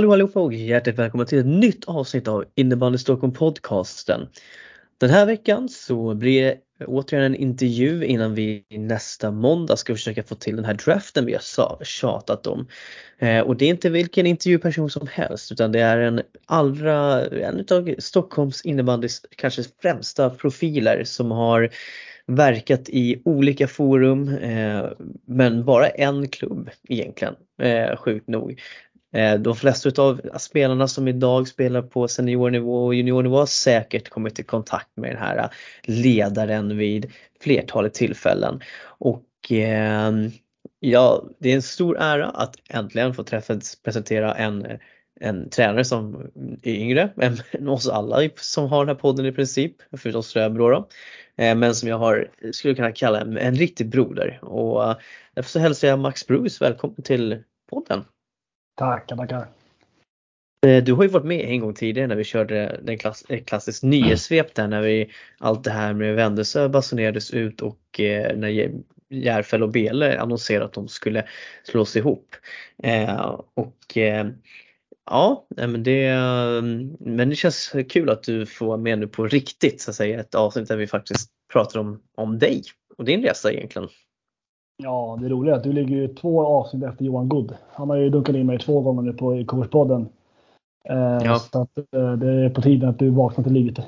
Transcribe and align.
Hallå 0.00 0.12
allihopa 0.12 0.40
och 0.40 0.54
hjärtligt 0.54 0.98
välkomna 0.98 1.24
till 1.24 1.38
ett 1.38 1.46
nytt 1.46 1.84
avsnitt 1.84 2.28
av 2.28 2.44
Innebandy 2.54 2.98
Stockholm 2.98 3.32
podcasten. 3.32 4.28
Den 4.98 5.10
här 5.10 5.26
veckan 5.26 5.68
så 5.68 6.14
blir 6.14 6.42
det 6.42 6.84
återigen 6.86 7.24
en 7.24 7.34
intervju 7.34 8.04
innan 8.04 8.34
vi 8.34 8.64
nästa 8.70 9.30
måndag 9.30 9.76
ska 9.76 9.94
försöka 9.94 10.22
få 10.22 10.34
till 10.34 10.56
den 10.56 10.64
här 10.64 10.74
draften 10.74 11.26
vi 11.26 11.32
har 11.32 11.84
tjatat 11.84 12.46
om. 12.46 12.68
Eh, 13.18 13.40
och 13.40 13.56
det 13.56 13.64
är 13.64 13.68
inte 13.68 13.90
vilken 13.90 14.26
intervjuperson 14.26 14.90
som 14.90 15.08
helst 15.12 15.52
utan 15.52 15.72
det 15.72 15.80
är 15.80 15.98
en 15.98 16.20
allra, 16.46 17.26
en 17.26 17.64
av 17.70 17.94
Stockholms 17.98 18.62
innebandys 18.62 19.22
kanske 19.36 19.62
främsta 19.82 20.30
profiler 20.30 21.04
som 21.04 21.30
har 21.30 21.70
verkat 22.26 22.88
i 22.88 23.22
olika 23.24 23.68
forum 23.68 24.28
eh, 24.28 24.84
men 25.26 25.64
bara 25.64 25.88
en 25.88 26.28
klubb 26.28 26.70
egentligen, 26.88 27.34
eh, 27.62 27.96
sjukt 27.96 28.28
nog. 28.28 28.60
Eh, 29.12 29.34
de 29.34 29.56
flesta 29.56 30.02
av 30.02 30.20
spelarna 30.38 30.88
som 30.88 31.08
idag 31.08 31.48
spelar 31.48 31.82
på 31.82 32.08
seniornivå 32.08 32.86
och 32.86 32.94
juniornivå 32.94 33.38
har 33.38 33.46
säkert 33.46 34.08
kommit 34.08 34.38
i 34.38 34.42
kontakt 34.42 34.96
med 34.96 35.10
den 35.10 35.22
här 35.22 35.50
ledaren 35.82 36.76
vid 36.76 37.12
flertalet 37.40 37.94
tillfällen. 37.94 38.60
Och 38.82 39.24
ehm, 39.50 40.30
ja, 40.80 41.24
det 41.38 41.50
är 41.50 41.54
en 41.54 41.62
stor 41.62 41.98
ära 41.98 42.26
att 42.26 42.56
äntligen 42.68 43.14
få 43.14 43.24
träffa 43.24 43.60
presentera 43.84 44.34
en, 44.34 44.66
en 45.20 45.50
tränare 45.50 45.84
som 45.84 46.30
är 46.62 46.74
yngre 46.74 47.10
än 47.52 47.68
oss 47.68 47.88
alla 47.88 48.28
som 48.36 48.68
har 48.68 48.86
den 48.86 48.96
här 48.96 49.00
podden 49.00 49.26
i 49.26 49.32
princip, 49.32 49.76
förutom 49.96 50.22
Ströbro 50.22 50.70
då. 50.70 50.88
Eh, 51.36 51.54
men 51.54 51.74
som 51.74 51.88
jag 51.88 51.98
har, 51.98 52.30
skulle 52.52 52.74
kunna 52.74 52.92
kalla 52.92 53.20
en, 53.20 53.38
en 53.38 53.54
riktig 53.54 53.88
broder. 53.88 54.38
Och 54.42 54.84
eh, 54.84 54.96
därför 55.34 55.50
så 55.50 55.58
hälsar 55.58 55.88
jag 55.88 55.98
Max 55.98 56.26
Bruce 56.26 56.64
välkommen 56.64 57.02
till 57.02 57.42
podden. 57.70 58.04
Tackar, 58.80 59.16
tackar. 59.16 59.46
Eh, 60.66 60.84
du 60.84 60.92
har 60.92 61.02
ju 61.02 61.08
varit 61.08 61.26
med 61.26 61.40
en 61.40 61.60
gång 61.60 61.74
tidigare 61.74 62.08
när 62.08 62.16
vi 62.16 62.24
körde 62.24 62.80
den 62.82 62.98
klass, 62.98 63.24
klassiskt 63.46 63.82
nyhetssvep 63.82 64.54
där 64.54 64.68
när 64.68 64.82
vi 64.82 65.10
allt 65.38 65.64
det 65.64 65.70
här 65.70 65.94
med 65.94 66.14
Vändelsö 66.14 66.68
basunerades 66.68 67.30
ut 67.30 67.62
och 67.62 68.00
eh, 68.00 68.36
när 68.36 68.70
Järfäll 69.10 69.62
och 69.62 69.70
Bele 69.70 70.20
annonserade 70.20 70.64
att 70.64 70.72
de 70.72 70.88
skulle 70.88 71.24
slås 71.64 71.96
ihop. 71.96 72.36
Eh, 72.82 73.40
och 73.54 73.96
eh, 73.96 74.26
ja, 75.10 75.46
men 75.56 75.82
det, 75.82 76.06
mm, 76.06 76.96
men 77.00 77.28
det 77.28 77.36
känns 77.36 77.72
kul 77.88 78.10
att 78.10 78.22
du 78.22 78.46
får 78.46 78.66
vara 78.66 78.76
med 78.76 78.98
nu 78.98 79.06
på 79.06 79.26
riktigt 79.26 79.80
så 79.80 79.90
att 79.90 79.96
säga 79.96 80.20
ett 80.20 80.34
avsnitt 80.34 80.68
där 80.68 80.76
vi 80.76 80.86
faktiskt 80.86 81.30
pratar 81.52 81.80
om, 81.80 82.02
om 82.16 82.38
dig 82.38 82.62
och 82.96 83.04
din 83.04 83.22
resa 83.22 83.52
egentligen. 83.52 83.88
Ja, 84.82 85.18
det 85.22 85.28
roliga 85.28 85.54
är 85.54 85.58
att 85.58 85.64
du 85.64 85.72
ligger 85.72 85.96
ju 85.96 86.08
två 86.08 86.46
avsnitt 86.46 86.84
efter 86.84 87.04
Johan 87.04 87.28
Good. 87.28 87.54
Han 87.72 87.90
har 87.90 87.96
ju 87.96 88.10
dunkat 88.10 88.36
in 88.36 88.46
mig 88.46 88.58
två 88.58 88.80
gånger 88.80 89.02
nu 89.02 89.12
på 89.12 89.44
Kurspodden. 89.48 90.08
Eh, 90.88 91.18
ja. 91.24 91.38
Så 91.38 91.62
att, 91.62 91.78
eh, 91.78 92.12
det 92.12 92.30
är 92.30 92.50
på 92.50 92.62
tiden 92.62 92.88
att 92.88 92.98
du 92.98 93.10
vaknar 93.10 93.44
till 93.44 93.52
livet. 93.52 93.84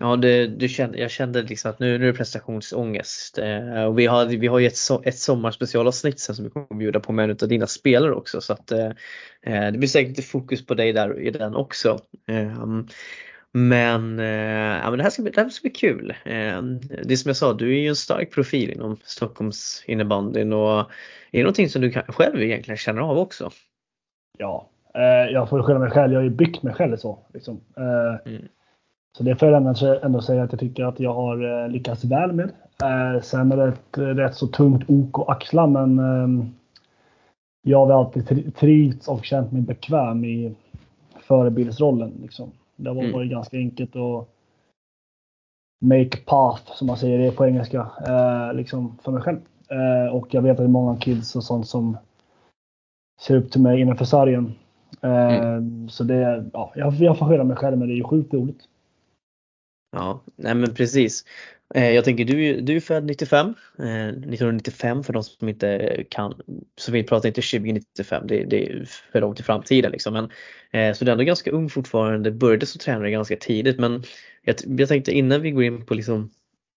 Ja, 0.00 0.16
det, 0.16 0.46
du 0.46 0.68
kände, 0.68 0.98
jag 0.98 1.10
kände 1.10 1.42
liksom 1.42 1.70
att 1.70 1.78
nu, 1.78 1.98
nu 1.98 2.08
är 2.08 2.12
det 2.12 2.18
prestationsångest. 2.18 3.38
Eh, 3.38 3.84
och 3.84 3.98
vi 3.98 4.06
har, 4.06 4.26
vi 4.26 4.46
har 4.46 4.58
ju 4.58 4.66
ett, 4.66 4.76
ett 5.04 5.18
sommarspecialavsnitt 5.18 6.20
sen 6.20 6.34
som 6.34 6.44
vi 6.44 6.50
kommer 6.50 6.66
att 6.70 6.78
bjuda 6.78 7.00
på 7.00 7.12
med 7.12 7.24
en 7.24 7.36
av 7.42 7.48
dina 7.48 7.66
spelare 7.66 8.14
också. 8.14 8.40
Så 8.40 8.52
att, 8.52 8.72
eh, 8.72 8.86
eh 9.42 9.72
det 9.72 9.78
blir 9.78 9.88
säkert 9.88 10.24
fokus 10.24 10.66
på 10.66 10.74
dig 10.74 10.92
där 10.92 11.20
i 11.20 11.30
den 11.30 11.56
också. 11.56 11.98
Eh, 12.28 12.82
men, 13.52 14.18
eh, 14.18 14.78
ja, 14.82 14.90
men 14.90 14.96
det, 14.98 15.02
här 15.02 15.10
ska 15.10 15.22
bli, 15.22 15.30
det 15.30 15.40
här 15.40 15.48
ska 15.48 15.62
bli 15.62 15.70
kul. 15.70 16.10
Eh, 16.10 16.62
det 17.04 17.12
är 17.12 17.16
som 17.16 17.28
jag 17.28 17.36
sa, 17.36 17.52
du 17.52 17.76
är 17.76 17.80
ju 17.80 17.88
en 17.88 17.96
stark 17.96 18.30
profil 18.30 18.70
inom 18.70 18.96
Stockholms 19.04 19.84
innebandyn 19.86 20.52
och 20.52 20.78
är 21.32 21.38
det 21.38 21.42
någonting 21.42 21.68
som 21.68 21.82
du 21.82 21.92
själv 21.92 22.42
egentligen 22.42 22.78
känner 22.78 23.00
av 23.00 23.18
också? 23.18 23.50
Ja, 24.38 24.68
eh, 24.94 25.32
jag 25.32 25.48
får 25.48 25.62
skylla 25.62 25.78
mig 25.78 25.90
själv. 25.90 26.12
Jag 26.12 26.20
har 26.20 26.24
ju 26.24 26.30
byggt 26.30 26.62
mig 26.62 26.74
själv 26.74 26.96
så. 26.96 27.18
Liksom. 27.34 27.60
Eh, 27.76 28.32
mm. 28.32 28.48
Så 29.16 29.22
det 29.22 29.36
får 29.36 29.48
jag 29.48 29.56
ändå, 29.56 30.00
ändå 30.02 30.22
säga 30.22 30.42
att 30.42 30.52
jag 30.52 30.60
tycker 30.60 30.84
att 30.84 31.00
jag 31.00 31.14
har 31.14 31.64
eh, 31.64 31.68
lyckats 31.68 32.04
väl 32.04 32.32
med. 32.32 32.50
Eh, 32.82 33.22
sen 33.22 33.52
är 33.52 33.56
det 33.56 33.68
ett 33.68 33.98
rätt 34.18 34.34
så 34.34 34.46
tungt 34.46 34.84
ok 34.88 35.18
att 35.18 35.28
axla 35.28 35.66
men 35.66 35.98
ehm, 35.98 36.54
jag 37.62 37.78
har 37.78 37.86
väl 37.86 37.96
alltid 37.96 38.56
trivts 38.56 39.08
och 39.08 39.24
känt 39.24 39.52
mig 39.52 39.62
bekväm 39.62 40.24
i 40.24 40.54
förebildsrollen. 41.20 42.12
Liksom. 42.22 42.52
Det 42.82 42.90
har 42.90 42.94
varit 42.94 43.14
mm. 43.14 43.28
ganska 43.28 43.56
enkelt 43.56 43.96
att 43.96 44.28
make 45.80 46.16
path 46.16 46.72
som 46.74 46.86
man 46.86 46.96
säger 46.96 47.18
det 47.18 47.32
på 47.32 47.46
engelska 47.46 47.90
eh, 48.08 48.54
liksom 48.54 48.98
för 49.02 49.12
mig 49.12 49.22
själv. 49.22 49.38
Eh, 49.68 50.14
och 50.14 50.34
jag 50.34 50.42
vet 50.42 50.50
att 50.50 50.56
det 50.56 50.64
är 50.64 50.68
många 50.68 50.96
kids 50.96 51.36
och 51.36 51.44
sånt 51.44 51.68
som 51.68 51.96
ser 53.20 53.36
upp 53.36 53.50
till 53.52 53.62
mig 53.62 53.80
innanför 53.80 54.04
sargen. 54.04 54.52
Eh, 55.00 55.34
mm. 55.34 55.88
Så 55.88 56.04
det, 56.04 56.50
ja, 56.52 56.72
jag, 56.74 56.94
jag 56.94 57.18
får 57.18 57.28
skylla 57.28 57.44
mig 57.44 57.56
själv 57.56 57.78
men 57.78 57.88
det 57.88 57.94
är 57.94 57.96
ju 57.96 58.04
sjukt 58.04 58.34
roligt. 58.34 58.60
Ja, 59.96 60.20
nej 60.36 60.54
men 60.54 60.74
precis. 60.74 61.24
Eh, 61.74 61.90
jag 61.90 62.04
tänker 62.04 62.24
du, 62.24 62.60
du 62.60 62.76
är 62.76 62.80
född 62.80 63.04
95, 63.04 63.54
1995 63.78 64.98
eh, 64.98 65.02
för 65.02 65.12
de 65.12 65.22
som 65.22 65.48
inte 65.48 66.04
kan, 66.10 66.34
så 66.76 66.92
vi 66.92 67.04
pratar 67.04 67.28
inte 67.28 67.42
2095, 67.42 68.26
det, 68.26 68.44
det 68.44 68.66
är 68.66 68.84
för 69.12 69.20
långt 69.20 69.40
i 69.40 69.42
framtiden 69.42 69.92
liksom. 69.92 70.12
Men, 70.12 70.24
eh, 70.70 70.94
så 70.94 71.04
du 71.04 71.10
är 71.10 71.12
ändå 71.12 71.24
ganska 71.24 71.50
ung 71.50 71.68
fortfarande, 71.68 72.30
började 72.30 72.66
som 72.66 72.78
tränare 72.78 73.10
ganska 73.10 73.36
tidigt 73.36 73.78
men 73.78 74.02
jag, 74.42 74.56
jag 74.66 74.88
tänkte 74.88 75.12
innan 75.12 75.42
vi 75.42 75.50
går 75.50 75.64
in 75.64 75.86
på 75.86 75.94
liksom 75.94 76.30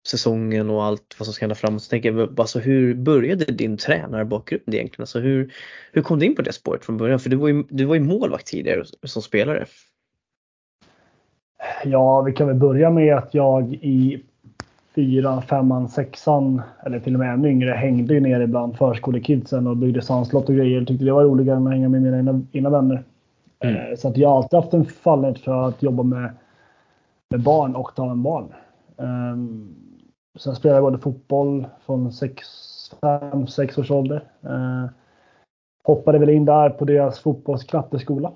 säsongen 0.08 0.70
och 0.70 0.84
allt 0.84 1.16
vad 1.20 1.26
som 1.26 1.34
ska 1.34 1.46
hända 1.46 1.56
framåt 1.56 1.84
så 1.84 1.90
tänker 1.90 2.14
jag 2.14 2.40
alltså 2.40 2.60
hur 2.60 2.96
började 2.96 3.46
din 3.46 3.78
tränarbakgrund 3.78 4.74
egentligen? 4.74 5.04
Alltså 5.04 5.20
hur, 5.20 5.54
hur 5.92 6.02
kom 6.02 6.20
du 6.20 6.26
in 6.26 6.36
på 6.36 6.42
det 6.42 6.54
spåret 6.54 6.86
från 6.86 6.98
början? 6.98 7.20
För 7.20 7.30
du 7.30 7.36
var 7.36 7.48
ju, 7.48 7.64
du 7.70 7.86
var 7.86 7.96
ju 7.96 8.02
målvakt 8.02 8.48
tidigare 8.48 8.84
som 9.04 9.22
spelare. 9.22 9.66
Ja, 11.86 12.22
vi 12.22 12.32
kan 12.32 12.48
väl 12.48 12.56
börja 12.56 12.90
med 12.90 13.18
att 13.18 13.34
jag 13.34 13.74
i 13.74 14.24
fyran, 14.96 15.42
femman, 15.42 15.88
sexan 15.88 16.62
eller 16.86 17.00
till 17.00 17.14
och 17.14 17.20
med 17.20 17.34
ännu 17.34 17.50
yngre 17.50 17.72
hängde 17.72 18.14
ju 18.14 18.20
ner 18.20 18.40
ibland 18.40 18.78
förskolekidsen 18.78 19.68
och 19.68 19.78
byggde 19.78 20.02
sandslott 20.02 20.50
och 20.50 20.56
grejer. 20.56 20.86
Tyckte 20.86 21.06
det 21.06 21.12
var 21.12 21.24
roligare 21.24 21.58
än 21.58 21.68
att 21.68 21.74
hänga 21.74 21.90
med 21.90 22.02
mina 22.02 22.42
egna 22.52 22.70
vänner. 22.70 23.04
Mm. 23.60 23.76
Eh, 23.76 23.96
så 23.98 24.08
att 24.08 24.18
jag 24.18 24.30
har 24.30 24.38
alltid 24.38 24.60
haft 24.60 24.74
en 24.74 24.86
fallenhet 24.86 25.40
för 25.40 25.68
att 25.68 25.84
jobba 25.84 26.04
med, 26.04 26.30
med 27.30 27.44
barn 27.44 27.76
och 27.76 27.96
ta 27.96 28.06
med 28.06 28.18
barn. 28.18 28.54
Um, 28.96 29.76
sen 30.40 30.56
spelade 30.56 30.78
jag 30.78 30.84
både 30.84 30.98
fotboll 30.98 31.66
från 31.86 32.12
5-6 32.12 33.80
års 33.80 33.92
ålder. 33.92 34.24
Uh, 34.46 34.86
hoppade 35.84 36.20
väl 36.20 36.30
in 36.30 36.46
där 36.46 36.70
på 36.70 36.86
deras 36.86 37.20
fotbollsknatteskola. 37.20 38.32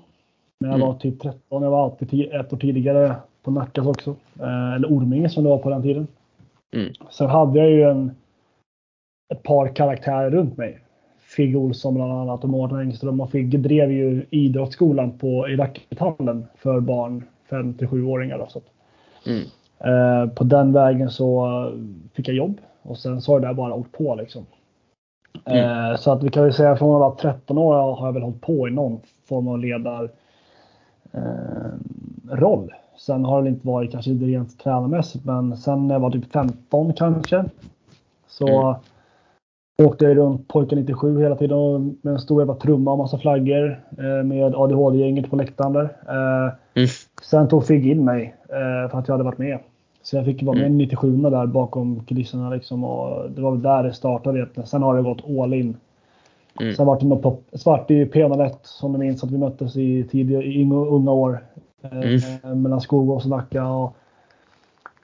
När 0.60 0.68
jag 0.68 0.76
mm. 0.76 0.88
var 0.88 0.94
typ 0.94 1.20
13. 1.20 1.62
Jag 1.62 1.70
var 1.70 1.84
alltid 1.84 2.32
ett 2.32 2.52
år 2.52 2.56
tidigare 2.56 3.14
på 3.42 3.50
Nackas 3.50 3.86
också. 3.86 4.10
Uh, 4.40 4.74
eller 4.74 4.88
Orminge 4.88 5.28
som 5.28 5.44
det 5.44 5.50
var 5.50 5.58
på 5.58 5.70
den 5.70 5.82
tiden. 5.82 6.06
Mm. 6.74 6.92
Sen 7.10 7.26
hade 7.26 7.58
jag 7.58 7.70
ju 7.70 7.82
en, 7.82 8.16
ett 9.32 9.42
par 9.42 9.68
karaktärer 9.68 10.30
runt 10.30 10.56
mig. 10.56 10.80
Figge 11.18 11.58
Olsson 11.58 11.94
bland 11.94 12.12
annat 12.12 12.44
och 12.44 12.50
Mårten 12.50 12.78
Engström 12.78 13.20
och 13.20 13.30
Figge 13.30 13.58
drev 13.58 13.92
ju 13.92 14.26
idrottsskolan 14.30 15.18
på, 15.18 15.48
i 15.48 15.56
rackethallen 15.56 16.46
för 16.56 16.80
barn 16.80 17.24
5 17.50 17.74
till 17.74 17.88
7-åringar. 17.88 18.48
Mm. 19.26 19.42
Eh, 19.78 20.28
på 20.34 20.44
den 20.44 20.72
vägen 20.72 21.10
så 21.10 21.72
fick 22.14 22.28
jag 22.28 22.36
jobb 22.36 22.60
och 22.82 22.98
sen 22.98 23.20
så 23.20 23.32
har 23.32 23.40
det 23.40 23.46
där 23.46 23.54
bara 23.54 23.74
åkt 23.74 23.92
på 23.92 24.14
liksom. 24.14 24.46
Mm. 25.44 25.90
Eh, 25.90 25.96
så 25.96 26.12
att 26.12 26.22
vi 26.22 26.28
kan 26.28 26.42
väl 26.42 26.52
säga 26.52 26.76
från 26.76 26.94
att 26.94 27.00
vara 27.00 27.14
13 27.14 27.58
år 27.58 27.74
har 27.74 28.06
jag 28.06 28.12
väl 28.12 28.22
hållit 28.22 28.40
på 28.40 28.68
i 28.68 28.70
någon 28.70 29.00
form 29.28 29.48
av 29.48 29.58
ledarroll. 29.58 30.10
Eh, 31.12 32.85
Sen 32.96 33.24
har 33.24 33.42
det 33.42 33.48
inte 33.48 33.66
varit 33.66 33.92
kanske 33.92 34.10
rent 34.10 34.58
tränarmässigt, 34.58 35.24
men 35.24 35.56
sen 35.56 35.88
när 35.88 35.94
jag 35.94 36.00
var 36.00 36.10
typ 36.10 36.32
15 36.32 36.92
kanske 36.92 37.44
så 38.28 38.48
mm. 38.48 39.90
åkte 39.90 40.04
jag 40.04 40.16
runt 40.16 40.48
pojken 40.48 40.78
97 40.78 41.20
hela 41.20 41.36
tiden 41.36 41.96
med 42.02 42.12
en 42.12 42.18
stor 42.18 42.40
jävla 42.40 42.54
trumma 42.54 42.92
och 42.92 42.98
massa 42.98 43.18
flaggor 43.18 43.80
eh, 43.98 44.24
med 44.24 44.54
ADHD-gänget 44.54 45.30
på 45.30 45.36
läktaren 45.36 45.72
där. 45.72 45.84
Eh, 46.08 46.52
mm. 46.74 46.88
Sen 47.22 47.48
tog 47.48 47.66
Figg 47.66 47.86
in 47.86 48.04
mig 48.04 48.34
eh, 48.48 48.90
för 48.90 48.98
att 48.98 49.08
jag 49.08 49.14
hade 49.14 49.24
varit 49.24 49.38
med. 49.38 49.58
Så 50.02 50.16
jag 50.16 50.24
fick 50.24 50.42
vara 50.42 50.56
med 50.56 50.66
mm. 50.66 50.78
97 50.78 51.16
där 51.16 51.46
bakom 51.46 52.04
kulisserna 52.04 52.50
liksom 52.50 52.84
och 52.84 53.30
det 53.30 53.40
var 53.40 53.50
väl 53.50 53.62
där 53.62 53.82
det 53.82 53.92
startade 53.92 54.38
egentligen. 54.38 54.66
Sen 54.66 54.82
har 54.82 54.96
det 54.96 55.02
gått 55.02 55.40
all 55.40 55.54
in 55.54 55.76
Mm. 56.60 56.74
Sen 56.74 56.86
var 56.86 57.00
det 57.00 57.06
något 57.06 57.42
svart 57.52 57.90
i 57.90 58.04
P1 58.04 58.54
som 58.62 58.92
ni 58.92 58.98
minns 58.98 59.24
att 59.24 59.30
vi 59.30 59.38
möttes 59.38 59.76
i, 59.76 60.04
tidiga, 60.04 60.42
i 60.42 60.62
unga 60.72 61.12
år. 61.12 61.44
Mm. 61.92 62.20
Eh, 62.44 62.54
mellan 62.54 62.80
Skogås 62.80 63.24
och 63.24 63.30
Nacka. 63.30 63.68
Och 63.68 63.96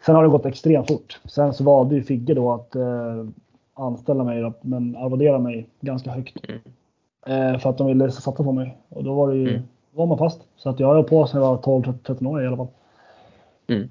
sen 0.06 0.14
har 0.14 0.22
det 0.22 0.28
gått 0.28 0.46
extremt 0.46 0.88
fort. 0.88 1.20
Sen 1.24 1.54
så 1.54 1.64
valde 1.64 1.94
ju 1.94 2.02
Figge 2.02 2.34
då 2.34 2.52
att 2.52 2.76
eh, 2.76 3.26
anställa 3.74 4.24
mig, 4.24 4.40
då, 4.40 4.52
men 4.60 4.96
arvodera 4.96 5.38
mig 5.38 5.66
ganska 5.80 6.10
högt. 6.10 6.36
Mm. 6.48 6.60
Eh, 7.26 7.58
för 7.58 7.70
att 7.70 7.78
de 7.78 7.86
ville 7.86 8.10
satsa 8.10 8.44
på 8.44 8.52
mig. 8.52 8.78
Och 8.88 9.04
då 9.04 9.14
var 9.14 9.28
det 9.30 9.36
ju, 9.36 9.48
mm. 9.48 9.62
var 9.90 10.06
man 10.06 10.18
fast. 10.18 10.40
Så 10.56 10.70
att 10.70 10.80
jag 10.80 10.86
har 10.86 11.02
på 11.02 11.26
sedan 11.26 11.42
jag 11.42 11.48
var 11.48 11.62
12-13 11.62 12.26
år 12.26 12.42
i 12.44 12.46
alla 12.46 12.56
fall. 12.56 12.68
Mm. 13.66 13.88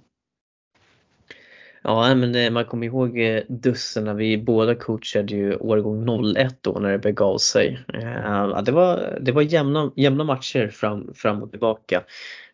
Ja, 1.83 2.16
men 2.16 2.54
man 2.54 2.66
kommer 2.66 2.88
ihåg 2.88 3.19
eh, 3.19 3.42
dussen 3.50 4.04
när 4.04 4.13
vi 4.13 4.38
båda 4.38 4.75
coachade 4.75 5.36
ju 5.36 5.56
årgång 5.56 6.36
01 6.36 6.57
då 6.62 6.72
när 6.72 6.92
det 6.92 7.00
begav 7.00 7.38
sig. 7.38 7.80
Eh, 7.94 8.62
det 8.62 8.72
var, 8.72 9.18
det 9.22 9.31
var 9.31 9.42
jämna, 9.42 9.92
jämna 9.95 10.24
matcher 10.24 10.68
fram, 10.68 11.13
fram 11.13 11.44
och 11.44 11.51
tillbaka. 11.51 12.04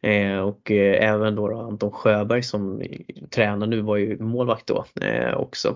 Eh, 0.01 0.39
och 0.39 0.71
även 0.71 1.35
då, 1.35 1.47
då 1.47 1.59
Anton 1.59 1.91
Sjöberg 1.91 2.43
som 2.43 2.83
tränar 3.29 3.67
nu 3.67 3.81
var 3.81 3.97
ju 3.97 4.19
målvakt 4.19 4.67
då 4.67 4.85
också. 5.35 5.75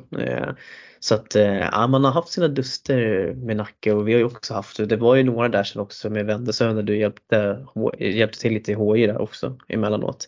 Så 0.99 1.15
att 1.15 1.35
ja, 1.71 1.87
man 1.87 2.03
har 2.03 2.11
haft 2.11 2.29
sina 2.29 2.47
duster 2.47 3.33
med 3.33 3.57
Nacka 3.57 3.95
och 3.95 4.07
vi 4.07 4.13
har 4.13 4.19
ju 4.19 4.25
också 4.25 4.53
haft, 4.53 4.89
det 4.89 4.95
var 4.95 5.15
ju 5.15 5.23
några 5.23 5.49
där 5.49 5.63
sen 5.63 5.81
också 5.81 6.09
med 6.09 6.25
Wendelsö 6.25 6.73
när 6.73 6.83
du 6.83 6.97
hjälpte, 6.97 7.65
hjälpte 7.99 8.39
till 8.39 8.53
lite 8.53 8.71
i 8.71 8.75
HI 8.75 9.07
där 9.07 9.21
också 9.21 9.57
emellanåt. 9.67 10.27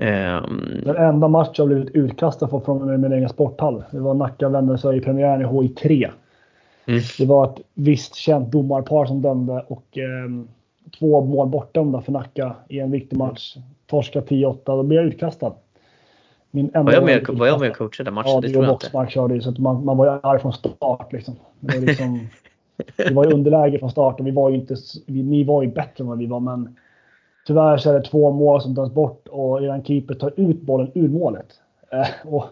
Um, 0.00 0.82
Den 0.84 0.96
enda 0.96 1.28
match 1.28 1.58
jag 1.58 1.66
blivit 1.66 1.90
utkastad 1.90 2.48
från 2.48 3.00
min 3.00 3.12
egen 3.12 3.28
sporthall. 3.28 3.84
Det 3.90 3.98
var 3.98 4.14
Nacka 4.14 4.48
vände 4.48 4.78
sig 4.78 4.96
i 4.96 5.00
premiären 5.00 5.40
i 5.40 5.44
HI3. 5.44 6.10
Mm. 6.86 7.00
Det 7.18 7.26
var 7.26 7.44
ett 7.44 7.60
visst 7.74 8.14
känt 8.14 8.52
domarpar 8.52 9.06
som 9.06 9.22
dömde 9.22 9.64
och 9.68 9.98
um, 10.26 10.48
två 10.98 11.24
mål 11.24 11.48
bortdömda 11.48 12.00
för 12.00 12.12
Nacka 12.12 12.54
i 12.68 12.78
en 12.80 12.90
viktig 12.90 13.16
match. 13.16 13.56
Torska 13.86 14.20
10-8, 14.20 14.56
då 14.64 14.82
blev 14.82 15.00
jag 15.00 15.08
utkastad. 15.08 15.52
Min 16.50 16.70
var, 16.74 16.92
jag 16.92 17.04
med, 17.04 17.28
var 17.28 17.46
jag 17.46 17.60
med 17.60 17.70
och 17.70 17.76
coachade 17.76 18.10
matchen? 18.10 18.30
Ja, 18.30 18.40
det 18.40 18.48
tror 18.48 18.64
jag 18.64 18.74
inte. 18.74 19.12
körde 19.12 19.40
så 19.40 19.50
att 19.50 19.58
man, 19.58 19.84
man 19.84 19.96
var 19.96 20.06
ju 20.06 20.20
arg 20.22 20.40
från 20.40 20.52
start. 20.52 21.12
Liksom. 21.12 21.36
Det 21.60 21.78
var 21.78 21.86
liksom, 21.86 22.28
vi 22.96 23.14
var 23.14 23.30
i 23.30 23.34
underläge 23.34 23.78
från 23.78 23.90
start 23.90 24.20
och 24.20 24.26
vi 24.26 24.30
var 24.30 24.50
ju 24.50 24.56
inte, 24.56 24.76
vi, 25.06 25.22
ni 25.22 25.44
var 25.44 25.62
ju 25.62 25.68
bättre 25.68 26.02
än 26.02 26.06
vad 26.06 26.18
vi 26.18 26.26
var 26.26 26.40
men 26.40 26.76
Tyvärr 27.48 27.76
så 27.76 27.90
är 27.90 27.94
det 27.94 28.02
två 28.02 28.30
mål 28.30 28.62
som 28.62 28.74
tas 28.74 28.92
bort 28.92 29.28
och 29.28 29.62
eran 29.62 29.84
keeper 29.84 30.14
tar 30.14 30.32
ut 30.36 30.60
bollen 30.60 30.90
ur 30.94 31.08
målet. 31.08 31.46
Eh, 31.92 32.32
och 32.32 32.44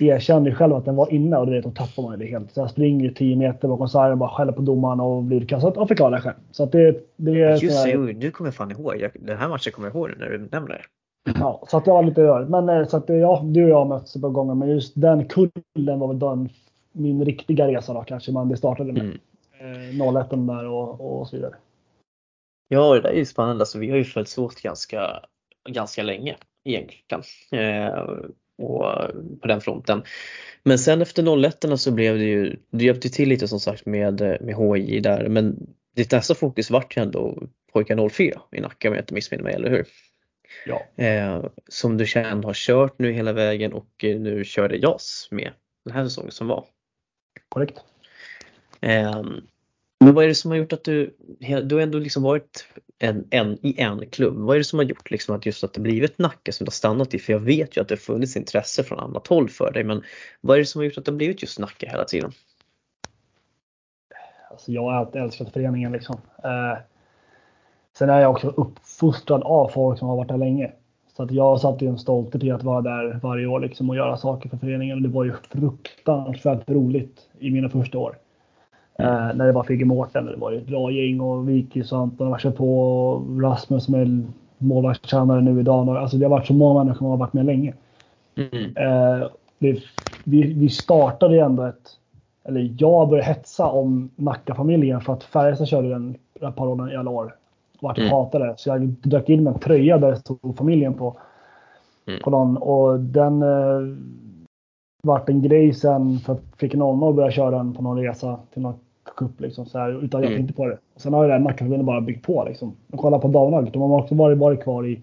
erkänner 0.00 0.50
själv 0.50 0.74
att 0.74 0.84
den 0.84 0.96
var 0.96 1.12
inne 1.12 1.36
och 1.36 1.46
du 1.46 1.52
vet, 1.52 1.64
då 1.64 1.70
tappar 1.70 2.02
man 2.02 2.18
det 2.18 2.26
helt. 2.26 2.52
Så 2.52 2.60
jag 2.60 2.70
springer 2.70 3.10
10 3.10 3.36
meter 3.36 3.68
bakom 3.68 3.88
sargen 3.88 4.12
och 4.12 4.18
bara 4.18 4.30
skäller 4.30 4.52
på 4.52 4.62
domaren 4.62 5.00
och 5.00 5.22
blir 5.22 5.46
kastad 5.46 5.68
och 5.68 5.88
förklarar 5.88 6.16
det 6.16 6.22
själv. 6.22 6.34
Så 6.50 6.62
att 6.62 6.72
det, 6.72 6.96
det 7.16 7.42
är 7.42 7.62
Just 7.62 7.84
det, 7.84 8.12
du 8.12 8.30
kommer 8.30 8.50
fan 8.50 8.70
ihåg. 8.70 9.08
Den 9.14 9.38
här 9.38 9.48
matchen 9.48 9.72
kommer 9.72 9.88
jag 9.88 9.96
ihåg 9.96 10.10
när 10.18 10.26
du 10.26 10.48
nämner. 10.52 10.86
Ja, 11.40 11.64
så 11.68 11.76
att 11.76 11.84
det 11.84 11.90
var 11.90 12.02
lite 12.02 12.22
rörigt. 12.22 12.50
Men 12.50 12.68
eh, 12.68 12.86
så 12.86 12.96
att 12.96 13.08
ja, 13.08 13.42
du 13.44 13.64
och 13.64 13.70
jag 13.70 13.78
har 13.78 13.84
mötts 13.84 14.16
ett 14.16 14.22
par 14.22 14.28
gånger. 14.28 14.54
Men 14.54 14.68
just 14.68 14.92
den 14.96 15.28
kullen 15.28 15.98
var 15.98 16.08
väl 16.08 16.18
den, 16.18 16.48
min 16.92 17.24
riktiga 17.24 17.68
resa 17.68 17.92
då 17.92 18.02
kanske 18.02 18.32
man 18.32 18.48
det 18.48 18.56
startade 18.56 18.92
med. 18.92 19.02
Mm. 19.02 20.00
Eh, 20.00 20.20
01 20.20 20.30
där 20.30 20.66
och, 20.66 21.20
och 21.20 21.28
så 21.28 21.36
vidare. 21.36 21.54
Ja, 22.68 22.94
det 22.94 23.00
där 23.00 23.08
är 23.08 23.14
ju 23.14 23.24
spännande. 23.24 23.62
Alltså, 23.62 23.78
vi 23.78 23.90
har 23.90 23.96
ju 23.96 24.04
följts 24.04 24.38
åt 24.38 24.60
ganska, 24.60 25.20
ganska 25.68 26.02
länge 26.02 26.36
egentligen. 26.64 27.22
Eh, 27.52 28.02
och 28.58 28.84
på 29.40 29.48
den 29.48 29.60
fronten. 29.60 30.02
Men 30.62 30.78
sen 30.78 31.02
efter 31.02 31.44
01 31.44 31.80
så 31.80 31.90
blev 31.90 32.18
det 32.18 32.24
ju, 32.24 32.56
det 32.70 32.84
hjälpte 32.84 33.08
till 33.08 33.28
lite 33.28 33.48
som 33.48 33.60
sagt 33.60 33.86
med, 33.86 34.20
med 34.40 34.54
HI 34.54 35.00
där 35.00 35.28
men 35.28 35.74
ditt 35.96 36.12
nästa 36.12 36.34
fokus 36.34 36.70
vart 36.70 36.96
ju 36.96 37.02
ändå 37.02 37.42
pojkar 37.72 38.08
04 38.08 38.40
i 38.52 38.60
Nacka 38.60 38.88
om 38.88 38.94
jag 38.94 39.02
inte 39.02 39.14
missminner 39.14 39.44
mig, 39.44 39.54
eller 39.54 39.70
hur? 39.70 39.86
Ja. 40.66 41.04
Eh, 41.04 41.44
som 41.68 41.96
du 41.96 42.06
känd 42.06 42.44
har 42.44 42.54
kört 42.54 42.98
nu 42.98 43.12
hela 43.12 43.32
vägen 43.32 43.72
och 43.72 43.90
nu 44.02 44.44
körde 44.44 44.76
JAS 44.76 45.28
med 45.30 45.52
den 45.84 45.94
här 45.94 46.04
säsongen 46.04 46.32
som 46.32 46.46
var. 46.46 46.64
Korrekt. 47.48 47.80
Eh, 48.80 49.22
men 50.00 50.14
vad 50.14 50.24
är 50.24 50.28
det 50.28 50.34
som 50.34 50.50
har 50.50 50.58
gjort 50.58 50.72
att 50.72 50.84
du, 50.84 51.16
du 51.64 51.74
har 51.74 51.82
ändå 51.82 51.98
liksom 51.98 52.22
varit 52.22 52.66
en, 52.98 53.26
en, 53.30 53.66
i 53.66 53.80
en 53.80 54.06
klubb. 54.10 54.36
Vad 54.36 54.56
är 54.56 54.58
det 54.58 54.64
som 54.64 54.78
har 54.78 54.86
gjort 54.86 55.10
liksom 55.10 55.36
att 55.36 55.46
just 55.46 55.64
att 55.64 55.72
det 55.72 55.80
blivit 55.80 56.18
Nacka 56.18 56.52
som 56.52 56.64
du 56.64 56.68
har 56.68 56.72
stannat 56.72 57.14
i? 57.14 57.18
För 57.18 57.32
jag 57.32 57.40
vet 57.40 57.76
ju 57.76 57.80
att 57.80 57.88
det 57.88 57.96
funnits 57.96 58.36
intresse 58.36 58.82
från 58.82 58.98
annat 58.98 59.26
håll 59.26 59.48
för 59.48 59.72
dig. 59.72 59.84
Men 59.84 60.02
vad 60.40 60.56
är 60.56 60.60
det 60.60 60.66
som 60.66 60.78
har 60.78 60.84
gjort 60.84 60.98
att 60.98 61.04
det 61.04 61.12
har 61.12 61.16
blivit 61.16 61.42
just 61.42 61.58
Nacka 61.58 61.90
hela 61.90 62.04
tiden? 62.04 62.32
Alltså 64.50 64.72
jag 64.72 64.82
har 64.82 64.92
alltid 64.92 65.22
älskat 65.22 65.52
föreningen 65.52 65.92
liksom. 65.92 66.20
Eh, 66.44 66.78
sen 67.98 68.10
är 68.10 68.20
jag 68.20 68.30
också 68.30 68.48
uppfostrad 68.48 69.42
av 69.42 69.68
folk 69.68 69.98
som 69.98 70.08
har 70.08 70.16
varit 70.16 70.28
där 70.28 70.38
länge. 70.38 70.72
Så 71.16 71.22
att 71.22 71.30
jag 71.30 71.60
satt 71.60 71.82
ju 71.82 71.88
en 71.88 71.98
stolthet 71.98 72.44
i 72.44 72.50
att 72.50 72.62
vara 72.62 72.80
där 72.80 73.20
varje 73.22 73.46
år 73.46 73.60
liksom 73.60 73.90
och 73.90 73.96
göra 73.96 74.16
saker 74.16 74.48
för 74.48 74.56
föreningen. 74.56 75.02
Det 75.02 75.08
var 75.08 75.24
ju 75.24 75.32
fruktansvärt 75.50 76.70
roligt 76.70 77.28
i 77.38 77.50
mina 77.50 77.68
första 77.68 77.98
år. 77.98 78.18
Eh, 78.98 79.34
när 79.34 79.46
det 79.46 79.52
var 79.52 79.62
Figge 79.62 79.84
Mårten. 79.84 80.26
Det 80.26 80.36
var 80.36 80.52
ett 80.52 80.66
bra 80.66 80.90
gäng 80.90 81.20
och 81.20 81.48
Viki 81.48 81.82
och 81.82 82.40
kört 82.40 82.56
på 82.56 82.80
och 82.80 83.42
Rasmus 83.42 83.84
som 83.84 83.94
är 83.94 84.22
målvaktstränare 84.58 85.40
nu 85.40 85.60
idag. 85.60 85.88
Alltså 85.88 86.16
det 86.16 86.24
har 86.24 86.30
varit 86.30 86.46
så 86.46 86.54
många 86.54 86.84
människor 86.84 86.98
som 86.98 87.06
har 87.06 87.16
varit 87.16 87.32
med 87.32 87.46
länge. 87.46 87.74
Mm. 88.36 88.76
Eh, 88.76 89.28
det, 89.58 89.78
vi, 90.24 90.52
vi 90.52 90.68
startade 90.68 91.34
ju 91.34 91.40
ändå 91.40 91.62
ett, 91.62 91.90
eller 92.44 92.74
jag 92.78 93.08
började 93.08 93.28
hetsa 93.28 93.66
om 93.66 94.10
Nacka-familjen 94.16 95.00
för 95.00 95.12
att 95.12 95.24
Färjestad 95.24 95.68
körde 95.68 95.88
den 95.88 96.16
parolen 96.56 96.90
i 96.90 96.96
alla 96.96 97.10
år. 97.10 97.34
Att 97.82 97.98
jag 97.98 98.06
mm. 98.06 98.12
hatade. 98.12 98.54
Så 98.56 98.68
jag 98.68 98.88
dök 98.88 99.28
in 99.28 99.44
med 99.44 99.52
en 99.52 99.58
tröja 99.60 99.98
där 99.98 100.10
det 100.10 100.16
stod 100.16 100.56
familjen 100.56 100.94
på. 100.94 101.16
Mm. 102.08 102.20
på 102.22 102.30
någon, 102.30 102.56
och 102.56 103.00
den 103.00 103.42
eh, 103.42 103.96
vart 105.02 105.28
en 105.28 105.42
grej 105.42 105.74
sen 105.74 106.18
för 106.18 106.32
att 106.32 106.42
fick 106.56 106.74
00 106.74 107.14
börja 107.14 107.30
köra 107.30 107.50
den 107.50 107.74
på 107.74 107.82
någon 107.82 107.98
resa 107.98 108.38
till 108.52 108.62
någon 108.62 108.74
cup 109.16 109.40
liksom 109.40 109.66
så 109.66 109.78
här, 109.78 110.04
utan 110.04 110.22
jag 110.22 110.32
mm. 110.32 110.38
tänkte 110.38 110.54
på 110.56 110.66
det. 110.66 110.78
Och 110.94 111.00
sen 111.00 111.12
har 111.12 111.22
ju 111.22 111.28
det 111.28 111.32
här 111.32 111.40
Nackaförbundet 111.40 111.86
bara 111.86 112.00
byggt 112.00 112.26
på 112.26 112.44
liksom. 112.44 112.76
Och 112.92 112.98
kolla 112.98 113.18
på 113.18 113.28
damlaget. 113.28 113.72
De 113.72 113.82
har 113.82 114.00
också 114.00 114.14
varit, 114.14 114.38
varit 114.38 114.62
kvar 114.62 114.86
i, 114.86 115.00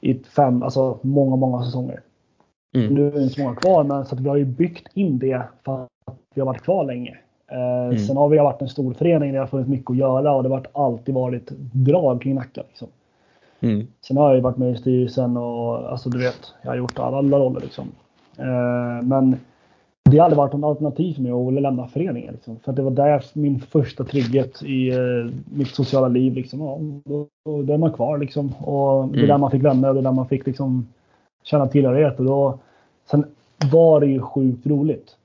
i 0.00 0.14
fem, 0.14 0.62
alltså 0.62 0.98
många, 1.02 1.36
många 1.36 1.64
säsonger. 1.64 2.00
Mm. 2.74 2.94
Nu 2.94 3.06
är 3.06 3.10
det 3.10 3.22
inte 3.22 3.34
så 3.34 3.42
många 3.42 3.56
kvar, 3.56 3.84
men 3.84 4.06
så 4.06 4.14
att 4.14 4.20
vi 4.20 4.28
har 4.28 4.36
ju 4.36 4.44
byggt 4.44 4.88
in 4.94 5.18
det 5.18 5.42
för 5.64 5.82
att 5.82 6.18
vi 6.34 6.40
har 6.40 6.46
varit 6.46 6.62
kvar 6.62 6.84
länge. 6.84 7.18
Eh, 7.52 7.84
mm. 7.84 7.98
Sen 7.98 8.16
har 8.16 8.28
vi 8.28 8.38
varit 8.38 8.62
en 8.62 8.68
stor 8.68 8.94
förening 8.94 9.28
där 9.28 9.34
det 9.34 9.42
har 9.42 9.46
funnits 9.46 9.70
mycket 9.70 9.90
att 9.90 9.96
göra 9.96 10.32
och 10.32 10.42
det 10.42 10.48
har 10.48 10.66
alltid 10.72 11.14
varit 11.14 11.50
drag 11.72 12.22
kring 12.22 12.34
Nacka. 12.34 12.62
Liksom. 12.68 12.88
Mm. 13.60 13.86
Sen 14.00 14.16
har 14.16 14.28
jag 14.28 14.36
ju 14.36 14.42
varit 14.42 14.56
med 14.56 14.72
i 14.72 14.76
styrelsen 14.76 15.36
och 15.36 15.90
alltså 15.90 16.10
du 16.10 16.18
vet, 16.18 16.54
jag 16.62 16.70
har 16.70 16.76
gjort 16.76 16.98
alla, 16.98 17.16
alla 17.16 17.38
roller 17.38 17.60
liksom. 17.60 17.88
Eh, 18.38 19.02
men 19.02 19.36
det 20.10 20.18
har 20.18 20.24
aldrig 20.24 20.36
varit 20.36 20.52
något 20.52 20.68
alternativ 20.68 21.14
för 21.14 21.22
mig 21.22 21.32
att 21.32 21.62
lämna 21.62 21.88
föreningen. 21.88 22.34
Liksom. 22.34 22.58
För 22.64 22.72
det 22.72 22.82
var 22.82 22.90
där 22.90 23.24
min 23.32 23.60
första 23.60 24.04
trygghet 24.04 24.62
i 24.62 24.90
uh, 24.98 25.30
mitt 25.44 25.74
sociala 25.74 26.08
liv. 26.08 26.34
Liksom. 26.34 26.60
Ja, 26.60 26.78
då, 27.04 27.26
då, 27.44 27.62
då 27.62 27.72
är 27.72 27.78
man 27.78 27.92
kvar 27.92 28.18
liksom. 28.18 28.54
Och 28.54 29.08
det 29.08 29.14
är 29.14 29.18
mm. 29.18 29.28
där 29.28 29.38
man 29.38 29.50
fick 29.50 29.62
vänner 29.62 29.88
och 29.88 29.94
det 29.94 30.00
är 30.00 30.04
där 30.04 30.12
man 30.12 30.28
fick 30.28 30.46
liksom, 30.46 30.88
känna 31.42 31.66
tillhörighet. 31.66 32.18
Och 32.18 32.24
då, 32.24 32.58
sen 33.10 33.24
var 33.72 34.00
det 34.00 34.06
ju 34.06 34.20
sjukt 34.20 34.66
roligt. 34.66 35.16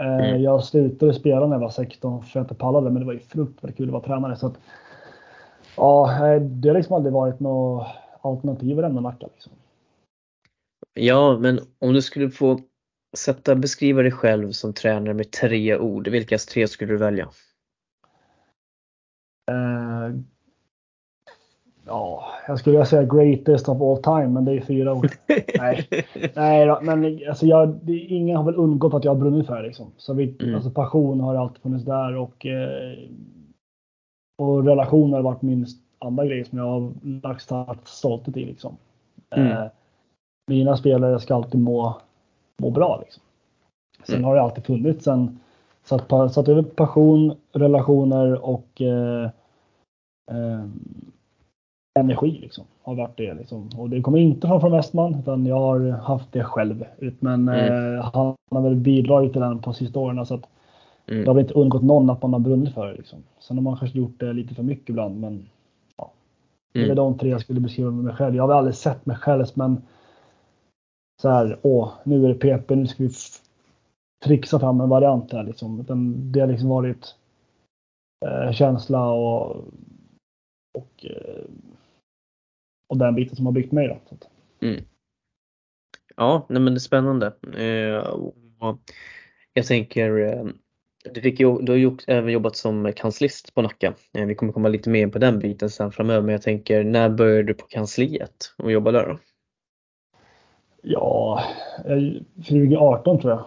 Uh, 0.00 0.06
mm. 0.06 0.42
Jag 0.42 0.64
slutade 0.64 1.14
spela 1.14 1.46
när 1.46 1.54
jag 1.54 1.60
var 1.60 1.70
16 1.70 2.20
för 2.22 2.28
att 2.28 2.34
jag 2.34 2.42
inte 2.42 2.54
pallade. 2.54 2.90
Men 2.90 3.00
det 3.00 3.06
var 3.06 3.12
ju 3.12 3.20
fruktansvärt 3.20 3.76
kul 3.76 3.86
att 3.88 3.92
vara 3.92 4.02
tränare. 4.02 4.36
Så 4.36 4.46
att, 4.46 4.58
ja, 5.76 6.10
det 6.40 6.68
har 6.68 6.76
liksom 6.76 6.96
aldrig 6.96 7.12
varit 7.12 7.40
något 7.40 7.86
alternativ 8.20 8.78
att 8.78 8.82
lämna 8.82 9.00
Nacka. 9.00 9.26
Liksom. 9.34 9.52
Ja, 10.94 11.38
men 11.38 11.60
om 11.78 11.92
du 11.92 12.02
skulle 12.02 12.30
få 12.30 12.58
sätta, 13.16 13.54
beskriva 13.54 14.02
dig 14.02 14.12
själv 14.12 14.52
som 14.52 14.72
tränare 14.72 15.14
med 15.14 15.30
tre 15.30 15.78
ord, 15.78 16.08
vilka 16.08 16.38
tre 16.38 16.68
skulle 16.68 16.92
du 16.92 16.98
välja? 16.98 17.28
Uh, 19.50 20.20
ja, 21.86 22.24
jag 22.46 22.58
skulle 22.58 22.72
vilja 22.72 22.86
säga 22.86 23.02
greatest 23.02 23.68
of 23.68 23.80
all 23.80 24.02
time, 24.02 24.28
men 24.28 24.44
det 24.44 24.52
är 24.52 24.60
fyra 24.60 24.94
ord. 24.94 25.10
nej, 25.58 25.88
nej 26.34 26.66
då, 26.66 26.80
men 26.82 27.20
alltså 27.28 27.46
jag, 27.46 27.68
det, 27.82 27.98
ingen 27.98 28.36
har 28.36 28.44
väl 28.44 28.56
undgått 28.56 28.94
att 28.94 29.04
jag 29.04 29.14
har 29.14 29.20
brunnit 29.20 29.46
för 29.46 29.56
det. 29.56 29.66
Liksom. 29.66 29.92
Så 29.96 30.14
vi, 30.14 30.36
mm. 30.40 30.54
alltså 30.54 30.70
passion 30.70 31.20
har 31.20 31.34
alltid 31.34 31.62
funnits 31.62 31.84
där 31.84 32.16
och, 32.16 32.46
eh, 32.46 32.98
och 34.38 34.64
relationer 34.66 35.16
har 35.16 35.22
varit 35.22 35.42
min 35.42 35.66
andra 35.98 36.26
grej 36.26 36.44
som 36.44 36.58
jag 36.58 36.64
har 36.64 36.92
lagt 37.22 37.42
starkt 37.42 37.88
stolthet 37.88 38.36
i. 38.36 38.44
Liksom. 38.44 38.76
Mm. 39.36 39.52
Eh, 39.52 39.66
mina 40.46 40.76
spelare 40.76 41.20
ska 41.20 41.34
alltid 41.34 41.60
må, 41.60 42.00
må 42.62 42.70
bra. 42.70 43.00
Liksom. 43.04 43.22
Sen 44.06 44.14
mm. 44.14 44.24
har 44.24 44.34
det 44.34 44.42
alltid 44.42 44.66
funnits 44.66 45.06
en 45.06 45.40
satt, 45.84 46.32
satt 46.32 46.48
över 46.48 46.62
passion, 46.62 47.34
relationer 47.52 48.44
och 48.44 48.82
eh, 48.82 49.24
eh, 50.30 50.64
energi. 52.00 52.30
Liksom, 52.30 52.64
har 52.82 52.94
varit 52.94 53.16
det, 53.16 53.34
liksom. 53.34 53.70
Och 53.76 53.90
det 53.90 54.02
kommer 54.02 54.18
inte 54.18 54.46
från, 54.46 54.60
från 54.60 54.72
Westman 54.72 55.14
utan 55.14 55.46
jag 55.46 55.60
har 55.60 55.90
haft 55.90 56.32
det 56.32 56.44
själv. 56.44 56.84
Men 57.18 57.48
mm. 57.48 57.96
eh, 57.96 58.04
han 58.04 58.34
har 58.50 58.62
väl 58.62 58.76
bidragit 58.76 59.32
till 59.32 59.40
den 59.40 59.58
på 59.58 59.72
sista 59.72 59.98
åren. 60.00 60.26
Så 60.26 60.34
att 60.34 60.46
Mm. 61.06 61.24
Det 61.24 61.30
har 61.30 61.34
väl 61.34 61.44
inte 61.44 61.54
undgått 61.54 61.82
någon 61.82 62.10
att 62.10 62.22
man 62.22 62.32
har 62.32 62.40
brunnit 62.40 62.74
för 62.74 62.86
det. 62.86 62.92
Liksom. 62.92 63.18
Sen 63.40 63.56
har 63.56 63.62
man 63.62 63.76
kanske 63.76 63.98
gjort 63.98 64.20
det 64.20 64.32
lite 64.32 64.54
för 64.54 64.62
mycket 64.62 64.88
ibland. 64.88 65.20
Men 65.20 65.48
ja. 65.96 66.12
Det 66.72 66.80
är 66.80 66.84
mm. 66.84 66.96
de 66.96 67.18
tre 67.18 67.30
jag 67.30 67.40
skulle 67.40 67.60
beskriva 67.60 67.90
med 67.90 68.04
mig 68.04 68.14
själv. 68.14 68.36
Jag 68.36 68.46
har 68.46 68.54
aldrig 68.54 68.74
sett 68.74 69.06
mig 69.06 69.16
själv 69.16 69.46
men 69.54 69.82
så 71.22 71.28
här, 71.28 71.58
åh, 71.62 71.92
nu 72.04 72.24
är 72.24 72.28
det 72.28 72.34
PP, 72.34 72.70
nu 72.76 72.86
ska 72.86 73.02
vi 73.02 73.10
trixa 74.24 74.60
fram 74.60 74.80
en 74.80 74.88
variant 74.88 75.32
här 75.32 75.44
liksom. 75.44 75.80
Utan 75.80 76.32
det 76.32 76.40
har 76.40 76.46
liksom 76.46 76.68
varit 76.68 77.14
eh, 78.24 78.52
känsla 78.52 79.12
och, 79.12 79.56
och, 80.74 81.06
eh, 81.06 81.44
och 82.86 82.98
den 82.98 83.14
biten 83.14 83.36
som 83.36 83.46
har 83.46 83.52
byggt 83.52 83.72
mig. 83.72 83.88
Då, 83.88 84.16
mm. 84.66 84.84
Ja, 86.16 86.46
nej 86.48 86.62
men 86.62 86.74
det 86.74 86.78
är 86.78 86.80
spännande. 86.80 87.32
Eh, 87.56 88.18
jag 89.52 89.66
tänker, 89.66 90.18
eh, 90.18 90.44
du, 91.12 91.20
fick 91.20 91.38
du 91.38 91.68
har 91.68 91.74
ju 91.74 91.96
även 92.06 92.32
jobbat 92.32 92.56
som 92.56 92.92
kanslist 92.96 93.54
på 93.54 93.62
Nacka. 93.62 93.94
Eh, 94.14 94.26
vi 94.26 94.34
kommer 94.34 94.52
komma 94.52 94.68
lite 94.68 94.90
mer 94.90 95.02
in 95.02 95.10
på 95.10 95.18
den 95.18 95.38
biten 95.38 95.70
sen 95.70 95.92
framöver 95.92 96.22
men 96.22 96.32
jag 96.32 96.42
tänker, 96.42 96.84
när 96.84 97.08
började 97.10 97.42
du 97.42 97.54
på 97.54 97.66
kansliet 97.66 98.54
och 98.58 98.72
jobba 98.72 98.92
där 98.92 99.08
då? 99.08 99.18
Ja, 100.82 101.40
2018 102.36 103.18
tror 103.18 103.32
jag. 103.32 103.44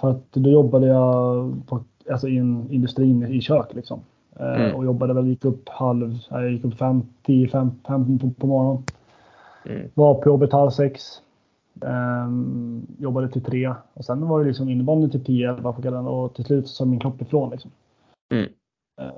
För 0.00 0.10
att 0.10 0.32
då 0.32 0.50
jobbade 0.50 0.86
jag 0.86 1.52
på, 1.66 1.84
alltså 2.10 2.28
i 2.28 2.38
en 2.38 2.70
industrin 2.70 3.26
i 3.26 3.40
kök 3.40 3.74
liksom. 3.74 4.00
Eh, 4.36 4.60
mm. 4.60 4.74
Och 4.74 4.84
jobbade 4.84 5.14
väl, 5.14 5.26
gick 5.26 5.44
upp 5.44 5.68
halv, 5.68 6.18
jag 6.28 6.52
gick 6.52 6.64
upp 6.64 6.78
fem, 6.78 7.02
tio, 7.22 7.48
fem, 7.48 7.70
fem 7.86 8.18
på, 8.18 8.30
på 8.30 8.46
morgonen. 8.46 8.82
Mm. 9.64 9.90
Var 9.94 10.14
på 10.14 10.28
jobbet 10.28 10.52
halv 10.52 10.70
sex. 10.70 11.22
Um, 11.80 12.86
jobbade 12.98 13.28
till 13.28 13.44
tre 13.44 13.74
och 13.94 14.04
sen 14.04 14.28
var 14.28 14.40
det 14.40 14.46
liksom 14.46 14.68
innebandy 14.68 15.10
till 15.10 15.24
tio, 15.24 15.50
elva 15.50 15.72
på 15.72 15.82
kvällen 15.82 16.06
och 16.06 16.34
till 16.34 16.44
slut 16.44 16.68
så 16.68 16.74
sa 16.74 16.84
min 16.84 17.00
kropp 17.00 17.22
ifrån 17.22 17.50
liksom. 17.50 17.70
Mm. 18.32 18.48
Uh, 19.00 19.10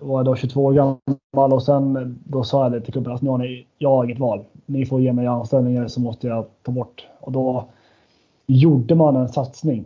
var 0.00 0.24
då 0.24 0.36
22 0.36 0.64
år 0.64 0.72
gammal 0.72 1.52
och 1.52 1.62
sen 1.62 2.18
då 2.24 2.44
sa 2.44 2.62
jag 2.62 2.72
det 2.72 2.80
till 2.80 2.92
klubben 2.92 3.12
att 3.12 3.22
nu 3.22 3.30
har 3.30 3.38
ni, 3.38 3.66
jag 3.78 3.90
har 3.90 4.04
inget 4.04 4.18
val. 4.18 4.44
Ni 4.68 4.86
får 4.86 5.00
ge 5.00 5.12
mig 5.12 5.26
anställningar 5.26 5.88
så 5.88 6.00
måste 6.00 6.26
jag 6.26 6.46
ta 6.62 6.72
bort. 6.72 7.06
Och 7.20 7.32
då 7.32 7.68
gjorde 8.46 8.94
man 8.94 9.16
en 9.16 9.28
satsning 9.28 9.84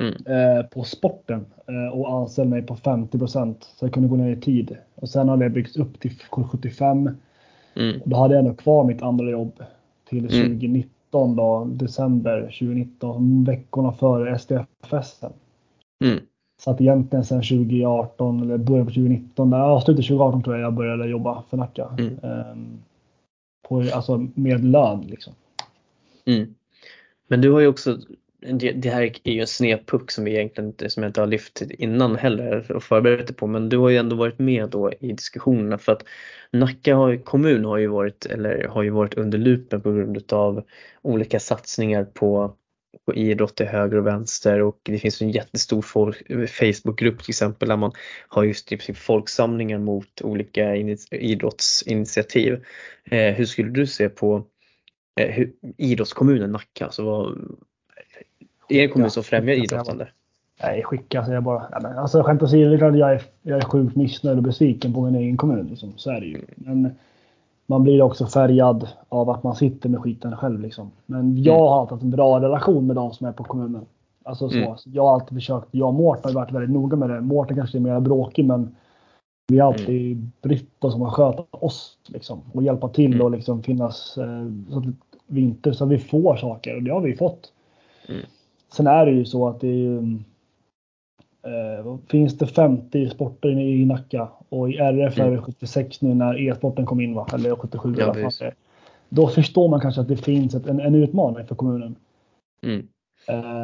mm. 0.00 0.14
eh, 0.14 0.64
på 0.66 0.84
sporten 0.84 1.46
eh, 1.68 1.98
och 1.98 2.12
anställde 2.12 2.50
mig 2.50 2.62
på 2.62 2.76
50% 2.76 3.54
så 3.60 3.84
jag 3.84 3.92
kunde 3.92 4.08
gå 4.08 4.16
ner 4.16 4.36
i 4.36 4.40
tid. 4.40 4.76
Och 4.94 5.08
sen 5.08 5.28
har 5.28 5.36
det 5.36 5.50
byggts 5.50 5.76
upp 5.76 6.00
till 6.00 6.10
75. 6.30 7.10
Mm. 7.74 8.00
Och 8.00 8.08
då 8.08 8.16
hade 8.16 8.34
jag 8.34 8.44
ändå 8.44 8.54
kvar 8.54 8.84
mitt 8.84 9.02
andra 9.02 9.30
jobb 9.30 9.62
till 10.08 10.22
2019 10.22 11.24
mm. 11.24 11.36
då, 11.36 11.64
december 11.64 12.40
2019, 12.40 13.44
veckorna 13.44 13.92
före 13.92 14.38
SDF-festen. 14.38 15.32
Mm. 16.04 16.18
Så 16.64 16.70
att 16.70 16.80
egentligen 16.80 17.24
sen 17.24 17.42
2018 17.42 18.42
eller 18.42 18.56
början 18.56 18.86
på 18.86 18.92
2019, 18.92 19.50
där, 19.50 19.58
ja, 19.58 19.80
slutet 19.80 20.06
2018 20.06 20.42
tror 20.42 20.56
jag 20.56 20.64
jag 20.64 20.74
började 20.74 21.08
jobba 21.08 21.42
för 21.50 21.56
Nacka. 21.56 21.88
Mm. 21.98 22.18
Um, 22.22 22.82
får 23.72 23.90
alltså 23.90 24.28
med 24.34 24.64
lön 24.64 25.00
liksom. 25.00 25.32
Mm. 26.24 26.54
Men 27.28 27.40
du 27.40 27.50
har 27.50 27.60
ju 27.60 27.66
också, 27.66 27.98
det, 28.40 28.72
det, 28.72 28.90
här 28.90 29.02
är 29.24 29.32
ju 29.32 29.40
en 29.40 29.46
snedpuck 29.46 30.10
som 30.10 30.24
vi 30.24 30.30
egentligen 30.30 30.68
inte, 30.68 30.90
som 30.90 31.02
jag 31.02 31.10
inte 31.10 31.20
har 31.20 31.26
lyft 31.26 31.62
innan 31.62 32.16
heller 32.16 32.72
och 32.72 32.82
förberett 32.82 33.26
dig 33.26 33.36
på 33.36 33.46
men 33.46 33.68
du 33.68 33.78
har 33.78 33.88
ju 33.88 33.96
ändå 33.96 34.16
varit 34.16 34.38
med 34.38 34.68
då 34.68 34.92
i 35.00 35.12
diskussionerna 35.12 35.78
för 35.78 35.92
att 35.92 36.04
Nacka 36.50 36.96
har, 36.96 37.16
kommun 37.16 37.64
har 37.64 37.78
ju 37.78 37.86
varit, 37.86 38.26
eller 38.26 38.68
har 38.68 38.82
ju 38.82 38.90
varit 38.90 39.14
under 39.14 39.38
lupen 39.38 39.80
på 39.80 39.92
grund 39.92 40.32
av 40.32 40.64
olika 41.02 41.40
satsningar 41.40 42.04
på 42.04 42.56
på 43.06 43.14
idrott 43.14 43.56
till 43.56 43.66
höger 43.66 43.96
och 43.96 44.06
vänster 44.06 44.62
och 44.62 44.80
det 44.82 44.98
finns 44.98 45.22
en 45.22 45.30
jättestor 45.30 45.82
Facebookgrupp 46.46 47.22
till 47.22 47.30
exempel 47.30 47.68
där 47.68 47.76
man 47.76 47.92
har 48.28 48.44
just 48.44 48.68
princip 48.68 48.96
folksamlingar 48.96 49.78
mot 49.78 50.22
olika 50.22 50.76
idrottsinitiativ. 51.10 52.64
Eh, 53.04 53.34
hur 53.34 53.44
skulle 53.44 53.70
du 53.70 53.86
se 53.86 54.08
på 54.08 54.44
eh, 55.20 55.30
hur, 55.30 55.52
idrottskommunen 55.76 56.52
Nacka? 56.52 56.84
Alltså 56.84 57.04
vad, 57.04 57.38
är 58.68 58.78
det 58.78 58.84
en 58.84 58.90
kommun 58.90 59.10
som 59.10 59.24
främjar 59.24 59.54
idrottande? 59.54 60.08
Nej, 60.62 60.82
skicka 60.82 61.22
säger 61.22 61.34
jag 61.34 61.42
bara. 61.42 61.60
Alltså 62.00 62.22
skämt 62.22 62.42
åsido, 62.42 62.96
jag 62.96 63.12
är, 63.12 63.22
jag 63.42 63.58
är 63.58 63.62
sjukt 63.64 63.96
missnöjd 63.96 64.36
och 64.36 64.44
besviken 64.44 64.94
på 64.94 65.00
min 65.00 65.14
egen 65.14 65.36
kommun. 65.36 65.66
Liksom. 65.66 65.92
Så 65.96 66.10
är 66.10 66.20
det 66.20 66.26
ju. 66.26 66.40
Men, 66.56 66.94
man 67.72 67.82
blir 67.82 68.02
också 68.02 68.26
färgad 68.26 68.88
av 69.08 69.30
att 69.30 69.42
man 69.42 69.56
sitter 69.56 69.88
med 69.88 70.00
skiten 70.00 70.36
själv. 70.36 70.60
Liksom. 70.60 70.90
Men 71.06 71.42
jag 71.42 71.54
mm. 71.54 71.66
har 71.66 71.80
alltid 71.80 71.92
haft 71.92 72.02
en 72.02 72.10
bra 72.10 72.40
relation 72.40 72.86
med 72.86 72.96
de 72.96 73.12
som 73.12 73.26
är 73.26 73.32
på 73.32 73.44
kommunen. 73.44 73.86
Alltså 74.24 74.48
så. 74.48 74.56
Mm. 74.56 74.76
Jag 74.84 75.02
har 75.02 75.14
alltid 75.14 75.38
försökt, 75.38 75.68
jag 75.70 75.88
och 75.88 75.94
Mårten 75.94 76.34
har 76.34 76.40
varit 76.40 76.52
väldigt 76.52 76.70
noga 76.70 76.96
med 76.96 77.10
det. 77.10 77.20
Mårten 77.20 77.56
kanske 77.56 77.78
är 77.78 77.80
mer 77.80 78.00
bråkig 78.00 78.44
men 78.44 78.76
vi 79.48 79.58
har 79.58 79.72
alltid 79.72 80.12
mm. 80.12 80.32
brytt 80.42 80.84
oss 80.84 80.94
om 80.94 81.02
att 81.02 81.12
sköta 81.12 81.44
oss 81.50 81.98
liksom, 82.06 82.40
och 82.52 82.62
hjälpa 82.62 82.88
till 82.88 83.12
mm. 83.12 83.24
och 83.24 83.30
liksom 83.30 83.62
finnas 83.62 84.18
eh, 84.18 84.46
så 84.70 84.78
att 84.78 84.84
vi 85.26 85.40
inte 85.40 85.74
så 85.74 85.84
att 85.84 85.90
vi 85.90 85.98
får 85.98 86.36
saker 86.36 86.76
och 86.76 86.82
det 86.82 86.90
har 86.90 87.00
vi 87.00 87.16
fått. 87.16 87.52
Mm. 88.08 88.20
Sen 88.72 88.86
är 88.86 89.06
det 89.06 89.12
ju 89.12 89.24
så 89.24 89.48
att 89.48 89.60
det 89.60 89.68
är 89.68 89.96
eh, 89.96 90.02
finns 92.10 92.38
det 92.38 92.46
50 92.46 93.08
sporter 93.08 93.48
i 93.48 93.84
Nacka 93.84 94.28
och 94.48 94.70
i 94.70 94.76
RF 94.76 95.18
är 95.18 95.30
det 95.30 95.38
76 95.38 96.02
nu 96.02 96.14
när 96.14 96.48
e-sporten 96.48 96.86
kom 96.86 97.00
in 97.00 97.14
va? 97.14 97.26
Eller 97.34 97.56
77 97.56 97.94
ja, 97.98 98.16
i 98.18 98.50
Då 99.08 99.28
förstår 99.28 99.68
man 99.68 99.80
kanske 99.80 100.00
att 100.00 100.08
det 100.08 100.16
finns 100.16 100.54
en, 100.54 100.80
en 100.80 100.94
utmaning 100.94 101.46
för 101.46 101.54
kommunen. 101.54 101.96
Mm. 102.66 102.86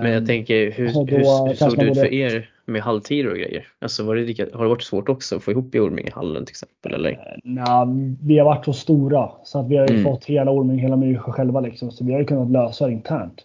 Men 0.02 0.10
jag 0.10 0.26
tänker, 0.26 0.70
hur, 0.70 0.86
hur, 0.86 1.06
hur 1.48 1.54
såg 1.54 1.78
det 1.78 1.84
ut 1.84 1.98
för 1.98 2.12
er 2.12 2.50
med 2.64 2.82
halvtider 2.82 3.30
och 3.30 3.36
grejer? 3.36 3.66
Alltså 3.78 4.04
var 4.04 4.16
det 4.16 4.22
lika, 4.22 4.46
har 4.54 4.62
det 4.62 4.68
varit 4.68 4.82
svårt 4.82 5.08
också 5.08 5.36
att 5.36 5.42
få 5.42 5.50
ihop 5.50 5.74
i 5.74 5.78
Ormingehallen 5.78 6.44
till 6.44 6.52
exempel? 6.52 6.94
Eller? 6.94 7.10
Eh, 7.10 7.16
Nej, 7.44 8.16
vi 8.22 8.38
har 8.38 8.44
varit 8.44 8.64
så 8.64 8.72
stora 8.72 9.30
så 9.44 9.58
att 9.58 9.68
vi 9.68 9.76
har 9.76 9.90
mm. 9.90 10.04
fått 10.04 10.24
hela 10.24 10.50
Orminge, 10.50 10.82
hela 10.82 10.96
Myrsjö 10.96 11.32
själva 11.32 11.60
liksom. 11.60 11.90
Så 11.90 12.04
vi 12.04 12.12
har 12.12 12.20
ju 12.20 12.26
kunnat 12.26 12.50
lösa 12.50 12.86
det 12.86 12.92
internt. 12.92 13.44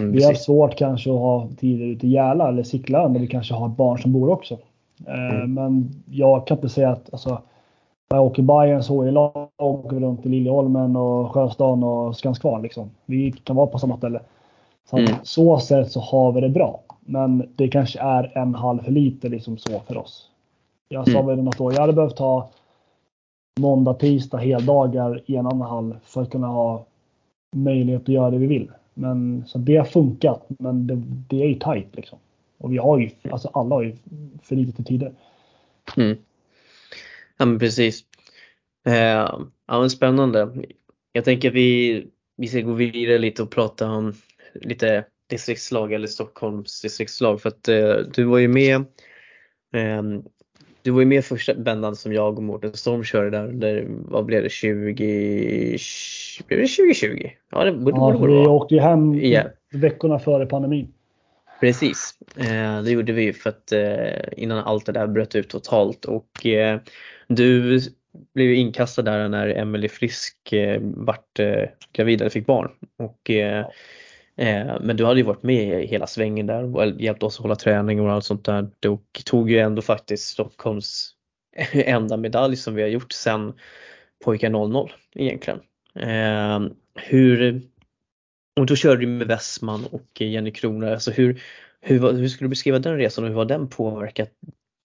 Mm, 0.00 0.12
vi 0.12 0.24
har 0.24 0.34
svårt 0.34 0.76
kanske 0.76 1.10
att 1.10 1.18
ha 1.18 1.48
tider 1.56 1.86
ute 1.86 2.06
i 2.06 2.10
Järla 2.10 2.48
eller 2.48 2.62
Sicklan 2.62 3.12
där 3.12 3.20
vi 3.20 3.26
kanske 3.26 3.54
har 3.54 3.68
barn 3.68 3.98
som 3.98 4.12
bor 4.12 4.30
också. 4.30 4.58
Eh, 5.06 5.34
mm. 5.34 5.54
Men 5.54 5.90
jag 6.10 6.46
kan 6.46 6.56
inte 6.56 6.68
säga 6.68 6.90
att 6.90 7.12
alltså, 7.12 7.42
jag 8.08 8.24
åker 8.24 8.42
Bayerns 8.42 8.90
HI-lag 8.90 9.48
åker 9.58 10.00
runt 10.00 10.26
i 10.26 10.28
Liljeholmen 10.28 10.96
och 10.96 11.32
Sjöstaden 11.32 11.82
och 11.82 12.16
Skanskvarn. 12.16 12.62
Liksom. 12.62 12.90
Vi 13.06 13.32
kan 13.32 13.56
vara 13.56 13.66
på 13.66 13.78
samma 13.78 13.96
ställe. 13.96 14.20
Så 14.90 14.96
mm. 14.96 15.12
så 15.22 15.58
sätt 15.58 15.92
så 15.92 16.00
har 16.00 16.32
vi 16.32 16.40
det 16.40 16.48
bra. 16.48 16.80
Men 17.00 17.48
det 17.56 17.68
kanske 17.68 18.00
är 18.00 18.38
en 18.38 18.54
halv 18.54 18.78
för 18.78 18.92
lite 18.92 19.28
liksom 19.28 19.58
så 19.58 19.80
för 19.80 19.96
oss. 19.96 20.28
Jag 20.88 21.10
sa 21.10 21.18
mm. 21.18 21.26
väl 21.26 21.42
något 21.42 21.60
år, 21.60 21.72
jag 21.72 21.80
hade 21.80 21.92
behövt 21.92 22.18
ha 22.18 22.50
måndag, 23.60 23.94
tisdag, 23.94 24.38
heldagar 24.38 25.22
i 25.26 25.36
en 25.36 25.46
annan 25.46 25.70
hall 25.70 25.96
för 26.04 26.22
att 26.22 26.30
kunna 26.30 26.46
ha 26.46 26.84
möjlighet 27.56 28.02
att 28.02 28.08
göra 28.08 28.30
det 28.30 28.38
vi 28.38 28.46
vill. 28.46 28.70
Men 28.94 29.44
så 29.46 29.58
det 29.58 29.76
har 29.76 29.84
funkat, 29.84 30.46
men 30.48 30.86
det, 30.86 31.02
det 31.28 31.42
är 31.42 31.48
ju 31.48 31.54
tajt 31.54 31.96
liksom. 31.96 32.18
Och 32.58 32.72
vi 32.72 32.78
har 32.78 32.98
ju, 32.98 33.10
alltså 33.30 33.48
alla 33.48 33.74
har 33.74 33.82
ju 33.82 33.96
för 34.42 34.56
lite 34.56 34.84
tider. 34.84 35.12
Mm. 35.96 36.16
Ja 37.36 37.44
men 37.44 37.58
precis. 37.58 38.04
Eh, 38.86 39.38
ja 39.66 39.80
men 39.80 39.90
spännande. 39.90 40.48
Jag 41.12 41.24
tänker 41.24 41.48
att 41.48 41.54
vi, 41.54 42.06
vi 42.36 42.48
ska 42.48 42.60
gå 42.60 42.72
vidare 42.72 43.18
lite 43.18 43.42
och 43.42 43.50
prata 43.50 43.90
om 43.90 44.14
lite 44.54 45.04
distriktslag 45.26 45.92
eller 45.92 46.06
Stockholms 46.06 46.82
distriktslag 46.82 47.40
för 47.40 47.48
att 47.48 47.68
eh, 47.68 47.96
du 48.14 48.24
var 48.24 48.38
ju 48.38 48.48
med 48.48 48.76
eh, 49.72 50.02
du 50.82 50.90
var 50.90 51.00
ju 51.00 51.06
med 51.06 51.24
första 51.24 51.54
vändan 51.54 51.96
som 51.96 52.12
jag 52.12 52.36
och 52.36 52.42
Mårten 52.42 52.72
Storm 52.72 53.04
körde 53.04 53.30
där 53.30 53.48
under, 53.48 53.86
vad 53.88 54.24
blev 54.24 54.42
det, 54.42 54.48
20, 54.48 54.92
blev 56.46 56.60
det 56.60 56.68
2020? 56.68 57.30
Ja, 57.50 57.64
det 57.64 57.72
borde, 57.72 57.96
ja, 57.96 58.18
borde 58.18 58.32
vi 58.32 58.46
åkte 58.46 58.74
ju 58.74 58.80
hem 58.80 59.14
yeah. 59.14 59.46
veckorna 59.72 60.18
före 60.18 60.46
pandemin. 60.46 60.92
Precis, 61.60 62.14
eh, 62.36 62.82
det 62.82 62.90
gjorde 62.90 63.12
vi 63.12 63.32
för 63.32 63.50
att 63.50 63.72
eh, 63.72 64.42
innan 64.42 64.58
allt 64.58 64.86
det 64.86 64.92
där 64.92 65.06
bröt 65.06 65.34
ut 65.34 65.48
totalt 65.48 66.04
och 66.04 66.46
eh, 66.46 66.80
du 67.28 67.80
blev 68.34 68.52
inkastad 68.52 69.02
där 69.02 69.28
när 69.28 69.48
Emelie 69.48 69.88
Frisk 69.88 70.36
vart 70.80 71.40
gravid 71.92 72.20
eller 72.20 72.30
fick 72.30 72.46
barn. 72.46 72.70
Och, 72.98 73.30
Eh, 74.36 74.76
men 74.80 74.96
du 74.96 75.04
hade 75.04 75.20
ju 75.20 75.26
varit 75.26 75.42
med 75.42 75.86
hela 75.88 76.06
svängen 76.06 76.46
där 76.46 76.76
och 76.76 77.00
hjälpt 77.00 77.22
oss 77.22 77.36
att 77.36 77.42
hålla 77.42 77.56
träning 77.56 78.00
och 78.00 78.12
allt 78.12 78.24
sånt 78.24 78.44
där 78.44 78.88
och 78.88 79.22
tog 79.24 79.50
ju 79.50 79.58
ändå 79.58 79.82
faktiskt 79.82 80.28
Stockholms 80.28 81.14
enda 81.72 82.16
medalj 82.16 82.56
som 82.56 82.74
vi 82.74 82.82
har 82.82 82.88
gjort 82.88 83.12
sedan 83.12 83.52
pojkar 84.24 84.50
00 84.50 84.92
egentligen. 85.14 85.60
Eh, 85.94 86.60
hur, 86.94 87.62
och 88.56 88.66
då 88.66 88.76
körde 88.76 89.00
du 89.00 89.06
med 89.06 89.26
Westman 89.26 89.86
och 89.86 90.20
Jenny 90.20 90.50
Krona. 90.50 90.92
Alltså 90.92 91.10
hur, 91.10 91.42
hur, 91.80 92.12
hur 92.12 92.28
skulle 92.28 92.46
du 92.46 92.50
beskriva 92.50 92.78
den 92.78 92.96
resan 92.96 93.24
och 93.24 93.30
hur 93.30 93.36
har 93.36 93.44
den 93.44 93.68
påverkat 93.68 94.30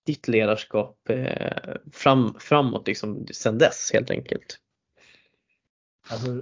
ditt 0.06 0.28
ledarskap 0.28 1.10
eh, 1.10 1.76
fram, 1.94 2.36
framåt 2.40 2.88
liksom, 2.88 3.28
sen 3.32 3.58
dess 3.58 3.92
helt 3.94 4.12
enkelt? 4.12 4.60
Alltså, 6.10 6.42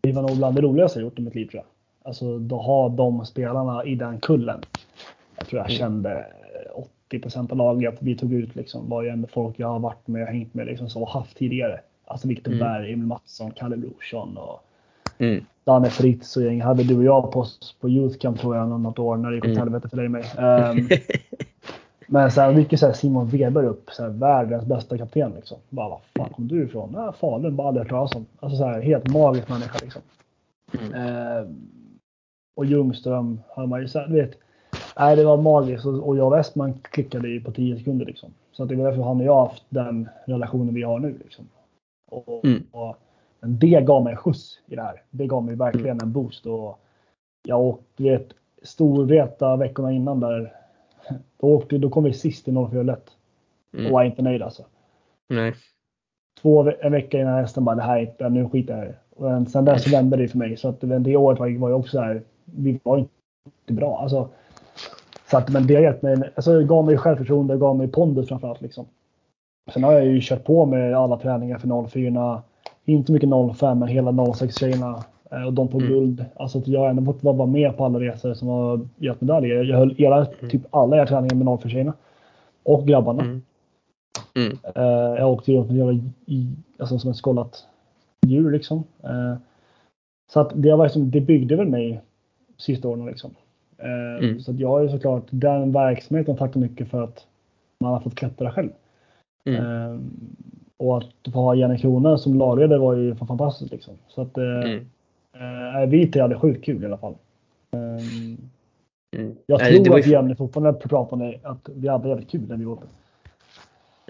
det 0.00 0.12
var 0.12 0.22
nog 0.22 0.36
bland 0.36 0.56
det 0.56 0.62
roligaste 0.62 0.98
jag 0.98 1.04
gjort 1.04 1.18
i 1.18 1.22
mitt 1.22 1.34
liv 1.34 1.46
tror 1.46 1.62
jag. 1.62 1.79
Alltså 2.02 2.36
att 2.36 2.64
ha 2.64 2.88
de 2.88 3.26
spelarna 3.26 3.84
i 3.84 3.94
den 3.94 4.20
kullen. 4.20 4.60
Jag 5.36 5.46
tror 5.46 5.60
jag 5.60 5.70
mm. 5.70 5.78
kände 5.78 6.26
80% 7.10 7.50
av 7.50 7.56
laget 7.56 7.98
vi 8.00 8.14
tog 8.14 8.32
ut 8.32 8.56
liksom 8.56 8.88
var 8.88 9.02
ju 9.02 9.08
ändå 9.08 9.28
folk 9.28 9.54
jag 9.58 9.68
har 9.68 9.78
varit 9.78 10.06
med 10.06 10.22
och 10.22 10.28
hängt 10.28 10.54
med 10.54 10.66
liksom 10.66 10.88
så 10.88 11.04
haft 11.04 11.36
tidigare. 11.36 11.80
Alltså 12.04 12.28
Viktor 12.28 12.52
mm. 12.52 12.64
Berg, 12.64 12.92
Emil 12.92 13.06
Mattsson, 13.06 13.50
Kalle 13.50 13.76
Brorsson 13.76 14.36
och 14.36 14.64
mm. 15.18 15.44
Danne 15.64 15.90
Fritz 15.90 16.36
och 16.36 16.42
gäng. 16.42 16.60
Hade 16.60 16.82
du 16.82 16.96
och 16.96 17.04
jag 17.04 17.32
på, 17.32 17.46
på 17.80 17.88
Youth 17.88 18.18
Camp 18.18 18.40
tror 18.40 18.56
jag 18.56 18.80
något 18.80 18.98
år 18.98 19.16
när 19.16 19.30
det 19.30 19.36
gick 19.36 19.44
åt 19.44 19.48
mm. 19.48 19.58
helvete 19.58 19.88
för 19.88 19.96
dig 19.96 20.06
och 20.06 20.12
mig. 20.12 20.24
Um, 20.38 20.88
men 22.06 22.30
så 22.30 22.40
här, 22.40 22.54
mycket 22.54 22.80
så 22.80 22.86
här 22.86 22.92
Simon 22.92 23.28
Weber 23.28 23.64
upp, 23.64 23.90
så 23.90 24.02
här, 24.02 24.10
världens 24.10 24.64
bästa 24.64 24.98
kapten 24.98 25.32
liksom. 25.36 25.58
Bara, 25.68 25.88
var 25.88 26.00
fan 26.16 26.28
kom 26.28 26.48
du 26.48 26.64
ifrån? 26.64 26.92
Ja, 26.94 27.12
Falun, 27.12 27.56
bara 27.56 27.68
aldrig 27.68 27.84
hört 27.84 27.90
talas 27.90 28.14
om. 28.14 28.26
Alltså 28.40 28.58
så 28.58 28.64
här, 28.64 28.80
helt 28.80 29.08
magisk 29.08 29.48
människa 29.48 29.78
liksom. 29.82 30.02
Mm. 30.80 31.42
Um, 31.42 31.79
och 32.60 32.66
Ljungström 32.66 33.40
hade 33.56 33.68
man 33.68 33.80
ju 33.80 33.88
så 33.88 34.06
vet. 34.08 34.38
Nej, 34.98 35.16
det 35.16 35.24
var 35.24 35.36
magiskt 35.36 35.86
och, 35.86 36.16
jag 36.16 36.26
och 36.26 36.38
Westman 36.38 36.74
klickade 36.82 37.28
ju 37.28 37.40
på 37.40 37.52
10 37.52 37.78
sekunder 37.78 38.06
liksom. 38.06 38.34
Så 38.52 38.62
att 38.62 38.68
det 38.68 38.76
var 38.76 38.84
därför 38.84 39.02
han 39.02 39.20
och 39.20 39.26
jag 39.26 39.46
haft 39.46 39.64
den 39.68 40.08
relationen 40.24 40.74
vi 40.74 40.82
har 40.82 40.98
nu 40.98 41.18
liksom. 41.24 41.48
Och, 42.10 42.44
mm. 42.44 42.62
och, 42.70 42.96
men 43.40 43.58
det 43.58 43.80
gav 43.80 44.04
mig 44.04 44.10
en 44.10 44.16
skjuts 44.16 44.60
i 44.66 44.76
det 44.76 44.82
här. 44.82 45.02
Det 45.10 45.26
gav 45.26 45.44
mig 45.44 45.54
verkligen 45.54 45.90
mm. 45.90 46.02
en 46.02 46.12
boost. 46.12 46.46
Och 46.46 46.78
jag 47.42 47.60
åkte, 47.60 48.02
vet, 48.02 48.28
Storvreta 48.62 49.56
veckorna 49.56 49.92
innan 49.92 50.20
där. 50.20 50.52
Då, 51.40 51.46
åkte, 51.46 51.78
då 51.78 51.90
kom 51.90 52.04
vi 52.04 52.12
sist 52.12 52.48
i 52.48 52.52
04 52.52 52.80
mm. 52.80 53.86
Och 53.86 53.92
var 53.92 54.04
inte 54.04 54.22
nöjd 54.22 54.42
alltså. 54.42 54.64
Nej. 55.28 55.54
Två 56.42 56.72
en 56.80 56.92
vecka 56.92 57.20
innan 57.20 57.38
hästen 57.38 57.64
bara, 57.64 57.76
det 57.76 57.82
här 57.82 57.98
är 57.98 58.02
inte, 58.02 58.28
nu 58.28 58.48
skiter 58.48 58.76
jag 58.76 58.84
i 58.84 58.88
det. 58.88 59.50
Sen 59.50 59.64
dess 59.64 59.84
så 59.84 59.90
vände 59.90 60.16
det 60.16 60.28
för 60.28 60.38
mig. 60.38 60.56
Så 60.56 60.68
att 60.68 60.80
det 60.80 61.16
året 61.16 61.38
var, 61.38 61.58
var 61.58 61.68
ju 61.68 61.74
också 61.74 61.90
så 61.90 62.00
här, 62.00 62.22
vi 62.56 62.80
var 62.82 62.98
inte 62.98 63.72
bra. 63.72 63.98
Alltså, 63.98 64.28
så 65.30 65.36
att, 65.36 65.50
men 65.50 65.66
det 65.66 65.74
har 65.74 65.82
gett 65.82 66.02
mig, 66.02 66.30
alltså, 66.34 66.58
det 66.58 66.64
gav 66.64 66.86
mig 66.86 66.96
självförtroende, 66.96 67.56
gav 67.56 67.76
mig 67.76 67.88
pondus 67.88 68.28
framförallt. 68.28 68.60
Liksom. 68.60 68.86
Sen 69.72 69.84
har 69.84 69.92
jag 69.92 70.06
ju 70.06 70.20
kört 70.22 70.44
på 70.44 70.66
med 70.66 70.94
alla 70.94 71.16
träningar 71.16 71.58
för 71.58 71.88
04. 71.88 72.42
Inte 72.84 73.12
mycket 73.12 73.28
05 73.58 73.78
men 73.78 73.88
hela 73.88 74.34
06 74.34 74.58
tjejerna. 74.58 75.04
Eh, 75.30 75.46
och 75.46 75.52
de 75.52 75.68
på 75.68 75.78
mm. 75.78 75.90
guld. 75.90 76.24
Alltså 76.36 76.58
att 76.58 76.68
jag 76.68 76.80
har 76.80 76.88
ändå 76.88 77.12
fått 77.12 77.22
vara 77.22 77.46
med 77.46 77.76
på 77.76 77.84
alla 77.84 78.00
resor 78.00 78.34
som 78.34 78.48
har 78.48 78.80
gett 78.96 79.20
medaljer. 79.20 79.64
Jag 79.64 79.78
höll 79.78 79.94
era, 80.00 80.16
mm. 80.16 80.50
typ 80.50 80.62
alla 80.70 80.96
era 80.96 81.06
träningar 81.06 81.34
med 81.34 81.60
04 81.60 81.70
tjejerna. 81.70 81.92
Och 82.62 82.86
grabbarna. 82.86 83.22
Mm. 83.22 83.42
Mm. 84.36 84.58
Uh, 84.76 85.18
jag 85.18 85.30
åkte 85.30 85.52
runt 85.52 86.04
i, 86.26 86.48
alltså 86.78 86.98
som 86.98 87.10
ett 87.10 87.16
skållat 87.16 87.66
djur 88.26 88.50
liksom. 88.50 88.78
Uh, 89.04 89.36
så 90.32 90.40
att 90.40 90.52
det, 90.54 90.76
var 90.76 90.84
liksom, 90.84 91.10
det 91.10 91.20
byggde 91.20 91.56
väl 91.56 91.68
mig 91.68 92.00
sista 92.60 92.88
åren 92.88 93.06
liksom. 93.06 93.34
Uh, 93.82 94.24
mm. 94.24 94.40
Så 94.40 94.50
att 94.50 94.58
jag 94.58 94.68
har 94.68 94.82
ju 94.82 94.88
såklart 94.88 95.26
den 95.30 95.72
verksamheten 95.72 96.36
tackat 96.36 96.56
mycket 96.56 96.90
för 96.90 97.02
att 97.02 97.26
man 97.80 97.92
har 97.92 98.00
fått 98.00 98.14
klättra 98.14 98.52
själv. 98.52 98.70
Mm. 99.44 99.64
Ehm, 99.64 100.10
och 100.76 100.98
att 100.98 101.32
få 101.32 101.40
ha 101.40 101.54
Jenny 101.54 101.78
Krona 101.78 102.18
som 102.18 102.38
lagledare 102.38 102.78
var 102.78 102.94
ju 102.94 103.14
fantastiskt. 103.14 103.72
Liksom. 103.72 103.94
Så 104.08 104.22
att, 104.22 104.38
eh, 104.38 104.44
mm. 104.44 104.86
eh, 105.34 105.88
vi 105.88 106.06
tre 106.06 106.22
hade 106.22 106.38
sjukt 106.38 106.64
kul 106.64 106.82
i 106.82 106.86
alla 106.86 106.98
fall. 106.98 107.14
Mm. 107.70 108.36
Jag 109.46 109.60
tror 109.60 109.90
Nej, 109.90 110.00
att 110.00 110.06
ju... 110.06 110.10
Jenny 110.10 110.34
fortfarande 110.34 110.72
pratar 110.72 111.16
om 111.16 111.34
att 111.42 111.68
vi 111.74 111.88
hade 111.88 112.08
jävligt 112.08 112.30
kul 112.30 112.48
när 112.48 112.56
vi 112.56 112.64
var 112.64 112.72
uppe. 112.72 112.86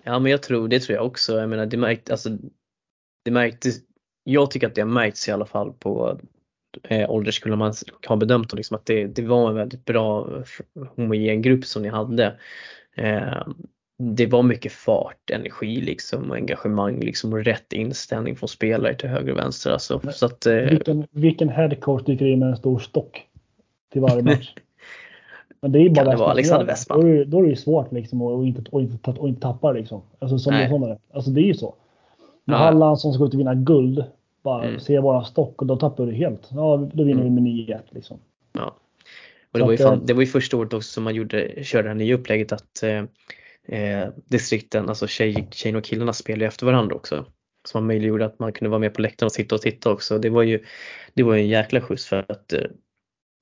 Ja 0.04 0.18
men 0.18 0.30
jag 0.30 0.42
tror, 0.42 0.68
det 0.68 0.80
tror 0.80 0.96
jag 0.96 1.06
också. 1.06 1.32
Jag 1.40 1.48
menar 1.48 1.66
det 1.66 1.76
märktes, 1.76 2.10
alltså, 2.10 2.30
det 3.24 3.30
märktes, 3.30 3.76
jag 4.24 4.50
tycker 4.50 4.66
att 4.66 4.74
det 4.74 4.80
har 4.80 4.88
märkts 4.88 5.28
i 5.28 5.32
alla 5.32 5.46
fall 5.46 5.72
på 5.72 6.18
eh, 6.82 7.10
ålderskullar 7.10 7.56
man 7.56 7.72
har 8.06 8.16
bedömt 8.16 8.52
liksom, 8.52 8.74
att 8.74 8.86
det, 8.86 9.06
det 9.06 9.22
var 9.22 9.48
en 9.48 9.54
väldigt 9.54 9.84
bra 9.84 10.28
homogen 10.96 11.42
grupp 11.42 11.64
som 11.64 11.82
ni 11.82 11.88
hade. 11.88 12.36
Eh, 12.96 13.46
det 13.98 14.26
var 14.26 14.42
mycket 14.42 14.72
fart, 14.72 15.30
energi 15.30 15.80
liksom 15.80 16.30
och 16.30 16.36
engagemang 16.36 17.00
liksom 17.00 17.32
och 17.32 17.44
rätt 17.44 17.72
inställning 17.72 18.36
från 18.36 18.48
spelare 18.48 18.94
till 18.94 19.08
höger 19.08 19.32
och 19.32 19.38
vänster. 19.38 19.70
Alltså, 19.70 20.00
så 20.12 20.26
att, 20.26 20.46
eh... 20.46 20.54
vilken, 20.54 21.06
vilken 21.10 21.48
headcoach 21.48 22.04
dyker 22.04 22.26
in 22.26 22.38
med 22.38 22.48
en 22.48 22.56
stor 22.56 22.78
stock 22.78 23.26
till 23.92 24.00
varje 24.00 24.22
match? 24.22 24.54
Men 25.62 25.72
det 25.72 25.78
är 25.78 25.88
bara 25.88 25.94
kan 25.94 26.10
det 26.10 26.16
vara 26.16 26.30
Alexander 26.30 26.66
Westman? 26.66 27.00
Då, 27.00 27.06
är, 27.06 27.24
då 27.24 27.44
är 27.44 27.48
det 27.48 27.56
svårt 27.56 27.92
liksom 27.92 28.22
att 28.22 28.46
inte, 28.46 28.62
och 28.70 28.80
inte, 28.80 29.10
och 29.10 29.28
inte 29.28 29.40
tappa 29.40 29.72
liksom. 29.72 30.02
Alltså, 30.18 30.38
som. 30.38 30.66
Sådana. 30.68 30.98
alltså 31.14 31.30
det 31.30 31.40
är 31.40 31.44
ju 31.44 31.54
så. 31.54 31.74
Ja. 32.44 32.56
Halland 32.56 33.00
som 33.00 33.12
ska 33.12 33.24
ut 33.24 33.34
och 33.34 33.40
vinna 33.40 33.54
guld 33.54 34.04
bara 34.42 34.68
mm. 34.68 34.80
ser 34.80 35.00
våran 35.00 35.24
stock 35.24 35.62
och 35.62 35.66
då 35.66 35.76
tappar 35.76 36.06
du 36.06 36.12
helt. 36.12 36.48
Ja, 36.50 36.90
då 36.92 37.04
vinner 37.04 37.22
mm. 37.22 37.34
vi 37.34 37.40
med 37.40 37.78
9-1 37.78 37.80
liksom. 37.90 38.20
Ja. 38.52 38.76
Och 39.52 39.58
det, 39.58 39.64
var 39.64 39.70
ju 39.72 39.78
fan, 39.78 39.98
eh, 39.98 40.04
det 40.04 40.14
var 40.14 40.20
ju 40.20 40.26
första 40.26 40.56
året 40.56 40.72
också 40.72 40.92
som 40.92 41.04
man 41.04 41.14
gjorde, 41.14 41.64
körde 41.64 41.82
det 41.82 41.88
här 41.88 41.94
nya 41.94 42.14
upplägget 42.14 42.52
att 42.52 42.82
eh, 42.82 43.04
eh, 43.78 44.08
distrikten, 44.26 44.88
alltså 44.88 45.06
tjej, 45.06 45.48
tjejerna 45.50 45.78
och 45.78 45.84
killarna 45.84 46.12
spelade 46.12 46.46
efter 46.46 46.66
varandra 46.66 46.96
också. 46.96 47.26
Som 47.68 47.86
möjliggjorde 47.86 48.24
att 48.24 48.38
man 48.38 48.52
kunde 48.52 48.70
vara 48.70 48.78
med 48.78 48.94
på 48.94 49.02
läktaren 49.02 49.26
och 49.26 49.32
sitta 49.32 49.54
och 49.54 49.60
titta 49.60 49.90
också. 49.90 50.18
Det 50.18 50.30
var 50.30 50.42
ju 50.42 50.64
det 51.14 51.22
var 51.22 51.36
en 51.36 51.48
jäkla 51.48 51.80
skjuts 51.80 52.06
för 52.06 52.24
att 52.28 52.52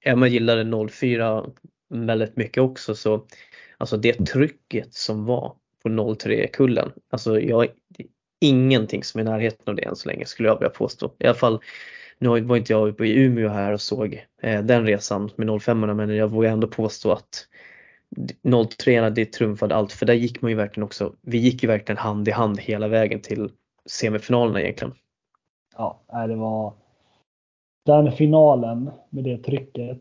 eh, 0.05 0.17
man 0.17 0.31
gillade 0.31 0.89
04 0.89 1.47
väldigt 1.91 2.37
mycket 2.37 2.63
också 2.63 2.95
så 2.95 3.25
alltså 3.79 3.97
det 3.97 4.13
trycket 4.13 4.95
som 4.95 5.25
var 5.25 5.55
på 5.83 5.89
03-kullen, 5.89 6.93
alltså 7.11 7.41
jag 7.41 7.69
ingenting 8.41 9.05
som 9.05 9.21
är 9.21 9.25
i 9.25 9.29
närheten 9.29 9.63
av 9.67 9.75
det 9.75 9.83
än 9.83 9.97
så 9.97 10.09
länge 10.09 10.27
skulle 10.27 10.49
jag 10.49 10.59
vilja 10.59 10.71
påstå. 10.71 11.11
I 11.19 11.27
alla 11.27 11.35
fall, 11.35 11.61
nu 12.19 12.41
var 12.41 12.57
inte 12.57 12.73
jag 12.73 12.89
uppe 12.89 13.07
i 13.07 13.25
Umeå 13.25 13.49
här 13.49 13.73
och 13.73 13.81
såg 13.81 14.27
eh, 14.43 14.63
den 14.63 14.87
resan 14.87 15.31
med 15.37 15.63
05 15.63 15.81
men 15.81 16.17
jag 16.17 16.29
vågar 16.29 16.51
ändå 16.51 16.67
påstå 16.67 17.13
att 17.13 17.49
03 18.79 19.11
det 19.11 19.33
trumfade 19.33 19.75
allt 19.75 19.93
för 19.93 20.07
där 20.07 20.15
gick 20.15 20.43
man 20.43 20.51
ju 20.51 20.57
verkligen 20.57 20.85
också, 20.85 21.13
vi 21.21 21.39
gick 21.39 21.63
ju 21.63 21.67
verkligen 21.67 21.99
hand 21.99 22.29
i 22.29 22.31
hand 22.31 22.61
hela 22.61 22.89
vägen 22.89 23.21
till 23.21 23.51
semifinalerna 23.87 24.61
egentligen. 24.61 24.95
Ja, 25.77 26.01
det 26.29 26.37
var 26.37 26.73
den 27.85 28.13
finalen 28.13 28.91
med 29.11 29.25
det 29.25 29.39
trycket 29.39 29.99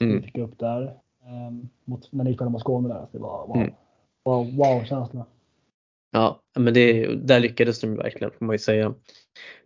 mm. 0.00 0.16
vi 0.16 0.22
fick 0.22 0.38
upp 0.38 0.58
där 0.58 0.94
um, 1.48 1.68
mot, 1.84 2.12
när 2.12 2.24
ni 2.24 2.34
spelade 2.34 2.52
mot 2.52 2.60
Skåne 2.60 2.88
där. 2.88 3.06
Det 3.12 3.18
var 3.18 3.46
wow, 3.46 3.56
mm. 3.56 3.74
wow, 4.24 4.56
wow 4.56 4.84
känsla. 4.84 5.26
Ja, 6.10 6.42
men 6.58 6.74
det, 6.74 7.06
där 7.14 7.40
lyckades 7.40 7.80
de 7.80 7.96
verkligen 7.96 8.30
får 8.30 8.44
man 8.44 8.54
ju 8.54 8.58
säga. 8.58 8.94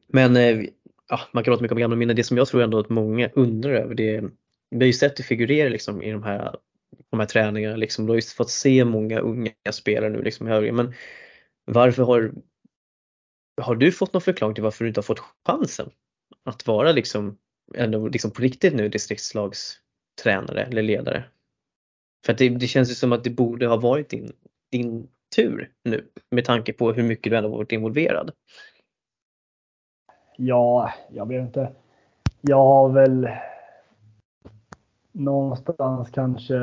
Men 0.08 0.36
eh, 0.36 0.64
ja, 1.08 1.20
man 1.32 1.44
kan 1.44 1.52
prata 1.52 1.62
mycket 1.62 1.72
om 1.72 1.80
gamla 1.80 1.96
minnen. 1.96 2.16
Det 2.16 2.24
som 2.24 2.36
jag 2.36 2.48
tror 2.48 2.62
ändå 2.62 2.78
att 2.78 2.88
många 2.88 3.30
undrar 3.34 3.72
över 3.72 3.94
det 3.94 4.24
vi 4.70 4.78
har 4.78 4.86
ju 4.86 4.92
sett 4.92 5.16
det 5.16 5.22
figurera 5.22 5.68
liksom 5.68 6.02
i 6.02 6.10
de 6.10 6.22
här 6.22 6.56
de 7.10 7.20
här 7.20 7.26
träningarna. 7.26 7.76
Liksom. 7.76 8.06
Du 8.06 8.12
har 8.12 8.16
ju 8.16 8.22
fått 8.22 8.50
se 8.50 8.84
många 8.84 9.20
unga 9.20 9.52
spelare 9.72 10.10
nu 10.10 10.22
liksom 10.22 10.46
högre. 10.46 10.72
Men 10.72 10.94
varför 11.64 12.02
har, 12.02 12.32
har 13.60 13.74
du 13.74 13.92
fått 13.92 14.12
någon 14.12 14.22
förklaring 14.22 14.54
till 14.54 14.64
varför 14.64 14.84
du 14.84 14.88
inte 14.88 14.98
har 14.98 15.02
fått 15.02 15.22
chansen 15.46 15.90
att 16.44 16.66
vara 16.66 16.92
liksom, 16.92 17.38
ändå, 17.74 18.08
liksom 18.08 18.30
på 18.30 18.42
riktigt 18.42 18.74
nu 18.74 18.88
distriktslagstränare 18.88 20.64
eller 20.64 20.82
ledare? 20.82 21.24
För 22.26 22.32
det, 22.32 22.48
det, 22.48 22.66
känns 22.66 22.90
ju 22.90 22.94
som 22.94 23.12
att 23.12 23.24
det 23.24 23.30
borde 23.30 23.66
ha 23.66 23.76
varit 23.76 24.08
din, 24.08 24.32
din 24.70 25.08
tur 25.36 25.70
nu 25.84 26.08
med 26.30 26.44
tanke 26.44 26.72
på 26.72 26.92
hur 26.92 27.02
mycket 27.02 27.30
du 27.30 27.36
ändå 27.36 27.48
varit 27.48 27.72
involverad. 27.72 28.30
Ja, 30.36 30.92
jag 31.10 31.28
vet 31.28 31.42
inte. 31.42 31.72
Jag 32.40 32.56
har 32.56 32.88
väl 32.88 33.28
någonstans 35.12 36.10
kanske 36.10 36.58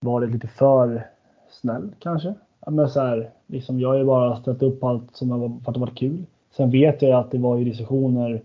varit 0.00 0.30
lite 0.30 0.48
för 0.48 1.10
snäll 1.50 1.94
kanske. 1.98 2.34
Men 2.66 2.88
så 2.88 3.00
här, 3.00 3.30
liksom 3.46 3.80
jag 3.80 3.88
har 3.88 3.96
ju 3.96 4.04
bara 4.04 4.36
ställt 4.36 4.62
upp 4.62 4.84
allt 4.84 5.16
som 5.16 5.30
har, 5.30 5.38
för 5.38 5.70
att 5.70 5.74
det 5.74 5.80
varit 5.80 5.98
kul. 5.98 6.26
Sen 6.50 6.70
vet 6.70 7.02
jag 7.02 7.20
att 7.20 7.30
det 7.30 7.38
var 7.38 7.56
ju 7.56 7.64
diskussioner 7.64 8.42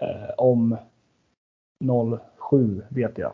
eh, 0.00 0.30
om 0.36 0.76
07 2.50 2.82
vet 2.88 3.18
jag. 3.18 3.32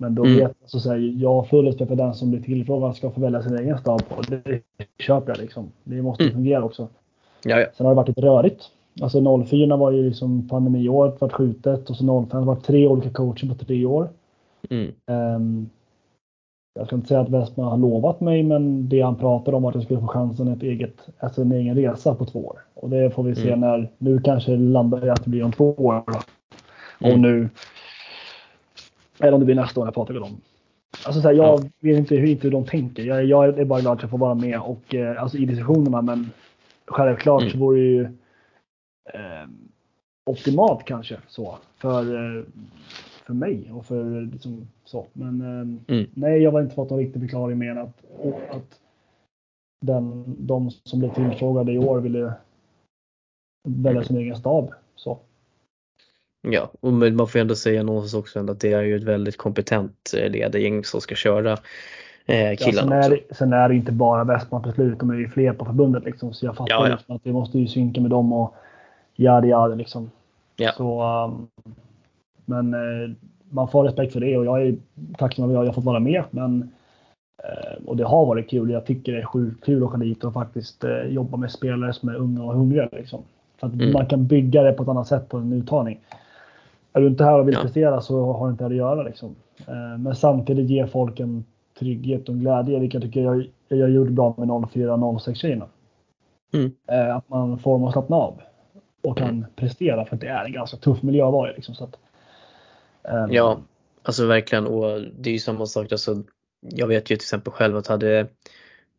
Men 0.00 0.14
då 0.14 0.24
mm. 0.24 0.36
vet 0.36 0.56
jag, 0.60 0.70
så 0.70 0.80
säger 0.80 1.22
jag 1.22 1.34
har 1.34 1.42
full 1.42 1.66
respekt 1.66 1.88
för 1.88 1.96
den 1.96 2.14
som 2.14 2.30
blir 2.30 2.40
tillfrågad 2.40 2.96
ska 2.96 3.10
få 3.10 3.20
välja 3.20 3.42
sin 3.42 3.58
egen 3.58 3.78
stab. 3.78 4.02
Och 4.08 4.24
det 4.28 4.60
köper 4.98 5.30
jag 5.30 5.38
liksom. 5.38 5.72
Det 5.84 6.02
måste 6.02 6.24
mm. 6.24 6.34
fungera 6.34 6.64
också. 6.64 6.88
Ja, 7.44 7.60
ja. 7.60 7.66
Sen 7.74 7.86
har 7.86 7.94
det 7.94 7.96
varit 7.96 8.08
lite 8.08 8.22
rörigt. 8.22 8.64
Alltså 9.00 9.44
04 9.44 9.76
var 9.76 9.90
ju 9.90 10.02
liksom 10.08 10.48
pandemiåret, 10.48 11.20
vart 11.20 11.32
skjutet 11.32 11.90
och 11.90 11.96
så 11.96 12.26
05 12.30 12.46
var 12.46 12.56
tre 12.56 12.86
olika 12.86 13.10
coacher 13.10 13.48
på 13.48 13.54
tre 13.54 13.84
år. 13.84 14.08
Mm. 14.70 14.92
Um, 15.06 15.70
jag 16.78 16.86
ska 16.86 16.96
inte 16.96 17.08
säga 17.08 17.20
att 17.20 17.28
Westman 17.28 17.68
har 17.68 17.78
lovat 17.78 18.20
mig, 18.20 18.42
men 18.42 18.88
det 18.88 19.00
han 19.00 19.16
pratade 19.16 19.56
om 19.56 19.62
var 19.62 19.70
att 19.70 19.74
jag 19.74 19.84
skulle 19.84 20.00
få 20.00 20.06
chansen 20.06 20.48
ett 20.48 20.62
eget, 20.62 21.08
alltså 21.18 21.42
en 21.42 21.52
egen 21.52 21.76
resa 21.76 22.14
på 22.14 22.24
två 22.24 22.46
år. 22.46 22.58
Och 22.74 22.90
det 22.90 23.10
får 23.10 23.22
vi 23.22 23.34
se 23.34 23.48
mm. 23.48 23.60
när, 23.60 23.90
nu 23.98 24.20
kanske 24.20 24.50
det 24.50 24.56
landar 24.56 25.06
i 25.06 25.10
att 25.10 25.24
det 25.24 25.30
blir 25.30 25.42
om 25.42 25.52
två 25.52 25.72
år. 25.72 26.02
Mm. 27.00 27.12
Och 27.12 27.20
nu, 27.20 27.48
eller 29.20 29.32
om 29.32 29.40
det 29.40 29.46
blir 29.46 29.54
nästa 29.54 29.80
år, 29.80 29.86
jag 29.86 29.94
pratar 29.94 30.22
om. 30.22 30.40
Alltså 31.06 31.20
så 31.20 31.28
här, 31.28 31.34
jag 31.34 31.60
ja. 31.60 31.68
vet 31.80 31.98
inte 31.98 32.16
hur, 32.16 32.26
inte 32.26 32.46
hur 32.46 32.52
de 32.52 32.64
tänker. 32.64 33.02
Jag, 33.02 33.24
jag, 33.24 33.58
är 33.58 33.64
bara 33.64 33.80
glad 33.80 33.92
att 33.92 34.02
jag 34.02 34.10
får 34.10 34.18
vara 34.18 34.34
med 34.34 34.60
och, 34.60 34.94
eh, 34.94 35.22
alltså 35.22 35.38
i 35.38 35.46
diskussionerna, 35.46 36.02
men 36.02 36.30
självklart 36.86 37.42
mm. 37.42 37.52
så 37.52 37.58
vore 37.58 37.80
det 37.80 37.86
ju 37.86 38.02
eh, 39.14 39.48
optimalt 40.26 40.84
kanske 40.84 41.18
så 41.28 41.58
för, 41.76 42.14
eh, 42.14 42.44
för 43.26 43.34
mig 43.34 43.72
och 43.72 43.86
för 43.86 44.20
liksom, 44.32 44.68
så. 44.84 45.06
Men 45.12 45.40
eh, 45.40 45.94
mm. 45.96 46.10
nej, 46.14 46.42
jag 46.42 46.52
har 46.52 46.60
inte 46.60 46.74
fått 46.74 46.90
någon 46.90 46.98
riktig 46.98 47.22
förklaring 47.22 47.58
mer 47.58 47.70
än 47.70 47.78
att, 47.78 48.02
att 48.50 48.80
den, 49.80 50.36
de 50.38 50.70
som 50.70 50.98
blev 50.98 51.14
tillfrågade 51.14 51.72
i 51.72 51.78
år 51.78 52.00
ville 52.00 52.32
välja 53.68 54.02
sin 54.02 54.16
egen 54.16 54.36
stab. 54.36 54.72
Så. 54.94 55.18
Ja, 56.42 56.70
och 56.80 56.92
man 56.92 57.28
får 57.28 57.38
ändå 57.38 57.54
säga 57.54 57.82
någonstans 57.82 58.20
också 58.20 58.50
att 58.50 58.60
det 58.60 58.72
är 58.72 58.82
ju 58.82 58.96
ett 58.96 59.04
väldigt 59.04 59.36
kompetent 59.36 60.14
eh, 60.16 60.30
ledargäng 60.30 60.84
som 60.84 61.00
ska 61.00 61.14
köra 61.14 61.52
eh, 62.26 62.56
killarna 62.56 62.96
ja, 62.96 63.02
sen, 63.02 63.12
är, 63.12 63.34
sen 63.34 63.52
är 63.52 63.68
det 63.68 63.74
inte 63.74 63.92
bara 63.92 64.24
Westman 64.24 64.62
till 64.62 64.72
slut, 64.72 64.98
de 64.98 65.10
är 65.10 65.14
ju 65.14 65.28
fler 65.28 65.52
på 65.52 65.64
förbundet 65.64 66.04
liksom. 66.04 66.32
Så 66.32 66.46
jag 66.46 66.56
fattar 66.56 66.74
ja, 66.74 66.88
ja. 66.88 66.94
Liksom 66.94 67.16
att 67.16 67.26
vi 67.26 67.32
måste 67.32 67.58
ju 67.58 67.66
synka 67.66 68.00
med 68.00 68.10
dem 68.10 68.32
och 68.32 68.54
yadi 69.16 69.48
yadi 69.48 69.76
liksom. 69.76 70.10
Ja. 70.56 70.72
Så, 70.76 71.02
um, 71.24 71.48
men 72.44 72.74
eh, 72.74 73.10
man 73.50 73.68
får 73.68 73.84
respekt 73.84 74.12
för 74.12 74.20
det 74.20 74.38
och 74.38 74.44
jag 74.44 74.62
är 74.62 74.76
tacksam 75.18 75.44
att 75.44 75.52
jag 75.52 75.64
har 75.64 75.72
fått 75.72 75.84
vara 75.84 76.00
med. 76.00 76.24
Men, 76.30 76.70
eh, 77.44 77.84
och 77.86 77.96
det 77.96 78.04
har 78.04 78.26
varit 78.26 78.50
kul. 78.50 78.70
Jag 78.70 78.86
tycker 78.86 79.12
det 79.12 79.18
är 79.18 79.24
sjukt 79.24 79.64
kul 79.64 79.82
att 79.82 79.88
åka 79.88 79.96
dit 79.96 80.24
och 80.24 80.32
faktiskt 80.32 80.84
eh, 80.84 81.02
jobba 81.02 81.36
med 81.36 81.50
spelare 81.50 81.92
som 81.92 82.08
är 82.08 82.16
unga 82.16 82.42
och 82.42 82.54
hungriga. 82.54 82.88
Liksom. 82.92 83.22
För 83.60 83.66
att 83.66 83.72
mm. 83.72 83.92
man 83.92 84.06
kan 84.06 84.26
bygga 84.26 84.62
det 84.62 84.72
på 84.72 84.82
ett 84.82 84.88
annat 84.88 85.06
sätt 85.06 85.28
på 85.28 85.36
en 85.36 85.52
uttagning. 85.52 86.00
Är 86.92 87.00
du 87.00 87.06
inte 87.06 87.24
här 87.24 87.38
och 87.38 87.48
vill 87.48 87.54
ja. 87.54 87.62
prestera 87.62 88.00
så 88.00 88.32
har 88.32 88.46
du 88.46 88.50
inte 88.52 88.64
här 88.64 88.70
att 88.70 88.76
göra. 88.76 89.02
Liksom. 89.02 89.36
Eh, 89.66 89.98
men 89.98 90.16
samtidigt 90.16 90.70
ger 90.70 90.86
folk 90.86 91.20
en 91.20 91.44
trygghet 91.78 92.28
och 92.28 92.34
en 92.34 92.40
glädje, 92.40 92.80
vilket 92.80 92.94
jag 92.94 93.02
tycker 93.02 93.20
jag, 93.22 93.46
jag 93.68 93.90
gjorde 93.90 94.10
bra 94.10 94.34
med 94.38 94.48
04-06 94.48 95.34
tjejerna. 95.34 95.66
Mm. 96.52 96.72
Eh, 96.86 97.16
att 97.16 97.28
man 97.28 97.58
får 97.58 97.72
dem 97.72 97.84
att 97.84 97.92
slappna 97.92 98.16
av 98.16 98.40
och 99.02 99.18
kan 99.18 99.28
mm. 99.28 99.44
prestera 99.56 100.04
för 100.04 100.14
att 100.14 100.20
det 100.20 100.28
är 100.28 100.44
en 100.44 100.52
ganska 100.52 100.76
tuff 100.76 101.02
miljö 101.02 101.26
att 101.26 101.32
vara 101.32 101.50
i. 101.50 101.54
Liksom, 101.54 101.74
så 101.74 101.84
att, 101.84 101.98
um... 103.02 103.32
Ja, 103.32 103.58
alltså 104.02 104.26
verkligen 104.26 104.66
och 104.66 105.00
det 105.18 105.30
är 105.30 105.32
ju 105.32 105.38
samma 105.38 105.66
sak. 105.66 105.92
Alltså, 105.92 106.22
jag 106.60 106.86
vet 106.86 107.10
ju 107.10 107.16
till 107.16 107.24
exempel 107.24 107.52
själv 107.52 107.76
att 107.76 107.86
hade, 107.86 108.26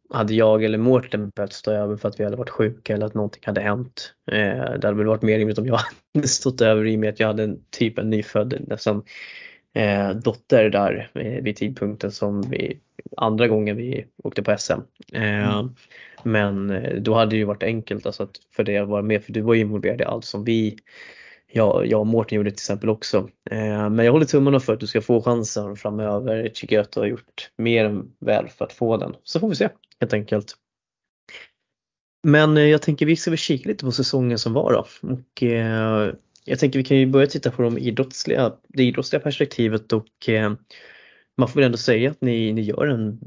hade 0.09 0.33
jag 0.33 0.63
eller 0.63 0.77
Mårten 0.77 1.29
behövt 1.29 1.53
stå 1.53 1.71
över 1.71 1.97
för 1.97 2.09
att 2.09 2.19
vi 2.19 2.23
hade 2.23 2.35
varit 2.35 2.49
sjuka 2.49 2.93
eller 2.93 3.05
att 3.05 3.13
någonting 3.13 3.43
hade 3.45 3.61
hänt. 3.61 4.13
Eh, 4.31 4.37
det 4.55 4.87
hade 4.87 4.93
väl 4.93 5.05
varit 5.05 5.21
mer 5.21 5.37
rimligt 5.37 5.57
om 5.57 5.65
jag 5.65 5.79
hade 6.13 6.27
stått 6.27 6.61
över 6.61 6.87
i 6.87 6.95
och 6.95 6.99
med 6.99 7.09
att 7.09 7.19
jag 7.19 7.27
hade 7.27 7.43
en 7.43 7.59
typ 7.69 7.97
en 7.97 8.09
nyfödd 8.09 8.65
nästan 8.67 9.03
eh, 9.73 10.09
dotter 10.09 10.69
där 10.69 11.11
eh, 11.13 11.43
vid 11.43 11.55
tidpunkten 11.55 12.11
som 12.11 12.41
vi 12.41 12.79
andra 13.17 13.47
gången 13.47 13.77
vi 13.77 14.05
åkte 14.23 14.43
på 14.43 14.55
SM. 14.57 14.71
Eh, 15.13 15.53
mm. 15.53 15.75
Men 16.23 16.69
eh, 16.69 16.95
då 16.95 17.13
hade 17.13 17.31
det 17.31 17.37
ju 17.37 17.45
varit 17.45 17.63
enkelt 17.63 18.05
alltså 18.05 18.23
att 18.23 18.35
för 18.55 18.63
dig 18.63 18.77
att 18.77 18.87
vara 18.87 19.01
med 19.01 19.23
för 19.23 19.33
du 19.33 19.41
var 19.41 19.53
ju 19.53 19.61
involverad 19.61 20.01
i 20.01 20.03
allt 20.03 20.25
som 20.25 20.43
vi 20.43 20.77
jag, 21.51 21.87
jag 21.87 21.99
och 21.99 22.07
Mårten 22.07 22.35
gjorde 22.35 22.49
till 22.49 22.55
exempel 22.55 22.89
också. 22.89 23.29
Eh, 23.51 23.89
men 23.89 24.05
jag 24.05 24.11
håller 24.11 24.25
tummarna 24.25 24.59
för 24.59 24.73
att 24.73 24.79
du 24.79 24.87
ska 24.87 25.01
få 25.01 25.21
chansen 25.21 25.75
framöver. 25.75 26.35
Jag 26.35 26.55
tycker 26.55 26.79
att 26.79 26.91
du 26.91 26.99
har 26.99 27.07
gjort 27.07 27.51
mer 27.57 27.85
än 27.85 28.11
väl 28.19 28.47
för 28.47 28.65
att 28.65 28.73
få 28.73 28.97
den. 28.97 29.15
Så 29.23 29.39
får 29.39 29.49
vi 29.49 29.55
se 29.55 29.69
helt 29.99 30.13
enkelt. 30.13 30.55
Men 32.23 32.57
eh, 32.57 32.63
jag 32.63 32.81
tänker 32.81 33.05
vi 33.05 33.15
ska 33.15 33.31
väl 33.31 33.37
kika 33.37 33.69
lite 33.69 33.85
på 33.85 33.91
säsongen 33.91 34.39
som 34.39 34.53
var 34.53 34.73
då. 34.73 34.85
Och, 35.15 35.43
eh, 35.43 36.13
jag 36.45 36.59
tänker 36.59 36.79
vi 36.79 36.85
kan 36.85 36.97
ju 36.97 37.05
börja 37.05 37.27
titta 37.27 37.51
på 37.51 37.61
de 37.61 37.77
idrottsliga, 37.77 38.53
det 38.67 38.83
idrottsliga 38.83 39.19
perspektivet 39.19 39.93
och 39.93 40.29
eh, 40.29 40.53
man 41.37 41.47
får 41.47 41.55
väl 41.55 41.65
ändå 41.65 41.77
säga 41.77 42.11
att 42.11 42.21
ni, 42.21 42.53
ni 42.53 42.61
gör 42.61 42.87
en, 42.87 43.19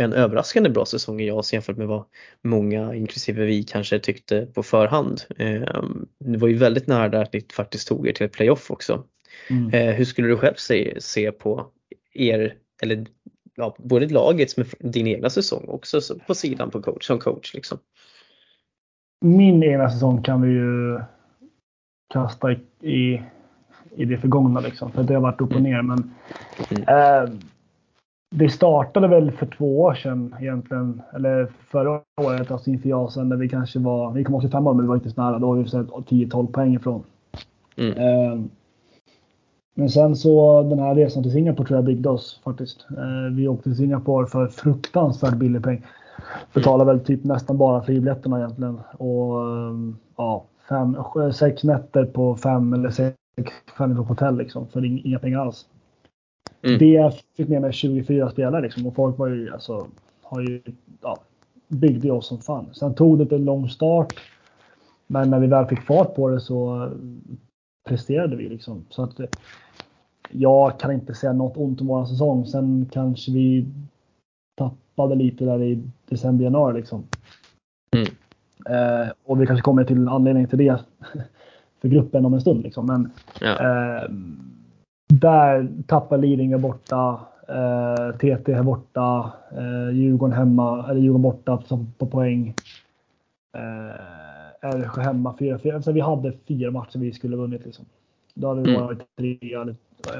en 0.00 0.12
överraskande 0.12 0.70
bra 0.70 0.84
säsong 0.84 1.20
i 1.20 1.26
JAS 1.26 1.52
jämfört 1.52 1.76
med 1.76 1.86
vad 1.86 2.04
många, 2.44 2.94
inklusive 2.94 3.44
vi, 3.44 3.62
kanske 3.62 3.98
tyckte 3.98 4.46
på 4.46 4.62
förhand. 4.62 5.22
Eh, 5.38 5.82
det 6.24 6.38
var 6.38 6.48
ju 6.48 6.54
väldigt 6.54 6.86
nära 6.86 7.08
där 7.08 7.22
att 7.22 7.32
ni 7.32 7.46
faktiskt 7.52 7.88
tog 7.88 8.08
er 8.08 8.12
till 8.12 8.28
playoff 8.28 8.70
också. 8.70 9.04
Mm. 9.50 9.74
Eh, 9.74 9.94
hur 9.94 10.04
skulle 10.04 10.28
du 10.28 10.36
själv 10.36 10.54
se, 10.54 11.00
se 11.00 11.32
på 11.32 11.70
er, 12.14 12.54
eller 12.82 13.06
ja, 13.60 13.74
både 13.78 14.06
lagets 14.06 14.56
med 14.56 14.66
din 14.78 15.06
egna 15.06 15.30
säsong 15.30 15.64
också 15.68 16.00
på 16.26 16.34
sidan 16.34 16.70
på 16.70 16.82
coach, 16.82 17.06
som 17.06 17.18
coach? 17.18 17.54
Liksom? 17.54 17.78
Min 19.24 19.62
egna 19.62 19.90
säsong 19.90 20.22
kan 20.22 20.42
vi 20.42 20.48
ju 20.48 21.00
kasta 22.14 22.52
i, 22.80 23.22
i, 23.96 24.04
det 24.04 24.18
förgångna. 24.18 24.60
Liksom, 24.60 24.92
för 24.92 25.02
det 25.02 25.14
har 25.14 25.20
varit 25.20 25.40
upp 25.40 25.54
och 25.54 25.62
ner. 25.62 25.82
Men, 25.82 26.14
mm. 26.70 26.82
eh, 26.88 27.30
det 28.34 28.48
startade 28.48 29.08
väl 29.08 29.30
för 29.30 29.46
två 29.46 29.80
år 29.80 29.94
sedan 29.94 30.34
egentligen. 30.40 31.02
Eller 31.14 31.46
förra 31.68 32.00
året, 32.20 32.50
alltså 32.50 32.70
inför 32.70 32.88
JASen, 32.88 33.28
där 33.28 33.36
vi 33.36 33.48
kanske 33.48 33.78
var, 33.78 34.12
vi 34.12 34.24
kom 34.24 34.34
85 34.34 34.66
år 34.66 34.74
men 34.74 34.84
vi 34.84 34.88
var 34.88 34.96
inte 34.96 35.10
så 35.10 35.22
nära. 35.22 35.38
Då 35.38 35.46
var 35.46 35.56
vi 35.56 35.64
10-12 35.64 36.52
poäng 36.52 36.74
ifrån. 36.74 37.02
Mm. 37.76 37.98
Eh, 37.98 38.44
men 39.74 39.90
sen 39.90 40.16
så 40.16 40.62
den 40.62 40.78
här 40.78 40.94
resan 40.94 41.22
till 41.22 41.32
Singapore 41.32 41.66
tror 41.66 41.76
jag 41.76 41.84
byggde 41.84 42.08
oss 42.08 42.40
faktiskt. 42.44 42.86
Eh, 42.90 43.34
vi 43.36 43.48
åkte 43.48 43.62
till 43.62 43.76
Singapore 43.76 44.26
för 44.26 44.46
fruktansvärt 44.46 45.34
billig 45.34 45.64
peng. 45.64 45.86
Betalade 46.54 46.92
väl 46.92 47.04
typ 47.04 47.24
nästan 47.24 47.58
bara 47.58 47.82
fribiljetterna 47.82 48.38
egentligen. 48.38 48.80
Och 48.92 49.40
ehm, 49.42 49.96
ja, 50.16 50.44
fem, 50.68 50.96
sex 51.32 51.64
nätter 51.64 52.04
på 52.04 52.36
fem 52.36 52.72
eller 52.72 52.90
sex 52.90 53.16
fem 53.78 53.96
på 53.96 54.02
hotell 54.02 54.36
liksom, 54.36 54.66
för 54.68 54.84
inga 54.84 55.18
pengar 55.18 55.38
alls. 55.38 55.66
Mm. 56.62 56.78
Det 56.78 57.14
fick 57.36 57.48
med 57.48 57.60
mig 57.60 57.72
24 57.72 58.30
spelare 58.30 58.62
liksom, 58.62 58.86
och 58.86 58.94
folk 58.94 59.18
var 59.18 59.26
ju 59.26 59.52
alltså, 59.52 59.86
har 60.22 60.40
ju, 60.40 60.62
ja, 61.02 61.18
byggde 61.68 62.10
oss 62.10 62.26
som 62.26 62.38
fan. 62.38 62.66
Sen 62.72 62.94
tog 62.94 63.18
det 63.18 63.36
en 63.36 63.44
lång 63.44 63.68
start. 63.68 64.14
Men 65.06 65.30
när 65.30 65.40
vi 65.40 65.46
väl 65.46 65.66
fick 65.66 65.80
fart 65.80 66.14
på 66.14 66.28
det 66.28 66.40
så 66.40 66.90
presterade 67.88 68.36
vi 68.36 68.48
liksom. 68.48 68.84
Så 68.90 69.02
att 69.02 69.20
jag 70.30 70.80
kan 70.80 70.92
inte 70.92 71.14
säga 71.14 71.32
något 71.32 71.56
ont 71.56 71.80
om 71.80 71.86
vår 71.86 72.04
säsong. 72.04 72.46
Sen 72.46 72.88
kanske 72.92 73.32
vi 73.32 73.66
tappade 74.54 75.14
lite 75.14 75.44
där 75.44 75.62
i 75.62 75.82
december, 76.08 76.44
januari 76.44 76.80
liksom. 76.80 77.04
Mm. 77.96 78.06
Eh, 78.68 79.08
och 79.24 79.42
vi 79.42 79.46
kanske 79.46 79.62
kommer 79.62 79.84
till 79.84 80.08
anledning 80.08 80.46
till 80.46 80.58
det 80.58 80.80
för 81.80 81.88
gruppen 81.88 82.26
om 82.26 82.34
en 82.34 82.40
stund. 82.40 82.62
Liksom. 82.62 82.86
Men 82.86 83.10
ja. 83.40 83.50
eh, 83.50 84.10
där 85.12 85.68
tappar 85.86 86.18
Lidingö 86.18 86.58
borta. 86.58 87.20
Eh, 87.48 88.16
TT 88.16 88.52
är 88.52 88.62
borta. 88.62 89.32
Eh, 89.56 89.96
Djurgården 89.96 90.36
hemma, 90.36 90.86
eller 90.90 91.00
Djurgården 91.00 91.22
borta 91.22 91.62
på 91.98 92.06
poäng. 92.06 92.54
Eh, 93.56 94.29
Älvsjö 94.62 95.02
hemma 95.02 95.36
4-4. 95.38 95.74
Alltså, 95.74 95.92
vi 95.92 96.00
hade 96.00 96.32
fyra 96.48 96.70
matcher 96.70 96.98
vi 96.98 97.12
skulle 97.12 97.36
vunnit. 97.36 97.64
Liksom. 97.64 97.84
Då 98.34 98.48
hade 98.48 98.62
vi 98.62 98.70
mm. 98.70 98.82
varit 98.82 99.16
trea 99.16 99.74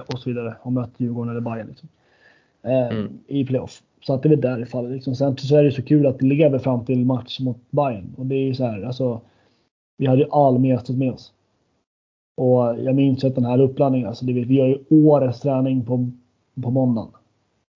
och 0.06 0.18
så 0.18 0.30
vidare 0.30 0.56
och 0.62 0.72
mött 0.72 0.90
Djurgården 0.96 1.30
eller 1.30 1.40
Bayern 1.40 1.66
liksom. 1.66 1.88
eh, 2.62 2.88
mm. 2.88 3.18
i 3.26 3.46
playoff. 3.46 3.82
Så 4.00 4.14
att 4.14 4.22
det 4.22 4.26
är 4.26 4.30
väl 4.30 4.40
där 4.40 4.58
det 4.58 4.66
faller. 4.66 4.90
Liksom. 4.90 5.14
Sen 5.14 5.36
så 5.36 5.56
är 5.56 5.64
det 5.64 5.72
så 5.72 5.82
kul 5.82 6.06
att 6.06 6.18
det 6.18 6.26
lever 6.26 6.58
fram 6.58 6.84
till 6.84 7.06
match 7.06 7.40
mot 7.40 7.70
Bayern. 7.70 8.14
Och 8.16 8.26
det 8.26 8.34
är 8.34 8.52
så 8.52 8.64
här, 8.64 8.82
alltså. 8.82 9.20
Vi 9.98 10.06
hade 10.06 10.22
ju 10.22 10.28
all 10.30 10.58
mestet 10.58 10.96
med 10.96 11.12
oss. 11.12 11.32
Och 12.36 12.80
jag 12.80 12.94
minns 12.94 13.24
att 13.24 13.34
den 13.34 13.44
här 13.44 13.60
uppladdningen, 13.60 14.08
alltså 14.08 14.24
det, 14.24 14.32
vi 14.32 14.60
har 14.60 14.66
ju 14.66 14.78
årets 14.90 15.40
träning 15.40 15.84
på, 15.84 16.10
på 16.62 16.70
måndagen. 16.70 17.10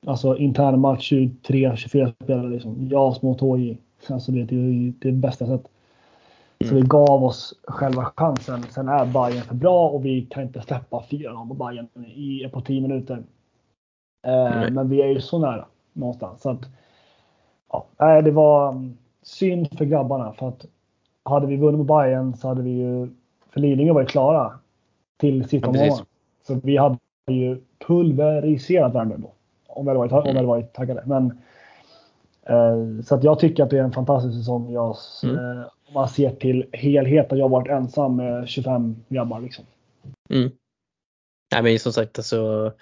Alltså 0.07 0.37
intern 0.37 0.81
match 0.81 1.12
23-24 1.12 2.12
spelare 2.24 2.48
liksom. 2.48 2.88
Jag 2.90 3.22
mot 3.22 3.40
HJ. 3.40 3.79
Alltså 4.09 4.33
det, 4.33 4.44
det 4.44 4.57
är 4.57 4.92
det 4.98 5.12
bästa 5.12 5.46
sättet. 5.46 5.70
Så 6.60 6.70
mm. 6.70 6.82
vi 6.82 6.88
gav 6.88 7.24
oss 7.24 7.54
själva 7.68 8.12
chansen. 8.16 8.62
Sen 8.62 8.88
är 8.88 9.06
Bayern 9.06 9.44
för 9.44 9.54
bra 9.54 9.88
och 9.88 10.04
vi 10.04 10.26
kan 10.30 10.42
inte 10.42 10.60
släppa 10.60 11.04
4-0 11.10 11.48
på 11.48 11.54
Bayern 11.54 12.04
i, 12.04 12.48
på 12.52 12.60
10 12.60 12.80
minuter. 12.80 13.22
Eh, 14.26 14.70
men 14.70 14.88
vi 14.88 15.02
är 15.02 15.06
ju 15.06 15.20
så 15.20 15.38
nära 15.38 15.66
någonstans. 15.92 16.42
Så 16.42 16.50
att, 16.50 16.68
ja, 17.98 18.22
det 18.22 18.30
var 18.30 18.68
mm, 18.68 18.96
synd 19.22 19.78
för 19.78 19.84
grabbarna 19.84 20.32
för 20.32 20.48
att 20.48 20.66
hade 21.22 21.46
vi 21.46 21.56
vunnit 21.56 21.78
mot 21.78 21.86
Bayern 21.86 22.36
så 22.36 22.48
hade 22.48 22.62
vi 22.62 22.70
ju 22.70 23.08
för 23.50 23.60
Lidingö 23.60 23.92
varit 23.92 24.08
klara 24.08 24.52
till 25.16 25.48
sista 25.48 25.76
ja, 25.76 25.98
Så 26.46 26.54
vi 26.62 26.76
hade 26.76 26.98
ju 27.26 27.60
pulveriserat 27.86 28.94
Värmdö 28.94 29.16
då. 29.16 29.32
Om 29.66 29.84
vi 29.84 29.90
hade 29.90 29.98
varit, 29.98 30.12
om 30.12 30.22
vi 30.24 30.32
hade 30.32 30.46
varit 30.46 30.72
taggade. 30.72 31.02
Men, 31.06 31.38
eh, 32.42 33.04
så 33.04 33.14
att 33.14 33.24
jag 33.24 33.38
tycker 33.38 33.62
att 33.62 33.70
det 33.70 33.78
är 33.78 33.82
en 33.82 33.92
fantastisk 33.92 34.38
säsong. 34.38 34.72
Jag, 34.72 34.96
mm. 35.24 35.36
eh, 35.36 35.64
man 35.94 36.09
ser 36.09 36.30
till 36.30 36.66
helheten. 36.72 37.38
Jag 37.38 37.44
har 37.44 37.50
varit 37.50 37.70
ensam 37.70 38.16
med 38.16 38.48
25 38.48 38.96
grabbar 39.09 39.40
liksom. 39.40 39.64
Mm. 40.30 40.50
Nej 41.52 41.62
men 41.62 41.78
som 41.78 41.92
sagt 41.92 42.18
alltså 42.18 42.72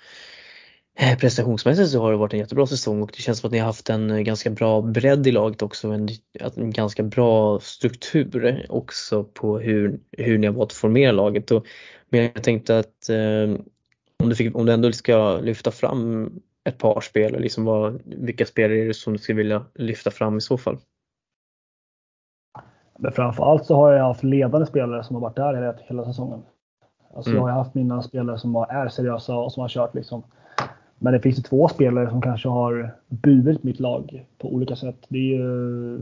eh, 0.98 1.18
prestationsmässigt 1.18 1.90
så 1.90 2.00
har 2.00 2.10
det 2.10 2.16
varit 2.16 2.32
en 2.32 2.38
jättebra 2.38 2.66
säsong 2.66 3.02
och 3.02 3.12
det 3.16 3.22
känns 3.22 3.38
som 3.38 3.48
att 3.48 3.52
ni 3.52 3.58
har 3.58 3.66
haft 3.66 3.90
en 3.90 4.10
eh, 4.10 4.20
ganska 4.20 4.50
bra 4.50 4.82
bredd 4.82 5.26
i 5.26 5.32
laget 5.32 5.62
också. 5.62 5.88
En, 5.88 6.08
en 6.56 6.70
ganska 6.70 7.02
bra 7.02 7.60
struktur 7.60 8.66
också 8.68 9.24
på 9.24 9.58
hur, 9.58 10.00
hur 10.12 10.38
ni 10.38 10.46
har 10.46 10.54
valt 10.54 10.70
att 10.70 10.76
formera 10.76 11.12
laget. 11.12 11.50
Och, 11.50 11.66
men 12.08 12.22
jag 12.22 12.42
tänkte 12.42 12.78
att 12.78 13.08
eh, 13.08 13.60
om, 14.18 14.28
du 14.28 14.34
fick, 14.34 14.56
om 14.56 14.66
du 14.66 14.72
ändå 14.72 14.92
ska 14.92 15.40
lyfta 15.40 15.70
fram 15.70 16.30
ett 16.64 16.78
par 16.78 17.00
spelare, 17.00 17.42
liksom 17.42 17.64
vad, 17.64 18.00
vilka 18.04 18.46
spelare 18.46 18.78
är 18.78 18.86
det 18.86 18.94
som 18.94 19.12
du 19.12 19.18
skulle 19.18 19.36
vilja 19.36 19.66
lyfta 19.74 20.10
fram 20.10 20.38
i 20.38 20.40
så 20.40 20.58
fall? 20.58 20.78
Men 22.98 23.12
framförallt 23.12 23.66
så 23.66 23.76
har 23.76 23.92
jag 23.92 24.04
haft 24.04 24.22
ledande 24.22 24.66
spelare 24.66 25.04
som 25.04 25.16
har 25.16 25.20
varit 25.20 25.36
där 25.36 25.54
hela, 25.54 25.74
hela 25.78 26.04
säsongen. 26.04 26.42
Alltså 27.14 27.30
mm. 27.30 27.42
Jag 27.42 27.48
har 27.48 27.58
haft 27.58 27.74
mina 27.74 28.02
spelare 28.02 28.38
som 28.38 28.56
är 28.56 28.88
seriösa 28.88 29.36
och 29.36 29.52
som 29.52 29.60
har 29.60 29.68
kört 29.68 29.94
liksom. 29.94 30.22
Men 30.98 31.12
det 31.12 31.20
finns 31.20 31.38
ju 31.38 31.42
två 31.42 31.68
spelare 31.68 32.10
som 32.10 32.22
kanske 32.22 32.48
har 32.48 32.90
burit 33.08 33.62
mitt 33.62 33.80
lag 33.80 34.26
på 34.38 34.54
olika 34.54 34.76
sätt. 34.76 34.96
Det 35.08 35.18
är 35.18 35.38
ju 35.38 35.98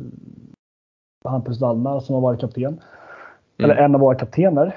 Hampus 1.25 1.61
Wallner 1.61 2.01
som 2.01 2.15
har 2.15 2.23
varit 2.23 2.41
kapten. 2.41 2.81
Mm. 3.59 3.71
Eller 3.71 3.83
en 3.83 3.95
av 3.95 4.01
våra 4.01 4.15
kaptener. 4.15 4.77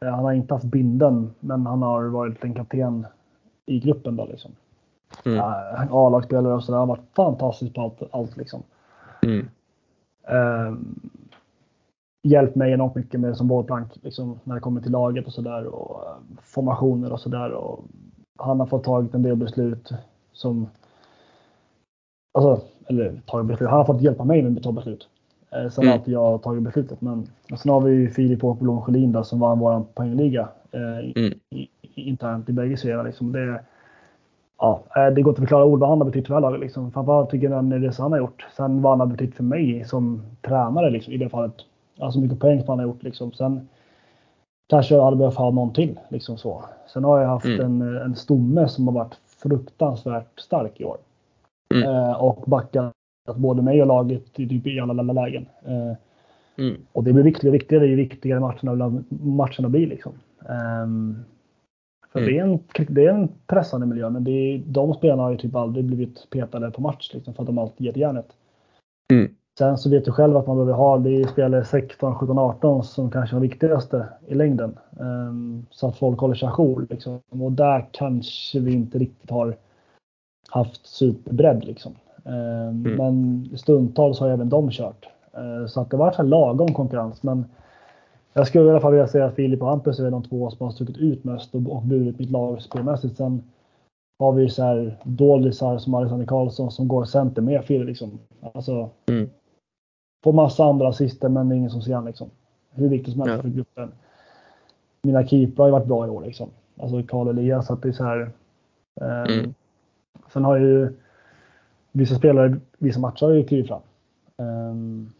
Eh, 0.00 0.08
han 0.08 0.24
har 0.24 0.32
inte 0.32 0.54
haft 0.54 0.64
binden, 0.64 1.34
men 1.40 1.66
han 1.66 1.82
har 1.82 2.04
varit 2.04 2.44
en 2.44 2.54
kapten 2.54 3.06
i 3.66 3.80
gruppen. 3.80 4.16
Då, 4.16 4.26
liksom. 4.26 4.50
mm. 5.24 5.40
A-lagsspelare 5.90 6.54
och 6.54 6.64
sådär. 6.64 6.78
Han 6.78 6.88
har 6.88 6.96
varit 6.96 7.14
fantastisk 7.16 7.74
på 7.74 7.80
allt. 7.80 8.02
allt 8.10 8.36
liksom. 8.36 8.62
Mm. 9.22 9.48
Uh, 10.30 10.78
hjälpt 12.22 12.56
mig 12.56 12.72
enormt 12.72 12.94
mycket 12.94 13.20
med 13.20 13.36
som 13.36 13.48
bollplank 13.48 13.92
liksom, 14.02 14.40
när 14.44 14.54
det 14.54 14.60
kommer 14.60 14.80
till 14.80 14.92
laget 14.92 15.26
och 15.26 15.32
sådär. 15.32 15.66
Och 15.66 16.00
uh, 16.00 16.40
formationer 16.42 17.12
och 17.12 17.20
sådär. 17.20 17.76
Han 18.38 18.60
har 18.60 18.66
fått 18.66 18.84
tagit 18.84 19.14
en 19.14 19.22
del 19.22 19.36
beslut 19.36 19.90
som 20.32 20.66
Alltså, 22.38 22.66
eller 22.86 23.20
tagit 23.26 23.46
beslut. 23.46 23.68
Han 23.70 23.78
har 23.78 23.84
fått 23.84 24.02
hjälpa 24.02 24.24
mig 24.24 24.42
med 24.42 24.56
att 24.56 24.62
ta 24.62 24.72
beslut. 24.72 25.08
Eh, 25.50 25.70
sen 25.70 25.84
mm. 25.84 25.90
har 25.90 25.98
alltid 25.98 26.14
jag 26.14 26.42
tagit 26.42 26.62
beslutet. 26.62 27.00
Men 27.00 27.28
sen 27.56 27.72
har 27.72 27.80
vi 27.80 28.08
Filip 28.08 28.44
Åkerblom 28.44 28.82
Sjölin 28.82 29.24
som 29.24 29.40
vann 29.40 29.58
vår 29.58 29.84
poängliga 29.94 30.48
eh, 30.72 31.22
mm. 31.22 31.38
i, 31.50 31.68
internt 31.94 32.48
i 32.48 32.52
bägge 32.52 32.76
serierna. 32.76 33.02
Liksom. 33.02 33.32
Det, 33.32 33.60
ja, 34.58 34.82
eh, 34.96 35.06
det 35.14 35.22
går 35.22 35.30
inte 35.30 35.42
att 35.42 35.48
förklara 35.48 35.64
ord 35.64 35.80
vad 35.80 35.88
han 35.88 36.00
har 36.00 36.06
betytt 36.06 36.26
för 36.26 36.40
laget. 36.40 36.60
Liksom. 36.60 36.92
Framförallt 36.92 37.30
tycker 37.30 37.50
jag 37.50 37.64
den 37.64 37.82
resan 37.82 38.02
han 38.02 38.12
har 38.12 38.18
gjort. 38.18 38.46
Sen 38.56 38.82
vad 38.82 38.92
han 38.92 39.00
har 39.00 39.16
betytt 39.16 39.34
för 39.34 39.44
mig 39.44 39.84
som 39.84 40.22
tränare 40.42 40.90
liksom, 40.90 41.12
i 41.12 41.16
det 41.16 41.28
fallet. 41.28 41.54
Alltså 41.98 42.20
mycket 42.20 42.40
poäng 42.40 42.60
som 42.60 42.68
han 42.68 42.78
har 42.78 42.86
gjort. 42.86 43.02
Liksom. 43.02 43.32
Sen 43.32 43.68
kanske 44.68 44.94
jag 44.94 45.04
hade 45.04 45.16
behövt 45.16 45.36
ha 45.36 45.50
någon 45.50 45.72
till. 45.72 45.98
Liksom 46.08 46.38
så. 46.38 46.64
Sen 46.92 47.04
har 47.04 47.20
jag 47.20 47.28
haft 47.28 47.46
mm. 47.46 47.60
en, 47.60 47.96
en 47.96 48.16
stomme 48.16 48.68
som 48.68 48.88
har 48.88 48.94
varit 48.94 49.18
fruktansvärt 49.42 50.40
stark 50.40 50.80
i 50.80 50.84
år. 50.84 50.96
Mm. 51.74 51.88
Eh, 51.88 52.12
och 52.12 52.44
backat 52.46 52.92
både 53.36 53.62
mig 53.62 53.80
och 53.80 53.86
laget 53.86 54.32
typ 54.32 54.66
i 54.66 54.80
alla, 54.80 54.92
alla 54.92 55.12
lägen. 55.12 55.46
Eh, 55.64 55.96
mm. 56.64 56.76
Och 56.92 57.04
det 57.04 57.12
blir 57.12 57.24
viktigare 57.24 57.50
och 57.50 57.54
viktigare 57.54 57.86
ju 57.86 57.96
viktigare 57.96 58.40
matcherna, 58.40 59.02
matcherna 59.08 59.68
blir. 59.68 59.86
Liksom. 59.86 60.12
Um, 60.38 61.24
för 62.12 62.20
mm. 62.20 62.32
det, 62.32 62.38
är 62.38 62.44
en, 62.44 62.94
det 62.94 63.04
är 63.04 63.10
en 63.10 63.28
pressande 63.46 63.86
miljö, 63.86 64.10
men 64.10 64.24
det 64.24 64.30
är, 64.30 64.58
de 64.66 64.94
spelarna 64.94 65.22
har 65.22 65.30
ju 65.30 65.36
typ 65.36 65.54
aldrig 65.54 65.84
blivit 65.84 66.30
petade 66.30 66.70
på 66.70 66.80
match 66.80 67.10
liksom, 67.14 67.34
för 67.34 67.42
att 67.42 67.46
de 67.46 67.58
alltid 67.58 67.86
gett 67.86 67.96
järnet. 67.96 68.36
Mm. 69.12 69.34
Sen 69.58 69.78
så 69.78 69.90
vet 69.90 70.04
du 70.04 70.12
själv 70.12 70.36
att 70.36 70.46
man 70.46 70.56
behöver 70.56 70.72
ha, 70.72 70.98
det 70.98 71.10
är 71.10 71.26
spelare 71.26 71.64
16, 71.64 72.14
17, 72.14 72.38
18 72.38 72.84
som 72.84 73.10
kanske 73.10 73.36
är 73.36 73.40
viktigaste 73.40 74.06
i 74.26 74.34
längden. 74.34 74.78
Um, 74.98 75.66
så 75.70 75.88
att 75.88 75.96
folk 75.96 76.20
håller 76.20 76.34
sig 76.34 76.48
ajour. 76.48 76.86
Liksom. 76.90 77.20
Och 77.28 77.52
där 77.52 77.88
kanske 77.90 78.60
vi 78.60 78.72
inte 78.72 78.98
riktigt 78.98 79.30
har 79.30 79.56
haft 80.48 80.86
superbredd. 80.86 81.64
Liksom. 81.64 81.92
Ehm, 82.24 82.86
mm. 82.86 82.96
Men 82.96 83.48
stundtals 83.58 84.20
har 84.20 84.28
även 84.28 84.48
de 84.48 84.70
kört. 84.70 85.08
Ehm, 85.36 85.68
så 85.68 85.80
att 85.80 85.90
det 85.90 85.96
var 85.96 86.12
så 86.12 86.22
lagom 86.22 86.74
konkurrens. 86.74 87.22
Men 87.22 87.44
jag 88.32 88.46
skulle 88.46 88.64
i 88.64 88.70
alla 88.70 88.80
fall 88.80 88.92
vilja 88.92 89.08
säga 89.08 89.26
att 89.26 89.34
Filip 89.34 89.62
och 89.62 89.68
Hampus 89.68 89.98
är 89.98 90.10
de 90.10 90.22
två 90.22 90.50
som 90.50 90.64
har 90.64 90.72
stuckit 90.72 90.98
ut 90.98 91.24
mest 91.24 91.54
och, 91.54 91.72
och 91.76 91.82
burit 91.82 92.18
mitt 92.18 92.30
lag 92.30 92.62
spelmässigt. 92.62 93.16
Sen 93.16 93.42
har 94.18 94.32
vi 94.32 94.48
så 94.48 94.62
här 94.62 94.98
doldisar 95.04 95.78
som 95.78 95.94
Alexander 95.94 96.26
Karlsson 96.26 96.70
som 96.70 96.88
går 96.88 97.04
center 97.04 97.42
med 97.42 97.64
Filip. 97.64 97.86
Liksom. 97.86 98.18
Alltså, 98.54 98.90
mm. 99.06 99.30
Får 100.24 100.32
massa 100.32 100.64
andra 100.64 100.88
assister 100.88 101.28
men 101.28 101.48
det 101.48 101.54
är 101.54 101.56
ingen 101.56 101.70
som 101.70 101.82
ser 101.82 101.94
han 101.94 102.04
liksom. 102.04 102.30
Hur 102.70 102.88
viktigt 102.88 103.12
som 103.14 103.22
helst 103.22 103.36
ja. 103.36 103.42
för 103.42 103.48
gruppen. 103.48 103.92
Mina 105.02 105.26
keeprar 105.26 105.62
har 105.64 105.68
ju 105.68 105.72
varit 105.72 105.86
bra 105.86 106.06
i 106.06 106.10
år 106.10 106.22
liksom. 106.22 106.48
Alltså 106.76 107.02
Karl 107.02 107.28
Elias. 107.28 107.70
Att 107.70 107.82
det 107.82 107.88
är 107.88 107.92
så 107.92 108.04
här, 108.04 108.30
um, 109.00 109.08
mm. 109.08 109.54
Sen 110.32 110.44
har 110.44 110.56
ju 110.56 110.96
vissa 111.92 112.14
spelare, 112.14 112.60
vissa 112.78 113.00
matcher 113.00 113.26
har 113.26 113.32
ju 113.32 113.44
klivit 113.44 113.68
fram. 113.68 113.80
Um, 114.36 115.12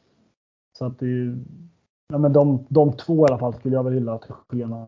så 0.79 0.85
att 0.85 0.99
det 0.99 1.07
är 1.07 1.39
ja, 2.09 2.19
men 2.19 2.33
de, 2.33 2.67
de 2.69 2.93
två 2.93 3.27
i 3.27 3.31
alla 3.31 3.39
fall 3.39 3.55
skulle 3.55 3.75
jag 3.75 3.85
väl 3.85 3.93
hylla 3.93 4.19
till 4.19 4.33
skyarna. 4.33 4.87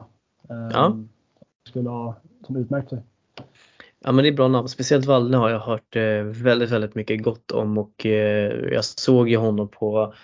Um, 0.48 0.70
ja. 0.72 0.96
Skulle 1.68 1.90
ha 1.90 2.14
som 2.46 2.56
utmärkt 2.56 2.90
sig. 2.90 3.02
Ja 4.04 4.12
men 4.12 4.22
det 4.22 4.28
är 4.28 4.32
bra 4.32 4.48
namn. 4.48 4.68
Speciellt 4.68 5.06
Wallne 5.06 5.36
har 5.36 5.50
jag 5.50 5.60
hört 5.60 5.96
eh, 5.96 6.22
väldigt, 6.22 6.70
väldigt 6.70 6.94
mycket 6.94 7.22
gott 7.22 7.50
om 7.50 7.78
och 7.78 8.06
eh, 8.06 8.72
jag 8.72 8.84
såg 8.84 9.28
ju 9.28 9.36
honom 9.36 9.68
på 9.68 10.14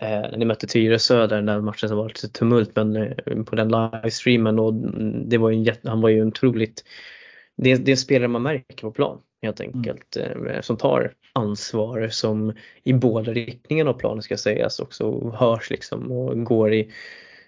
eh, 0.00 0.08
när 0.08 0.36
ni 0.36 0.44
mötte 0.44 0.66
Tyresö 0.66 1.26
där 1.26 1.36
den 1.36 1.46
där 1.46 1.60
matchen 1.60 1.88
som 1.88 1.98
var 1.98 2.08
lite 2.08 2.28
tumult 2.28 2.76
men 2.76 3.14
på 3.44 3.56
den 3.56 3.68
livestreamen 3.68 4.58
och 4.58 4.74
det 5.26 5.38
var 5.38 5.50
ju 5.50 5.68
en 5.68 5.76
han 5.84 6.00
var 6.00 6.08
ju 6.08 6.26
otroligt 6.26 6.84
det, 7.56 7.74
det 7.74 7.90
är 7.90 7.92
en 7.92 7.96
spelare 7.96 8.28
man 8.28 8.42
märker 8.42 8.80
på 8.80 8.90
plan 8.90 9.20
helt 9.42 9.60
mm. 9.60 9.76
enkelt 9.76 10.16
mm. 10.16 10.62
som 10.62 10.76
tar 10.76 11.12
ansvar 11.32 12.08
som 12.08 12.52
i 12.82 12.92
båda 12.92 13.32
riktningarna 13.32 13.90
av 13.90 13.94
planen 13.94 14.22
ska 14.22 14.36
sägas 14.36 14.80
också 14.80 15.30
hörs 15.30 15.70
liksom 15.70 16.12
och 16.12 16.44
går 16.44 16.74
i 16.74 16.90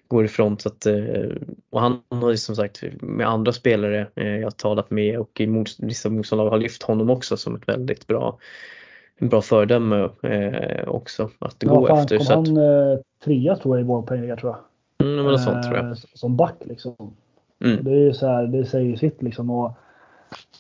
går 0.09 0.25
i 0.25 0.29
front. 0.29 0.61
Så 0.61 0.69
att, 0.69 0.87
eh, 0.87 1.31
och 1.71 1.81
han 1.81 2.01
har 2.09 2.31
ju 2.31 2.37
som 2.37 2.57
sagt 2.57 2.83
med 3.01 3.29
andra 3.29 3.53
spelare 3.53 4.07
eh, 4.15 4.37
jag 4.37 4.57
talat 4.57 4.91
med 4.91 5.19
och 5.19 5.41
i 5.41 5.65
vissa 5.79 6.09
motståndare 6.09 6.49
har 6.49 6.59
lyft 6.59 6.83
honom 6.83 7.11
också 7.11 7.37
som 7.37 7.55
ett 7.57 7.69
väldigt 7.69 8.07
bra 8.07 8.39
en 9.19 9.29
bra 9.29 9.43
föredöme 9.43 10.09
eh, 10.23 10.89
också 10.89 11.31
att 11.39 11.57
ja, 11.59 11.75
gå 11.75 11.87
fan, 11.87 11.99
efter. 11.99 12.17
Kom 12.17 12.27
så 12.27 12.35
han 12.35 12.57
eh, 12.57 12.99
trea 13.25 13.57
tror 13.57 13.77
jag 13.77 13.85
i 13.85 13.89
vår 13.89 14.03
poäng 14.03 14.37
tror 14.37 14.53
jag. 14.53 14.59
Mm, 15.09 15.25
men 15.25 15.39
sånt, 15.39 15.63
tror 15.63 15.77
jag. 15.77 15.99
Som 15.99 16.37
back 16.37 16.57
liksom. 16.65 17.15
Mm. 17.65 17.85
Det 17.85 17.93
är 17.93 18.13
så 18.13 18.27
här, 18.27 18.47
det 18.47 18.65
säger 18.65 18.97
sitt 18.97 19.23
liksom. 19.23 19.51
Och 19.51 19.73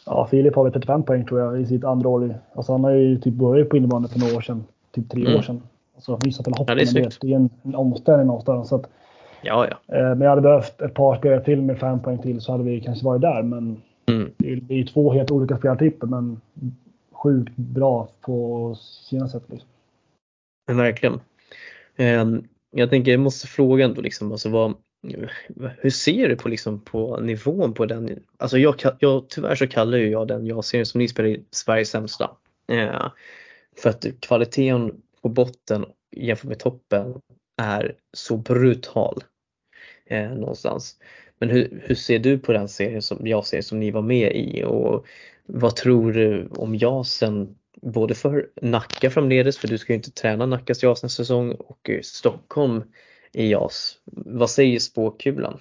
Ja, 0.06 0.26
Filip 0.30 0.54
har 0.54 0.64
väl 0.64 0.72
35 0.72 1.02
poäng 1.02 1.26
tror 1.26 1.40
jag 1.40 1.60
i 1.60 1.66
sitt 1.66 1.84
andra 1.84 2.08
år. 2.08 2.40
Alltså 2.54 2.72
han 2.72 2.84
har 2.84 2.90
ju 2.90 3.18
typ 3.18 3.34
börjat 3.34 3.68
på 3.68 3.76
innebandy 3.76 4.08
för 4.08 4.18
några 4.18 4.36
år 4.36 4.40
sedan. 4.40 4.64
Typ 4.94 5.10
tre 5.10 5.20
mm. 5.20 5.36
år 5.36 5.42
sedan. 5.42 5.62
Alltså 5.94 6.18
missat 6.24 6.46
hela 6.46 6.56
hoppen. 6.56 6.78
Ja, 6.78 6.84
det, 6.84 7.00
är 7.00 7.04
det, 7.04 7.16
det 7.20 7.32
är 7.32 7.36
en, 7.36 7.50
en 7.62 7.74
omställning 7.74 8.26
någonstans. 8.26 8.68
Så 8.68 8.76
att, 8.76 8.90
ja, 9.42 9.68
ja. 9.70 9.96
Eh, 9.96 10.08
men 10.08 10.20
jag 10.20 10.28
hade 10.28 10.42
behövt 10.42 10.80
ett 10.80 10.94
par 10.94 11.16
spelare 11.16 11.44
till 11.44 11.62
med 11.62 11.78
fem 11.78 12.02
poäng 12.02 12.18
till 12.18 12.40
så 12.40 12.52
hade 12.52 12.64
vi 12.64 12.80
kanske 12.80 13.04
varit 13.04 13.20
där. 13.22 13.42
Men 13.42 13.82
mm. 14.06 14.30
det, 14.36 14.52
är, 14.52 14.56
det 14.56 14.74
är 14.74 14.84
två 14.84 15.12
helt 15.12 15.30
olika 15.30 15.58
spelartyper 15.58 16.06
men 16.06 16.40
sjukt 17.12 17.56
bra 17.56 18.08
på 18.20 18.74
sina 18.80 19.28
sätt. 19.28 19.42
Liksom. 19.46 19.68
Verkligen. 20.72 21.20
Um, 21.98 22.44
jag 22.70 22.90
tänker 22.90 23.10
jag 23.10 23.20
måste 23.20 23.46
fråga 23.46 23.84
ändå 23.84 24.00
liksom, 24.00 24.32
alltså 24.32 24.48
vad, 24.48 24.74
hur 25.78 25.90
ser 25.90 26.28
du 26.28 26.36
på, 26.36 26.48
liksom, 26.48 26.80
på 26.80 27.20
nivån 27.20 27.74
på 27.74 27.86
den? 27.86 28.22
Alltså 28.36 28.58
jag, 28.58 28.74
jag, 28.98 29.28
tyvärr 29.28 29.54
så 29.54 29.66
kallar 29.66 29.98
ju 29.98 30.10
jag 30.10 30.28
den 30.28 30.46
jag 30.46 30.64
ser 30.64 30.84
som 30.84 30.98
ni 30.98 31.08
spelar 31.08 31.28
i 31.28 31.44
Sveriges 31.50 31.90
sämsta. 31.90 32.30
Eh, 32.72 33.06
för 33.76 33.90
att 33.90 34.06
kvaliteten 34.20 35.02
på 35.22 35.28
botten 35.28 35.84
jämfört 36.16 36.48
med 36.48 36.58
toppen 36.58 37.20
är 37.56 37.94
så 38.12 38.36
brutal 38.36 39.24
eh, 40.06 40.30
någonstans. 40.30 40.96
Men 41.38 41.50
hur, 41.50 41.82
hur 41.82 41.94
ser 41.94 42.18
du 42.18 42.38
på 42.38 42.52
den 42.52 42.68
serien 42.68 43.02
som 43.02 43.26
jag 43.26 43.46
ser 43.46 43.60
som 43.60 43.80
ni 43.80 43.90
var 43.90 44.02
med 44.02 44.36
i 44.36 44.64
och 44.64 45.06
vad 45.46 45.76
tror 45.76 46.12
du 46.12 46.48
om 46.50 46.74
JASen 46.74 47.56
både 47.82 48.14
för 48.14 48.48
Nacka 48.62 49.10
framledes, 49.10 49.58
för 49.58 49.68
du 49.68 49.78
ska 49.78 49.92
ju 49.92 49.96
inte 49.96 50.10
träna 50.10 50.46
Nackas 50.46 50.82
JAS 50.82 51.02
nästa 51.02 51.22
säsong 51.22 51.52
och 51.52 51.90
Stockholm 52.02 52.82
i 53.32 53.50
JAS. 53.50 53.98
Vad 54.04 54.50
säger 54.50 54.78
spåkulan? 54.78 55.58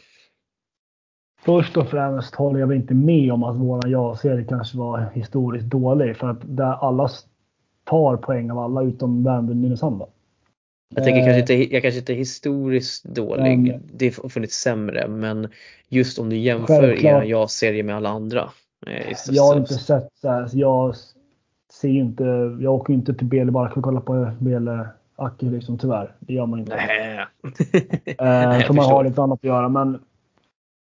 Först 1.46 1.78
och 1.78 1.90
främst 1.90 2.36
håller 2.36 2.60
jag 2.60 2.68
väl 2.68 2.78
inte 2.78 2.94
med 2.94 3.32
om 3.32 3.44
att 3.44 3.56
våran 3.56 3.92
JAS-serie 3.92 4.46
kanske 4.50 4.78
var 4.78 5.12
historiskt 5.14 5.66
dålig. 5.66 6.18
För 6.18 6.30
att 6.30 6.40
där 6.44 6.88
alla 6.88 7.10
tar 7.84 8.18
poäng 8.18 8.52
av 8.52 8.60
alla 8.60 8.84
utom 8.84 9.24
Värmdö 9.24 9.52
och 9.52 9.58
Nynäshamn. 9.58 10.02
Jag 10.90 11.04
tänker 11.04 11.20
eh, 11.20 11.26
kanske 11.26 11.40
inte, 11.40 11.74
jag 11.74 11.82
kanske 11.82 12.00
inte 12.00 12.14
är 12.14 12.18
historiskt 12.18 13.04
dålig, 13.04 13.60
men, 13.60 13.82
det 13.94 14.18
har 14.22 14.30
funnits 14.30 14.56
sämre, 14.56 15.08
men 15.08 15.48
just 15.90 16.20
om 16.20 16.30
du 16.30 16.38
jämför 16.38 17.06
er 17.06 17.24
JAS-serie 17.24 17.84
med 17.84 17.96
alla 17.96 18.10
andra. 18.10 18.50
Eh, 18.88 19.16
jag 19.30 19.44
har 19.44 19.58
inte 19.58 19.74
sett 19.74 20.08
så 20.22 20.30
här, 20.30 20.50
jag 20.54 20.96
ser 21.72 21.90
inte, 21.90 22.24
jag 22.60 22.74
åker 22.74 22.94
inte 22.94 23.14
till 23.14 23.28
Bele 23.28 23.52
bara 23.52 23.70
för 23.70 23.80
att 23.80 23.84
kolla 23.84 24.02
på 24.02 24.32
Bele 24.40 24.88
Acke 25.16 25.46
liksom 25.46 25.78
tyvärr. 25.78 26.16
Det 26.20 26.34
gör 26.34 26.46
man 26.46 26.60
inte. 26.60 26.76
Nej. 26.76 27.18
eh, 28.06 28.68
för 28.68 28.74
man 28.74 28.86
har 28.86 29.04
lite 29.04 29.22
annat 29.22 29.40
att 29.40 29.44
göra. 29.44 29.70
Men 29.70 30.00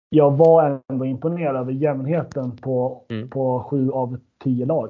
jag 0.10 0.32
var 0.32 0.82
ändå 0.90 1.06
imponerad 1.06 1.56
över 1.56 1.72
jämnheten 1.72 2.58
på, 2.58 3.04
mm. 3.10 3.30
på 3.30 3.64
sju 3.70 3.92
av 3.92 4.18
tio 4.44 4.66
lag. 4.66 4.90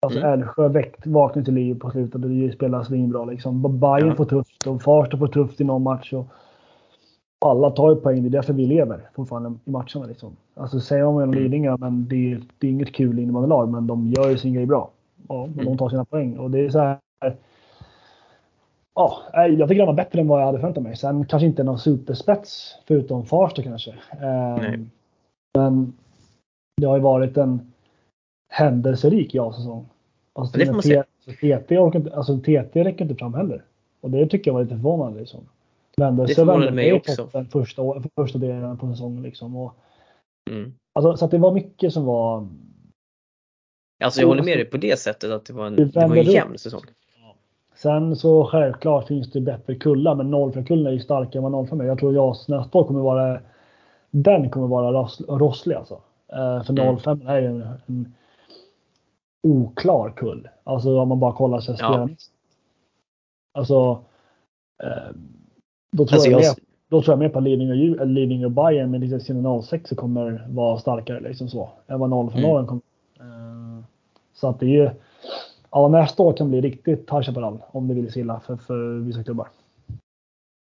Alltså 0.00 0.20
mm. 0.20 0.32
Älvsjö 0.32 0.68
vaknade 1.04 1.44
till 1.44 1.54
liv 1.54 1.78
på 1.78 1.90
slutet. 1.90 2.22
Det 2.22 2.52
spelar 2.52 2.82
svinbra 2.82 3.24
liksom. 3.24 3.80
Bayern 3.80 4.08
ja. 4.08 4.14
får 4.14 4.24
tufft 4.24 4.66
och 4.66 4.82
Farsta 4.82 5.18
får 5.18 5.26
tufft 5.26 5.60
i 5.60 5.64
någon 5.64 5.82
match. 5.82 6.12
Och 6.12 6.26
alla 7.44 7.70
tar 7.70 7.90
ju 7.90 7.96
poäng. 7.96 8.22
Det 8.22 8.28
är 8.28 8.30
därför 8.30 8.52
vi 8.52 8.66
lever 8.66 9.08
fortfarande 9.14 9.58
i 9.64 9.70
matcherna. 9.70 10.06
Liksom. 10.08 10.36
Alltså 10.54 10.80
säger 10.80 11.04
man 11.04 11.22
om 11.22 11.34
Lidingö, 11.34 11.76
men 11.76 12.08
det, 12.08 12.40
det 12.58 12.66
är 12.66 12.70
inget 12.70 12.92
kul 12.92 13.18
innebandylag. 13.18 13.68
Men 13.68 13.86
de 13.86 14.06
gör 14.06 14.30
ju 14.30 14.38
sin 14.38 14.54
grej 14.54 14.66
bra. 14.66 14.90
Ja, 15.28 15.34
och 15.34 15.48
mm. 15.48 15.64
de 15.64 15.78
tar 15.78 15.88
sina 15.88 16.04
poäng. 16.04 16.38
Och 16.38 16.50
det 16.50 16.58
är 16.58 16.70
så 16.70 16.78
här, 16.78 16.98
Ja, 18.98 19.22
jag 19.32 19.68
tycker 19.68 19.74
den 19.74 19.86
var 19.86 19.94
bättre 19.94 20.20
än 20.20 20.28
vad 20.28 20.40
jag 20.40 20.46
hade 20.46 20.58
förväntat 20.58 20.82
mig. 20.82 20.96
Sen 20.96 21.26
kanske 21.26 21.46
inte 21.46 21.62
någon 21.62 21.78
superspets 21.78 22.74
förutom 22.86 23.26
Farsta 23.26 23.62
kanske. 23.62 23.94
Nej. 24.20 24.80
Men 25.54 25.92
det 26.76 26.86
har 26.86 26.96
ju 26.96 27.02
varit 27.02 27.36
en 27.36 27.72
händelserik 28.48 29.34
ja-säsong. 29.34 29.86
Alltså, 30.32 30.58
Det 30.58 30.66
får 30.66 30.72
man 30.72 30.82
säga. 30.82 31.04
TT, 31.40 31.78
orkar 31.78 31.98
inte, 31.98 32.14
alltså, 32.16 32.38
TT 32.38 32.84
räcker 32.84 33.02
inte 33.04 33.14
fram 33.14 33.34
heller. 33.34 33.64
Och 34.00 34.10
det 34.10 34.26
tycker 34.26 34.48
jag 34.50 34.54
var 34.54 34.62
lite 34.62 34.74
förvånande. 34.74 35.20
Liksom. 35.20 35.40
Vände 35.96 36.26
Det 36.26 36.34
förvånade 36.34 36.72
mig 36.72 36.92
också. 36.92 37.16
toppen 37.16 37.46
Första, 37.48 37.82
första 38.14 38.38
delen 38.38 38.78
på 38.78 38.86
säsongen. 38.90 39.22
Liksom. 39.22 39.56
Och, 39.56 39.72
Mm. 40.50 40.74
alltså, 40.92 41.16
så 41.16 41.26
det 41.26 41.38
var 41.38 41.52
mycket 41.52 41.92
som 41.92 42.04
var 42.04 42.48
Alltså 44.04 44.20
jag 44.20 44.28
håller 44.28 44.42
med 44.42 44.52
alltså- 44.52 44.62
dig 44.64 44.70
på 44.70 44.76
det 44.76 44.98
sättet 44.98 45.30
att 45.30 45.44
det 45.46 45.52
var 45.52 45.66
en, 45.66 45.76
Det 45.76 45.84
det 45.84 46.06
var 46.06 46.16
en 46.16 46.24
jämn 46.24 46.58
säsong. 46.58 46.80
Sen 47.74 48.16
så 48.16 48.44
självklart 48.44 49.06
finns 49.06 49.32
det 49.32 49.40
bättre 49.40 49.74
kullar, 49.74 50.14
men 50.14 50.30
04-kullen 50.34 50.86
är 50.86 50.90
ju 50.90 51.00
starkare 51.00 51.44
än 51.46 51.52
vad 51.52 51.68
05 51.68 51.80
är. 51.80 51.84
Jag 51.84 51.98
tror 51.98 52.14
JAS 52.14 52.48
nästa 52.48 52.78
år 52.78 52.84
kommer 52.84 53.00
vara 53.00 53.40
den 54.10 54.50
kommer 54.50 54.66
vara 54.66 54.92
ross, 54.92 55.20
rosslig 55.28 55.74
alltså. 55.76 55.94
Eh, 56.32 56.62
för 56.64 56.72
Mm. 56.78 56.96
05 56.98 57.26
är 57.26 57.40
ju 57.40 57.46
en, 57.46 57.62
en 57.86 58.14
oklar 59.46 60.10
kull. 60.10 60.48
Alltså 60.64 60.98
om 61.00 61.08
man 61.08 61.20
bara 61.20 61.32
kollar 61.32 61.60
sig 61.60 61.76
Ja. 61.78 62.08
Alltså 63.54 64.04
eh, 64.82 65.16
då, 65.92 66.06
tror 66.06 66.14
Alltså 66.16 66.30
jag 66.30 66.40
jag, 66.42 66.48
mer, 66.56 66.64
då 66.88 67.02
tror 67.02 67.12
jag 67.12 67.18
mer 67.18 67.28
på 67.28 67.40
Lidingö, 67.40 67.74
Dju- 67.74 68.00
eller 68.00 68.12
Lidingö 68.12 68.48
Bayern 68.48 68.90
med 68.90 69.00
lite 69.00 69.20
sina 69.20 69.62
06 69.62 69.90
kommer 69.96 70.46
vara 70.50 70.78
starkare 70.78 71.20
liksom 71.20 71.48
så. 71.48 71.68
Än 71.86 72.00
vad 72.00 72.32
05 72.32 72.44
Mm. 72.44 72.66
kommer. 72.66 72.82
Eh, 73.20 73.84
så 74.34 74.48
att 74.48 74.60
det 74.60 74.66
är 74.66 74.70
ju 74.70 74.90
Ja, 75.70 75.88
nästa 75.88 76.22
år 76.22 76.32
kan 76.32 76.48
bli 76.50 76.60
riktigt 76.60 77.10
High 77.12 77.22
om 77.72 77.88
det 77.88 77.94
vill 77.94 78.12
sig 78.12 78.20
illa 78.22 78.40
för, 78.40 78.56
för 78.56 78.98
vissa 78.98 79.24
klubbar 79.24 79.48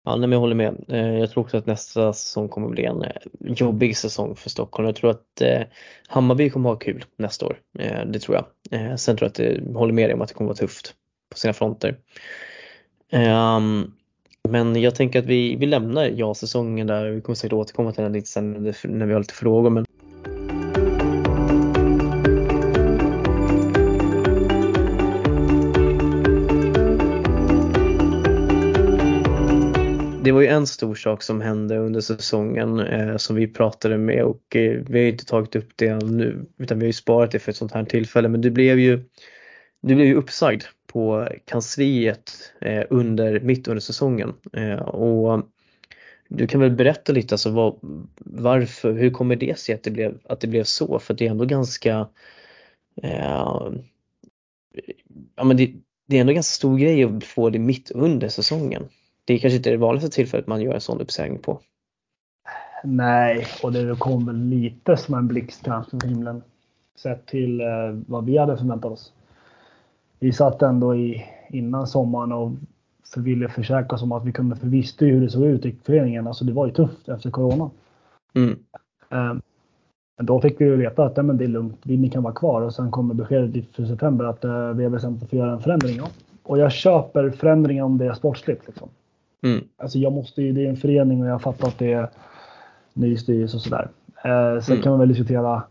ja, 0.07 0.15
nej, 0.15 0.19
men 0.19 0.31
jag 0.31 0.39
håller 0.39 0.55
med. 0.55 0.85
Eh, 0.87 1.19
jag 1.19 1.31
tror 1.31 1.43
också 1.43 1.57
att 1.57 1.65
nästa 1.65 2.13
säsong 2.13 2.49
kommer 2.49 2.69
bli 2.69 2.85
en 2.85 3.01
eh, 3.01 3.11
jobbig 3.39 3.97
säsong 3.97 4.35
för 4.35 4.49
Stockholm. 4.49 4.85
Jag 4.85 4.95
tror 4.95 5.09
att 5.09 5.41
eh, 5.41 5.61
Hammarby 6.07 6.49
kommer 6.49 6.69
ha 6.69 6.75
kul 6.75 7.05
nästa 7.17 7.45
år. 7.45 7.59
Det 8.05 8.19
tror 8.19 8.37
jag. 8.37 8.99
Sen 8.99 9.17
tror 9.17 9.25
jag 9.25 9.29
att 9.29 9.35
det, 9.35 9.61
jag 9.65 9.73
håller 9.73 9.93
med 9.93 10.09
dig 10.09 10.13
om 10.13 10.21
att 10.21 10.27
det 10.27 10.33
kommer 10.33 10.47
vara 10.47 10.57
tufft 10.57 10.93
på 11.29 11.37
sina 11.37 11.53
fronter. 11.53 11.97
Ehm, 13.11 13.91
men 14.49 14.81
jag 14.81 14.95
tänker 14.95 15.19
att 15.19 15.25
vi, 15.25 15.55
vi 15.55 15.65
lämnar 15.65 16.05
ja-säsongen 16.05 16.87
där. 16.87 17.09
Vi 17.09 17.21
kommer 17.21 17.35
säkert 17.35 17.53
återkomma 17.53 17.91
till 17.91 18.03
den 18.03 18.13
lite 18.13 18.27
sen 18.27 18.73
när 18.83 19.05
vi 19.05 19.13
har 19.13 19.19
lite 19.19 19.33
frågor. 19.33 19.69
Men 19.69 19.85
Det 30.27 30.31
var 30.31 30.41
ju 30.41 30.47
en 30.47 30.67
stor 30.67 30.95
sak 30.95 31.23
som 31.23 31.41
hände 31.41 31.77
under 31.77 32.01
säsongen 32.01 32.79
eh, 32.79 33.17
som 33.17 33.35
vi 33.35 33.47
pratade 33.47 33.97
med 33.97 34.23
och 34.23 34.55
eh, 34.55 34.81
vi 34.87 34.99
har 34.99 35.07
inte 35.07 35.25
tagit 35.25 35.55
upp 35.55 35.69
det 35.75 35.95
nu 35.95 36.45
utan 36.57 36.79
vi 36.79 36.85
har 36.85 36.87
ju 36.87 36.93
sparat 36.93 37.31
det 37.31 37.39
för 37.39 37.51
ett 37.51 37.57
sånt 37.57 37.71
här 37.71 37.83
tillfälle. 37.83 38.27
Men 38.29 38.41
du 38.41 38.51
blev 38.51 38.79
ju, 38.79 39.03
du 39.81 39.95
blev 39.95 40.07
ju 40.07 40.15
uppsagd 40.15 40.63
på 40.87 41.27
kansliet 41.45 42.53
eh, 42.61 42.83
under, 42.89 43.39
mitt 43.39 43.67
under 43.67 43.81
säsongen. 43.81 44.33
Eh, 44.53 44.79
och 44.79 45.43
du 46.27 46.47
kan 46.47 46.61
väl 46.61 46.71
berätta 46.71 47.13
lite 47.13 47.33
alltså 47.33 47.49
vad, 47.49 47.79
varför, 48.19 48.93
hur 48.93 49.09
kommer 49.09 49.35
det 49.35 49.59
sig 49.59 49.75
att 49.75 49.83
det 49.83 49.91
blev, 49.91 50.17
att 50.23 50.39
det 50.39 50.47
blev 50.47 50.63
så? 50.63 50.99
För 50.99 51.13
det 51.13 51.27
är 51.27 51.31
ändå 51.31 51.45
ganska 51.45 52.07
eh, 53.03 53.71
ja 55.35 55.43
men 55.43 55.57
det, 55.57 55.73
det 56.07 56.17
är 56.17 56.21
ändå 56.21 56.33
ganska 56.33 56.55
stor 56.55 56.77
grej 56.77 57.03
att 57.03 57.23
få 57.23 57.49
det 57.49 57.59
mitt 57.59 57.91
under 57.91 58.29
säsongen. 58.29 58.87
Det 59.27 59.33
är 59.33 59.37
kanske 59.37 59.57
inte 59.57 59.69
det 59.69 59.77
vanligaste 59.77 60.15
tillfället 60.15 60.47
man 60.47 60.61
gör 60.61 60.73
en 60.73 60.81
sån 60.81 61.01
uppsägning 61.01 61.39
på. 61.39 61.59
Nej, 62.83 63.45
och 63.63 63.73
det 63.73 63.95
kom 63.99 64.25
väl 64.25 64.35
lite 64.35 64.97
som 64.97 65.13
en 65.15 65.27
blixt 65.27 65.63
kanske 65.63 65.89
från 65.99 66.09
himlen. 66.09 66.43
Sett 66.95 67.25
till 67.25 67.61
eh, 67.61 67.67
vad 68.07 68.25
vi 68.25 68.37
hade 68.37 68.57
förväntat 68.57 68.91
oss. 68.91 69.13
Vi 70.19 70.31
satt 70.31 70.61
ändå 70.61 70.95
i, 70.95 71.25
innan 71.49 71.87
sommaren 71.87 72.31
och 72.31 72.51
för 73.13 73.21
ville 73.21 73.49
försäkra 73.49 73.95
oss 73.95 74.01
om 74.03 74.11
att 74.11 74.25
vi 74.25 74.31
kunde, 74.31 74.55
för 74.55 74.67
vi 74.67 74.77
visste 74.77 75.05
hur 75.05 75.21
det 75.21 75.29
såg 75.29 75.45
ut 75.45 75.65
i 75.65 75.75
föreningen. 75.83 76.27
Alltså 76.27 76.45
det 76.45 76.53
var 76.53 76.65
ju 76.65 76.71
tufft 76.73 77.09
efter 77.09 77.31
corona. 77.31 77.69
Mm. 78.35 78.51
Eh, 79.11 79.33
Men 80.17 80.25
då 80.25 80.41
fick 80.41 80.61
vi 80.61 80.65
ju 80.65 80.75
veta 80.75 81.05
att 81.05 81.25
men 81.25 81.37
det 81.37 81.43
är 81.43 81.47
lugnt, 81.47 81.85
ni 81.85 82.09
kan 82.09 82.23
vara 82.23 82.33
kvar. 82.33 82.61
Och 82.61 82.73
sen 82.73 82.91
kommer 82.91 83.13
beskedet 83.13 83.55
i- 83.55 83.85
september 83.87 84.25
att 84.25 84.43
eh, 84.43 84.69
vi 84.69 84.83
har 84.83 84.89
bestämt 84.91 85.23
oss 85.23 85.29
för 85.29 85.37
att 85.37 85.39
göra 85.39 85.51
en 85.53 85.61
förändring. 85.61 86.01
Och 86.43 86.57
jag 86.57 86.71
köper 86.71 87.29
förändringen 87.29 87.83
om 87.83 87.97
det 87.97 88.05
är 88.05 88.13
sportsligt. 88.13 88.67
Liksom. 88.67 88.89
Mm. 89.43 89.63
Alltså 89.77 89.97
jag 89.99 90.13
måste 90.13 90.41
ju, 90.41 90.51
det 90.51 90.65
är 90.65 90.69
en 90.69 90.77
förening 90.77 91.21
och 91.21 91.27
jag 91.29 91.41
fattar 91.41 91.67
att 91.67 91.79
det 91.79 91.93
är 91.93 92.09
ny 92.93 93.17
styrelse 93.17 93.57
och 93.57 93.61
sådär. 93.61 93.87
Eh, 94.23 94.61
sen 94.61 94.73
Mm. 94.73 94.83
kan 94.83 94.89
man 94.91 94.99
väl 94.99 95.09
diskutera 95.09 95.63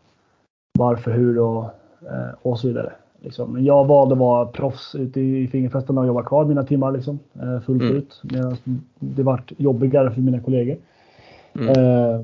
varför, 0.78 1.10
hur 1.10 1.38
och, 1.38 1.64
eh, 2.02 2.34
och 2.42 2.58
så 2.58 2.68
vidare. 2.68 2.92
Liksom. 3.20 3.52
Men 3.52 3.64
jag 3.64 3.84
valde 3.86 4.12
att 4.12 4.18
vara 4.18 4.46
proffs 4.46 4.94
ute 4.94 5.20
i 5.20 5.48
fingerfesten 5.48 5.98
och 5.98 6.06
jobba 6.06 6.22
kvar 6.22 6.44
mina 6.44 6.64
timmar 6.64 6.92
liksom, 6.92 7.18
eh, 7.34 7.60
fullt 7.60 7.82
Mm. 7.82 7.96
ut. 7.96 8.20
Medan 8.22 8.56
det 8.98 9.22
vart 9.22 9.52
jobbigare 9.56 10.10
för 10.10 10.20
mina 10.20 10.40
kollegor. 10.40 10.76
Mm. 11.54 11.68
Eh, 11.68 12.20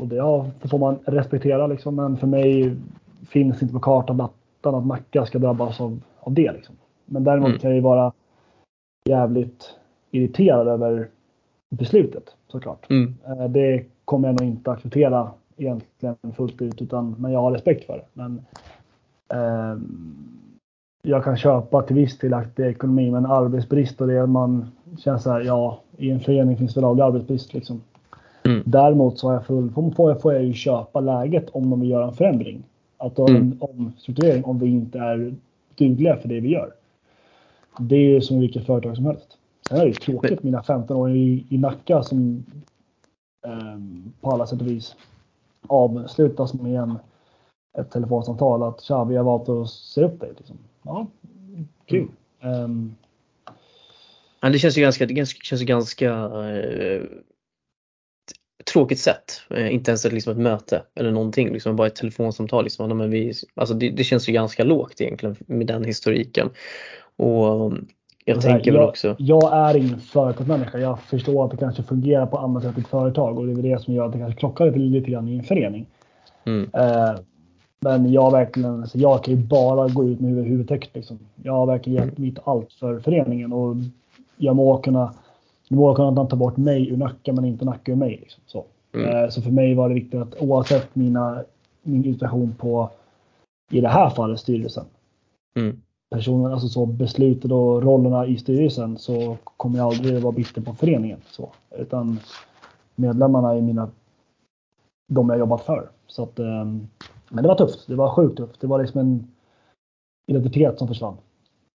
och 0.00 0.06
det 0.08 0.16
ja, 0.16 0.46
det 0.62 0.68
får 0.68 0.78
man 0.78 0.98
respektera 1.04 1.66
liksom. 1.66 1.94
Men 1.94 2.16
för 2.16 2.26
mig 2.26 2.76
finns 3.28 3.62
inte 3.62 3.74
på 3.74 3.80
kartan 3.80 4.20
att, 4.20 4.32
att 4.62 4.86
Nacka 4.86 5.26
ska 5.26 5.38
drabbas 5.38 5.80
av, 5.80 6.00
av 6.20 6.32
det. 6.32 6.52
Liksom. 6.52 6.74
Men 7.04 7.24
däremot 7.24 7.48
Mm. 7.48 7.58
kan 7.60 7.70
jag 7.70 7.74
ju 7.76 7.82
vara 7.82 8.12
jävligt 9.08 9.70
irriterad 10.10 10.68
över 10.68 11.08
beslutet 11.68 12.34
såklart. 12.48 12.90
Mm. 12.90 13.14
Eh, 13.26 13.48
Det 13.48 13.84
kommer 14.04 14.28
jag 14.28 14.40
nog 14.40 14.50
inte 14.50 14.70
acceptera 14.70 15.30
egentligen 15.56 16.16
fullt 16.36 16.62
ut 16.62 16.82
utan 16.82 17.14
men 17.18 17.32
jag 17.32 17.40
har 17.40 17.50
respekt 17.52 17.84
för 17.86 17.92
det. 17.96 18.04
Men 18.12 18.40
eh, 19.34 19.78
jag 21.02 21.24
kan 21.24 21.36
köpa 21.36 21.82
till 21.82 21.96
viss 21.96 22.18
del 22.18 22.34
att 22.34 22.56
det 22.56 22.64
är 22.64 22.68
ekonomi 22.68 23.10
men 23.10 23.26
arbetsbrist 23.26 24.00
och 24.00 24.06
det 24.06 24.26
man 24.26 24.66
känner 24.98 25.18
så 25.18 25.30
här, 25.30 25.40
ja 25.40 25.80
i 25.96 26.10
en 26.10 26.20
förening 26.20 26.56
finns 26.56 26.74
det 26.74 26.86
aldrig 26.86 27.06
arbetsbrist 27.06 27.54
liksom. 27.54 27.80
Mm. 28.44 28.62
Däremot 28.66 29.18
så 29.18 29.26
har 29.26 29.34
jag 29.34 29.46
full, 29.46 29.70
får, 29.96 30.10
jag, 30.10 30.20
får 30.22 30.34
jag 30.34 30.44
ju 30.44 30.52
köpa 30.52 31.00
läget 31.00 31.50
om 31.50 31.70
de 31.70 31.80
vill 31.80 31.90
göra 31.90 32.06
en 32.06 32.12
förändring. 32.12 32.62
Att 32.98 33.18
Mm. 33.18 33.36
en 33.36 33.56
omstrukturering 33.60 34.44
om 34.44 34.58
vi 34.58 34.66
inte 34.66 34.98
är 34.98 35.34
dugliga 35.74 36.16
för 36.16 36.28
det 36.28 36.40
vi 36.40 36.48
gör. 36.48 36.70
Det 37.80 37.96
är 37.96 38.00
ju 38.00 38.20
som 38.20 38.40
vilket 38.40 38.66
företag 38.66 38.96
som 38.96 39.06
helst. 39.06 39.38
Sen 39.68 39.76
är 39.76 39.80
det 39.80 39.88
ju 39.88 39.94
tråkigt 39.94 40.42
mina 40.42 40.62
15 40.62 40.96
år 40.96 41.10
i, 41.10 41.46
i 41.48 41.58
Nacka 41.58 42.02
som 42.02 42.44
ehm, 43.46 44.12
på 44.20 44.30
alla 44.30 44.46
sätt 44.46 44.60
och 44.60 44.66
vis 44.66 44.96
avslutas 45.66 46.54
med 46.54 46.80
en, 46.80 46.98
ett 47.78 47.90
telefonsamtal 47.90 48.62
att 48.62 48.80
tja, 48.80 49.04
vi 49.04 49.16
har 49.16 49.24
valt 49.24 49.48
att 49.48 49.70
se 49.70 50.04
upp 50.04 50.20
dig. 50.20 50.32
Liksom. 50.38 50.58
Ja, 50.82 51.06
kul. 51.86 52.08
Ehm, 52.40 52.94
Ja, 54.40 54.48
det 54.48 54.58
känns 54.58 54.78
ju 54.78 54.82
ganska, 54.82 55.06
det 55.06 55.26
känns 55.28 55.62
ju 55.62 55.66
ganska 55.66 56.10
eh, 56.12 57.02
tråkigt 58.72 58.98
sätt. 58.98 59.40
Eh, 59.50 59.74
inte 59.74 59.90
ens 59.90 60.04
ett, 60.04 60.12
liksom 60.12 60.32
ett 60.32 60.38
möte 60.38 60.82
eller 60.94 61.10
någonting, 61.10 61.52
liksom 61.52 61.76
bara 61.76 61.86
ett 61.86 61.96
telefonsamtal. 61.96 62.64
Liksom. 62.64 62.98
Men 62.98 63.10
vi, 63.10 63.32
alltså 63.54 63.74
det, 63.74 63.90
det 63.90 64.04
känns 64.04 64.28
ju 64.28 64.32
ganska 64.32 64.64
lågt 64.64 65.00
egentligen 65.00 65.36
med 65.46 65.66
den 65.66 65.84
historiken. 65.84 66.50
Och 67.16 67.66
um, 67.66 67.88
jag 68.34 68.42
så 68.42 68.48
här, 68.48 68.54
tänker 68.54 68.72
jag, 68.72 68.88
också, 68.88 69.16
Jag 69.18 69.52
är 69.52 69.76
ingen 69.76 69.98
företagsmänniska. 70.00 70.78
Jag 70.78 71.00
förstår 71.00 71.44
att 71.44 71.50
det 71.50 71.56
kanske 71.56 71.82
fungerar 71.82 72.26
på 72.26 72.38
annat 72.38 72.62
sätt 72.62 72.78
i 72.78 72.80
ett 72.80 72.86
företag 72.88 73.38
och 73.38 73.46
det 73.46 73.52
är 73.52 73.54
väl 73.54 73.64
det 73.64 73.82
som 73.82 73.94
gör 73.94 74.06
att 74.06 74.12
det 74.12 74.18
kanske 74.18 74.40
krockar 74.40 74.66
lite, 74.66 74.78
lite 74.78 75.10
grann 75.10 75.28
i 75.28 75.36
en 75.36 75.42
förening. 75.44 75.86
mm, 76.44 76.70
Eh, 76.72 77.14
men 77.80 78.12
jag 78.12 78.30
verkligen, 78.30 78.80
alltså 78.80 78.98
jag 78.98 79.24
kan 79.24 79.34
ju 79.34 79.40
bara 79.40 79.88
gå 79.88 80.04
ut 80.04 80.20
med 80.20 80.30
huvud, 80.30 80.46
huvudet 80.46 80.94
liksom. 80.94 81.18
Jag 81.42 81.52
har 81.52 81.66
verkligen 81.66 81.98
Mm. 81.98 82.08
gett 82.08 82.18
mitt 82.18 82.38
allt 82.44 82.72
för 82.72 83.00
föreningen 83.00 83.52
och 83.52 83.76
jag 84.36 84.56
må 84.56 84.78
kunna, 84.78 85.14
jag 85.68 85.76
må 85.76 85.94
kunna 85.94 86.26
ta 86.26 86.36
bort 86.36 86.56
mig 86.56 86.88
ur 86.90 86.96
Nacka 86.96 87.32
men 87.32 87.44
inte 87.44 87.64
Nacka 87.64 87.92
ur 87.92 87.96
mig. 87.96 88.18
Liksom. 88.20 88.42
Så. 88.46 88.64
Mm. 88.94 89.16
Eh, 89.24 89.28
så 89.28 89.42
för 89.42 89.50
mig 89.50 89.74
var 89.74 89.88
det 89.88 89.94
viktigt 89.94 90.20
att 90.20 90.34
oavsett 90.42 90.94
mina, 90.94 91.42
min 91.82 92.04
irritation 92.04 92.54
på, 92.58 92.90
i 93.70 93.80
det 93.80 93.88
här 93.88 94.10
fallet 94.10 94.40
styrelsen, 94.40 94.84
mm, 95.58 95.80
personen, 96.10 96.52
alltså 96.52 96.68
så 96.68 96.86
beslutet 96.86 97.52
och 97.52 97.82
rollerna 97.82 98.26
i 98.26 98.38
styrelsen 98.38 98.98
så 98.98 99.36
kommer 99.44 99.78
jag 99.78 99.86
aldrig 99.86 100.22
vara 100.22 100.32
bitter 100.32 100.60
på 100.60 100.74
föreningen. 100.74 101.20
Så. 101.30 101.52
Utan 101.78 102.20
medlemmarna 102.94 103.54
är 103.54 103.60
mina, 103.60 103.90
de 105.08 105.28
jag 105.28 105.38
jobbat 105.38 105.66
för. 105.66 105.90
Så 106.06 106.22
att, 106.22 106.38
ehm, 106.38 106.88
men 107.28 107.42
det 107.42 107.48
var 107.48 107.54
tufft. 107.54 107.86
Det 107.86 107.94
var 107.94 108.14
sjukt 108.14 108.36
tufft. 108.36 108.60
Det 108.60 108.66
var 108.66 108.82
liksom 108.82 109.00
en 109.00 109.30
identitet 110.26 110.78
som 110.78 110.88
försvann. 110.88 111.16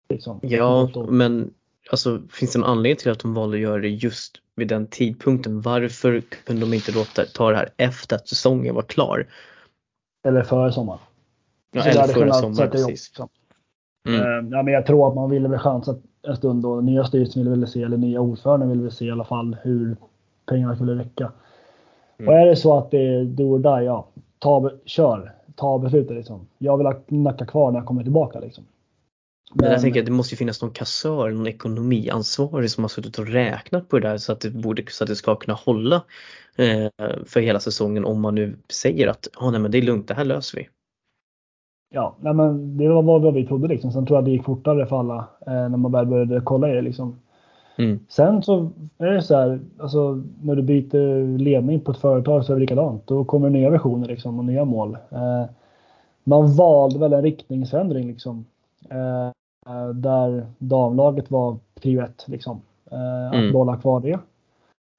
Liksom. 0.08 0.40
ja, 0.42 0.88
men 1.08 1.54
alltså 1.90 2.22
finns 2.30 2.52
det 2.52 2.58
en 2.58 2.64
anledning 2.64 2.96
till 2.96 3.12
att 3.12 3.18
de 3.18 3.34
valde 3.34 3.56
att 3.56 3.62
göra 3.62 3.80
det 3.80 3.88
just 3.88 4.36
vid 4.54 4.68
den 4.68 4.86
tidpunkten? 4.86 5.60
Varför 5.60 6.20
kunde 6.20 6.66
de 6.66 6.74
inte 6.74 6.92
låta 6.92 7.24
ta 7.24 7.50
det 7.50 7.56
här 7.56 7.68
efter 7.76 8.16
att 8.16 8.28
säsongen 8.28 8.74
var 8.74 8.82
klar? 8.82 9.26
Eller 10.26 10.42
före 10.42 10.72
sommaren. 10.72 11.00
Ja, 11.72 11.82
eller 11.82 12.14
kunnat 12.14 12.40
sommaren, 12.40 12.70
precis. 12.70 12.88
liksom. 12.88 13.28
Mm. 14.08 14.20
Ehm, 14.20 14.52
Ja, 14.52 14.62
men 14.62 14.74
jag 14.74 14.86
tror 14.86 15.08
att 15.08 15.14
man 15.14 15.30
ville 15.30 15.48
väl 15.48 15.58
chansa. 15.58 15.96
en 16.28 16.36
stund 16.36 16.62
då. 16.62 16.80
Nya 16.80 17.04
styrelsen 17.04 17.42
ville 17.42 17.56
väl 17.56 17.68
se, 17.68 17.82
eller 17.82 17.96
nya 17.96 18.20
ordföranden 18.20 18.68
ville 18.68 18.82
väl 18.82 18.92
se 18.92 19.04
i 19.04 19.10
alla 19.10 19.24
fall 19.24 19.56
hur 19.62 19.96
pengarna 20.46 20.76
skulle 20.76 20.94
räcka. 20.94 21.32
Mm. 22.18 22.28
Och 22.28 22.40
är 22.40 22.46
det 22.46 22.56
så 22.56 22.78
att 22.78 22.90
det 22.90 23.14
är 23.14 23.24
do 23.24 23.42
or 23.42 23.58
die, 23.58 23.86
ja, 23.86 24.06
ta, 24.38 24.70
kör. 24.84 25.32
Ta 25.54 25.78
beslutet 25.78 26.16
liksom. 26.16 26.46
Jag 26.58 26.76
vill 26.76 26.86
ha 26.86 27.00
Nacka 27.08 27.46
kvar 27.46 27.70
när 27.70 27.78
jag 27.78 27.86
kommer 27.86 28.02
tillbaka 28.02 28.40
liksom. 28.40 28.64
Men 29.54 29.70
jag 29.70 29.80
tänker 29.80 30.00
att 30.00 30.06
det 30.06 30.12
måste 30.12 30.34
ju 30.34 30.36
finnas 30.36 30.62
någon 30.62 30.70
kassör, 30.70 31.30
någon 31.30 31.46
ekonomiansvarig 31.46 32.70
som 32.70 32.84
har 32.84 32.88
suttit 32.88 33.18
och 33.18 33.26
räknat 33.26 33.88
på 33.88 33.98
det 33.98 34.08
där 34.08 34.18
så 34.18 34.32
att 34.32 34.40
det, 34.40 34.50
borde, 34.50 34.84
så 34.88 35.04
att 35.04 35.08
det 35.08 35.16
ska 35.16 35.36
kunna 35.36 35.54
hålla 35.54 35.96
eh, 36.56 36.88
för 37.26 37.40
hela 37.40 37.60
säsongen 37.60 38.04
om 38.04 38.20
man 38.20 38.34
nu 38.34 38.56
säger 38.68 39.08
att 39.08 39.28
ah, 39.34 39.50
nej, 39.50 39.60
men 39.60 39.70
det 39.70 39.78
är 39.78 39.82
lugnt, 39.82 40.08
det 40.08 40.14
här 40.14 40.24
löser 40.24 40.58
vi. 40.58 40.68
Ja, 41.94 42.14
nej, 42.20 42.34
men 42.34 42.76
det 42.76 42.88
var 42.88 43.02
vad 43.02 43.34
vi 43.34 43.46
trodde 43.46 43.68
liksom. 43.68 43.92
Sen 43.92 44.06
tror 44.06 44.16
jag 44.16 44.24
det 44.24 44.30
gick 44.30 44.44
fortare 44.44 44.86
för 44.86 44.98
alla 44.98 45.28
eh, 45.46 45.52
när 45.52 45.76
man 45.76 45.92
väl 45.92 46.06
började 46.06 46.40
kolla 46.40 46.70
i 46.70 46.74
det 46.74 46.82
liksom. 46.82 47.16
Mm. 47.78 47.98
Sen 48.08 48.42
så 48.42 48.70
är 48.98 49.10
det 49.10 49.22
så 49.22 49.36
här, 49.36 49.60
alltså 49.78 50.22
när 50.42 50.56
du 50.56 50.62
byter 50.62 51.38
ledning 51.38 51.80
på 51.80 51.90
ett 51.90 51.98
företag 51.98 52.44
så 52.44 52.52
är 52.52 52.56
det 52.56 52.60
likadant. 52.60 53.06
Då 53.06 53.24
kommer 53.24 53.50
nya 53.50 53.70
versioner 53.70 54.08
liksom 54.08 54.38
och 54.38 54.44
nya 54.44 54.64
mål. 54.64 54.98
Eh, 55.10 55.44
man 56.24 56.54
valde 56.56 56.98
väl 56.98 57.12
en 57.12 57.22
riktningsförändring 57.22 58.06
liksom. 58.06 58.44
Eh, 58.90 59.30
där 59.94 60.46
damlaget 60.58 61.30
var 61.30 61.56
prio 61.80 62.02
ett 62.02 62.24
liksom. 62.28 62.60
Eh, 62.90 63.26
att 63.26 63.34
mm. 63.34 63.52
behålla 63.52 63.76
kvar 63.76 64.00
det. 64.00 64.18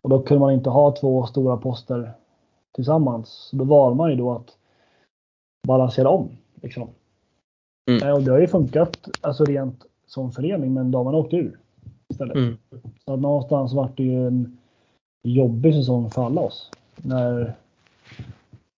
Och 0.03 0.09
då 0.09 0.21
kunde 0.21 0.39
man 0.39 0.53
inte 0.53 0.69
ha 0.69 0.91
två 0.91 1.25
stora 1.25 1.57
poster 1.57 2.11
tillsammans. 2.71 3.29
Så 3.29 3.55
då 3.55 3.63
valde 3.63 3.97
man 3.97 4.09
ju 4.09 4.15
då 4.15 4.31
att 4.31 4.57
balansera 5.67 6.09
om. 6.09 6.29
Liksom. 6.63 6.89
Mm. 7.91 8.13
Och 8.13 8.23
det 8.23 8.31
har 8.31 8.39
ju 8.39 8.47
funkat 8.47 9.09
alltså 9.21 9.45
rent 9.45 9.85
som 10.07 10.31
förening 10.31 10.73
men 10.73 10.91
damerna 10.91 11.17
åkte 11.17 11.35
ur 11.35 11.59
istället. 12.09 12.35
Mm. 12.35 12.57
Så 13.05 13.13
att 13.13 13.19
någonstans 13.19 13.73
var 13.73 13.91
det 13.95 14.03
ju 14.03 14.27
en 14.27 14.57
jobbig 15.23 15.73
säsong 15.73 16.09
för 16.09 16.25
alla 16.25 16.41
oss. 16.41 16.71
När 16.95 17.53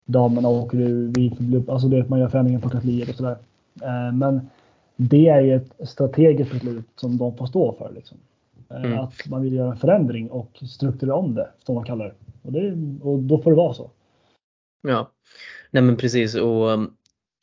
damerna 0.05 0.49
åker 0.49 0.79
ur, 0.79 1.13
vi, 1.15 1.65
alltså 1.69 1.89
det 1.89 2.09
man 2.09 2.21
gör 2.21 2.29
förändringar 2.29 2.61
på 2.61 2.69
kansliet 2.69 3.09
och 3.09 3.15
sådär. 3.15 3.37
Eh, 3.83 4.13
men 4.13 4.51
det 4.97 5.29
är 5.29 5.41
ju 5.41 5.55
ett 5.55 5.89
strategiskt 5.89 6.53
beslut 6.53 6.87
som 6.97 7.19
de 7.19 7.37
får 7.37 7.47
stå 7.47 7.73
för. 7.73 7.93
Liksom. 7.95 8.19
Eh, 8.71 8.85
mm. 8.85 8.99
Att 8.99 9.29
man 9.29 9.43
vill 9.43 9.53
göra 9.53 9.71
en 9.71 9.77
förändring 9.77 10.31
och 10.31 10.63
strukturera 10.69 11.15
om 11.15 11.35
det, 11.35 11.49
som 11.67 11.75
man 11.75 11.85
kallar 11.85 12.05
det. 12.05 12.15
Och, 12.43 12.53
det. 12.53 12.73
och 13.03 13.19
då 13.19 13.39
får 13.39 13.51
det 13.51 13.57
vara 13.57 13.75
så. 13.75 13.91
Ja, 14.89 15.11
nej 15.71 15.83
men 15.83 15.97
precis 15.97 16.35
och 16.35 16.69
um, 16.69 16.97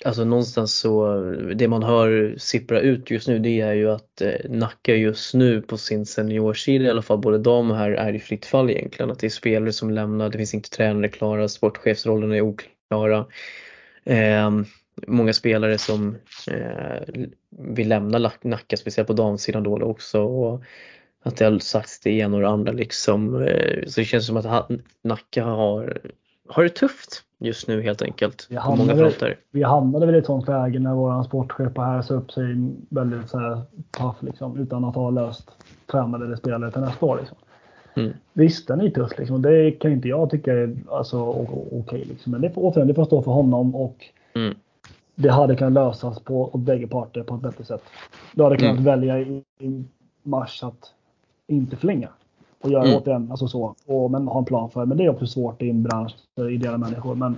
alltså 0.05 0.23
någonstans 0.23 0.77
så 0.77 1.21
det 1.55 1.67
man 1.67 1.83
hör 1.83 2.35
sippra 2.37 2.79
ut 2.79 3.11
just 3.11 3.27
nu 3.27 3.39
det 3.39 3.61
är 3.61 3.73
ju 3.73 3.91
att 3.91 4.21
eh, 4.21 4.49
Nacka 4.49 4.95
just 4.95 5.33
nu 5.33 5.61
på 5.61 5.77
sin 5.77 6.05
seniorsida 6.05 6.85
i 6.85 6.89
alla 6.89 7.01
fall 7.01 7.17
både 7.17 7.37
dam 7.37 7.71
och 7.71 7.77
här 7.77 7.91
är 7.91 8.13
i 8.13 8.19
fritt 8.19 8.45
fall 8.45 8.69
egentligen. 8.69 9.11
Att 9.11 9.19
det 9.19 9.27
är 9.27 9.29
spelare 9.29 9.73
som 9.73 9.91
lämnar, 9.91 10.29
det 10.29 10.37
finns 10.37 10.53
inte 10.53 10.69
tränare 10.69 11.07
klara, 11.07 11.47
sportchefsrollen 11.47 12.31
är 12.31 12.41
oklara. 12.41 13.25
Eh, 14.03 14.51
många 15.07 15.33
spelare 15.33 15.77
som 15.77 16.17
eh, 16.47 17.23
vill 17.49 17.89
lämna 17.89 18.31
Nacka, 18.41 18.77
speciellt 18.77 19.07
på 19.07 19.13
damsidan 19.13 19.63
då 19.63 19.81
också. 19.81 20.21
Och 20.21 20.63
att 21.23 21.37
det 21.37 21.45
har 21.45 21.59
sagts 21.59 21.99
det 21.99 22.11
ena 22.11 22.35
och 22.35 22.41
det 22.41 22.49
andra 22.49 22.71
liksom. 22.71 23.43
Eh, 23.43 23.85
så 23.87 23.99
det 24.01 24.05
känns 24.05 24.27
som 24.27 24.37
att 24.37 24.69
Nacka 25.03 25.43
har, 25.43 26.01
har 26.47 26.63
det 26.63 26.69
tufft 26.69 27.23
just 27.41 27.67
nu 27.67 27.81
helt 27.81 28.01
enkelt. 28.01 28.47
Vi 28.49 28.55
på 28.55 28.75
många 28.75 28.95
fronter. 28.95 29.35
Vi 29.51 29.63
hamnade 29.63 30.05
väl 30.05 30.15
i 30.15 30.17
ett 30.17 30.25
sånt 30.25 30.47
läge 30.47 30.79
när 30.79 30.93
vår 30.93 31.23
sportchef 31.23 31.77
här 31.77 32.01
sa 32.01 32.13
upp 32.13 32.31
sig 32.31 32.43
väldigt 32.89 33.29
så 33.29 33.39
här 33.39 33.61
tough 33.91 34.17
liksom, 34.19 34.57
utan 34.57 34.85
att 34.85 34.95
ha 34.95 35.09
löst 35.09 35.51
tränare 35.91 36.25
eller 36.25 36.35
spelare 36.35 36.71
till 36.71 36.81
nästa 36.81 37.05
år. 37.05 37.17
Liksom. 37.19 37.37
Mm. 37.95 38.13
Visst, 38.33 38.67
den 38.67 38.81
är 38.81 38.89
tuff 38.89 39.11
liksom. 39.17 39.41
Det 39.41 39.71
kan 39.71 39.91
inte 39.91 40.07
jag 40.07 40.29
tycka 40.29 40.53
är 40.53 40.75
alltså, 40.89 41.21
okej. 41.21 41.67
Okay, 41.71 42.03
liksom. 42.03 42.31
Men 42.31 42.41
det 42.41 42.49
får, 42.49 42.61
återigen, 42.61 42.87
det 42.87 42.93
får 42.93 43.05
stå 43.05 43.21
för 43.21 43.31
honom 43.31 43.75
och 43.75 44.05
mm 44.33 44.55
det 45.21 45.31
hade 45.31 45.55
kunnat 45.55 45.73
lösas 45.73 46.19
på 46.19 46.55
åt 46.55 46.61
bägge 46.61 46.87
parter 46.87 47.23
på 47.23 47.35
ett 47.35 47.41
bättre 47.41 47.65
sätt. 47.65 47.83
Du 48.33 48.43
hade 48.43 48.57
kunnat 48.57 48.71
mm. 48.71 48.83
välja 48.83 49.19
i, 49.19 49.43
i, 49.59 49.83
mars 50.23 50.63
att 50.63 50.93
inte 51.47 51.75
förlänga 51.75 52.09
och 52.61 52.71
göra 52.71 52.83
mm. 52.83 52.97
återigen 52.97 53.27
alltså 53.31 53.47
så. 53.47 53.75
Och, 53.85 54.11
men 54.11 54.27
ha 54.27 54.39
en 54.39 54.45
plan 54.45 54.69
för. 54.69 54.85
Men 54.85 54.97
det 54.97 55.05
är 55.05 55.09
också 55.09 55.27
svårt 55.27 55.61
i 55.61 55.69
en 55.69 55.83
bransch 55.83 56.15
för 56.35 56.49
ideella 56.49 56.77
människor. 56.77 57.15
Men 57.15 57.37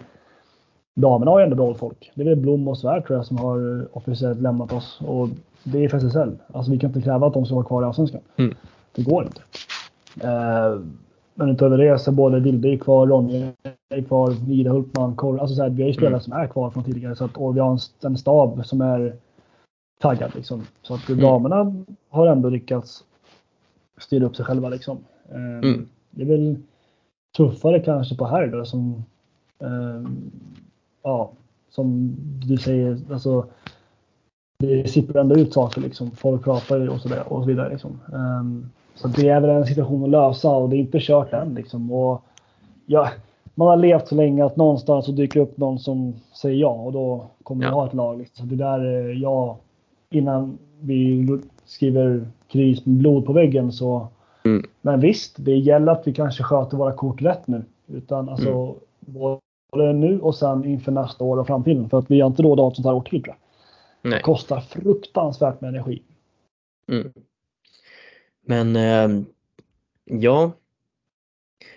damerna 0.95 1.31
har 1.31 1.39
ju 1.39 1.43
ändå 1.43 1.55
bra 1.55 1.73
folk. 1.73 2.11
Det 2.15 2.21
är 2.21 2.25
väl 2.25 2.35
Blom 2.35 2.67
och 2.67 2.77
Svärd 2.77 3.05
tror 3.07 3.17
jag 3.17 3.25
som 3.25 3.37
har 3.37 3.87
officiellt 3.97 4.41
lämnat 4.41 4.73
oss. 4.73 5.01
Och 5.07 5.29
det 5.63 5.85
är 5.85 5.89
för 5.89 5.97
SSL. 5.97 6.31
Alltså 6.53 6.71
vi 6.71 6.77
kan 6.77 6.89
inte 6.89 7.01
kräva 7.01 7.27
att 7.27 7.33
de 7.33 7.45
ska 7.45 7.55
vara 7.55 7.65
kvar 7.65 7.83
i 7.83 7.85
Allsvenskan. 7.85 8.21
Mm. 8.35 8.55
Det 8.95 9.03
går 9.03 9.23
inte. 9.23 9.41
Uh, 10.27 10.81
men 11.35 11.49
utöver 11.49 11.77
det 11.77 11.99
så 11.99 12.11
både 12.11 12.39
Vilde 12.39 12.69
är 12.69 12.77
kvar, 12.77 13.07
Ronja 13.07 13.51
är 13.89 14.01
kvar, 14.01 14.51
Ida 14.51 14.71
Hultman, 14.71 15.15
Kor, 15.15 15.39
alltså 15.39 15.55
så 15.55 15.61
här, 15.61 15.69
vi 15.69 15.81
har 15.81 15.87
ju 15.87 15.93
spelare 15.93 16.09
mm. 16.09 16.21
som 16.21 16.33
är 16.33 16.47
kvar 16.47 16.69
från 16.69 16.83
tidigare 16.83 17.15
så 17.15 17.25
att, 17.25 17.37
och 17.37 17.55
vi 17.55 17.59
har 17.59 17.71
en, 17.71 17.79
en 18.03 18.17
stab 18.17 18.65
som 18.65 18.81
är 18.81 19.15
taggad 19.99 20.35
liksom. 20.35 20.67
Så 20.81 20.93
att 20.93 21.09
mm. 21.09 21.21
damerna 21.21 21.73
har 22.09 22.27
ändå 22.27 22.49
lyckats 22.49 23.03
styra 23.97 24.25
upp 24.25 24.35
sig 24.35 24.45
själva 24.45 24.69
liksom. 24.69 24.97
Ehm, 25.31 25.63
mm. 25.63 25.87
Det 26.11 26.21
är 26.21 26.27
väl 26.27 26.55
tuffare 27.37 27.79
kanske 27.79 28.15
på 28.15 28.25
här 28.25 28.47
då 28.47 28.65
som 28.65 29.03
um, 29.59 30.31
ja, 31.03 31.31
som 31.69 32.15
du 32.45 32.57
säger, 32.57 32.99
alltså 33.11 33.45
det 34.59 34.87
sipprar 34.87 35.21
ändå 35.21 35.35
ut 35.35 35.53
saker 35.53 35.81
liksom. 35.81 36.11
Folk 36.11 36.43
pratar 36.43 36.89
och 36.89 37.01
så, 37.01 37.09
där, 37.09 37.33
och 37.33 37.41
så 37.41 37.47
vidare 37.47 37.69
liksom. 37.69 37.99
Um, 38.13 38.69
så 38.95 39.07
det 39.07 39.29
är 39.29 39.41
väl 39.41 39.49
en 39.49 39.65
situation 39.65 40.03
att 40.03 40.09
lösa 40.09 40.49
och 40.49 40.69
det 40.69 40.75
är 40.75 40.79
inte 40.79 40.99
kört 41.01 41.33
än. 41.33 41.53
Liksom. 41.53 41.91
Och, 41.91 42.23
ja, 42.85 43.09
man 43.55 43.67
har 43.67 43.77
levt 43.77 44.07
så 44.07 44.15
länge 44.15 44.45
att 44.45 44.55
någonstans 44.55 45.05
så 45.05 45.11
dyker 45.11 45.39
upp 45.39 45.57
någon 45.57 45.79
som 45.79 46.13
säger 46.41 46.57
ja 46.57 46.71
och 46.71 46.91
då 46.91 47.25
kommer 47.43 47.63
ja. 47.63 47.69
vi 47.69 47.75
ha 47.75 47.87
ett 47.87 47.93
lag. 47.93 48.17
Liksom. 48.17 48.49
Så 48.49 48.55
det 48.55 48.63
där 48.63 48.79
är 48.79 49.13
ja, 49.13 49.57
innan 50.09 50.57
vi 50.79 51.27
skriver 51.65 52.27
kris 52.47 52.85
med 52.85 52.97
blod 52.97 53.25
på 53.25 53.33
väggen 53.33 53.71
så. 53.71 54.07
Mm. 54.45 54.69
Men 54.81 54.99
visst, 54.99 55.35
det 55.37 55.55
gäller 55.55 55.91
att 55.91 56.07
vi 56.07 56.13
kanske 56.13 56.43
sköter 56.43 56.77
våra 56.77 56.93
kort 56.93 57.21
rätt 57.21 57.47
nu. 57.47 57.63
Utan 57.87 58.29
alltså 58.29 58.49
mm. 58.49 58.75
både 59.05 59.93
nu 59.93 60.19
och 60.19 60.35
sen 60.35 60.65
inför 60.65 60.91
nästa 60.91 61.23
år 61.23 61.37
och 61.37 61.47
framtiden. 61.47 61.89
För 61.89 61.99
att 61.99 62.11
vi 62.11 62.21
har 62.21 62.27
inte 62.27 62.43
råd 62.43 62.59
att 62.59 62.63
ha 62.63 62.69
ett 62.69 62.75
sånt 62.75 62.85
här 62.85 62.93
år 62.93 63.01
till. 63.01 63.23
Det 64.01 64.19
kostar 64.19 64.59
fruktansvärt 64.59 65.61
med 65.61 65.67
energi. 65.67 66.01
Mm. 66.87 67.13
Men 68.45 68.75
eh, 68.75 69.23
ja, 70.05 70.51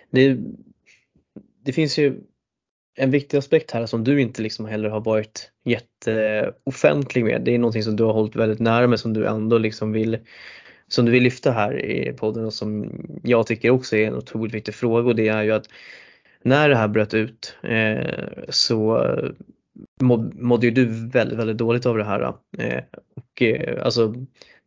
det, 0.09 0.37
det 1.63 1.73
finns 1.73 1.97
ju 1.97 2.21
en 2.95 3.11
viktig 3.11 3.37
aspekt 3.37 3.71
här 3.71 3.85
som 3.85 4.03
du 4.03 4.21
inte 4.21 4.41
liksom 4.41 4.65
heller 4.65 4.89
har 4.89 4.99
varit 4.99 5.51
jätteoffentlig 5.63 7.25
med. 7.25 7.41
Det 7.41 7.55
är 7.55 7.59
någonting 7.59 7.83
som 7.83 7.95
du 7.95 8.03
har 8.03 8.13
hållit 8.13 8.35
väldigt 8.35 8.59
nära 8.59 8.87
med 8.87 8.99
som 8.99 9.13
du 9.13 9.27
ändå 9.27 9.57
liksom 9.57 9.91
vill 9.91 10.17
som 10.87 11.05
du 11.05 11.11
vill 11.11 11.23
lyfta 11.23 11.51
här 11.51 11.85
i 11.85 12.13
podden 12.13 12.45
och 12.45 12.53
som 12.53 12.91
jag 13.23 13.47
tycker 13.47 13.69
också 13.69 13.95
är 13.95 14.07
en 14.07 14.15
otroligt 14.15 14.53
viktig 14.53 14.75
fråga 14.75 15.07
och 15.09 15.15
det 15.15 15.27
är 15.27 15.43
ju 15.43 15.51
att 15.51 15.69
när 16.43 16.69
det 16.69 16.75
här 16.75 16.87
bröt 16.87 17.13
ut 17.13 17.55
eh, 17.63 18.43
så 18.49 19.03
eh, 19.03 19.29
mådde 20.33 20.67
ju 20.67 20.71
du 20.71 20.85
väldigt, 21.09 21.39
väldigt 21.39 21.57
dåligt 21.57 21.85
av 21.85 21.97
det 21.97 22.03
här. 22.03 22.33
Eh, 22.57 22.83
och 23.15 23.41
eh, 23.41 23.85
alltså 23.85 24.13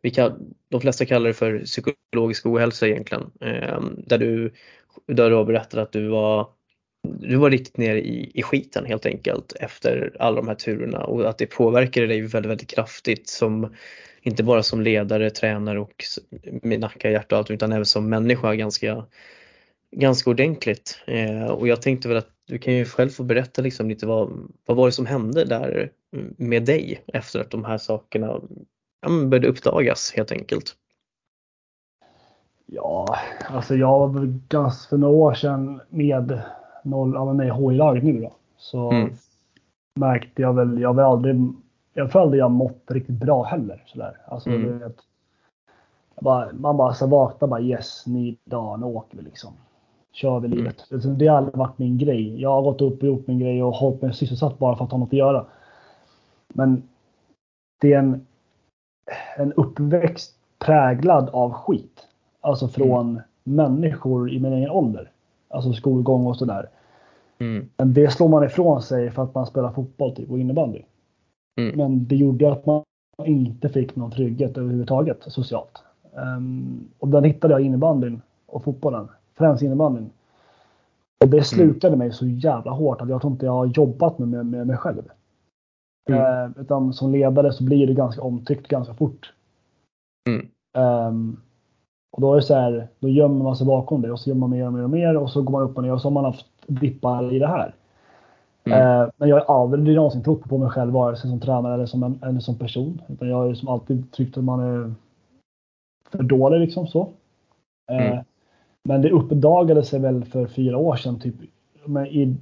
vi 0.01 0.09
kan, 0.09 0.53
de 0.69 0.81
flesta 0.81 1.05
kallar 1.05 1.27
det 1.27 1.33
för 1.33 1.59
psykologisk 1.59 2.45
ohälsa 2.45 2.87
egentligen. 2.87 3.31
Eh, 3.41 3.81
där, 3.97 4.17
du, 4.17 4.53
där 5.07 5.29
du 5.29 5.35
har 5.35 5.45
berättat 5.45 5.79
att 5.79 5.91
du 5.91 6.07
var, 6.07 6.47
du 7.19 7.35
var 7.35 7.49
riktigt 7.49 7.77
nere 7.77 8.01
i, 8.01 8.31
i 8.33 8.43
skiten 8.43 8.85
helt 8.85 9.05
enkelt 9.05 9.53
efter 9.59 10.15
alla 10.19 10.35
de 10.35 10.47
här 10.47 10.55
turerna 10.55 11.03
och 11.03 11.29
att 11.29 11.37
det 11.37 11.45
påverkade 11.45 12.07
dig 12.07 12.21
väldigt, 12.21 12.49
väldigt 12.49 12.69
kraftigt 12.69 13.29
som 13.29 13.75
inte 14.21 14.43
bara 14.43 14.63
som 14.63 14.81
ledare, 14.81 15.29
tränare 15.29 15.79
och 15.79 16.03
med 16.61 16.79
nacka, 16.79 17.11
hjärta 17.11 17.35
och 17.35 17.39
allt 17.39 17.51
utan 17.51 17.71
även 17.71 17.85
som 17.85 18.09
människa 18.09 18.55
ganska, 18.55 19.05
ganska 19.91 20.29
ordentligt. 20.29 21.01
Eh, 21.07 21.45
och 21.45 21.67
jag 21.67 21.81
tänkte 21.81 22.07
väl 22.07 22.17
att 22.17 22.29
du 22.47 22.57
kan 22.57 22.73
ju 22.73 22.85
själv 22.85 23.09
få 23.09 23.23
berätta 23.23 23.61
liksom 23.61 23.89
lite 23.89 24.07
vad, 24.07 24.49
vad 24.65 24.77
var 24.77 24.85
det 24.85 24.91
som 24.91 25.05
hände 25.05 25.45
där 25.45 25.91
med 26.37 26.65
dig 26.65 27.03
efter 27.07 27.39
att 27.39 27.51
de 27.51 27.65
här 27.65 27.77
sakerna 27.77 28.41
ja, 29.01 29.09
började 29.09 29.47
uppdagas 29.47 30.13
helt 30.15 30.31
enkelt? 30.31 30.75
Ja, 32.65 33.17
alltså 33.47 33.75
jag 33.75 34.13
var 34.13 34.39
ganska 34.49 34.89
för 34.89 34.97
några 34.97 35.13
år 35.13 35.33
sedan 35.33 35.81
med 35.89 36.41
noll, 36.83 37.13
ja, 37.13 37.33
med 37.33 37.53
HI-laget 37.53 38.03
nu 38.03 38.21
då. 38.21 38.33
Så 38.57 38.91
mm. 38.91 39.13
märkte 39.99 40.41
jag 40.41 40.53
väl, 40.53 40.81
jag 40.81 40.93
var 40.93 41.03
aldrig, 41.03 41.35
jag 41.93 42.11
följde 42.11 42.37
jag 42.37 42.51
mått 42.51 42.83
riktigt 42.87 43.15
bra 43.15 43.43
heller. 43.43 43.83
Sådär. 43.85 44.17
Alltså, 44.25 44.49
mm. 44.49 44.79
vet, 44.79 44.97
bara, 46.21 46.49
man 46.53 46.77
bara 46.77 46.93
så 46.93 47.07
vaknar 47.07 47.47
bara 47.47 47.61
yes, 47.61 48.07
ny 48.07 48.37
dag, 48.43 48.79
nu 48.79 48.85
åker 48.85 49.17
vi 49.17 49.23
liksom. 49.23 49.53
Kör 50.13 50.39
vi 50.39 50.47
livet. 50.47 50.91
Mm. 50.91 51.17
Det 51.17 51.27
har 51.27 51.37
aldrig 51.37 51.57
varit 51.57 51.77
min 51.77 51.97
grej. 51.97 52.41
Jag 52.41 52.49
har 52.49 52.61
gått 52.61 52.81
upp 52.81 53.01
och 53.01 53.07
gjort 53.07 53.27
min 53.27 53.39
grej 53.39 53.63
och 53.63 53.73
hållit 53.73 54.01
mig 54.01 54.13
sysselsatt 54.13 54.59
bara 54.59 54.75
för 54.75 54.85
att 54.85 54.91
ha 54.91 54.97
något 54.97 55.09
att 55.09 55.13
göra. 55.13 55.45
Men 56.53 56.83
det 57.79 57.93
är 57.93 57.99
en 57.99 58.25
en 59.35 59.53
uppväxt 59.53 60.35
präglad 60.59 61.29
av 61.29 61.53
skit. 61.53 62.07
Alltså 62.41 62.67
från 62.67 63.09
mm. 63.09 63.21
människor 63.43 64.31
i 64.31 64.39
min 64.39 64.53
egen 64.53 64.69
ålder. 64.69 65.11
Alltså 65.47 65.73
skolgång 65.73 66.27
och 66.27 66.37
sådär. 66.37 66.69
Mm. 67.39 67.69
Men 67.77 67.93
det 67.93 68.11
slår 68.11 68.27
man 68.27 68.43
ifrån 68.43 68.81
sig 68.81 69.11
för 69.11 69.23
att 69.23 69.35
man 69.35 69.45
spelar 69.45 69.71
fotboll 69.71 70.15
typ, 70.15 70.31
och 70.31 70.39
innebandy. 70.39 70.81
Mm. 71.59 71.77
Men 71.77 72.07
det 72.07 72.15
gjorde 72.15 72.51
att 72.51 72.65
man 72.65 72.83
inte 73.25 73.69
fick 73.69 73.95
någon 73.95 74.11
trygghet 74.11 74.57
överhuvudtaget 74.57 75.17
socialt. 75.27 75.83
Um, 76.13 76.89
och 76.99 77.07
den 77.07 77.23
hittade 77.23 77.53
jag 77.53 77.61
i 77.61 77.65
innebandyn 77.65 78.21
och 78.45 78.63
fotbollen. 78.63 79.07
Främst 79.37 79.63
innebandyn. 79.63 80.09
Och 81.23 81.29
det 81.29 81.43
slukade 81.43 81.95
mm. 81.95 81.99
mig 81.99 82.11
så 82.11 82.27
jävla 82.27 82.71
hårt 82.71 83.01
att 83.01 83.09
jag 83.09 83.21
tror 83.21 83.33
inte 83.33 83.45
jag 83.45 83.53
har 83.53 83.65
jobbat 83.65 84.19
med, 84.19 84.27
med, 84.27 84.45
med 84.45 84.67
mig 84.67 84.77
själv. 84.77 85.03
Mm. 86.09 86.21
Uh, 86.21 86.61
utan 86.61 86.93
som 86.93 87.11
ledare 87.11 87.53
så 87.53 87.63
blir 87.63 87.87
det 87.87 87.93
ganska 87.93 88.21
omtyckt 88.21 88.67
ganska 88.67 88.93
fort. 88.93 89.33
Mm. 90.29 90.47
Um, 91.07 91.41
och 92.11 92.21
då 92.21 92.33
är 92.33 92.35
det 92.35 92.41
så 92.41 92.55
här, 92.55 92.87
då 92.99 93.09
gömmer 93.09 93.43
man 93.43 93.55
sig 93.55 93.67
bakom 93.67 94.01
det 94.01 94.11
och 94.11 94.19
så 94.19 94.29
gör 94.29 94.37
man 94.37 94.49
mer 94.49 94.65
och 94.65 94.73
mer 94.73 94.83
och 94.83 94.89
mer 94.89 95.17
och 95.17 95.29
så 95.29 95.41
går 95.41 95.51
man 95.51 95.61
upp 95.61 95.77
och 95.77 95.83
ner 95.83 95.93
och 95.93 96.01
så 96.01 96.07
har 96.07 96.13
man 96.13 96.25
haft 96.25 96.47
dippar 96.67 97.33
i 97.33 97.39
det 97.39 97.47
här. 97.47 97.75
Mm. 98.63 98.79
Uh, 98.79 99.09
men 99.17 99.29
jag 99.29 99.39
har 99.39 99.61
aldrig 99.61 99.95
någonsin 99.95 100.23
trott 100.23 100.43
på 100.43 100.57
mig 100.57 100.69
själv 100.69 100.93
vare 100.93 101.15
sig 101.15 101.29
som 101.29 101.39
tränare 101.39 101.73
eller 101.73 101.85
som, 101.85 102.03
en, 102.03 102.19
eller 102.23 102.39
som 102.39 102.57
person. 102.57 103.01
Utan 103.07 103.27
jag 103.27 103.35
har 103.35 103.53
som 103.53 103.67
alltid 103.67 104.11
tyckt 104.11 104.37
att 104.37 104.43
man 104.43 104.59
är 104.59 104.93
för 106.11 106.23
dålig 106.23 106.59
liksom 106.59 106.87
så. 106.87 107.01
Uh, 107.91 108.07
mm. 108.07 108.23
Men 108.83 109.01
det 109.01 109.11
uppdagade 109.11 109.83
sig 109.83 109.99
väl 109.99 110.25
för 110.25 110.47
fyra 110.47 110.77
år 110.77 110.95
sedan, 110.95 111.19
typ, 111.19 111.35
i, 112.09 112.35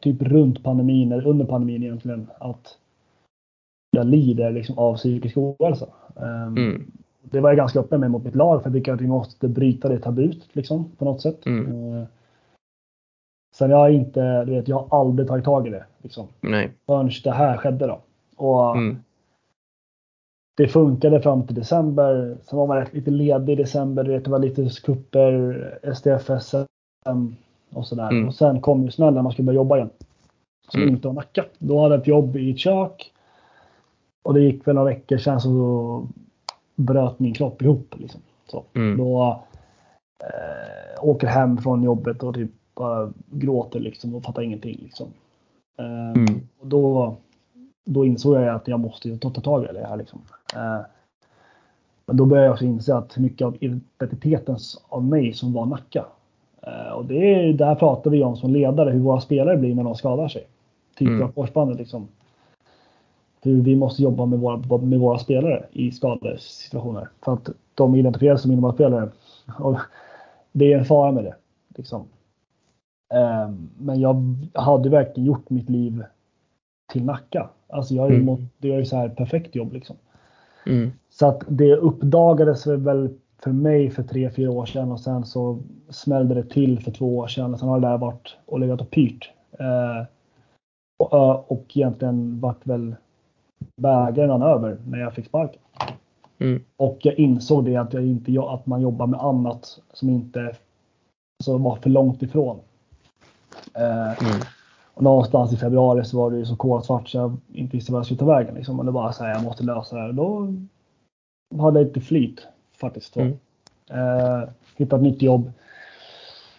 typ 0.00 0.22
runt 0.22 0.62
pandemin, 0.62 1.12
eller 1.12 1.26
under 1.26 1.44
pandemin 1.44 1.82
egentligen, 1.82 2.26
att 2.38 2.78
jag 3.90 4.06
lider 4.06 4.50
liksom 4.50 4.78
av 4.78 4.96
psykisk 4.96 5.36
ohälsa. 5.36 5.86
Um, 6.14 6.56
mm. 6.56 6.92
Det 7.22 7.40
var 7.40 7.50
jag 7.50 7.56
ganska 7.56 7.80
öppen 7.80 8.00
med 8.00 8.10
mot 8.10 8.24
mitt 8.24 8.34
lag 8.34 8.62
för 8.62 8.70
jag 8.70 8.76
tycker 8.76 8.92
att 8.92 9.00
vi 9.00 9.06
måste 9.06 9.48
bryta 9.48 9.88
det 9.88 9.98
tabut 9.98 10.48
liksom, 10.52 10.90
på 10.98 11.04
något 11.04 11.20
sätt. 11.20 11.46
Mm. 11.46 12.06
Sen 13.52 13.70
jag 13.70 13.76
har 13.76 13.88
inte, 13.88 14.44
du 14.44 14.52
vet, 14.52 14.68
jag 14.68 14.78
har 14.78 15.00
aldrig 15.00 15.28
tagit 15.28 15.44
tag 15.44 15.66
i 15.66 15.70
det. 15.70 15.84
Liksom, 16.02 16.28
Nej. 16.40 16.72
Förrän 16.86 17.10
det 17.24 17.30
här 17.30 17.56
skedde 17.56 17.86
då. 17.86 18.00
Och 18.36 18.76
mm. 18.76 19.02
Det 20.56 20.68
funkade 20.68 21.22
fram 21.22 21.46
till 21.46 21.54
december. 21.54 22.36
Sen 22.42 22.58
var 22.58 22.66
man 22.66 22.76
rätt, 22.76 22.94
lite 22.94 23.10
ledig 23.10 23.52
i 23.52 23.56
december. 23.56 24.04
Det 24.04 24.28
var 24.28 24.38
lite 24.38 24.68
kupper, 24.82 25.78
SDF, 25.94 26.30
SM 26.42 27.34
och 27.72 27.86
sådär. 27.86 28.10
Mm. 28.10 28.28
Och 28.28 28.34
sen 28.34 28.60
kom 28.60 28.84
ju 28.84 28.90
smällen 28.90 29.14
när 29.14 29.22
man 29.22 29.32
skulle 29.32 29.46
börja 29.46 29.56
jobba 29.56 29.76
igen. 29.76 29.90
Som 30.68 30.82
mm. 30.82 30.94
inte 30.94 31.08
var 31.08 31.14
Nacka. 31.14 31.44
Då 31.58 31.82
hade 31.82 31.94
jag 31.94 32.00
ett 32.00 32.06
jobb 32.06 32.36
i 32.36 32.50
ett 32.50 32.58
kök. 32.58 33.12
Och 34.22 34.34
det 34.34 34.40
gick 34.40 34.66
väl 34.66 34.74
några 34.74 34.88
veckor 34.88 35.18
sen 35.18 35.40
så 35.40 36.06
bröt 36.74 37.18
min 37.18 37.34
kropp 37.34 37.62
ihop. 37.62 37.94
Liksom. 37.98 38.20
Så. 38.46 38.64
Mm. 38.74 38.98
Då 38.98 39.42
eh, 40.20 41.04
åker 41.04 41.26
hem 41.26 41.58
från 41.58 41.82
jobbet 41.82 42.22
och 42.22 42.34
typ 42.34 42.50
bara 42.74 43.12
gråter 43.30 43.80
liksom 43.80 44.14
och 44.14 44.22
fattar 44.22 44.42
ingenting. 44.42 44.78
Liksom. 44.82 45.06
Eh, 45.78 46.10
mm. 46.10 46.48
och 46.60 46.66
då, 46.66 47.16
då 47.84 48.04
insåg 48.04 48.34
jag 48.34 48.54
att 48.54 48.68
jag 48.68 48.80
måste 48.80 49.18
ta, 49.18 49.30
ta 49.30 49.40
tag 49.40 49.64
i 49.64 49.72
det 49.72 49.86
här. 49.86 49.96
Liksom. 49.96 50.20
Eh, 50.54 50.80
men 52.06 52.16
då 52.16 52.24
började 52.24 52.46
jag 52.46 52.52
också 52.52 52.64
inse 52.64 52.96
att 52.96 53.16
mycket 53.16 53.46
av 53.46 53.56
identiteten 53.60 54.56
av 54.88 55.04
mig 55.04 55.32
som 55.32 55.52
var 55.52 55.66
Nacka. 55.66 56.04
Eh, 56.62 56.92
och 56.92 57.04
det 57.04 57.34
är, 57.34 57.52
där 57.52 57.74
pratar 57.74 58.10
vi 58.10 58.22
om 58.22 58.36
som 58.36 58.50
ledare 58.50 58.90
hur 58.90 59.00
våra 59.00 59.20
spelare 59.20 59.56
blir 59.56 59.74
när 59.74 59.84
de 59.84 59.94
skadar 59.94 60.28
sig. 60.28 60.46
Typ 60.96 61.08
mm. 61.08 61.22
av 61.22 61.32
korsbandet 61.32 61.78
liksom 61.78 62.08
hur 63.42 63.62
vi 63.62 63.76
måste 63.76 64.02
jobba 64.02 64.26
med 64.26 64.38
våra, 64.38 64.78
med 64.78 64.98
våra 64.98 65.18
spelare 65.18 65.66
i 65.72 65.90
skadesituationer. 65.90 67.08
För 67.24 67.32
att 67.32 67.48
de 67.74 67.94
identifieras 67.94 68.42
som 68.42 68.52
innebandyspelare. 68.52 69.08
Det 70.52 70.72
är 70.72 70.78
en 70.78 70.84
fara 70.84 71.12
med 71.12 71.24
det. 71.24 71.34
Liksom. 71.76 72.04
Ehm, 73.12 73.70
men 73.78 74.00
jag 74.00 74.36
hade 74.54 74.88
verkligen 74.88 75.26
gjort 75.26 75.50
mitt 75.50 75.70
liv 75.70 76.04
till 76.92 77.04
Nacka. 77.04 77.48
Alltså 77.68 77.94
jag 77.94 78.02
har 78.02 78.10
ju, 78.10 78.20
mm. 78.20 78.48
det 78.58 78.72
är 78.72 78.78
ju 78.78 78.84
så 78.84 78.96
här 78.96 79.08
perfekt 79.08 79.54
jobb 79.54 79.72
liksom. 79.72 79.96
Mm. 80.66 80.92
Så 81.10 81.26
att 81.26 81.44
det 81.48 81.76
uppdagades 81.76 82.66
väl 82.66 83.10
för 83.42 83.52
mig 83.52 83.90
för 83.90 84.02
tre, 84.02 84.30
fyra 84.30 84.50
år 84.50 84.66
sedan 84.66 84.92
och 84.92 85.00
sen 85.00 85.24
så 85.24 85.58
smällde 85.88 86.34
det 86.34 86.42
till 86.44 86.80
för 86.80 86.90
två 86.90 87.18
år 87.18 87.26
sedan. 87.26 87.52
Och 87.54 87.60
sen 87.60 87.68
har 87.68 87.80
det 87.80 87.88
där 87.88 87.98
varit 87.98 88.36
och 88.46 88.60
legat 88.60 88.80
och 88.80 88.90
pyrt. 88.90 89.30
Eh, 89.58 90.06
och, 90.98 91.52
och 91.52 91.64
egentligen 91.74 92.40
varit 92.40 92.66
väl 92.66 92.94
bägaren 93.76 94.42
över 94.42 94.78
när 94.86 94.98
jag 94.98 95.14
fick 95.14 95.26
sparken. 95.26 95.62
Mm. 96.38 96.62
Och 96.76 96.98
jag 97.02 97.14
insåg 97.14 97.64
det 97.64 97.76
att, 97.76 97.92
jag 97.92 98.06
inte, 98.06 98.40
att 98.40 98.66
man 98.66 98.80
jobbar 98.80 99.06
med 99.06 99.20
annat 99.20 99.80
som 99.92 100.10
inte 100.10 100.56
alltså, 101.38 101.58
var 101.58 101.76
för 101.76 101.90
långt 101.90 102.22
ifrån. 102.22 102.60
Eh, 103.74 104.22
mm. 104.22 104.40
Och 104.94 105.02
någonstans 105.02 105.52
i 105.52 105.56
februari 105.56 106.04
så 106.04 106.16
var 106.16 106.30
det 106.30 106.36
ju 106.36 106.44
så 106.44 106.56
kolsvart 106.56 107.08
så 107.08 107.18
jag 107.18 107.36
inte 107.52 107.76
visste 107.76 107.92
vad 107.92 107.98
jag 107.98 108.06
skulle 108.06 108.18
ta 108.18 108.26
vägen. 108.26 108.54
Liksom. 108.54 108.78
Och 108.78 108.84
det 108.84 108.90
var 108.90 109.12
så 109.12 109.24
här, 109.24 109.34
jag 109.34 109.44
måste 109.44 109.64
lösa 109.64 109.96
det 109.96 110.02
här. 110.02 110.12
Då 110.12 110.54
hade 111.58 111.80
jag 111.80 111.86
lite 111.86 112.00
flyt 112.00 112.46
faktiskt. 112.80 113.16
Mm. 113.16 113.38
Eh, 113.90 114.48
hittat 114.76 114.96
ett 114.96 115.02
nytt 115.02 115.22
jobb 115.22 115.52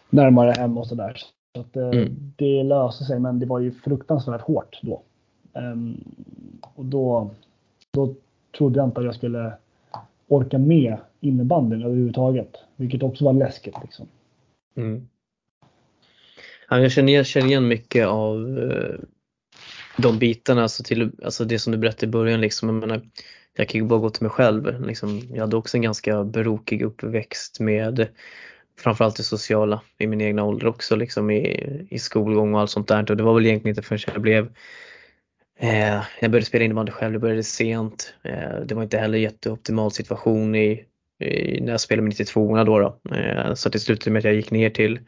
närmare 0.09 0.51
hem 0.51 0.77
och 0.77 0.87
sådär. 0.87 1.17
Så 1.55 1.61
att, 1.61 1.77
eh, 1.77 1.87
mm. 1.87 2.33
Det 2.35 2.63
löste 2.63 3.03
sig 3.03 3.19
men 3.19 3.39
det 3.39 3.45
var 3.45 3.59
ju 3.59 3.71
fruktansvärt 3.71 4.41
hårt 4.41 4.79
då. 4.81 5.01
Um, 5.53 6.03
och 6.75 6.85
då, 6.85 7.29
då 7.91 8.13
trodde 8.57 8.79
jag 8.79 8.87
inte 8.87 8.99
att 8.99 9.05
jag 9.05 9.15
skulle 9.15 9.53
orka 10.27 10.57
med 10.57 10.97
innebandyn 11.19 11.83
överhuvudtaget. 11.83 12.57
Vilket 12.75 13.03
också 13.03 13.25
var 13.25 13.33
läskigt. 13.33 13.75
Liksom. 13.81 14.07
Mm. 14.75 15.07
Jag 16.81 16.91
känner, 16.91 17.13
jag 17.13 17.25
känner 17.25 17.47
igen 17.47 17.67
mycket 17.67 18.07
av 18.07 18.59
eh, 18.59 18.99
de 19.97 20.19
bitarna, 20.19 20.61
alltså, 20.61 20.83
till, 20.83 21.11
alltså 21.23 21.45
det 21.45 21.59
som 21.59 21.71
du 21.71 21.77
berättade 21.77 22.05
i 22.05 22.09
början. 22.09 22.41
Liksom, 22.41 22.69
jag, 22.69 22.75
menar, 22.75 23.01
jag 23.57 23.69
kan 23.69 23.81
ju 23.81 23.87
bara 23.87 23.99
gå 23.99 24.09
till 24.09 24.23
mig 24.23 24.31
själv. 24.31 24.85
Liksom, 24.87 25.21
jag 25.33 25.41
hade 25.41 25.57
också 25.57 25.77
en 25.77 25.83
ganska 25.83 26.23
brokig 26.23 26.81
uppväxt 26.81 27.59
med 27.59 28.07
framförallt 28.79 29.15
det 29.15 29.23
sociala 29.23 29.81
i 29.97 30.07
min 30.07 30.21
egna 30.21 30.43
ålder 30.43 30.67
också 30.67 30.95
liksom 30.95 31.31
i, 31.31 31.87
i 31.89 31.99
skolgång 31.99 32.53
och 32.53 32.59
allt 32.59 32.71
sånt 32.71 32.87
där. 32.87 33.11
Och 33.11 33.17
det 33.17 33.23
var 33.23 33.33
väl 33.33 33.45
egentligen 33.45 33.77
inte 33.77 33.87
förrän 33.87 33.99
jag 34.13 34.21
blev 34.21 34.49
Eh, 35.59 36.03
jag 36.19 36.31
började 36.31 36.45
spela 36.45 36.65
innebandy 36.65 36.91
själv, 36.91 37.13
det 37.13 37.19
började 37.19 37.43
sent. 37.43 38.13
Eh, 38.23 38.59
det 38.65 38.75
var 38.75 38.83
inte 38.83 38.97
heller 38.97 39.17
jätteoptimal 39.17 39.91
situation 39.91 40.55
i, 40.55 40.85
i, 41.19 41.61
när 41.61 41.71
jag 41.71 41.81
spelade 41.81 42.01
med 42.01 42.09
92 42.09 42.63
då. 42.63 42.79
då. 42.79 43.15
Eh, 43.15 43.53
så 43.53 43.69
det 43.69 43.79
slutade 43.79 44.11
med 44.11 44.19
att 44.19 44.25
jag 44.25 44.33
gick 44.33 44.51
ner 44.51 44.69
till 44.69 44.99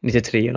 93 0.00 0.54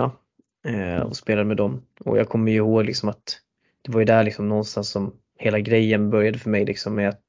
eh, 0.66 1.00
och 1.00 1.16
spelade 1.16 1.44
med 1.44 1.56
dem. 1.56 1.82
Och 2.00 2.18
jag 2.18 2.28
kommer 2.28 2.52
ju 2.52 2.56
ihåg 2.56 2.84
liksom 2.84 3.08
att 3.08 3.38
det 3.82 3.92
var 3.92 4.00
ju 4.00 4.06
där 4.06 4.24
liksom 4.24 4.48
någonstans 4.48 4.90
som 4.90 5.14
hela 5.38 5.60
grejen 5.60 6.10
började 6.10 6.38
för 6.38 6.50
mig 6.50 6.64
liksom 6.64 6.94
med 6.94 7.08
att 7.08 7.20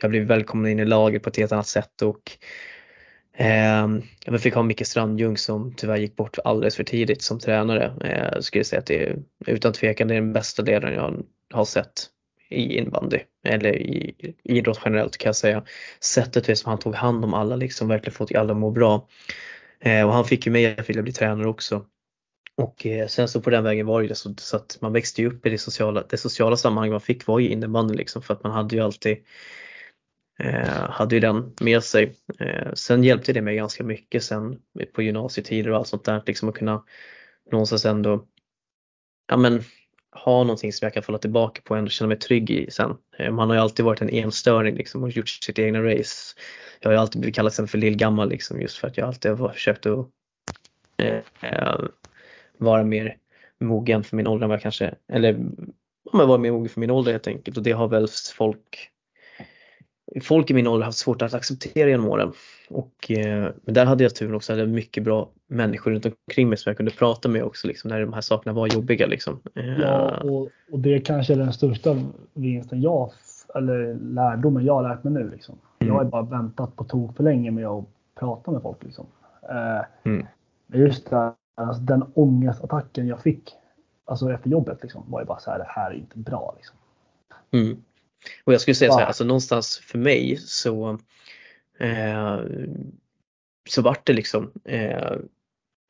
jag 0.00 0.10
blev 0.10 0.22
välkommen 0.22 0.70
in 0.70 0.80
i 0.80 0.84
laget 0.84 1.22
på 1.22 1.28
ett 1.28 1.36
helt 1.36 1.52
annat 1.52 1.66
sätt 1.66 2.02
och 2.02 2.38
Eh, 3.36 3.88
jag 4.24 4.40
fick 4.40 4.54
ha 4.54 4.62
Micke 4.62 4.86
Strandljung 4.86 5.36
som 5.36 5.74
tyvärr 5.76 5.96
gick 5.96 6.16
bort 6.16 6.38
alldeles 6.44 6.76
för 6.76 6.84
tidigt 6.84 7.22
som 7.22 7.38
tränare. 7.38 7.92
Eh, 8.04 8.34
jag 8.34 8.44
skulle 8.44 8.64
säga 8.64 8.80
att 8.80 8.86
det 8.86 9.02
är 9.02 9.18
utan 9.46 9.72
tvekan 9.72 10.08
det 10.08 10.14
är 10.14 10.20
den 10.20 10.32
bästa 10.32 10.62
ledaren 10.62 10.94
jag 10.94 11.22
har 11.52 11.64
sett 11.64 12.06
i 12.48 12.78
inbandy 12.78 13.18
eller 13.44 13.76
i, 13.76 14.14
i 14.18 14.34
idrott 14.42 14.80
generellt 14.84 15.16
kan 15.18 15.28
jag 15.28 15.36
säga. 15.36 15.64
Sättet 16.00 16.58
som 16.58 16.70
han 16.70 16.78
tog 16.78 16.94
hand 16.94 17.24
om 17.24 17.34
alla, 17.34 17.56
liksom 17.56 17.88
verkligen 17.88 18.14
fått 18.14 18.34
alla 18.34 18.54
må 18.54 18.70
bra. 18.70 19.08
Eh, 19.82 20.06
och 20.06 20.12
han 20.12 20.24
fick 20.24 20.46
ju 20.46 20.52
mig 20.52 20.78
att 20.78 20.90
vilja 20.90 21.02
bli 21.02 21.12
tränare 21.12 21.48
också. 21.48 21.86
Och 22.56 22.86
eh, 22.86 23.06
sen 23.06 23.28
så 23.28 23.40
på 23.40 23.50
den 23.50 23.64
vägen 23.64 23.86
var 23.86 24.02
det 24.02 24.14
så, 24.14 24.34
så 24.38 24.56
att 24.56 24.78
man 24.80 24.92
växte 24.92 25.22
ju 25.22 25.28
upp 25.28 25.46
i 25.46 25.50
det 25.50 25.58
sociala, 25.58 26.04
det 26.08 26.16
sociala 26.16 26.56
sammanhang 26.56 26.90
man 26.90 27.00
fick 27.00 27.26
var 27.26 27.38
ju 27.38 27.48
innebandy 27.48 27.94
liksom 27.94 28.22
för 28.22 28.34
att 28.34 28.42
man 28.42 28.52
hade 28.52 28.76
ju 28.76 28.82
alltid 28.82 29.16
Eh, 30.38 30.90
hade 30.90 31.14
ju 31.14 31.20
den 31.20 31.54
med 31.60 31.84
sig. 31.84 32.14
Eh, 32.40 32.72
sen 32.74 33.04
hjälpte 33.04 33.32
det 33.32 33.42
mig 33.42 33.56
ganska 33.56 33.84
mycket 33.84 34.24
sen 34.24 34.58
på 34.94 35.02
gymnasietider 35.02 35.70
och 35.70 35.76
allt 35.76 35.88
sånt 35.88 36.04
där, 36.04 36.22
liksom 36.26 36.48
att 36.48 36.54
kunna 36.54 36.84
någonstans 37.50 37.84
ändå 37.84 38.26
ja, 39.28 39.36
men, 39.36 39.62
ha 40.24 40.44
någonting 40.44 40.72
som 40.72 40.86
jag 40.86 40.94
kan 40.94 41.02
falla 41.02 41.18
tillbaka 41.18 41.62
på 41.64 41.74
och 41.74 41.78
ändå 41.78 41.90
känna 41.90 42.08
mig 42.08 42.18
trygg 42.18 42.50
i 42.50 42.70
sen. 42.70 42.96
Eh, 43.18 43.32
man 43.32 43.48
har 43.48 43.56
ju 43.56 43.62
alltid 43.62 43.84
varit 43.84 44.02
en 44.02 44.10
enstöring 44.10 44.76
liksom 44.76 45.02
och 45.02 45.10
gjort 45.10 45.28
sitt 45.28 45.58
egna 45.58 45.82
race. 45.82 46.34
Jag 46.82 46.90
har 46.90 46.92
ju 46.92 47.00
alltid 47.00 47.20
blivit 47.20 47.36
kallad 47.36 47.70
för 47.70 47.78
lillgammal 47.78 48.28
liksom 48.28 48.60
just 48.60 48.78
för 48.78 48.88
att 48.88 48.96
jag 48.96 49.08
alltid 49.08 49.30
har 49.30 49.48
försökt 49.48 49.86
att 49.86 50.08
eh, 50.96 51.80
vara 52.58 52.84
mer 52.84 53.16
mogen 53.60 54.04
för 54.04 54.16
min 54.16 54.26
ålder 54.26 54.44
än 54.44 54.48
vad 54.48 54.56
jag 54.56 54.62
kanske, 54.62 54.94
eller 55.08 55.34
om 56.12 56.20
jag 56.20 56.26
var 56.26 56.38
mer 56.38 56.52
mogen 56.52 56.68
för 56.68 56.80
min 56.80 56.90
ålder 56.90 57.12
helt 57.12 57.26
enkelt 57.26 57.56
och 57.56 57.62
det 57.62 57.72
har 57.72 57.88
väl 57.88 58.08
folk 58.36 58.92
folk 60.20 60.50
i 60.50 60.54
min 60.54 60.66
ålder 60.66 60.84
haft 60.84 60.98
svårt 60.98 61.22
att 61.22 61.34
acceptera 61.34 61.88
genom 61.88 62.08
åren. 62.08 62.32
Och, 62.68 63.10
eh, 63.10 63.50
men 63.64 63.74
där 63.74 63.84
hade 63.84 64.04
jag 64.04 64.14
turen 64.14 64.34
också, 64.34 64.52
hade 64.52 64.66
mycket 64.66 65.02
bra 65.04 65.30
människor 65.46 65.90
runt 65.90 66.06
omkring 66.06 66.48
mig 66.48 66.58
som 66.58 66.70
jag 66.70 66.76
kunde 66.76 66.92
prata 66.92 67.28
med 67.28 67.42
också 67.44 67.66
liksom, 67.68 67.90
när 67.90 68.00
de 68.00 68.12
här 68.12 68.20
sakerna 68.20 68.52
var 68.52 68.66
jobbiga. 68.66 69.06
Liksom. 69.06 69.40
Eh, 69.54 69.80
ja, 69.80 70.16
och, 70.16 70.48
och 70.72 70.78
det 70.78 71.00
kanske 71.00 71.32
är 71.32 71.36
den 71.36 71.52
största 71.52 71.96
vinsten 72.34 72.82
jag, 72.82 73.12
eller 73.54 73.94
lärdomen 73.94 74.64
jag 74.64 74.74
har 74.74 74.82
lärt 74.82 75.04
mig 75.04 75.12
nu. 75.12 75.30
Liksom. 75.30 75.58
Jag 75.86 75.94
har 75.94 76.04
bara 76.04 76.22
väntat 76.22 76.76
på 76.76 76.84
tok 76.84 77.16
för 77.16 77.24
länge 77.24 77.50
med 77.50 77.66
att 77.66 77.84
prata 78.14 78.50
med 78.50 78.62
folk. 78.62 78.84
Liksom. 78.84 79.06
Eh, 79.50 79.84
Mm. 80.04 80.26
Men 80.66 80.80
just 80.80 81.10
det, 81.10 81.34
alltså, 81.54 81.82
den 81.82 82.04
ångestattacken 82.14 83.06
jag 83.06 83.22
fick 83.22 83.54
alltså 84.04 84.32
efter 84.32 84.50
jobbet 84.50 84.78
liksom, 84.82 85.04
var 85.10 85.20
ju 85.20 85.26
bara 85.26 85.38
så 85.38 85.50
här, 85.50 85.58
det 85.58 85.66
här 85.68 85.90
är 85.90 85.94
inte 85.94 86.18
bra. 86.18 86.54
Liksom. 86.56 86.76
Mm. 87.50 87.82
Och 88.44 88.52
jag 88.52 88.60
skulle 88.60 88.74
säga 88.74 88.92
så 88.92 88.98
här, 88.98 89.06
alltså 89.06 89.24
någonstans 89.24 89.78
för 89.78 89.98
mig 89.98 90.36
så 90.36 90.98
eh, 91.78 92.40
så 93.68 93.82
vart 93.82 94.06
det 94.06 94.12
liksom 94.12 94.52
eh, 94.64 95.16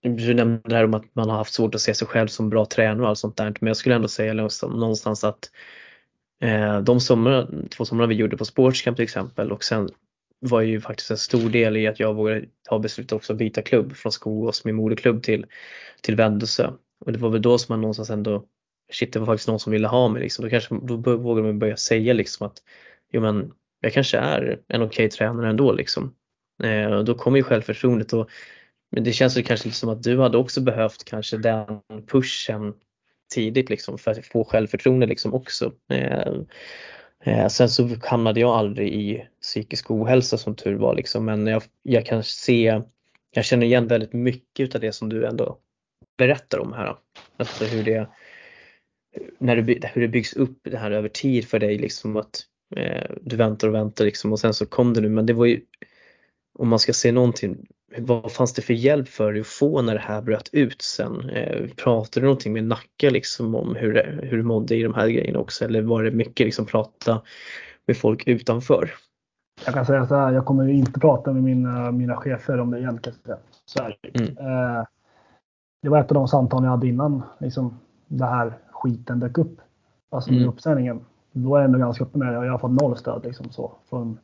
du 0.02 0.34
nämnde 0.34 0.68
det 0.68 0.76
här 0.76 0.84
om 0.84 0.94
att 0.94 1.14
man 1.14 1.30
har 1.30 1.36
haft 1.36 1.54
svårt 1.54 1.74
att 1.74 1.80
se 1.80 1.94
sig 1.94 2.08
själv 2.08 2.26
som 2.26 2.50
bra 2.50 2.66
tränare 2.66 3.02
och 3.02 3.08
allt 3.08 3.18
sånt 3.18 3.36
där. 3.36 3.54
Men 3.60 3.66
jag 3.66 3.76
skulle 3.76 3.94
ändå 3.94 4.08
säga 4.08 4.32
liksom 4.32 4.72
någonstans 4.72 5.24
att 5.24 5.50
Eh, 6.42 6.80
de 6.80 7.00
sommar, 7.00 7.68
två 7.70 7.84
somrar 7.84 8.06
vi 8.06 8.14
gjorde 8.14 8.36
på 8.36 8.44
Sportscamp 8.44 8.96
till 8.96 9.04
exempel 9.04 9.52
och 9.52 9.64
sen 9.64 9.88
var 10.40 10.60
ju 10.60 10.80
faktiskt 10.80 11.10
en 11.10 11.16
stor 11.16 11.50
del 11.50 11.76
i 11.76 11.86
att 11.86 12.00
jag 12.00 12.14
vågade 12.14 12.44
ta 12.62 12.78
beslutet 12.78 13.12
också 13.12 13.32
att 13.32 13.38
byta 13.38 13.62
klubb 13.62 13.96
från 13.96 14.12
Skogås, 14.12 14.64
min 14.64 14.74
moderklubb 14.74 15.22
till, 15.22 15.46
till 16.00 16.16
Vändelse. 16.16 16.72
Och 17.04 17.12
det 17.12 17.18
var 17.18 17.30
väl 17.30 17.42
då 17.42 17.58
som 17.58 17.72
man 17.72 17.80
någonstans 17.80 18.10
ändå, 18.10 18.44
shit 18.92 19.12
det 19.12 19.18
var 19.18 19.26
faktiskt 19.26 19.48
någon 19.48 19.60
som 19.60 19.72
ville 19.72 19.88
ha 19.88 20.08
mig 20.08 20.22
liksom. 20.22 20.44
Då 20.44 20.50
kanske 20.50 20.74
då 20.82 21.16
vågade 21.16 21.46
man 21.46 21.58
börja 21.58 21.76
säga 21.76 22.12
liksom 22.12 22.46
att 22.46 22.58
jo 23.12 23.20
men 23.20 23.52
jag 23.80 23.92
kanske 23.92 24.18
är 24.18 24.60
en 24.68 24.82
okej 24.82 25.10
tränare 25.10 25.50
ändå 25.50 25.72
liksom. 25.72 26.14
Eh, 26.62 26.92
och 26.92 27.04
då 27.04 27.14
kommer 27.14 27.36
ju 27.36 27.42
självförtroendet 27.42 28.12
och 28.12 28.30
men 28.90 29.04
det 29.04 29.12
känns 29.12 29.38
ju 29.38 29.42
kanske 29.42 29.68
lite 29.68 29.78
som 29.78 29.88
att 29.88 30.02
du 30.02 30.18
hade 30.18 30.38
också 30.38 30.60
behövt 30.60 31.04
kanske 31.04 31.36
den 31.36 31.80
pushen 32.06 32.74
tidigt 33.32 33.70
liksom 33.70 33.98
för 33.98 34.10
att 34.10 34.26
få 34.26 34.44
självförtroende 34.44 35.06
liksom 35.06 35.34
också. 35.34 35.72
Eh, 35.90 36.32
eh, 37.24 37.48
sen 37.48 37.68
så 37.68 37.88
hamnade 38.02 38.40
jag 38.40 38.50
aldrig 38.50 38.94
i 38.94 39.26
psykisk 39.42 39.90
ohälsa 39.90 40.38
som 40.38 40.56
tur 40.56 40.74
var 40.74 40.94
liksom 40.94 41.24
men 41.24 41.46
jag, 41.46 41.62
jag 41.82 42.06
kan 42.06 42.22
se, 42.22 42.80
jag 43.30 43.44
känner 43.44 43.66
igen 43.66 43.86
väldigt 43.86 44.12
mycket 44.12 44.74
av 44.74 44.80
det 44.80 44.92
som 44.92 45.08
du 45.08 45.26
ändå 45.26 45.58
berättar 46.18 46.58
om 46.58 46.72
här. 46.72 46.96
Alltså 47.36 47.64
hur 47.64 47.84
det, 47.84 48.08
när 49.38 49.56
du, 49.56 49.80
hur 49.92 50.02
det 50.02 50.08
byggs 50.08 50.32
upp 50.32 50.58
det 50.62 50.78
här 50.78 50.90
över 50.90 51.08
tid 51.08 51.48
för 51.48 51.58
dig 51.58 51.78
liksom 51.78 52.16
att 52.16 52.40
eh, 52.76 53.10
du 53.20 53.36
väntar 53.36 53.68
och 53.68 53.74
väntar 53.74 54.04
liksom 54.04 54.32
och 54.32 54.40
sen 54.40 54.54
så 54.54 54.66
kom 54.66 54.94
det 54.94 55.00
nu 55.00 55.08
men 55.08 55.26
det 55.26 55.32
var 55.32 55.46
ju 55.46 55.60
om 56.54 56.68
man 56.68 56.78
ska 56.78 56.92
se 56.92 57.12
någonting, 57.12 57.66
vad 57.98 58.32
fanns 58.32 58.52
det 58.52 58.62
för 58.62 58.74
hjälp 58.74 59.08
för 59.08 59.32
dig 59.32 59.40
att 59.40 59.46
få 59.46 59.82
när 59.82 59.94
det 59.94 60.00
här 60.00 60.22
bröt 60.22 60.48
ut 60.52 60.82
sen? 60.82 61.30
Eh, 61.30 61.68
pratade 61.76 62.20
du 62.20 62.26
någonting 62.26 62.52
med 62.52 62.64
Nacka 62.64 63.10
liksom 63.10 63.54
om 63.54 63.74
hur, 63.76 63.94
det, 63.94 64.18
hur 64.22 64.36
du 64.36 64.42
mådde 64.42 64.76
i 64.76 64.82
de 64.82 64.94
här 64.94 65.08
grejerna 65.08 65.38
också 65.38 65.64
eller 65.64 65.82
var 65.82 66.02
det 66.02 66.10
mycket 66.10 66.44
liksom 66.46 66.66
prata 66.66 67.22
med 67.86 67.96
folk 67.96 68.26
utanför? 68.26 68.90
Jag 69.64 69.74
kan 69.74 69.86
säga 69.86 70.06
så 70.06 70.14
här, 70.14 70.32
jag 70.32 70.44
kommer 70.46 70.68
inte 70.68 71.00
prata 71.00 71.32
med 71.32 71.42
mina, 71.42 71.92
mina 71.92 72.16
chefer 72.16 72.60
om 72.60 72.70
det 72.70 72.78
igen. 72.78 73.00
Så 73.66 73.82
är 73.82 73.96
det. 74.00 74.20
Mm. 74.20 74.38
Eh, 74.38 74.84
det 75.82 75.88
var 75.88 76.00
ett 76.00 76.10
av 76.10 76.14
de 76.14 76.28
samtal 76.28 76.64
jag 76.64 76.70
hade 76.70 76.86
innan 76.88 77.22
liksom, 77.38 77.78
det 78.08 78.24
här 78.26 78.58
skiten 78.70 79.20
dök 79.20 79.38
upp. 79.38 79.60
Alltså 80.10 80.30
med 80.30 80.38
Mm. 80.38 80.48
uppsägningen. 80.48 81.00
Då 81.32 81.54
är 81.54 81.58
jag 81.60 81.64
ändå 81.64 81.78
ganska 81.78 82.04
öppen 82.04 82.18
med 82.18 82.32
det 82.32 82.38
och 82.38 82.46
jag 82.46 82.50
har 82.50 82.58
fått 82.58 82.82
noll 82.82 82.96
stöd 82.96 83.24
liksom, 83.24 83.50
så, 83.50 83.72
från, 83.88 84.18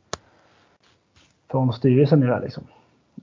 från 1.51 1.73
styrelsen 1.73 2.23
i 2.23 2.27
det 2.27 2.33
här. 2.35 2.41
Liksom. 2.41 2.65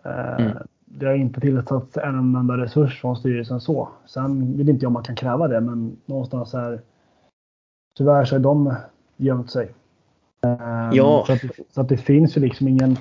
Eh, 0.06 0.46
Mm. 0.46 0.58
Det 0.98 1.06
har 1.06 1.14
inte 1.14 1.42
tillsatts 1.42 1.98
en 1.98 2.36
enda 2.36 2.58
resurs 2.58 3.02
från 3.02 3.16
styrelsen 3.16 3.62
så. 3.62 3.90
Sen 4.06 4.58
vet 4.58 4.68
inte 4.68 4.84
jag 4.84 4.90
om 4.90 4.94
man 4.94 5.04
kan 5.04 5.16
kräva 5.16 5.48
det 5.48 5.62
men 5.62 5.98
någonstans 6.06 6.54
är 6.54 6.82
tyvärr 7.98 8.26
så 8.26 8.36
är 8.36 8.40
de 8.40 8.74
gömt 9.18 9.52
sig. 9.52 9.72
Eh, 10.44 10.90
Ja. 10.94 11.24
Så, 11.28 11.34
att, 11.34 11.42
så 11.70 11.82
att 11.82 11.90
det 11.90 11.98
finns 11.98 12.38
ju 12.38 12.42
liksom 12.42 12.68
ingen 12.68 12.98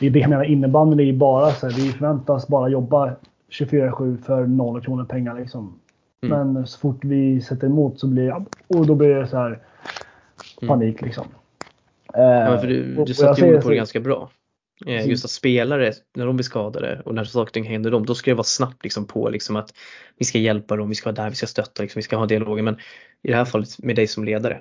det 0.00 0.06
är 0.06 0.10
det 0.10 0.18
jag 0.18 0.30
menar, 0.30 0.44
innebandyn 0.44 1.00
är 1.00 1.04
ju 1.04 1.16
bara 1.16 1.50
så 1.50 1.66
här, 1.68 1.74
vi 1.76 1.92
förväntas 1.92 2.48
bara 2.48 2.68
jobba 2.68 3.12
24-7 3.50 4.22
för 4.22 4.46
noll 4.46 4.80
kronor 4.80 5.04
pengar 5.04 5.34
liksom. 5.34 5.74
Mm. 6.22 6.52
Men 6.52 6.66
så 6.66 6.78
fort 6.78 7.04
vi 7.04 7.40
sätter 7.40 7.66
emot 7.66 8.00
så 8.00 8.06
blir 8.06 8.44
och 8.66 8.86
då 8.86 8.94
blir 8.94 9.14
det 9.14 9.26
så 9.26 9.36
här 9.36 9.58
panik 10.68 11.02
liksom. 11.02 11.26
Mm. 12.14 12.52
Ja, 12.52 12.58
för 12.58 12.66
du, 12.66 13.04
du 13.04 13.14
satte 13.14 13.40
ju 13.40 13.56
ord 13.56 13.62
på 13.62 13.68
det 13.68 13.76
ganska 13.76 14.00
bra. 14.00 14.30
Eh, 14.86 14.94
Mm. 14.94 15.10
Just 15.10 15.24
att 15.24 15.30
spelare, 15.30 15.92
när 16.16 16.26
de 16.26 16.36
blir 16.36 16.44
skadade 16.44 17.02
och 17.04 17.14
när 17.14 17.24
saker 17.24 17.64
händer 17.64 17.90
dem, 17.90 18.06
då 18.06 18.14
ska 18.14 18.30
det 18.30 18.34
vara 18.34 18.44
snabbt 18.44 18.82
liksom 18.84 19.06
på 19.06 19.28
liksom 19.30 19.56
att 19.56 19.70
vi 20.18 20.24
ska 20.24 20.38
hjälpa 20.38 20.76
dem, 20.76 20.88
vi 20.88 20.94
ska 20.94 21.10
vara 21.12 21.22
där, 21.22 21.30
vi 21.30 21.36
ska 21.36 21.46
stötta, 21.46 21.82
liksom, 21.82 21.98
vi 21.98 22.02
ska 22.02 22.16
ha 22.16 22.26
dialogen. 22.26 22.64
Men 22.64 22.74
i 23.22 23.28
det 23.30 23.36
här 23.36 23.44
fallet 23.44 23.78
med 23.78 23.96
dig 23.96 24.06
som 24.06 24.24
ledare, 24.24 24.60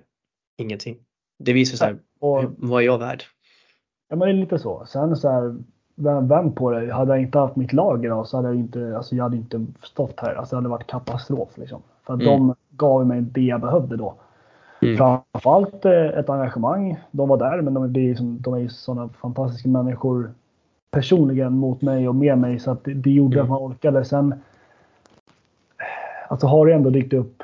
ingenting. 0.58 0.98
Det 1.44 1.54
visar 1.54 1.78
så 1.78 1.86
här, 1.86 1.98
och, 2.20 2.42
hur- 2.42 2.52
vad 2.58 2.82
är 2.82 2.86
jag 2.86 2.98
värd? 2.98 3.24
Ja 4.10 4.16
men 4.16 4.28
det 4.28 4.34
är 4.34 4.38
lite 4.38 4.60
så. 4.60 4.86
Sen 4.86 5.18
så 5.18 5.30
här, 5.30 5.56
vem, 5.96 6.28
vem 6.28 6.52
på 6.56 6.72
det? 6.72 6.94
Hade 6.94 7.12
jag 7.12 7.22
inte 7.22 7.38
haft 7.40 7.56
mitt 7.56 7.74
lag 7.74 8.06
idag 8.06 8.28
så 8.28 8.38
hade 8.38 8.50
jag 8.50 8.56
inte, 8.58 8.98
alltså 8.98 9.16
jag 9.16 9.24
hade 9.24 9.38
inte 9.38 9.66
stått 9.84 10.20
här. 10.20 10.36
Alltså 10.36 10.56
det 10.56 10.58
hade 10.58 10.70
varit 10.70 10.88
katastrof 10.88 11.50
liksom. 11.58 11.82
För 12.06 12.14
att 12.14 12.22
Mm. 12.22 12.34
de 12.34 12.56
gav 12.70 13.08
mig 13.08 13.22
det 13.22 13.42
jag 13.42 13.62
behövde 13.62 13.98
då. 13.98 14.22
Mm. 14.82 14.98
Framförallt 14.98 15.86
eh, 15.86 15.92
ett 16.08 16.30
engagemang. 16.30 17.00
De 17.12 17.30
var 17.30 17.38
där 17.38 17.62
men 17.62 17.74
de, 17.94 18.12
är, 18.12 18.16
som, 18.16 18.42
de 18.42 18.54
är 18.54 18.58
ju 18.58 18.70
sådana 18.70 19.10
fantastiska 19.10 19.70
människor 19.70 20.32
personligen 20.92 21.54
mot 21.54 21.82
mig 21.82 22.10
och 22.10 22.16
med 22.16 22.38
mig 22.38 22.60
så 22.60 22.72
att 22.72 22.84
det, 22.84 22.94
det 22.94 23.12
gjorde 23.12 23.40
Mm. 23.40 23.44
att 23.44 23.50
man 23.50 23.72
orkade. 23.72 24.06
Sen 24.06 24.36
alltså 26.28 26.48
har 26.48 26.66
det 26.66 26.74
ändå 26.74 26.90
dykt 26.90 27.14
upp 27.14 27.44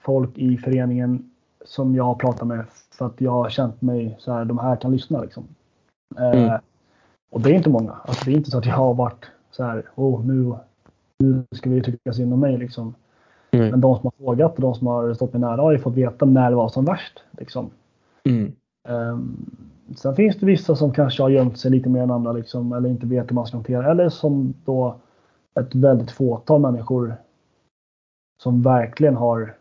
folk 0.00 0.38
i 0.38 0.58
föreningen 0.58 1.30
som 1.64 1.94
jag 1.94 2.04
har 2.04 2.14
pratat 2.14 2.48
med 2.48 2.64
för 2.98 3.06
att 3.06 3.20
jag 3.20 3.30
har 3.30 3.48
känt 3.50 3.82
mig 3.82 4.16
så 4.18 4.32
här, 4.32 4.44
de 4.44 4.58
här 4.58 4.76
kan 4.76 4.92
lyssna 4.92 5.20
liksom. 5.20 5.44
Eh, 6.18 6.42
Mm. 6.44 6.60
och 7.30 7.40
det 7.40 7.50
är 7.50 7.54
inte 7.54 7.70
många. 7.70 7.92
Alltså, 7.92 8.24
det 8.24 8.32
är 8.32 8.36
inte 8.36 8.50
så 8.50 8.58
att 8.58 8.66
jag 8.66 8.74
har 8.74 8.94
varit 8.94 9.24
så 9.50 9.64
här, 9.64 9.84
oh, 9.94 10.26
nu, 10.26 10.54
nu 11.18 11.42
ska 11.52 11.70
vi 11.70 11.82
tycka 11.82 12.12
synd 12.12 12.32
om 12.32 12.40
mig 12.40 12.58
liksom. 12.58 12.94
Mm. 13.56 13.70
Men 13.70 13.80
de 13.80 13.96
som 13.96 14.04
har 14.04 14.24
frågat 14.24 14.54
och 14.54 14.60
de 14.60 14.74
som 14.74 14.86
har 14.86 15.14
stått 15.14 15.32
mig 15.32 15.40
nära 15.40 15.62
har 15.62 15.72
ju 15.72 15.78
fått 15.78 15.94
veta 15.94 16.24
när 16.24 16.50
det 16.50 16.56
var 16.56 16.68
som 16.68 16.84
värst. 16.84 17.24
Liksom. 17.30 17.70
Mm. 18.24 18.52
Ehm, 18.88 19.36
sen 19.96 20.14
finns 20.16 20.36
det 20.36 20.46
vissa 20.46 20.76
som 20.76 20.92
kanske 20.92 21.22
har 21.22 21.30
gömt 21.30 21.58
sig 21.58 21.70
lite 21.70 21.88
mer 21.88 22.02
än 22.02 22.10
andra 22.10 22.32
liksom, 22.32 22.72
eller 22.72 22.88
inte 22.88 23.06
vet 23.06 23.30
hur 23.30 23.34
man 23.34 23.46
ska 23.46 23.56
hantera 23.56 23.90
Eller 23.90 24.08
som 24.08 24.54
då 24.64 24.96
ett 25.60 25.74
väldigt 25.74 26.10
fåtal 26.10 26.60
människor 26.60 27.16
som 28.42 28.62
verkligen 28.62 29.16
har 29.16 29.54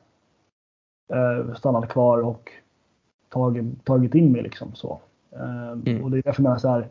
eh, 1.13 1.53
stannat 1.55 1.89
kvar 1.89 2.21
och 2.21 2.51
tagit, 3.29 3.85
tagit 3.85 4.15
in 4.15 4.31
mig. 4.31 4.41
Liksom, 4.41 4.75
så. 4.75 4.99
Ehm, 5.31 5.83
Mm. 5.85 6.03
Och 6.03 6.11
det 6.11 6.17
är 6.17 6.21
därför 6.23 6.43
menar 6.43 6.57
så 6.57 6.69
här. 6.69 6.87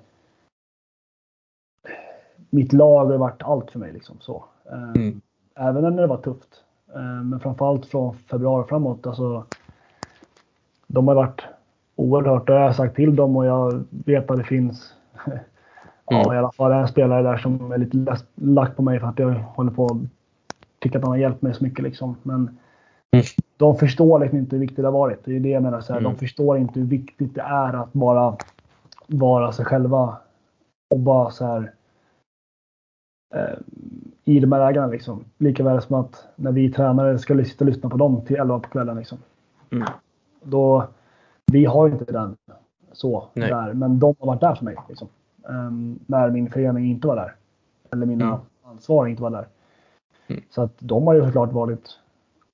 Mitt 2.51 2.73
lag 2.73 3.07
har 3.07 3.17
varit 3.17 3.43
allt 3.43 3.71
för 3.71 3.79
mig. 3.79 3.93
Liksom, 3.93 4.17
så. 4.21 4.45
Ehm, 4.73 4.93
Mm. 4.95 5.21
Även 5.57 5.83
när 5.83 6.03
det 6.03 6.07
var 6.07 6.17
tufft. 6.17 6.64
Ehm, 6.97 7.29
Men 7.29 7.41
framförallt 7.41 7.87
från 7.87 8.15
februari 8.15 8.67
framåt. 8.69 9.07
Alltså, 9.07 9.45
de 10.87 11.09
har 11.09 11.15
varit 11.15 11.43
oerhört. 11.97 12.47
Det 12.47 12.53
har 12.53 12.61
jag 12.61 12.77
sagt 12.77 12.97
till 12.97 13.17
dem 13.17 13.37
och 13.37 13.47
jag 13.47 13.85
vet 13.91 14.31
att 14.31 14.37
det 14.39 14.45
finns 14.45 14.95
ja, 16.07 16.21
Mm. 16.23 16.35
i 16.35 16.39
alla 16.39 16.53
fall 16.53 16.73
en 16.73 16.89
spelare 16.89 17.23
där 17.23 17.37
som 17.37 17.73
är 17.73 17.79
lite 17.79 18.17
lack 18.35 18.77
på 18.77 18.83
mig 18.83 19.01
för 19.01 19.07
att 19.07 19.19
jag 19.19 19.31
håller 19.35 19.71
på 19.71 19.87
att 19.87 19.97
tycka 20.79 20.99
att 20.99 21.05
han 21.05 21.11
har 21.13 21.19
hjälpt 21.19 21.43
mig 21.43 21.55
så 21.55 21.65
mycket. 21.65 21.83
Liksom. 21.85 22.17
Men 22.23 22.59
Mm. 23.13 23.25
de 23.57 23.77
förstår 23.77 24.19
liksom 24.19 24.39
inte 24.39 24.57
hur 24.57 24.61
viktigt 24.61 24.77
det 24.77 24.85
har 24.87 24.93
varit. 24.93 25.25
Det 25.25 25.37
är 25.37 25.41
det 25.41 25.49
jag 25.49 25.63
menar. 25.63 25.81
Så 25.81 25.93
här, 25.93 26.01
Mm. 26.01 26.13
De 26.13 26.19
förstår 26.19 26.59
inte 26.59 26.81
hur 26.81 26.87
viktigt 26.87 27.35
det 27.35 27.41
är 27.41 27.73
att 27.73 27.93
bara 27.93 28.37
vara 29.07 29.53
sig 29.53 29.65
själva 29.65 30.17
och 30.95 31.01
bara 31.01 31.31
så 31.31 31.47
här 31.47 31.73
eh, 33.35 33.59
i 34.25 34.41
de 34.41 34.53
här 34.53 34.59
lägena 34.61 34.87
liksom. 34.87 35.25
Likaväl 35.39 35.83
som 35.83 35.97
att 35.97 36.25
när 36.37 36.53
vi 36.53 36.73
tränare 36.73 37.19
ska 37.19 37.45
sitta 37.45 37.65
och 37.65 37.71
lyssna 37.71 37.91
på 37.91 37.97
dem 37.97 38.21
till 38.25 38.37
11 38.37 38.59
på 38.61 38.69
kvällen 38.69 38.97
liksom. 38.97 39.19
Mm. 39.71 39.89
Då, 40.43 40.87
vi 41.53 41.65
har 41.65 41.89
inte 41.89 42.13
den 42.13 42.37
så 42.93 43.25
Nej. 43.35 43.49
där, 43.51 43.73
men 43.73 43.99
de 43.99 44.15
har 44.19 44.27
varit 44.27 44.41
där 44.41 44.55
för 44.55 44.65
mig. 44.65 44.77
Liksom. 44.89 45.09
Ehm, 45.49 45.99
när 46.07 46.31
min 46.31 46.51
förening 46.51 46.91
inte 46.91 47.07
var 47.07 47.17
där. 47.17 47.35
Eller 47.93 48.07
mina 48.07 48.25
Mm. 48.27 48.39
ansvariga 48.65 49.11
inte 49.11 49.23
var 49.23 49.31
där. 49.31 49.47
Mm. 50.27 50.43
Så 50.51 50.63
att 50.63 50.73
de 50.79 51.07
har 51.07 51.15
ju 51.15 51.25
såklart 51.25 51.53
varit 51.53 51.99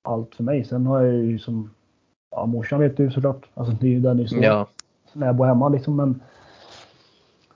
allt 0.01 0.35
för 0.35 0.43
mig. 0.43 0.63
Sen 0.65 0.85
har 0.85 1.01
jag 1.01 1.13
ju 1.15 1.39
som, 1.39 1.69
ja 2.31 2.45
morsan 2.45 2.79
vet 2.79 2.97
du 2.97 3.11
såklart. 3.11 3.49
Alltså 3.53 3.73
det 3.73 3.87
är 3.87 3.91
ju 3.91 3.99
den 3.99 4.17
är 4.17 4.21
ju 4.21 4.27
så 4.27 4.37
Ja. 4.41 4.67
när 5.13 5.27
jag 5.27 5.35
bor 5.35 5.45
hemma 5.45 5.69
liksom. 5.69 5.95
Men, 5.95 6.21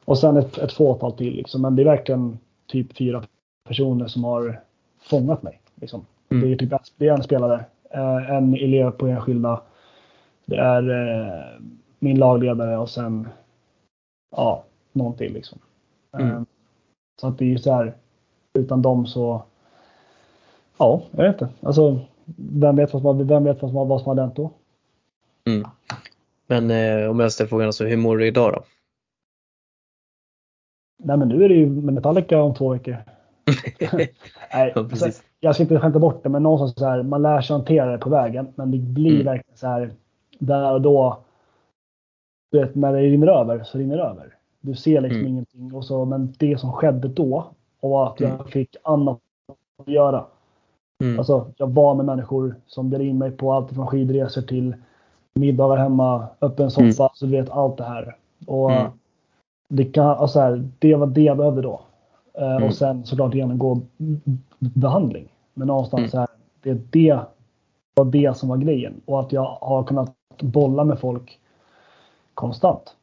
och 0.05 0.17
sen 0.17 0.37
ett, 0.37 0.57
ett 0.57 0.73
fåtal 0.73 1.11
till 1.11 1.33
liksom. 1.35 1.61
Men 1.61 1.75
det 1.75 1.81
är 1.81 1.85
verkligen 1.85 2.37
typ 2.67 2.97
fyra 2.97 3.23
personer 3.67 4.07
som 4.07 4.23
har 4.23 4.61
fångat 5.01 5.43
mig. 5.43 5.61
Liksom. 5.75 6.05
Mm. 6.29 6.43
Det 6.43 6.53
är 6.53 6.57
typ 6.57 6.73
det 6.97 7.07
är 7.07 7.13
en 7.13 7.23
spelare, 7.23 7.65
eh, 7.89 8.31
en 8.31 8.53
elev 8.53 8.91
på 8.91 9.07
enskilda. 9.07 9.61
Det 10.45 10.57
är 10.57 10.89
eh, 10.89 11.61
min 11.99 12.19
lagledare 12.19 12.77
och 12.77 12.89
sen 12.89 13.27
ja, 14.35 14.63
någon 14.91 15.17
till 15.17 15.33
liksom. 15.33 15.59
Mm. 16.17 16.31
Eh, 16.31 16.41
så 17.21 17.27
att 17.27 17.37
det 17.37 17.45
är 17.45 17.49
ju 17.49 17.57
så 17.57 17.73
här, 17.73 17.95
utan 18.53 18.81
dem 18.81 19.07
så, 19.07 19.43
ja, 20.77 21.01
jag 21.11 21.23
vet 21.23 21.41
inte. 21.41 21.53
Alltså, 21.61 21.99
vem 22.35 22.75
vet 22.75 22.93
vad 22.93 23.01
som, 23.01 23.27
vem 23.27 23.43
vet 23.43 23.61
vad 23.61 23.71
som, 23.71 23.87
vad 23.87 24.01
som 24.01 24.09
hade 24.09 24.21
hänt 24.21 24.35
då? 24.35 24.51
Mm. 25.45 25.67
Men 26.47 26.71
eh, 26.71 27.09
om 27.09 27.19
jag 27.19 27.31
ställer 27.31 27.49
frågan, 27.49 27.67
alltså, 27.67 27.85
hur 27.85 27.97
mår 27.97 28.17
du 28.17 28.27
idag 28.27 28.53
då? 28.53 28.63
Nej 30.97 31.17
men 31.17 31.27
nu 31.27 31.43
är 31.43 31.49
det 31.49 31.55
ju 31.55 31.69
Metallica 31.69 32.41
om 32.41 32.53
två 32.53 32.69
veckor. 32.69 32.97
Nej, 33.93 34.13
Ja, 34.51 34.71
alltså, 34.75 35.09
jag 35.39 35.53
ska 35.55 35.63
inte 35.63 35.79
skämta 35.79 35.99
bort 35.99 36.23
det, 36.23 36.29
men 36.29 36.43
någonstans 36.43 36.73
så 36.79 36.85
här, 36.85 37.03
man 37.03 37.21
lär 37.21 37.41
sig 37.41 37.53
hantera 37.55 37.91
det 37.91 37.97
på 37.97 38.09
vägen. 38.09 38.47
Men 38.55 38.71
det 38.71 38.77
blir 38.77 39.13
Mm. 39.13 39.25
verkligen 39.25 39.57
så 39.57 39.67
här, 39.67 39.91
där 40.39 40.73
och 40.73 40.81
då. 40.81 41.17
Du 42.51 42.59
vet, 42.59 42.75
när 42.75 42.93
det 42.93 42.99
rinner 42.99 43.27
över 43.27 43.63
så 43.63 43.77
rinner 43.77 43.97
det 43.97 44.03
över. 44.03 44.33
Du 44.61 44.75
ser 44.75 45.01
liksom 45.01 45.19
Mm. 45.19 45.31
ingenting. 45.31 45.73
Och 45.73 45.85
så, 45.85 46.05
men 46.05 46.33
det 46.37 46.57
som 46.59 46.71
skedde 46.71 47.07
då 47.07 47.45
och 47.79 48.07
att 48.07 48.19
jag 48.19 48.29
Mm. 48.31 48.45
fick 48.45 48.75
annat 48.83 49.19
att 49.81 49.87
göra. 49.87 50.25
Mm. 51.03 51.19
Alltså, 51.19 51.51
jag 51.57 51.67
var 51.73 51.95
med 51.95 52.05
människor 52.05 52.55
som 52.67 52.89
bjöd 52.89 53.01
in 53.01 53.17
mig 53.17 53.31
på 53.31 53.53
allt 53.53 53.73
från 53.73 53.87
skidresor 53.87 54.41
till 54.41 54.75
middagar 55.33 55.77
hemma, 55.77 56.27
öppen 56.41 56.71
soffa, 56.71 56.83
Mm. 57.03 57.09
så 57.13 57.25
du 57.25 57.31
vet 57.31 57.49
allt 57.49 57.77
det 57.77 57.83
här. 57.83 58.15
Och 58.47 58.71
Mm. 58.71 58.91
det, 59.67 59.85
kan, 59.85 60.05
alltså 60.07 60.39
här, 60.39 60.69
det 60.79 60.95
var 60.95 61.07
det 61.07 61.21
jag 61.21 61.37
behövde 61.37 61.61
då. 61.61 61.81
Eh, 62.37 62.51
Mm. 62.55 62.63
Och 62.63 62.73
sen 62.75 63.05
såklart 63.05 63.33
genomgå 63.33 63.81
behandling. 64.59 65.27
Men 65.53 65.67
någonstans 65.67 66.13
Mm. 66.13 66.19
här, 66.21 66.27
det, 66.61 66.91
det 66.91 67.19
var 67.95 68.05
det 68.05 68.37
som 68.37 68.49
var 68.49 68.57
grejen. 68.57 69.01
Och 69.05 69.19
att 69.19 69.31
jag 69.31 69.57
har 69.61 69.83
kunnat 69.83 70.15
bolla 70.41 70.83
med 70.83 70.99
folk 70.99 71.39
konstant. 72.33 72.95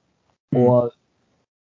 Mm. 0.57 0.69
Och 0.69 0.91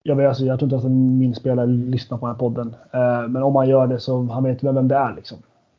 jag, 0.03 0.15
vet, 0.15 0.27
alltså, 0.27 0.45
jag 0.45 0.59
tror 0.59 0.73
inte 0.73 0.85
att 0.87 0.91
min 0.91 1.35
spelare 1.35 1.67
lyssnar 1.67 2.17
på 2.17 2.25
den 2.25 2.35
här 2.35 2.39
podden. 2.39 2.75
Eh, 2.91 3.27
men 3.27 3.43
om 3.43 3.53
man 3.53 3.69
gör 3.69 3.87
det 3.87 3.99
så 3.99 4.23
han 4.23 4.43
vet 4.43 4.63
vem 4.63 4.87
det 4.87 4.95
är. 4.95 5.15
Liksom. 5.15 5.37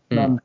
Mm. 0.09 0.31
Men 0.31 0.41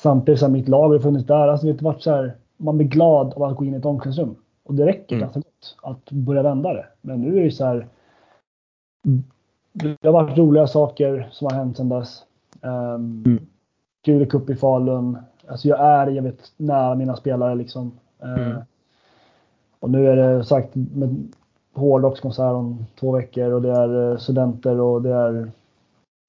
samtidigt 0.00 0.42
har 0.42 0.48
mitt 0.48 0.68
lag 0.68 0.88
har 0.88 0.98
funnits 0.98 1.26
där. 1.26 1.48
Alltså, 1.48 1.66
vet, 1.66 1.82
varit 1.82 2.02
så 2.02 2.10
här, 2.10 2.36
man 2.56 2.76
blir 2.76 2.88
glad 2.88 3.34
av 3.34 3.42
att 3.42 3.56
gå 3.56 3.64
in 3.64 3.74
i 3.74 3.76
ett 3.76 3.84
omklädningsrum. 3.84 4.36
Och 4.64 4.74
det 4.74 4.86
räcker 4.86 5.16
Mm. 5.16 5.20
ganska 5.22 5.40
gott 5.40 5.76
att 5.82 6.10
börja 6.10 6.42
vända 6.42 6.72
det. 6.72 6.86
Men 7.00 7.20
nu 7.20 7.38
är 7.40 7.44
det 7.44 7.50
så 7.50 7.64
här. 7.64 7.86
Det 9.72 9.96
har 10.04 10.12
varit 10.12 10.38
roliga 10.38 10.66
saker 10.66 11.28
som 11.32 11.44
har 11.50 11.54
hänt 11.54 11.76
sedan 11.76 11.88
dess. 11.88 12.22
Um, 12.60 13.22
Mm. 13.26 13.46
Kul 14.04 14.26
cup 14.26 14.50
i 14.50 14.54
Falun. 14.54 15.18
Alltså 15.46 15.68
jag 15.68 15.80
är 15.80 16.06
jag 16.06 16.22
vet, 16.22 16.52
nära 16.56 16.94
mina 16.94 17.16
spelare 17.16 17.54
liksom. 17.54 17.92
Eh, 18.22 18.46
Mm. 18.46 18.58
och 19.80 19.90
nu 19.90 20.06
är 20.08 20.16
det 20.16 20.44
sagt 20.44 20.70
med 20.74 21.28
hårdrockskonsert 21.74 22.52
om 22.54 22.84
två 23.00 23.12
veckor 23.12 23.52
och 23.52 23.62
det 23.62 23.70
är 23.70 24.10
eh, 24.12 24.16
studenter 24.18 24.80
och 24.80 25.02
det 25.02 25.10
är 25.14 25.50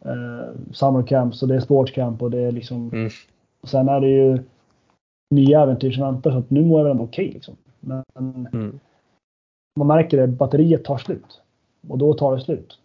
eh, 0.06 0.48
summer 0.72 1.04
camps 1.04 1.42
och 1.42 1.48
det 1.48 1.56
är 1.56 1.60
sportscamp 1.60 2.22
och 2.22 2.32
det 2.32 2.40
är 2.40 2.52
liksom. 2.52 2.90
Mm. 2.94 3.10
Och 3.62 3.70
sen 3.70 3.90
är 3.90 4.02
det 4.02 4.10
ju 4.10 4.40
nya 5.30 5.62
äventyr 5.62 5.92
som 5.92 6.04
väntar 6.04 6.32
så 6.32 6.38
att 6.38 6.50
nu 6.50 6.66
mår 6.66 6.80
jag 6.80 6.84
väl 6.84 6.92
ändå 6.92 7.04
okej 7.04 7.32
liksom. 7.34 7.56
Men 7.80 8.04
Mm. 8.54 8.80
man 9.76 9.88
märker 9.88 10.18
det, 10.18 10.28
batteriet 10.28 10.84
tar 10.86 10.98
slut. 10.98 11.42
Och 11.90 11.98
då 11.98 12.14
tar 12.14 12.36
det 12.36 12.42
slut. 12.42 12.78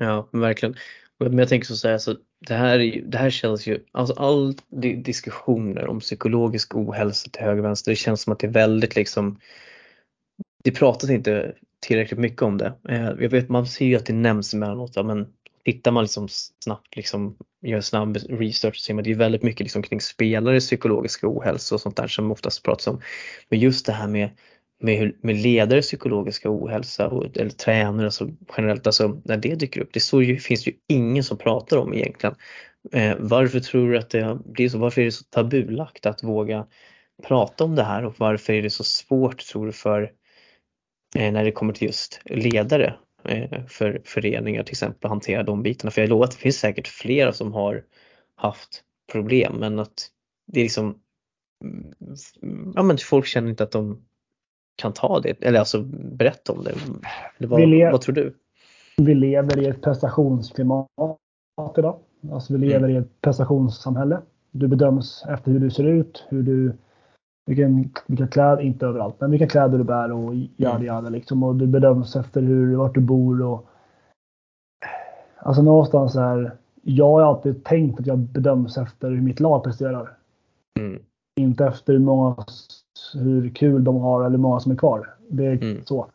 Ja, 0.00 0.28
men 0.30 0.40
verkligen. 0.40 0.74
Men 1.18 1.38
jag 1.38 1.48
tänker 1.48 1.66
så 1.66 1.76
säga, 1.76 1.98
så 1.98 2.16
det, 2.46 2.54
här, 2.54 3.02
det 3.06 3.18
här 3.18 3.30
känns 3.30 3.66
ju, 3.66 3.84
alltså 3.92 4.14
all 4.14 4.54
diskussioner 5.04 5.86
om 5.86 6.00
psykologisk 6.00 6.74
ohälsa 6.74 7.30
till 7.30 7.42
höger 7.42 7.58
och 7.58 7.64
vänster, 7.64 7.92
det 7.92 7.96
känns 7.96 8.22
som 8.22 8.32
att 8.32 8.38
det 8.38 8.46
är 8.46 8.50
väldigt 8.50 8.96
liksom, 8.96 9.40
det 10.64 10.70
pratas 10.70 11.10
inte 11.10 11.54
tillräckligt 11.80 12.20
mycket 12.20 12.42
om 12.42 12.58
det. 12.58 12.72
Eh, 12.88 13.04
jag 13.04 13.28
vet, 13.28 13.48
man 13.48 13.66
ser 13.66 13.86
ju 13.86 13.96
att 13.96 14.06
det 14.06 14.12
nämns 14.12 14.54
emellanåt, 14.54 15.06
men 15.06 15.26
tittar 15.64 15.90
man 15.90 16.04
liksom 16.04 16.28
snabbt, 16.64 16.96
liksom, 16.96 17.36
gör 17.62 17.80
snabb 17.80 18.16
research 18.16 18.76
så 18.76 18.80
ser 18.80 18.94
man 18.94 19.00
att 19.00 19.04
det 19.04 19.10
är 19.10 19.14
väldigt 19.14 19.42
mycket 19.42 19.60
liksom 19.60 19.82
kring 19.82 20.00
spelares 20.00 20.66
psykologiska 20.66 21.28
ohälsa 21.28 21.74
och 21.74 21.80
sånt 21.80 21.96
där 21.96 22.08
som 22.08 22.30
oftast 22.30 22.62
pratas 22.62 22.86
om. 22.86 23.00
Men 23.48 23.58
just 23.58 23.86
det 23.86 23.92
här 23.92 24.08
med 24.08 24.30
med, 24.80 24.98
hur- 24.98 25.16
med 25.22 25.36
ledares 25.36 25.86
psykologiska 25.86 26.50
ohälsa 26.50 27.08
och, 27.08 27.36
eller 27.36 27.50
tränare 27.50 28.06
alltså 28.06 28.30
generellt, 28.56 28.86
alltså 28.86 29.20
när 29.24 29.36
det 29.36 29.54
dyker 29.54 29.80
upp, 29.80 29.92
det 29.92 30.00
så 30.00 30.22
ju, 30.22 30.38
finns 30.38 30.68
ju 30.68 30.72
ingen 30.88 31.24
som 31.24 31.38
pratar 31.38 31.76
om 31.76 31.94
egentligen. 31.94 32.34
Eh, 32.92 33.16
varför 33.18 33.60
tror 33.60 33.90
du 33.90 33.98
att 33.98 34.10
det 34.10 34.38
blir 34.44 34.68
så? 34.68 34.78
Varför 34.78 35.00
är 35.00 35.04
det 35.04 35.12
så 35.12 35.24
tabulagt 35.24 36.06
att 36.06 36.22
våga 36.22 36.66
prata 37.22 37.64
om 37.64 37.74
det 37.74 37.82
här 37.82 38.04
och 38.04 38.14
varför 38.18 38.52
är 38.52 38.62
det 38.62 38.70
så 38.70 38.84
svårt 38.84 39.46
tror 39.46 39.66
du 39.66 39.72
för 39.72 40.02
eh, 41.16 41.32
när 41.32 41.44
det 41.44 41.52
kommer 41.52 41.72
till 41.72 41.86
just 41.86 42.20
ledare 42.24 42.94
eh, 43.24 43.66
för 43.66 44.02
föreningar 44.04 44.62
till 44.62 44.72
exempel 44.72 45.06
att 45.06 45.10
hantera 45.10 45.42
de 45.42 45.62
bitarna? 45.62 45.90
För 45.90 46.00
jag 46.00 46.08
lovar 46.08 46.24
att 46.24 46.30
det 46.30 46.36
finns 46.36 46.58
säkert 46.58 46.88
flera 46.88 47.32
som 47.32 47.52
har 47.52 47.84
haft 48.36 48.82
problem 49.12 49.56
men 49.56 49.78
att 49.78 50.08
det 50.52 50.60
är 50.60 50.64
liksom 50.64 50.98
mm, 51.64 52.74
ja 52.74 52.82
men 52.82 52.98
folk 52.98 53.26
känner 53.26 53.50
inte 53.50 53.64
att 53.64 53.72
de 53.72 54.04
kan 54.80 54.92
ta 54.92 55.20
det 55.20 55.44
eller 55.44 55.58
alltså 55.58 55.82
berätta 55.92 56.52
om 56.52 56.64
det. 56.64 56.72
Vad, 57.46 57.92
vad 57.92 58.00
tror 58.00 58.14
du? 58.14 58.34
Vi 58.96 59.14
lever 59.14 59.62
i 59.62 59.66
ett 59.66 59.82
prestationsklimat 59.82 60.86
idag. 61.78 61.98
Alltså 62.32 62.52
vi 62.52 62.58
lever 62.58 62.88
i 62.88 62.96
ett 62.96 63.20
prestationssamhälle. 63.20 64.20
Du 64.50 64.68
bedöms 64.68 65.24
efter 65.28 65.50
hur 65.52 65.60
du 65.60 65.70
ser 65.70 65.84
ut, 65.84 66.24
hur 66.28 66.42
du, 66.42 66.72
vilken, 67.46 67.90
vilka 68.06 68.26
kläder, 68.26 68.62
inte 68.62 68.86
överallt, 68.86 69.14
men 69.18 69.30
vilka 69.30 69.46
kläder 69.46 69.78
du 69.78 69.84
bär 69.84 70.12
och 70.12 70.34
jada 70.56 70.74
Mm. 70.74 70.86
jada 70.86 71.08
liksom. 71.08 71.42
Och 71.42 71.54
du 71.54 71.66
bedöms 71.66 72.16
efter 72.16 72.42
hur, 72.42 72.76
vart 72.76 72.94
du 72.94 73.00
bor 73.00 73.42
och 73.42 73.66
Alltså 75.42 75.62
någonstans 75.62 76.16
är, 76.16 76.56
jag 76.82 77.10
har 77.10 77.22
alltid 77.22 77.64
tänkt 77.64 78.00
att 78.00 78.06
jag 78.06 78.18
bedöms 78.18 78.78
efter 78.78 79.10
hur 79.10 79.20
mitt 79.20 79.40
lag 79.40 79.64
presterar. 79.64 80.16
Mm, 80.78 81.02
Inte 81.40 81.64
efter 81.66 81.92
hur 81.92 82.00
många, 82.00 82.36
hur 83.14 83.48
kul 83.50 83.84
de 83.84 83.96
har 83.96 84.20
eller 84.20 84.30
hur 84.30 84.38
många 84.42 84.60
som 84.60 84.72
är 84.72 84.76
kvar. 84.76 85.14
Det 85.28 85.46
är 85.46 85.62
Mm. 85.62 85.84
så. 85.84 86.06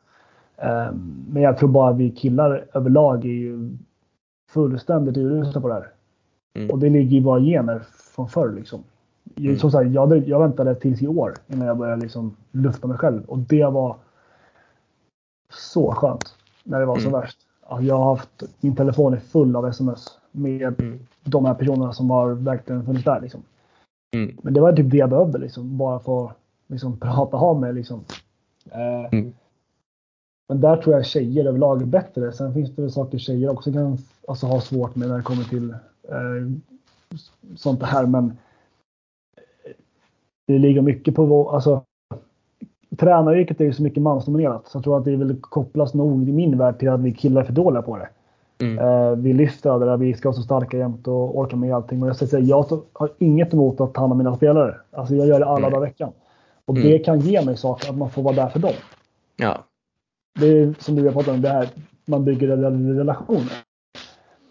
Ehm, 0.57 1.25
Men 1.29 1.43
jag 1.43 1.57
tror 1.57 1.69
bara 1.69 1.89
att 1.89 1.97
vi 1.97 2.11
killar 2.11 2.65
överlag 2.73 3.25
är 3.25 3.29
ju 3.29 3.69
fullständigt 4.51 5.17
urusla 5.17 5.61
på 5.61 5.67
det 5.67 5.73
här. 5.73 5.87
Mm. 6.57 6.71
Och 6.71 6.79
det 6.79 6.89
ligger 6.89 7.17
i 7.17 7.21
våra 7.21 7.39
gener 7.39 7.79
från 8.15 8.29
förr 8.29 8.51
liksom. 8.51 8.83
Mm. 9.37 9.57
Som 9.57 9.71
sagt, 9.71 9.89
jag, 9.91 10.27
jag 10.27 10.39
väntade 10.39 10.75
tills 10.75 11.01
i 11.01 11.07
år 11.07 11.33
innan 11.47 11.67
jag 11.67 11.77
började 11.77 12.01
liksom 12.01 12.35
lufta 12.51 12.87
mig 12.87 12.97
själv. 12.97 13.23
Och 13.25 13.37
det 13.39 13.65
var 13.65 13.95
så 15.53 15.91
skönt 15.91 16.35
när 16.63 16.79
det 16.79 16.85
var 16.85 16.95
som 16.97 17.07
Mm. 17.09 17.21
värst. 17.21 17.37
Att 17.67 17.83
jag 17.83 17.97
har 17.97 18.05
haft, 18.15 18.43
min 18.61 18.75
telefon 18.75 19.13
är 19.13 19.17
full 19.17 19.55
av 19.55 19.67
sms 19.67 20.05
med 20.31 20.81
Mm. 20.81 20.99
de 21.23 21.45
här 21.45 21.53
personerna 21.53 21.93
som 21.93 22.09
har 22.09 22.29
verkligen 22.33 22.85
funnits 22.85 23.05
där. 23.05 23.21
Liksom. 23.21 23.41
Mm. 24.15 24.37
Men 24.41 24.53
det 24.53 24.61
var 24.61 24.73
typ 24.73 24.91
det 24.91 24.97
jag 24.97 25.09
behövde 25.09 25.37
liksom. 25.37 25.77
Bara 25.77 25.99
få 25.99 26.31
liksom, 26.67 26.99
prata 26.99 27.37
av 27.37 27.59
mig 27.59 27.73
liksom. 27.73 27.99
Eh, 28.71 29.05
Mm. 29.11 29.33
Men 30.49 30.61
där 30.61 30.77
tror 30.77 30.95
jag 30.95 31.05
tjejer 31.05 31.45
överlag 31.45 31.81
är 31.81 31.85
bättre. 31.85 32.31
Sen 32.31 32.53
finns 32.53 32.75
det 32.75 32.81
väl 32.81 32.91
saker 32.91 33.17
tjejer 33.17 33.49
också 33.49 33.73
kan 33.73 33.97
alltså, 34.27 34.45
ha 34.47 34.61
svårt 34.61 34.95
med 34.95 35.09
när 35.09 35.17
det 35.17 35.23
kommer 35.23 35.43
till 35.43 35.69
eh, 36.09 36.51
sånt 37.55 37.83
här. 37.83 38.05
Men 38.05 38.37
det 40.47 40.57
ligger 40.59 40.81
mycket 40.81 41.15
på 41.15 41.25
vår, 41.25 41.55
alltså 41.55 41.83
Tränaryrket 42.97 43.61
är 43.61 43.65
ju 43.65 43.73
så 43.73 43.83
mycket 43.83 44.03
mansdominerat. 44.03 44.67
Så 44.67 44.77
jag 44.77 44.83
tror 44.83 44.97
att 44.97 45.05
det 45.05 45.15
vill 45.15 45.41
kopplas 45.41 45.93
nog 45.93 46.29
i 46.29 46.31
min 46.31 46.57
värld 46.57 46.79
till 46.79 46.89
att 46.89 46.99
vi 46.99 47.13
killar 47.13 47.41
är 47.41 47.45
för 47.45 47.53
dåliga 47.53 47.81
på 47.81 47.97
det. 47.97 48.09
Mm. 48.65 48.79
Eh, 48.79 49.15
vi 49.15 49.33
lyfter 49.33 49.69
aldrig 49.69 49.87
det 49.87 49.93
där, 49.93 49.97
vi 49.97 50.13
ska 50.13 50.29
vara 50.29 50.35
så 50.35 50.41
starka 50.41 50.77
jämt 50.77 51.07
och 51.07 51.37
orka 51.37 51.55
med 51.55 51.75
allting. 51.75 52.03
Och 52.03 52.09
jag 52.09 52.15
ska 52.15 52.27
säga, 52.27 52.43
jag 52.45 52.81
har 52.93 53.09
inget 53.17 53.53
emot 53.53 53.81
att 53.81 53.93
ta 53.93 54.01
hand 54.01 54.11
om 54.11 54.17
mina 54.17 54.35
spelare. 54.35 54.75
Alltså 54.91 55.15
jag 55.15 55.27
gör 55.27 55.39
det 55.39 55.45
alla 55.45 55.57
Mm. 55.57 55.71
dagar 55.71 55.87
i 55.87 55.89
veckan. 55.89 56.11
Och 56.65 56.77
Mm. 56.77 56.89
det 56.89 56.99
kan 56.99 57.19
ge 57.19 57.45
mig 57.45 57.57
saker, 57.57 57.89
att 57.89 57.97
man 57.97 58.09
får 58.09 58.23
vara 58.23 58.35
där 58.35 58.49
för 58.49 58.59
dem. 58.59 58.73
Ja. 59.35 59.65
Det 60.39 60.47
är 60.47 60.75
som 60.79 60.95
du 60.95 61.03
har 61.05 61.11
pratat 61.11 61.33
om, 61.35 61.41
det 61.41 61.49
här 61.49 61.69
man 62.05 62.25
bygger 62.25 62.47
rel- 62.57 62.95
relationer. 62.97 63.53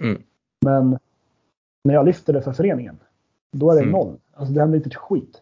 Mm. 0.00 0.22
Men 0.64 0.98
när 1.84 1.94
jag 1.94 2.06
lyfter 2.06 2.32
det 2.32 2.42
för 2.42 2.52
föreningen, 2.52 2.96
då 3.52 3.70
är 3.70 3.74
det 3.74 3.80
Mm. 3.80 3.92
noll. 3.92 4.16
Alltså 4.34 4.54
det 4.54 4.60
händer 4.60 4.76
inte 4.76 4.88
ett 4.88 4.94
skit. 4.94 5.40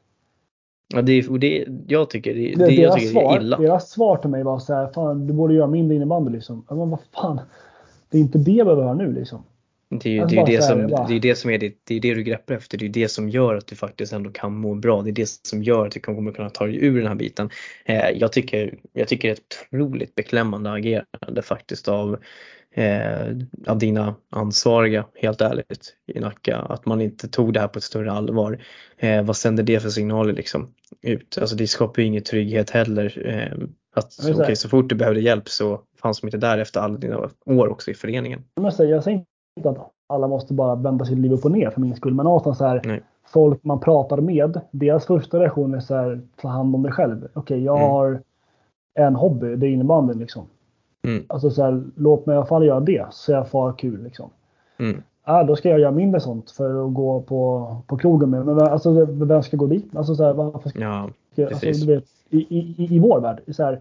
Ja, 0.95 1.03
det, 1.03 1.13
är- 1.13 1.39
det, 1.39 1.67
jag 1.87 2.11
tycker 2.11 2.35
det, 2.35 2.41
Det, 2.55 2.67
det, 2.67 2.73
jag 2.75 2.95
tycker 2.99 3.15
det 3.15 3.21
är 3.21 3.23
svar, 3.25 3.41
illa. 3.41 3.59
deras 3.59 3.91
svar 3.91 4.17
till 4.17 4.31
mig 4.31 4.43
var 4.43 4.59
så 4.59 4.75
här, 4.75 4.87
fan 4.93 5.27
du 5.27 5.33
borde 5.33 5.55
göra 5.55 5.67
mindre 5.67 5.97
innebandy 5.97 6.31
liksom. 6.33 6.65
Men 6.69 6.91
vad 6.91 6.99
fan, 7.15 7.41
det 8.09 8.19
är 8.19 8.23
inte 8.23 8.39
det 8.39 8.53
jag 8.53 8.67
behöver 8.67 8.83
höra 8.83 8.95
nu 8.95 9.13
liksom. 9.13 9.43
Det 9.99 10.09
är 10.09 10.13
ju 10.13 10.25
det, 10.25 10.37
är 10.37 10.47
det, 10.47 10.63
som, 10.63 10.87
det, 11.09 11.15
är 11.15 11.21
det 11.21 11.35
som 11.35 11.51
är 11.51 11.59
det, 11.59 11.73
det 11.85 11.95
är 11.97 12.01
det 12.01 12.15
du 12.15 12.23
greppar 12.23 12.55
efter. 12.55 12.79
Det 12.79 12.87
är 12.87 12.89
det 12.89 13.09
som 13.09 13.29
gör 13.29 13.55
att 13.55 13.67
du 13.67 13.77
faktiskt 13.77 14.13
ändå 14.13 14.31
kan 14.31 14.57
må 14.57 14.75
bra. 14.75 15.03
Det 15.03 15.11
är 15.11 15.13
det 15.13 15.29
som 15.43 15.63
gör 15.63 15.87
att 15.87 15.93
du 15.93 16.01
kommer 16.01 16.33
kunna 16.33 16.51
ta 16.51 16.67
dig 16.67 16.85
ur 16.85 16.99
den 16.99 17.07
här 17.09 17.15
biten. 17.15 17.51
Eh, 17.85 18.11
jag, 18.11 18.33
tycker, 18.33 18.75
jag 18.93 19.09
tycker 19.09 19.29
det 19.29 19.33
är 19.33 19.37
ett 19.37 19.67
otroligt 19.73 20.15
beklämmande 20.15 20.71
agerande 20.73 21.43
faktiskt 21.43 21.89
av, 21.89 22.19
eh, 22.75 23.37
av 23.67 23.79
dina 23.79 24.15
ansvariga, 24.31 25.07
helt 25.15 25.41
ärligt, 25.41 25.95
i 26.15 26.21
Nacka. 26.21 26.57
Att 26.57 26.87
man 26.87 27.01
inte 27.01 27.29
tog 27.29 27.53
det 27.53 27.61
här 27.61 27.69
på 27.69 27.79
ett 27.79 27.85
större 27.85 28.13
allvar. 28.13 28.63
Eh, 28.99 29.23
vad 29.23 29.37
sänder 29.37 29.63
det 29.63 29.81
för 29.81 29.89
signaler 29.89 30.33
liksom 30.33 30.75
ut? 31.03 31.39
Alltså 31.41 31.57
det 31.57 31.67
skapar 31.67 32.03
ju 32.03 32.09
ingen 32.09 32.23
trygghet 32.23 32.71
heller. 32.71 33.23
Eh, 33.27 33.69
att 33.95 34.19
okej, 34.23 34.35
säga- 34.35 34.57
så 34.57 34.69
fort 34.69 34.89
du 34.89 34.95
behövde 34.95 35.21
hjälp 35.21 35.49
så 35.49 35.81
fanns 36.03 36.21
de 36.21 36.27
inte 36.27 36.39
där 36.39 36.59
efter 36.59 36.81
alla 36.81 36.99
dina 36.99 37.31
år 37.47 37.69
också 37.69 37.91
i 37.91 37.95
föreningen. 37.95 38.45
Jag 38.55 38.75
säger, 38.75 38.91
jag 38.95 39.05
säger 39.05 39.25
inte 39.57 39.71
att 39.71 39.91
alla 40.07 40.29
måste 40.29 40.55
bara 40.55 40.75
vända 40.75 41.05
sitt 41.05 41.19
liv 41.19 41.33
upp 41.33 41.45
och 41.45 41.51
ner 41.53 41.71
för 41.71 41.81
min 41.81 41.97
skull. 41.97 42.15
Men 42.15 42.25
någonstans 42.25 42.59
så 42.59 42.65
här, 42.65 42.81
Nej. 42.85 43.03
folk 43.27 43.65
man 43.65 43.81
pratar 43.81 44.17
med, 44.21 44.61
deras 44.71 45.07
första 45.07 45.39
reaktion 45.41 45.75
är 45.75 45.81
så 45.81 45.95
här, 45.95 46.21
ta 46.41 46.49
hand 46.49 46.75
om 46.75 46.83
dig 46.83 46.93
själv. 46.93 47.29
Okej, 47.35 47.65
jag 47.65 47.77
Mm. 47.79 47.91
har 47.91 48.21
en 48.95 49.15
hobby, 49.17 49.57
det 49.57 49.67
är 49.67 49.71
innebandyn 49.71 50.19
liksom. 50.19 50.43
Mm. 51.05 51.25
Alltså 51.29 51.51
så 51.51 51.63
här, 51.63 51.83
låt 51.97 52.27
mig 52.27 52.35
i 52.35 52.37
alla 52.37 52.47
fall 52.47 52.67
göra 52.67 52.81
det 52.81 53.07
så 53.11 53.33
jag 53.33 53.49
får 53.49 53.73
kul 53.73 54.03
liksom. 54.03 54.31
Mm. 54.79 55.03
Ja, 55.27 55.45
då 55.45 55.57
ska 55.57 55.69
jag 55.69 55.81
göra 55.81 55.91
mindre 55.91 56.21
sånt 56.21 56.51
för 56.51 56.87
att 56.87 56.95
gå 56.95 57.21
på, 57.21 57.77
på 57.87 57.97
krogen 57.97 58.31
med. 58.31 58.47
Men 58.47 58.61
alltså, 58.61 59.05
vem 59.05 59.43
ska 59.43 59.57
gå 59.57 59.67
dit? 59.67 59.97
Alltså, 59.97 60.15
så 60.15 60.25
här, 60.25 60.33
varför 60.33 60.69
ska, 60.69 60.81
Ja, 60.81 61.09
alltså, 61.47 61.87
du 61.87 61.95
vet, 61.95 62.05
i, 62.31 62.39
i, 62.59 62.95
i 62.97 62.99
vår 62.99 63.21
värld, 63.21 63.41
så 63.49 63.63
här, 63.65 63.81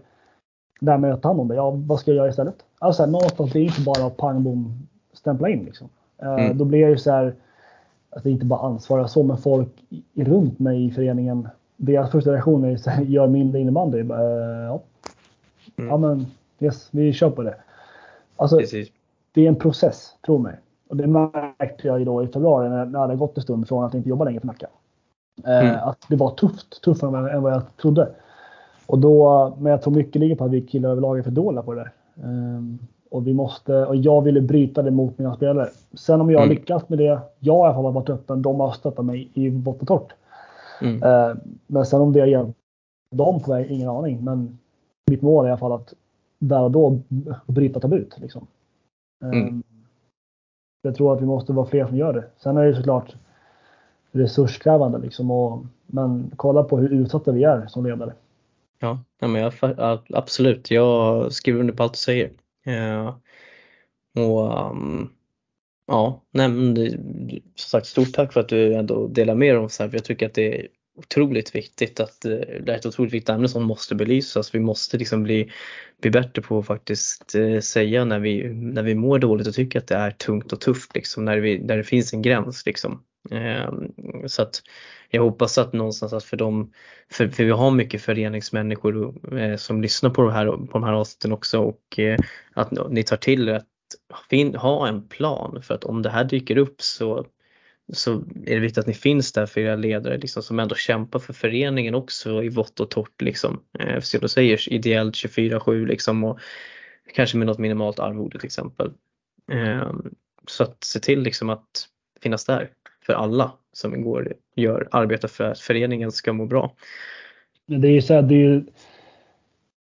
det 0.80 0.90
här 0.90 0.98
med 0.98 1.12
att 1.14 1.22
ta 1.22 1.28
hand 1.28 1.40
om 1.40 1.48
det. 1.48 1.54
Ja, 1.54 1.70
vad 1.70 1.98
ska 2.00 2.10
jag 2.10 2.16
göra 2.16 2.28
istället? 2.28 2.54
Alltså, 2.78 2.96
så 2.96 3.04
här, 3.04 3.12
någonstans, 3.12 3.52
det 3.52 3.58
är 3.58 3.62
inte 3.64 3.80
bara 3.80 4.10
pang 4.10 4.42
bom 4.42 4.72
stämpla 5.12 5.48
in. 5.48 5.64
Liksom. 5.64 5.88
Eh, 6.22 6.34
Mm. 6.34 6.58
Då 6.58 6.64
blir 6.64 6.84
det 6.84 6.90
ju 6.90 6.98
så 6.98 7.10
här, 7.10 7.34
att 8.10 8.22
det 8.24 8.30
inte 8.30 8.46
bara 8.46 8.60
ansvarar 8.60 9.06
så, 9.06 9.22
men 9.22 9.36
folk 9.36 9.84
i, 10.14 10.24
runt 10.24 10.58
mig 10.58 10.86
i 10.86 10.90
föreningen, 10.90 11.48
deras 11.76 12.10
första 12.10 12.32
reaktion 12.32 12.64
är 12.64 12.76
så 12.76 12.90
här, 12.90 13.02
gör 13.08 13.26
mindre 13.26 13.60
innebandy. 13.60 13.98
Jag 13.98 14.10
eh, 14.10 14.62
Ja. 14.66 14.82
Mm. 15.76 15.90
ja, 15.90 15.96
men 15.96 16.26
yes, 16.60 16.88
vi 16.90 17.12
kör 17.12 17.30
på 17.30 17.42
det. 17.42 17.54
Alltså, 18.36 18.58
precis. 18.58 18.88
det 19.32 19.44
är 19.44 19.48
en 19.48 19.56
process, 19.56 20.16
tro 20.26 20.38
mig. 20.38 20.54
Och 20.88 20.96
det 20.96 21.06
märkte 21.06 21.86
jag 21.88 21.98
ju 21.98 22.04
då 22.04 22.22
i 22.24 22.26
februari 22.26 22.68
när 22.68 22.76
när 22.84 22.92
det 22.92 22.98
hade 22.98 23.16
gått 23.16 23.36
en 23.36 23.42
stund 23.42 23.68
från 23.68 23.84
att 23.84 23.94
inte 23.94 24.08
jobba 24.08 24.24
längre 24.24 24.40
för 24.40 24.46
Nacka. 24.46 24.66
Eh, 25.46 25.58
Mm. 25.60 25.76
Att 25.88 26.06
det 26.08 26.16
var 26.16 26.30
tufft, 26.30 26.82
tuffare 26.82 27.18
än, 27.18 27.36
än 27.36 27.42
vad 27.42 27.52
jag 27.52 27.76
trodde. 27.76 28.08
Och 28.86 28.98
då, 28.98 29.52
men 29.58 29.70
jag 29.70 29.82
tror 29.82 29.94
mycket 29.94 30.20
ligger 30.20 30.36
på 30.36 30.44
att 30.44 30.50
vi 30.50 30.60
killar 30.62 30.90
överlag 30.90 31.18
är 31.18 31.22
för 31.22 31.30
dåliga 31.30 31.62
på 31.62 31.74
det 31.74 31.80
där. 31.80 31.92
Ehm, 32.24 32.78
och 33.12 33.26
vi 33.26 33.34
måste, 33.34 33.86
och 33.86 33.96
jag 33.96 34.22
ville 34.22 34.40
bryta 34.40 34.82
det 34.82 34.90
mot 34.90 35.18
mina 35.18 35.36
spelare. 35.36 35.68
Sen 35.94 36.20
om 36.20 36.30
jag 36.30 36.42
Mm. 36.42 36.56
lyckas 36.56 36.88
med 36.88 36.98
det, 36.98 37.20
jag 37.38 37.52
har 37.58 37.64
i 37.64 37.66
alla 37.66 37.74
fall 37.74 37.92
varit 37.92 38.10
öppen, 38.10 38.42
de 38.42 38.60
har 38.60 38.72
stöttat 38.72 39.04
mig 39.04 39.30
i 39.34 39.48
vått 39.50 39.80
och 39.82 39.88
torrt. 39.88 40.12
Mm. 40.80 41.02
Eh, 41.02 41.36
men 41.66 41.86
sen 41.86 42.00
om 42.00 42.12
det 42.12 42.26
hjälpt 42.26 42.58
dem 43.10 43.40
på 43.42 43.52
väg, 43.52 43.70
ingen 43.70 43.88
aning. 43.88 44.24
Men 44.24 44.58
mitt 45.10 45.22
mål 45.22 45.44
är 45.44 45.48
i 45.48 45.50
alla 45.52 45.58
fall 45.58 45.72
att 45.72 45.94
där 46.38 46.60
och 46.62 46.70
då 46.70 46.98
bryta 47.46 47.80
tabut. 47.80 48.14
Liksom. 48.18 48.46
Eh, 49.24 49.28
Mm. 49.28 49.62
Jag 50.84 50.94
tror 50.94 51.12
att 51.14 51.20
vi 51.22 51.26
måste 51.26 51.52
vara 51.52 51.66
fler 51.66 51.86
som 51.86 51.96
gör 51.96 52.12
det. 52.12 52.24
Sen 52.38 52.56
är 52.56 52.64
det 52.64 52.74
såklart 52.74 53.16
resurskrävande. 54.12 54.98
Liksom, 54.98 55.30
och, 55.30 55.64
men 55.86 56.30
kolla 56.36 56.62
på 56.62 56.78
hur 56.78 56.88
utsatta 56.92 57.32
vi 57.32 57.44
är 57.44 57.66
som 57.66 57.86
ledare. 57.86 58.12
Ja, 58.78 58.98
men 59.20 59.34
jag, 59.34 59.52
absolut. 60.14 60.70
Jag 60.70 61.32
skriver 61.32 61.60
under 61.60 61.74
på 61.74 61.82
allt 61.82 61.92
du 61.92 61.96
säger. 61.98 62.30
Eh, 62.64 63.16
och 64.14 64.70
um, 64.70 65.12
ja, 65.86 66.24
nej, 66.30 66.48
men 66.48 66.74
det, 66.74 66.90
som 67.54 67.68
sagt 67.68 67.86
stort 67.86 68.12
tack 68.12 68.32
för 68.32 68.40
att 68.40 68.48
du 68.48 68.74
ändå 68.74 69.08
delar 69.08 69.34
med 69.34 69.54
dig 69.54 69.58
om 69.58 69.68
så 69.68 69.82
här, 69.82 69.90
för 69.90 69.96
jag 69.96 70.04
tycker 70.04 70.26
att 70.26 70.34
det 70.34 70.60
är 70.60 70.68
otroligt 70.94 71.54
viktigt 71.54 72.00
att 72.00 72.24
eh, 72.24 72.30
det 72.30 72.72
är 72.72 72.76
ett 72.76 72.86
otroligt 72.86 73.12
viktigt 73.12 73.28
ämne 73.28 73.48
som 73.48 73.64
måste 73.64 73.94
belysas. 73.94 74.54
Vi 74.54 74.60
måste 74.60 74.98
liksom 74.98 75.22
bli, 75.22 75.50
bli 76.00 76.10
bättre 76.10 76.42
på 76.42 76.58
att 76.58 76.66
faktiskt 76.66 77.34
eh, 77.34 77.60
säga 77.60 78.04
när 78.04 78.18
vi, 78.18 78.48
när 78.54 78.82
vi 78.82 78.94
mår 78.94 79.18
dåligt 79.18 79.46
och 79.46 79.54
tycker 79.54 79.78
att 79.78 79.86
det 79.86 79.94
är 79.94 80.10
tungt 80.10 80.52
och 80.52 80.60
tufft, 80.60 80.94
liksom, 80.94 81.24
när, 81.24 81.38
vi, 81.38 81.58
när 81.58 81.76
det 81.76 81.84
finns 81.84 82.12
en 82.12 82.22
gräns. 82.22 82.66
Liksom. 82.66 83.02
Ehm, 83.30 83.92
så 84.26 84.42
att 84.42 84.62
jag 85.10 85.22
hoppas 85.22 85.58
att 85.58 85.72
någonstans 85.72 86.12
att 86.12 86.24
för 86.24 86.36
dem, 86.36 86.72
för, 87.10 87.28
för 87.28 87.44
vi 87.44 87.50
har 87.50 87.70
mycket 87.70 88.02
föreningsmänniskor 88.02 89.14
eh, 89.38 89.56
som 89.56 89.82
lyssnar 89.82 90.10
på, 90.10 90.22
det 90.22 90.32
här, 90.32 90.46
på 90.46 90.68
de 90.72 90.82
här 90.82 90.92
avsnitten 90.92 91.32
också 91.32 91.58
och 91.58 92.00
att 92.54 92.90
ni 92.90 93.02
tar 93.02 93.16
till 93.16 93.48
er 93.48 93.52
att 93.52 93.66
ha 94.56 94.88
en 94.88 95.08
plan 95.08 95.62
för 95.62 95.74
att 95.74 95.84
om 95.84 96.02
det 96.02 96.10
här 96.10 96.24
dyker 96.24 96.56
upp 96.56 96.82
så, 96.82 97.26
så 97.92 98.12
är 98.46 98.54
det 98.54 98.60
viktigt 98.60 98.78
att 98.78 98.86
ni 98.86 98.94
finns 98.94 99.32
där 99.32 99.46
för 99.46 99.60
era 99.60 99.76
ledare 99.76 100.18
liksom, 100.18 100.42
som 100.42 100.58
ändå 100.58 100.74
kämpar 100.74 101.18
för 101.18 101.32
föreningen 101.32 101.94
också 101.94 102.42
i 102.42 102.48
vått 102.48 102.80
och 102.80 102.90
torrt. 102.90 103.22
Liksom. 103.22 103.62
Eh, 103.78 104.00
som 104.00 104.20
du 104.20 104.28
säger, 104.28 104.72
ideellt 104.72 105.14
24-7 105.14 105.86
liksom, 105.86 106.24
och 106.24 106.38
kanske 107.14 107.36
med 107.36 107.46
något 107.46 107.58
minimalt 107.58 107.98
arvode 107.98 108.38
till 108.38 108.46
exempel. 108.46 108.92
Eh, 109.52 109.92
så 110.46 110.62
att 110.62 110.84
se 110.84 111.00
till 111.00 111.20
liksom, 111.22 111.50
att 111.50 111.88
finnas 112.20 112.44
där 112.44 112.70
för 113.06 113.12
alla 113.12 113.52
som 113.72 114.02
går, 114.02 114.34
gör, 114.56 114.88
arbetar 114.90 115.28
för 115.28 115.44
att 115.44 115.58
föreningen 115.58 116.12
ska 116.12 116.32
må 116.32 116.46
bra. 116.46 116.74
Men 117.66 117.80
det 117.80 117.88
är 117.88 117.92
ju 117.92 118.02
så 118.02 118.14
här, 118.14 118.22
det 118.22 118.34
är 118.34 118.38
ju 118.38 118.64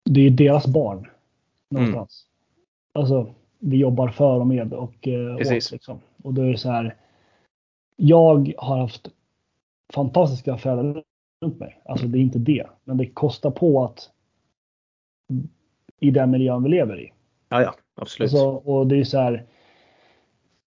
det 0.05 0.27
är 0.27 0.31
deras 0.31 0.67
barn. 0.67 1.07
Någonstans. 1.71 2.27
Alltså, 2.93 3.35
vi 3.59 3.77
jobbar 3.77 4.09
för 4.09 4.41
och 4.41 4.47
med 4.47 4.73
och 4.73 5.09
eh, 5.09 5.37
Precis. 5.37 5.67
åt. 5.67 5.73
Liksom. 5.73 6.01
Och 6.23 6.35
då 6.35 6.43
är 6.43 6.53
det 6.53 6.59
så 6.59 6.71
här. 6.71 6.97
Jag 8.01 8.53
har 8.59 8.79
haft 8.79 9.09
fantastiska 9.93 10.57
föräldrar 10.59 11.03
runt 11.41 11.59
mig. 11.61 11.83
Alltså 11.85 12.07
det 12.07 12.19
är 12.19 12.21
inte 12.21 12.39
det. 12.39 12.67
Men 12.85 12.97
det 12.97 13.07
kostar 13.07 13.51
på 13.51 13.85
att 13.85 14.11
i 16.01 16.11
den 16.11 16.31
miljön 16.31 16.63
vi 16.63 16.69
lever 16.69 17.01
i. 17.01 17.13
Ja, 17.49 17.63
ja, 17.63 17.75
absolut. 17.95 18.33
Alltså, 18.33 18.49
och 18.49 18.87
det 18.87 18.97
är 18.97 19.05
så 19.05 19.19
här. 19.19 19.47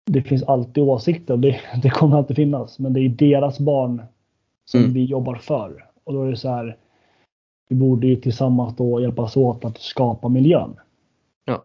Det 0.05 0.21
finns 0.21 0.43
alltid 0.43 0.83
åsikter 0.83 1.33
och 1.33 1.39
det, 1.39 1.59
det 1.81 1.89
kommer 1.89 2.17
alltid 2.17 2.35
finnas. 2.35 2.79
Men 2.79 2.93
det 2.93 2.99
är 2.99 3.09
deras 3.09 3.59
barn 3.59 4.01
som 4.65 4.79
Mm. 4.79 4.93
vi 4.93 5.05
jobbar 5.05 5.35
för. 5.35 5.89
Och 6.03 6.13
då 6.13 6.23
är 6.23 6.29
det 6.29 6.37
så 6.37 6.49
här. 6.49 6.77
Vi 7.69 7.75
borde 7.75 8.07
ju 8.07 8.15
tillsammans 8.15 8.75
då 8.75 9.01
hjälpas 9.01 9.37
åt 9.37 9.65
att 9.65 9.77
skapa 9.77 10.29
miljön. 10.29 10.79
Ja. 11.45 11.63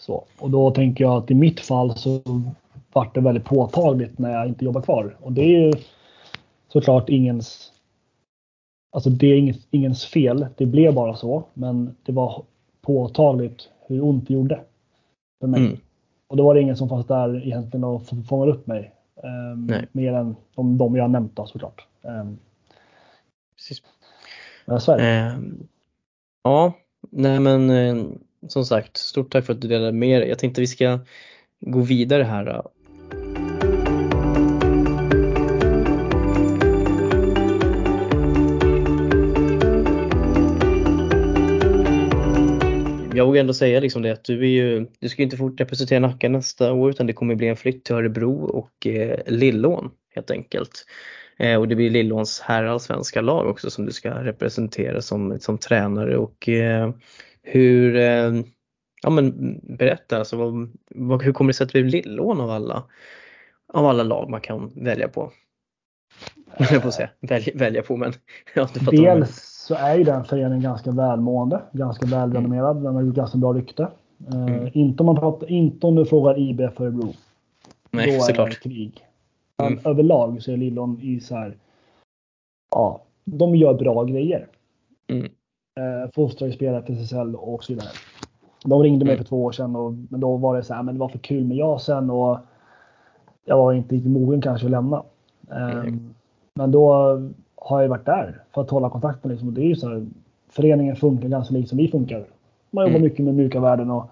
Så. 0.00 0.24
Och 0.40 0.50
då 0.50 0.70
tänker 0.70 1.04
jag 1.04 1.16
att 1.22 1.30
i 1.30 1.34
mitt 1.34 1.60
fall 1.60 1.96
så 1.96 2.22
vart 2.96 3.14
det 3.14 3.20
väldigt 3.20 3.44
påtagligt 3.44 4.18
när 4.18 4.30
jag 4.30 4.48
inte 4.48 4.64
jobbar 4.64 4.82
kvar. 4.82 5.16
Och 5.20 5.32
det 5.32 5.42
är 5.42 5.60
ju 5.60 5.72
såklart 6.68 7.08
ingens 7.08 7.72
Alltså 8.92 9.10
det 9.10 9.26
är 9.26 9.36
ingens, 9.36 9.66
ingens 9.70 10.06
fel. 10.06 10.46
Det 10.56 10.66
blev 10.66 10.94
bara 10.94 11.14
så. 11.16 11.44
Men 11.54 11.96
det 12.02 12.12
var 12.12 12.44
påtagligt 12.82 13.68
hur 13.86 14.04
ont 14.04 14.28
det 14.28 14.34
gjorde. 14.34 14.60
För 15.40 15.46
mig. 15.46 15.60
Mm. 15.60 15.78
Och 16.26 16.36
då 16.36 16.44
var 16.44 16.54
det 16.54 16.60
ingen 16.60 16.76
som 16.76 16.88
fanns 16.88 17.06
där 17.06 17.46
egentligen 17.46 17.84
och 17.84 18.02
fångade 18.28 18.52
upp 18.52 18.66
mig. 18.66 18.92
Nej. 19.56 19.86
mer 19.92 20.12
än 20.12 20.36
de, 20.54 20.78
de 20.78 20.96
jag 20.96 21.10
nämnt 21.10 21.36
då 21.36 21.46
såklart. 21.46 21.86
Um, 22.02 22.38
Precis. 23.56 23.82
men 24.66 24.80
det. 24.86 25.08
Eh, 25.08 25.38
ja, 26.44 26.72
nej 27.10 27.40
men 27.40 27.70
eh, 27.70 28.04
som 28.48 28.64
sagt, 28.64 28.96
stort 28.96 29.32
tack 29.32 29.44
för 29.44 29.52
att 29.52 29.60
du 29.60 29.68
delade 29.68 29.92
med 29.92 30.20
dig. 30.20 30.28
Jag 30.28 30.38
tänkte 30.38 30.60
vi 30.60 30.66
ska 30.66 30.98
gå 31.60 31.80
vidare 31.80 32.22
här. 32.22 32.62
Vågar 43.36 43.42
ändå 43.42 43.54
säga 43.54 43.80
liksom 43.80 44.02
det 44.02 44.10
att 44.10 44.24
du 44.24 44.40
är 44.42 44.48
ju, 44.48 44.86
du 45.00 45.08
ska 45.08 45.22
ju 45.22 45.24
inte 45.24 45.36
fort 45.36 45.60
representera 45.60 46.00
Nacka 46.00 46.28
nästa 46.28 46.72
år 46.72 46.90
utan 46.90 47.06
det 47.06 47.12
kommer 47.12 47.34
bli 47.34 47.48
en 47.48 47.56
flytt 47.56 47.84
till 47.84 47.94
Örebro 47.94 48.44
och 48.44 48.86
eh, 48.86 49.18
Lillån 49.26 49.90
helt 50.14 50.30
enkelt. 50.30 50.84
Eh, 51.38 51.60
och 51.60 51.68
det 51.68 51.74
blir 51.74 51.90
Lillåns 51.90 52.40
herrallsvenska 52.40 53.20
lag 53.20 53.46
också 53.46 53.70
som 53.70 53.86
du 53.86 53.92
ska 53.92 54.10
representera 54.10 55.02
som, 55.02 55.40
som 55.40 55.58
tränare 55.58 56.16
och 56.16 56.48
eh, 56.48 56.90
hur, 57.42 57.96
eh, 57.96 58.32
ja 59.02 59.10
men 59.10 59.58
berätta 59.76 60.18
alltså 60.18 60.36
vad, 60.36 60.76
vad, 60.94 61.22
hur 61.22 61.32
kommer 61.32 61.48
det 61.48 61.54
sig 61.54 61.64
att 61.64 61.72
det 61.72 61.82
blir 61.82 62.02
Lillån 62.02 62.40
av 62.40 62.50
alla, 62.50 62.84
av 63.72 63.86
alla 63.86 64.02
lag 64.02 64.30
man 64.30 64.40
kan 64.40 64.72
välja 64.84 65.08
på? 65.08 65.32
Jag 66.58 66.86
att 66.86 66.94
säga 66.94 67.10
välja, 67.20 67.54
välja 67.56 67.82
på 67.82 67.96
men 67.96 68.12
ja. 68.54 68.68
Dels 68.90 69.55
så 69.68 69.74
är 69.74 69.94
ju 69.94 70.04
den 70.04 70.24
föreningen 70.24 70.62
ganska 70.62 70.90
välmående, 70.90 71.60
ganska 71.72 72.06
välrenommerad. 72.06 72.82
Den 72.82 72.94
har 72.94 73.02
gjort 73.02 73.14
ganska 73.14 73.38
bra 73.38 73.52
rykte. 73.52 73.88
Eh, 74.32 74.42
Mm. 74.46 74.68
inte, 74.72 75.02
om 75.02 75.06
man 75.06 75.16
pratar, 75.16 75.50
inte 75.50 75.86
om 75.86 75.94
du 75.94 76.04
frågar 76.04 76.38
IB 76.38 76.68
för 76.74 76.84
Örebro. 76.84 77.12
Nej 77.90 78.06
då 78.06 78.12
är 78.12 78.18
såklart. 78.18 78.48
det 78.50 78.68
krig. 78.68 79.00
Men 79.58 79.66
Mm. 79.72 79.80
överlag 79.84 80.42
så 80.42 80.52
är 80.52 80.56
Lillon 80.56 81.00
i 81.02 81.20
så 81.20 81.34
här. 81.34 81.56
Ja, 82.70 83.00
de 83.24 83.54
gör 83.56 83.74
bra 83.74 84.04
grejer. 84.04 84.46
Mm. 85.08 85.24
Eh, 85.80 86.10
fostrar 86.14 86.50
spelare 86.50 86.82
till 86.82 86.94
SSL 87.02 87.34
och 87.36 87.64
så 87.64 87.72
vidare. 87.72 87.88
De 88.64 88.82
ringde 88.82 89.04
mig 89.04 89.14
Mm. 89.14 89.24
för 89.24 89.28
två 89.28 89.44
år 89.44 89.52
sedan 89.52 89.76
och 89.76 89.92
men 90.10 90.20
då 90.20 90.36
var 90.36 90.56
det 90.56 90.62
så 90.62 90.74
här, 90.74 90.82
men 90.82 90.94
det 90.94 91.00
var 91.00 91.08
för 91.08 91.18
kul 91.18 91.44
med 91.44 91.56
JASen 91.56 92.10
och 92.10 92.38
jag 93.44 93.56
var 93.58 93.72
inte 93.72 93.94
riktigt 93.94 94.10
mogen 94.12 94.40
kanske 94.40 94.66
att 94.66 94.70
lämna. 94.70 95.02
Eh, 95.50 95.70
Mm. 95.78 96.14
Men 96.54 96.70
då 96.70 97.16
har 97.68 97.82
jag 97.82 97.88
varit 97.88 98.06
där 98.06 98.42
för 98.54 98.60
att 98.60 98.70
hålla 98.70 98.90
kontakten. 98.90 99.30
Liksom. 99.30 99.48
Och 99.48 99.54
det 99.54 99.60
är 99.60 99.66
ju 99.68 99.76
så 99.76 99.88
här, 99.88 100.06
föreningen 100.48 100.96
funkar 100.96 101.28
ganska 101.28 101.54
likt 101.54 101.68
som 101.68 101.78
vi 101.78 101.88
funkar. 101.88 102.26
Man 102.70 102.84
jobbar 102.84 102.96
Mm. 102.98 103.02
mycket 103.02 103.24
med 103.24 103.34
mjuka 103.34 103.60
värden 103.60 103.90
och 103.90 104.04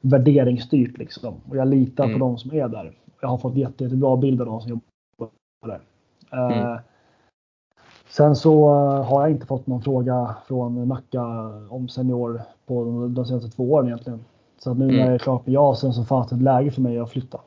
värderingsstyrt. 0.00 0.98
Liksom. 0.98 1.34
Och 1.48 1.56
jag 1.56 1.68
litar 1.68 2.04
Mm. 2.04 2.18
på 2.18 2.26
de 2.26 2.38
som 2.38 2.52
är 2.54 2.68
där. 2.68 2.92
Jag 3.20 3.28
har 3.28 3.38
fått 3.38 3.54
jätte, 3.56 3.84
jättebra 3.84 4.16
bild 4.16 4.40
av 4.40 4.46
de 4.46 4.60
som 4.60 4.70
jobbar 4.70 5.30
där. 5.66 5.80
Eh, 6.32 6.58
Mm. 6.62 6.78
Sen 8.08 8.36
så 8.36 8.68
eh, 8.68 9.04
har 9.04 9.20
jag 9.22 9.30
inte 9.30 9.46
fått 9.46 9.66
någon 9.66 9.82
fråga 9.82 10.34
från 10.46 10.88
Nacka 10.88 11.22
om 11.70 11.88
senior 11.88 12.40
på 12.66 12.84
de, 12.84 13.14
de 13.14 13.24
senaste 13.24 13.50
två 13.50 13.72
åren 13.72 13.86
egentligen. 13.86 14.24
Så 14.58 14.70
att 14.70 14.78
nu 14.78 14.86
när 14.86 14.94
Mm. 14.94 15.04
jag 15.06 15.14
är 15.14 15.18
klar 15.18 15.40
med 15.44 15.52
JASen 15.54 15.92
så 15.92 16.04
fanns 16.04 16.28
det 16.28 16.36
ett 16.36 16.42
läge 16.42 16.70
för 16.70 16.80
mig 16.80 16.98
att 16.98 17.10
flytta. 17.10 17.40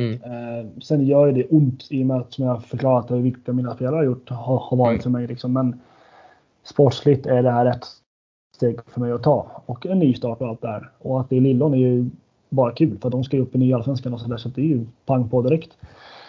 Mm. 0.00 0.12
Eh, 0.22 0.66
sen 0.82 1.06
gör 1.06 1.26
ju 1.26 1.32
det 1.32 1.46
ont 1.48 1.86
i 1.90 2.02
och 2.02 2.06
med 2.06 2.16
att 2.16 2.32
som 2.32 2.44
jag 2.44 2.64
förklarat 2.64 3.10
hur 3.10 3.16
viktiga 3.16 3.54
mina 3.54 3.74
spelare 3.74 3.96
har 3.96 4.04
gjort 4.04 4.30
har, 4.30 4.58
har 4.58 4.76
varit 4.76 4.90
Mm. 4.92 5.02
för 5.02 5.10
mig. 5.10 5.26
Liksom. 5.26 5.52
Men 5.52 5.80
sportsligt 6.64 7.26
är 7.26 7.42
det 7.42 7.50
här 7.50 7.64
rätt 7.64 7.84
steg 8.56 8.78
för 8.86 9.00
mig 9.00 9.12
att 9.12 9.22
ta. 9.22 9.62
Och 9.66 9.86
en 9.86 9.98
ny 9.98 10.14
start 10.14 10.40
och 10.40 10.48
allt 10.48 10.60
det 10.62 10.68
här. 10.68 10.90
Och 10.98 11.20
att 11.20 11.30
det 11.30 11.36
är 11.36 11.40
Lillon 11.40 11.74
är 11.74 11.78
ju 11.78 12.10
bara 12.48 12.72
kul 12.72 12.98
för 12.98 13.10
de 13.10 13.24
ska 13.24 13.36
ju 13.36 13.42
upp 13.42 13.54
i 13.54 13.58
nya 13.58 13.76
allsvenskan 13.76 14.14
och 14.14 14.20
sådär 14.20 14.36
så 14.36 14.48
det 14.48 14.60
är 14.60 14.66
ju 14.66 14.86
pang 15.06 15.28
på 15.28 15.42
direkt. 15.42 15.78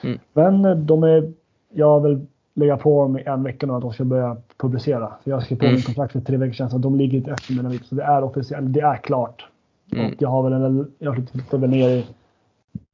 Mm. 0.04 0.20
Men 0.34 0.86
de 0.86 1.04
är, 1.04 1.34
jag 1.74 2.00
vill 2.02 2.26
lägga 2.54 2.78
på 2.78 3.02
dem 3.02 3.18
i 3.18 3.24
en 3.26 3.44
vecka 3.44 3.66
nu 3.68 3.74
att 3.74 3.82
de 3.82 3.94
ska 3.94 4.04
börja 4.04 4.38
publicera. 4.58 5.14
För 5.24 5.32
jag 5.32 5.44
skrev 5.44 5.58
på 5.58 5.64
Mm. 5.66 5.74
min 5.76 5.84
kontrakt 5.84 6.12
för 6.12 6.20
tre 6.20 6.38
veckor 6.38 6.54
sedan 6.54 6.70
så 6.70 6.78
de 6.78 6.96
ligger 6.96 7.18
inte 7.18 7.32
efter 7.32 7.54
mina 7.54 7.70
vitsar. 7.70 7.88
Så 7.88 7.96
det 7.96 8.04
är 8.04 8.24
officiellt, 8.24 8.74
det 8.74 8.80
är 8.82 8.98
klart. 8.98 9.46
Mm. 9.92 10.06
Och 10.06 10.14
jag 10.20 10.30
har 10.30 10.44
väl 10.50 10.54
en, 10.54 10.92
jag 11.00 11.30
flyttar 11.30 11.58
väl 11.58 11.70
ner 11.70 11.90
i 11.90 12.06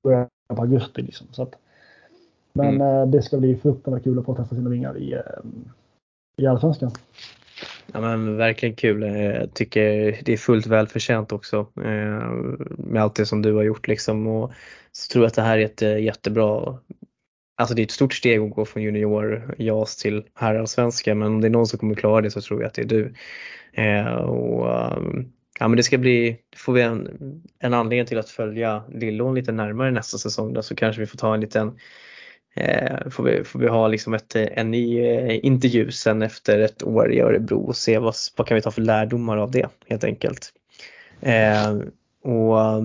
början 0.03 0.27
på 0.55 0.61
augusti 0.61 1.01
liksom. 1.01 1.27
Så 1.31 1.43
att, 1.43 1.55
men 2.53 2.67
Mm. 2.67 2.81
eh, 2.81 3.07
det 3.07 3.21
ska 3.21 3.37
bli 3.37 3.55
fruktansvärt 3.55 4.03
kul 4.03 4.19
att 4.19 4.25
få 4.25 4.35
testa 4.35 4.55
sina 4.55 4.69
vingar 4.69 4.97
i, 4.97 5.13
eh, 5.13 5.21
i 6.37 6.47
Allsvenskan. 6.47 6.91
Ja 7.93 8.01
men 8.01 8.37
verkligen 8.37 8.75
kul. 8.75 9.03
Eh, 9.03 9.25
Jag 9.25 9.53
tycker 9.53 9.83
det 10.25 10.33
är 10.33 10.37
fullt 10.37 10.67
välförtjänt 10.67 11.31
också 11.31 11.67
med 12.77 13.01
allt 13.03 13.15
det 13.15 13.25
som 13.25 13.41
du 13.41 13.53
har 13.53 13.63
gjort 13.63 13.87
liksom 13.87 14.27
och 14.27 14.51
så 14.91 15.11
tror 15.13 15.23
jag 15.23 15.27
att 15.27 15.35
det 15.35 15.41
här 15.41 15.57
är 15.57 15.65
ett 15.65 16.03
jättebra 16.03 16.77
Alltså 17.57 17.75
det 17.75 17.81
är 17.81 17.83
ett 17.83 17.91
stort 17.91 18.13
steg 18.13 18.39
att 18.39 18.51
gå 18.51 18.65
från 18.65 18.83
junior 18.83 19.55
JAS 19.57 19.97
till 19.97 20.23
herrallsvenska 20.33 21.15
men 21.15 21.27
om 21.27 21.41
det 21.41 21.47
är 21.47 21.49
någon 21.49 21.67
som 21.67 21.79
kommer 21.79 21.95
klara 21.95 22.21
det 22.21 22.31
så 22.31 22.41
tror 22.41 22.61
jag 22.61 22.67
att 22.67 22.73
det 22.73 22.81
är 22.81 22.85
du. 22.85 23.13
Och, 24.23 24.67
ja 25.59 25.67
men 25.67 25.77
det 25.77 25.83
ska 25.83 25.97
bli, 25.97 26.37
får 26.55 26.73
vi 26.73 26.81
en, 26.81 27.09
en 27.59 27.73
anledning 27.73 28.05
till 28.05 28.19
att 28.19 28.29
följa 28.29 28.83
Lillån 28.93 29.35
lite 29.35 29.51
närmare 29.51 29.91
nästa 29.91 30.17
säsong 30.17 30.53
då 30.53 30.61
så 30.61 30.75
kanske 30.75 30.99
vi 30.99 31.05
får 31.05 31.17
ta 31.17 31.33
en 31.33 31.41
liten 31.41 31.77
Eh, 32.55 33.09
får, 33.09 33.23
vi, 33.23 33.43
får 33.43 33.59
vi 33.59 33.67
ha 33.67 33.87
liksom 33.87 34.13
ett, 34.13 34.35
en 34.35 34.71
ny 34.71 34.99
eh, 34.99 35.45
intervju 35.45 35.91
sen 35.91 36.21
efter 36.21 36.59
ett 36.59 36.83
år 36.83 37.11
i 37.11 37.19
Örebro 37.19 37.59
och 37.59 37.75
se 37.75 37.97
vad, 37.97 38.15
vad 38.35 38.47
kan 38.47 38.55
vi 38.55 38.61
ta 38.61 38.71
för 38.71 38.81
lärdomar 38.81 39.37
av 39.37 39.51
det 39.51 39.69
helt 39.87 40.03
enkelt. 40.03 40.53
Eh, 41.21 41.77
och, 42.23 42.83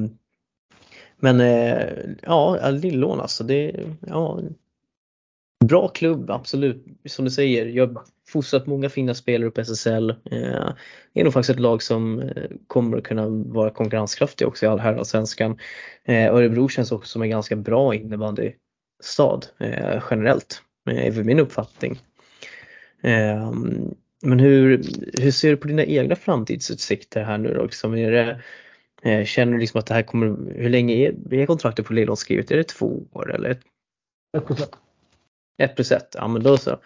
men 1.17 1.41
eh, 1.41 1.89
ja, 2.23 2.71
Lillån 2.71 3.21
alltså, 3.21 3.45
det 3.45 3.73
ja, 4.07 4.41
bra 5.65 5.89
klubb 5.89 6.31
absolut. 6.31 6.87
Som 7.05 7.25
du 7.25 7.31
säger, 7.31 7.67
jag 7.67 7.99
fostrat 8.29 8.67
många 8.67 8.89
fina 8.89 9.15
spelare 9.15 9.49
upp 9.49 9.59
SSL. 9.59 10.11
Eh, 10.11 10.73
är 11.15 11.25
nog 11.25 11.33
faktiskt 11.33 11.51
ett 11.51 11.61
lag 11.61 11.83
som 11.83 12.21
eh, 12.21 12.51
kommer 12.67 12.99
att 12.99 13.05
kunna 13.05 13.29
vara 13.29 13.71
konkurrenskraftig 13.71 14.49
också 14.49 14.67
i 14.67 14.69
all 14.69 14.81
herrallsvenskan. 14.81 15.59
Eh, 16.05 16.35
Örebro 16.35 16.69
känns 16.69 16.93
också 16.93 17.09
som 17.09 17.23
en 17.23 17.31
ganska 17.31 17.57
bra 17.57 17.95
innebandystad 17.95 19.41
eh, 19.59 20.03
generellt, 20.11 20.63
eh, 20.91 21.07
är 21.07 21.25
min 21.25 21.41
uppfattning. 21.41 21.99
Eh, 23.03 23.53
men 24.23 24.41
hur, 24.41 24.83
hur 25.23 25.31
ser 25.31 25.51
du 25.51 25.57
på 25.57 25.69
dina 25.69 25.85
egna 25.85 26.17
framtidsutsikter 26.17 27.25
här 27.25 27.39
nu 27.39 27.55
då? 27.55 27.63
Liksom, 27.63 27.95
är 27.95 28.11
det, 28.11 28.41
eh, 29.03 29.25
känner 29.25 29.53
du 29.53 29.59
liksom 29.59 29.79
att 29.79 29.87
det 29.87 29.95
här 29.95 30.03
kommer, 30.03 30.27
hur 30.55 30.71
länge 30.71 30.95
är, 30.95 31.35
är 31.35 31.47
kontraktet 31.47 31.87
på 31.87 31.93
Lillån 31.93 32.17
skrivet? 32.17 32.51
Är 32.51 32.57
det 32.57 32.65
två 32.65 33.03
år 33.13 33.35
eller 33.35 33.51
ett, 33.51 33.61
1%. 34.37 34.75
ett 35.59 35.75
plus 35.75 35.93
ett? 35.93 36.15
Ja 36.15 36.29
men 36.29 36.43
då 36.43 36.57
så. 36.57 36.79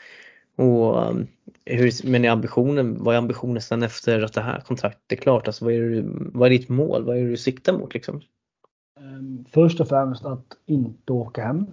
Och, 0.58 1.08
um, 1.10 1.26
hur, 1.64 2.10
men 2.10 2.24
är 2.24 2.30
ambitionen, 2.30 2.96
vad 3.04 3.14
är 3.14 3.18
ambitionen 3.18 3.62
sen 3.62 3.82
efter 3.82 4.22
att 4.22 4.32
det 4.32 4.40
här 4.40 4.60
kontraktet 4.60 5.12
är 5.12 5.16
klart? 5.16 5.46
Alltså, 5.46 5.64
vad, 5.64 5.74
är 5.74 5.80
det, 5.90 6.02
vad 6.34 6.46
är 6.46 6.50
ditt 6.50 6.68
mål? 6.68 7.04
Vad 7.04 7.16
är 7.16 7.20
det 7.22 7.28
du 7.30 7.36
siktar 7.36 7.72
mot? 7.72 7.94
Liksom? 7.94 8.20
Ehm, 9.00 9.44
Först 9.50 9.80
och 9.80 9.88
främst 9.88 10.24
att 10.24 10.44
inte 10.66 11.12
åka 11.12 11.44
hem 11.46 11.66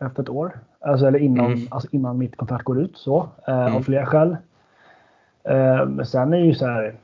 efter 0.00 0.22
ett 0.22 0.28
år. 0.28 0.58
Alltså, 0.80 1.06
eller 1.06 1.18
innan, 1.18 1.46
Mm. 1.52 1.66
alltså 1.70 1.88
innan 1.92 2.18
mitt 2.18 2.36
kontrakt 2.36 2.64
går 2.64 2.80
ut. 2.80 2.96
Så, 2.96 3.28
eh, 3.48 3.58
Mm. 3.60 3.74
Av 3.76 3.82
flera 3.82 4.06
skäl. 4.06 4.36
Men 5.88 6.06
sen 6.06 6.32
är 6.32 6.38
ju 6.44 6.54
så 6.54 6.66
här. 6.66 6.94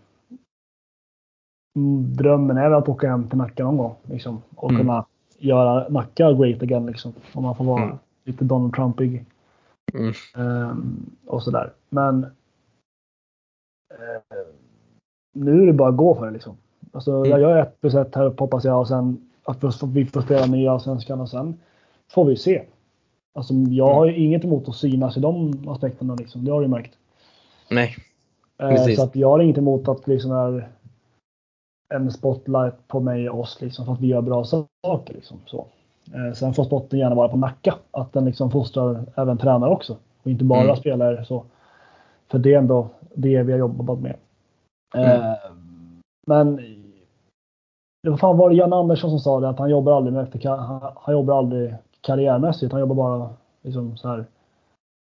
mm, 1.77 2.17
Drömmen 2.17 2.57
är 2.57 2.69
väl 2.71 2.79
att 2.79 2.89
åka 2.89 3.09
hem 3.11 3.29
till 3.29 3.39
Nacka 3.39 3.65
någon 3.65 3.77
gång. 3.77 3.95
Liksom, 4.03 4.43
och 4.57 4.71
Mm. 4.71 4.81
kunna 4.83 5.05
göra 5.39 5.89
Nacka 5.89 6.33
great 6.33 6.63
again. 6.63 6.87
Liksom, 6.87 7.13
om 7.33 7.43
man 7.43 7.57
får 7.57 7.65
vara 7.65 7.83
Mm. 7.83 7.97
lite 8.25 8.45
Donald 8.45 8.75
Trumpig. 8.75 9.25
Mm. 9.93 10.13
Ehm, 10.37 11.11
och 11.27 11.43
sådär. 11.43 11.73
Men 11.89 12.25
eh, 13.95 14.39
nu 15.35 15.63
är 15.63 15.67
det 15.67 15.73
bara 15.73 15.89
att 15.89 15.97
gå 15.97 16.15
för 16.15 16.27
det 16.27 16.33
liksom. 16.33 16.57
Alltså, 16.93 17.13
Mm. 17.13 17.31
Jag 17.31 17.41
gör 17.41 17.57
ett 17.63 17.81
plus 17.81 17.95
ett 17.95 18.15
här 18.15 18.25
uppe 18.25 18.43
hoppas 18.43 18.65
jag 18.65 18.81
och 18.81 18.89
sen 18.89 19.31
att 19.45 19.85
vi- 19.85 20.07
får 20.07 20.21
spela 20.21 20.47
nya 20.47 20.73
allsvenskan 20.73 21.21
och 21.21 21.31
sen 21.31 21.61
får 22.11 22.25
vi 22.25 22.37
se. 22.37 22.65
Alltså, 23.35 23.55
jag 23.55 23.89
Mm. 23.89 23.97
har 23.99 24.07
ju 24.07 24.17
inget 24.17 24.45
emot 24.45 24.69
att 24.69 24.77
synas 24.77 25.17
i 25.17 25.21
de 25.21 25.53
aspekterna 25.69 26.15
liksom. 26.15 26.45
Det 26.45 26.53
har 26.53 26.61
du 26.63 26.69
märkt. 26.69 26.99
Nej. 27.71 27.97
Eh, 28.59 28.69
Precis. 28.69 28.97
så 28.97 29.03
att 29.05 29.17
jag 29.17 29.29
har 29.31 29.39
inget 29.41 29.59
emot 29.59 29.89
att 29.89 30.07
liksom 30.07 30.33
är 30.33 30.69
en 31.95 32.11
spotlight 32.11 32.89
på 32.89 33.01
mig 33.01 33.31
och 33.31 33.41
oss 33.41 33.61
liksom 33.61 33.87
för 33.87 33.93
att 33.93 34.01
vi 34.01 34.07
gör 34.07 34.21
bra 34.23 34.45
saker. 34.45 35.15
Liksom, 35.15 35.41
så. 35.47 35.67
Eh, 36.13 36.33
sen 36.33 36.55
får 36.55 36.65
spotten 36.65 36.99
gärna 36.99 37.15
vara 37.15 37.29
på 37.29 37.37
Nacka. 37.37 37.75
Att 37.91 38.13
den 38.13 38.25
liksom 38.25 38.51
fostrar 38.51 39.05
även 39.15 39.39
tränare 39.39 39.71
också. 39.71 39.97
Och 40.23 40.31
inte 40.31 40.45
bara 40.45 40.61
Mm. 40.63 40.77
spelare. 40.77 41.25
Så. 41.25 41.45
För 42.31 42.39
det 42.39 42.55
är 42.55 42.59
ändå 42.59 42.89
det 43.15 43.43
vi 43.43 43.53
har 43.53 43.59
jobbat 43.59 43.99
med. 43.99 44.17
Mm. 44.95 45.11
Eh, 45.23 45.35
men 46.27 46.57
det 48.03 48.17
fan 48.17 48.37
var 48.37 48.51
det 48.51 48.57
Jan 48.57 48.73
Andersson 48.73 49.11
som 49.11 49.19
sa 49.19 49.41
det 49.41 49.49
att 49.49 49.59
han 49.59 49.71
jobbar 49.71 49.93
aldrig 49.93 50.13
med 50.15 50.45
han, 50.45 50.93
han 50.97 51.15
jobbar 51.15 51.39
aldrig 51.39 51.75
karriärmässigt. 52.01 52.73
Han 52.73 52.81
jobbar 52.81 52.95
bara 52.95 53.31
liksom 53.63 53.97
så 53.97 54.09
här. 54.09 54.25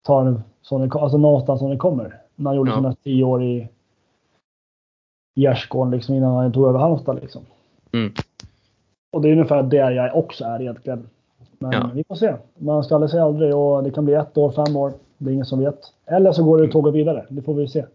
Tar 0.07 0.25
det 0.25 0.41
som 0.61 0.81
det, 0.89 0.99
alltså 0.99 1.17
någonstans 1.17 1.59
som 1.59 1.69
det 1.69 1.77
kommer. 1.77 2.21
När 2.35 2.49
han 2.49 2.55
gjorde 2.57 2.71
Ja. 2.71 2.75
sina 2.77 2.93
tio 2.93 3.23
år 3.23 3.43
i 3.43 3.69
Gärdsgården 5.35 5.91
liksom 5.91 6.15
innan 6.15 6.35
han 6.35 6.51
tog 6.51 6.67
över 6.67 6.79
Halmstad 6.79 7.15
liksom. 7.15 7.41
Mm. 7.93 8.13
Och 9.17 9.23
det 9.23 9.29
är 9.29 9.31
ungefär 9.31 9.63
där 9.63 9.91
jag 9.91 10.15
också 10.15 10.45
är 10.45 10.61
egentligen. 10.61 11.09
Men 11.59 11.71
Ja. 11.71 11.89
vi 11.93 12.03
får 12.03 12.15
se. 12.15 12.33
Man 12.57 12.83
ska 12.83 12.95
aldrig 12.95 13.09
säga 13.11 13.23
aldrig 13.23 13.55
och 13.55 13.83
det 13.83 13.91
kan 13.91 14.05
bli 14.05 14.13
ett 14.13 14.37
år, 14.37 14.51
fem 14.51 14.75
år. 14.75 14.93
Det 15.17 15.29
är 15.29 15.33
ingen 15.33 15.45
som 15.45 15.59
vet. 15.59 15.79
Eller 16.05 16.31
så 16.31 16.43
går 16.43 16.61
det 16.61 16.67
tåget 16.67 16.93
vidare. 16.93 17.25
Det 17.29 17.41
får 17.41 17.53
vi 17.53 17.67
se. 17.67 17.85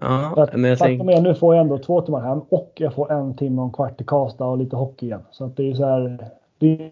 Ja, 0.00 0.34
att, 0.36 0.52
men 0.56 0.70
jag 0.70 0.78
tänker, 0.78 1.10
är 1.10 1.20
nu 1.20 1.34
får 1.34 1.54
jag 1.54 1.62
ändå 1.62 1.78
två 1.78 2.00
timmar 2.00 2.20
hem 2.20 2.40
och 2.48 2.72
jag 2.74 2.94
får 2.94 3.12
en 3.12 3.34
timme 3.36 3.60
och 3.60 3.66
en 3.66 3.72
kvart 3.72 3.96
till 3.96 4.06
Karlstad 4.06 4.46
och 4.46 4.58
lite 4.58 4.76
hockey 4.76 5.06
igen. 5.06 5.22
Så 5.30 5.44
att 5.44 5.56
det 5.56 5.70
är 5.70 5.74
så 5.74 5.84
här. 5.84 6.28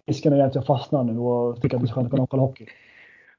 Risken 0.07 0.33
är 0.33 0.43
att 0.43 0.55
jag 0.55 0.65
fastnar 0.65 1.03
nu 1.03 1.19
och 1.19 1.61
tycker 1.61 1.77
att 1.77 1.83
det 1.83 1.89
är 1.89 1.93
skönt 1.93 2.05
att 2.05 2.11
kunna 2.11 2.27
kolla 2.27 2.43
hockey. 2.43 2.65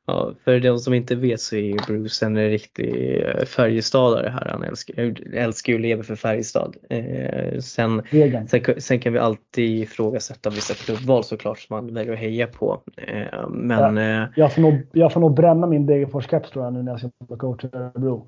Ja, 0.07 0.35
för 0.45 0.61
de 0.61 0.79
som 0.79 0.95
inte 0.95 1.15
vet 1.15 1.41
så 1.41 1.57
är 1.57 1.61
ju 1.61 1.77
Bruce 1.87 2.27
en 2.27 2.37
riktig 2.51 3.21
eh, 3.25 3.45
Färjestadare 3.45 4.29
här. 4.29 4.49
Han 4.51 4.63
älskar, 4.65 5.15
älskar 5.35 5.73
ju 5.73 5.77
att 5.77 5.83
leva 5.83 6.03
för 6.03 6.17
Färjestad. 6.17 6.77
Eh, 6.91 7.59
sen. 7.59 8.03
Sen, 8.49 8.81
sen 8.81 9.01
kan 9.01 9.13
vi 9.13 9.19
alltid 9.19 9.83
ifrågasätta 9.83 10.51
vissa 10.51 10.75
klubbval 10.75 11.25
såklart 11.25 11.59
som 11.59 11.77
man 11.77 11.95
väljer 11.95 12.13
att 12.13 12.19
heja 12.19 12.47
på. 12.47 12.83
Eh, 12.97 13.49
men 13.49 13.99
eh, 13.99 14.29
Jag 14.37 14.53
får, 14.55 14.63
nog, 14.63 14.75
jag 14.93 15.13
får 15.13 15.21
nog 15.21 15.35
bränna 15.35 15.67
min 15.67 15.87
Degerfors-keps 15.91 16.51
tror 16.53 16.65
jag 16.65 16.73
nu 16.73 16.83
när 16.83 16.93
jag 16.93 16.99
ska 16.99 17.11
bli 17.29 17.37
coach 17.37 17.65
i 17.65 17.69
Örebro. 17.73 18.27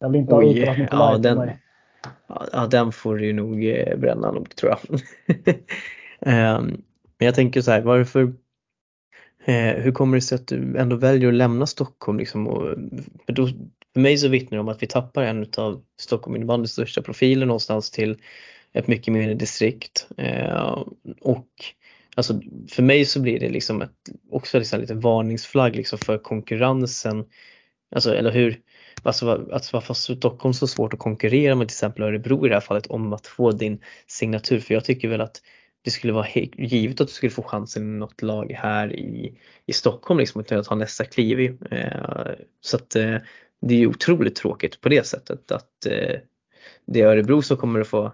Jag 0.00 0.08
vill 0.10 0.20
inte 0.20 0.34
ha 0.34 0.40
Oj, 0.42 0.60
Uttalas 0.62 0.88
ja, 0.90 1.18
den- 1.18 1.38
mig. 1.38 1.58
ja, 2.28 2.44
ja, 2.52 2.66
den 2.66 2.92
får 2.92 3.16
du 3.16 3.26
ju 3.26 3.32
nog 3.32 3.64
eh, 3.66 3.96
bränna 3.98 4.30
nog 4.32 4.56
tror 4.56 4.72
jag. 4.72 5.00
eh, 6.20 6.60
men 7.18 7.26
jag 7.26 7.34
tänker 7.34 7.60
så 7.60 7.70
här, 7.70 7.80
varför 7.80 8.32
eh, 9.48 9.74
hur 9.82 9.92
kommer 9.92 10.16
det 10.16 10.20
sig 10.20 10.36
att 10.36 10.46
du 10.46 10.78
ändå 10.78 10.96
väljer 10.96 11.28
att 11.28 11.34
lämna 11.34 11.66
Stockholm? 11.66 12.18
Liksom, 12.18 12.48
och, 12.48 12.74
för, 13.26 13.32
då, 13.32 13.48
för 13.94 14.00
mig 14.00 14.18
så 14.18 14.28
vittnar 14.28 14.56
det 14.56 14.60
om 14.60 14.68
att 14.68 14.82
vi 14.82 14.86
tappar 14.86 15.22
en 15.22 15.46
av 15.56 15.82
Stockholm 16.00 16.36
innebandyns 16.36 16.72
största 16.72 17.02
profiler 17.02 17.46
någonstans 17.46 17.90
till 17.90 18.16
ett 18.72 18.86
mycket 18.86 19.12
mindre 19.12 19.34
distrikt. 19.34 20.08
Eh, 20.16 20.84
och 21.20 21.48
alltså, 22.14 22.40
för 22.70 22.82
mig 22.82 23.04
så 23.04 23.20
blir 23.20 23.40
det 23.40 23.48
liksom 23.48 23.82
ett, 23.82 23.92
också 24.30 24.58
liksom 24.58 24.80
lite 24.80 24.94
varningsflagg 24.94 25.76
liksom 25.76 25.98
för 25.98 26.18
konkurrensen. 26.18 27.24
Alltså, 27.94 28.14
eller 28.14 28.32
hur? 28.32 28.60
Alltså, 29.02 29.48
alltså 29.52 29.76
varför 29.76 29.88
har 29.88 29.94
Stockholm 29.94 30.54
så 30.54 30.66
svårt 30.66 30.94
att 30.94 31.00
konkurrera 31.00 31.54
med 31.54 31.68
till 31.68 31.74
exempel 31.74 32.04
Örebro 32.04 32.46
i 32.46 32.48
det 32.48 32.54
här 32.54 32.60
fallet 32.60 32.86
om 32.86 33.12
att 33.12 33.26
få 33.26 33.52
din 33.52 33.80
signatur? 34.06 34.60
För 34.60 34.74
jag 34.74 34.84
tycker 34.84 35.08
väl 35.08 35.20
att 35.20 35.42
det 35.88 35.92
skulle 35.92 36.12
vara 36.12 36.26
givet 36.56 37.00
att 37.00 37.06
du 37.06 37.12
skulle 37.12 37.30
få 37.30 37.42
chansen 37.42 37.82
i 37.82 37.98
något 37.98 38.22
lag 38.22 38.52
här 38.52 38.96
i, 38.96 39.38
i 39.66 39.72
Stockholm 39.72 40.18
liksom, 40.18 40.40
utan 40.40 40.58
att 40.58 40.66
ta 40.66 40.74
nästa 40.74 41.04
kliv. 41.04 41.58
Eh, 41.70 42.32
så 42.60 42.76
att 42.76 42.96
eh, 42.96 43.16
det 43.60 43.74
är 43.74 43.78
ju 43.78 43.86
otroligt 43.86 44.36
tråkigt 44.36 44.80
på 44.80 44.88
det 44.88 45.06
sättet 45.06 45.52
att 45.52 45.86
eh, 45.86 46.20
det 46.86 47.00
är 47.00 47.06
Örebro 47.06 47.42
som 47.42 47.56
kommer 47.56 47.80
att 47.80 47.88
få, 47.88 48.12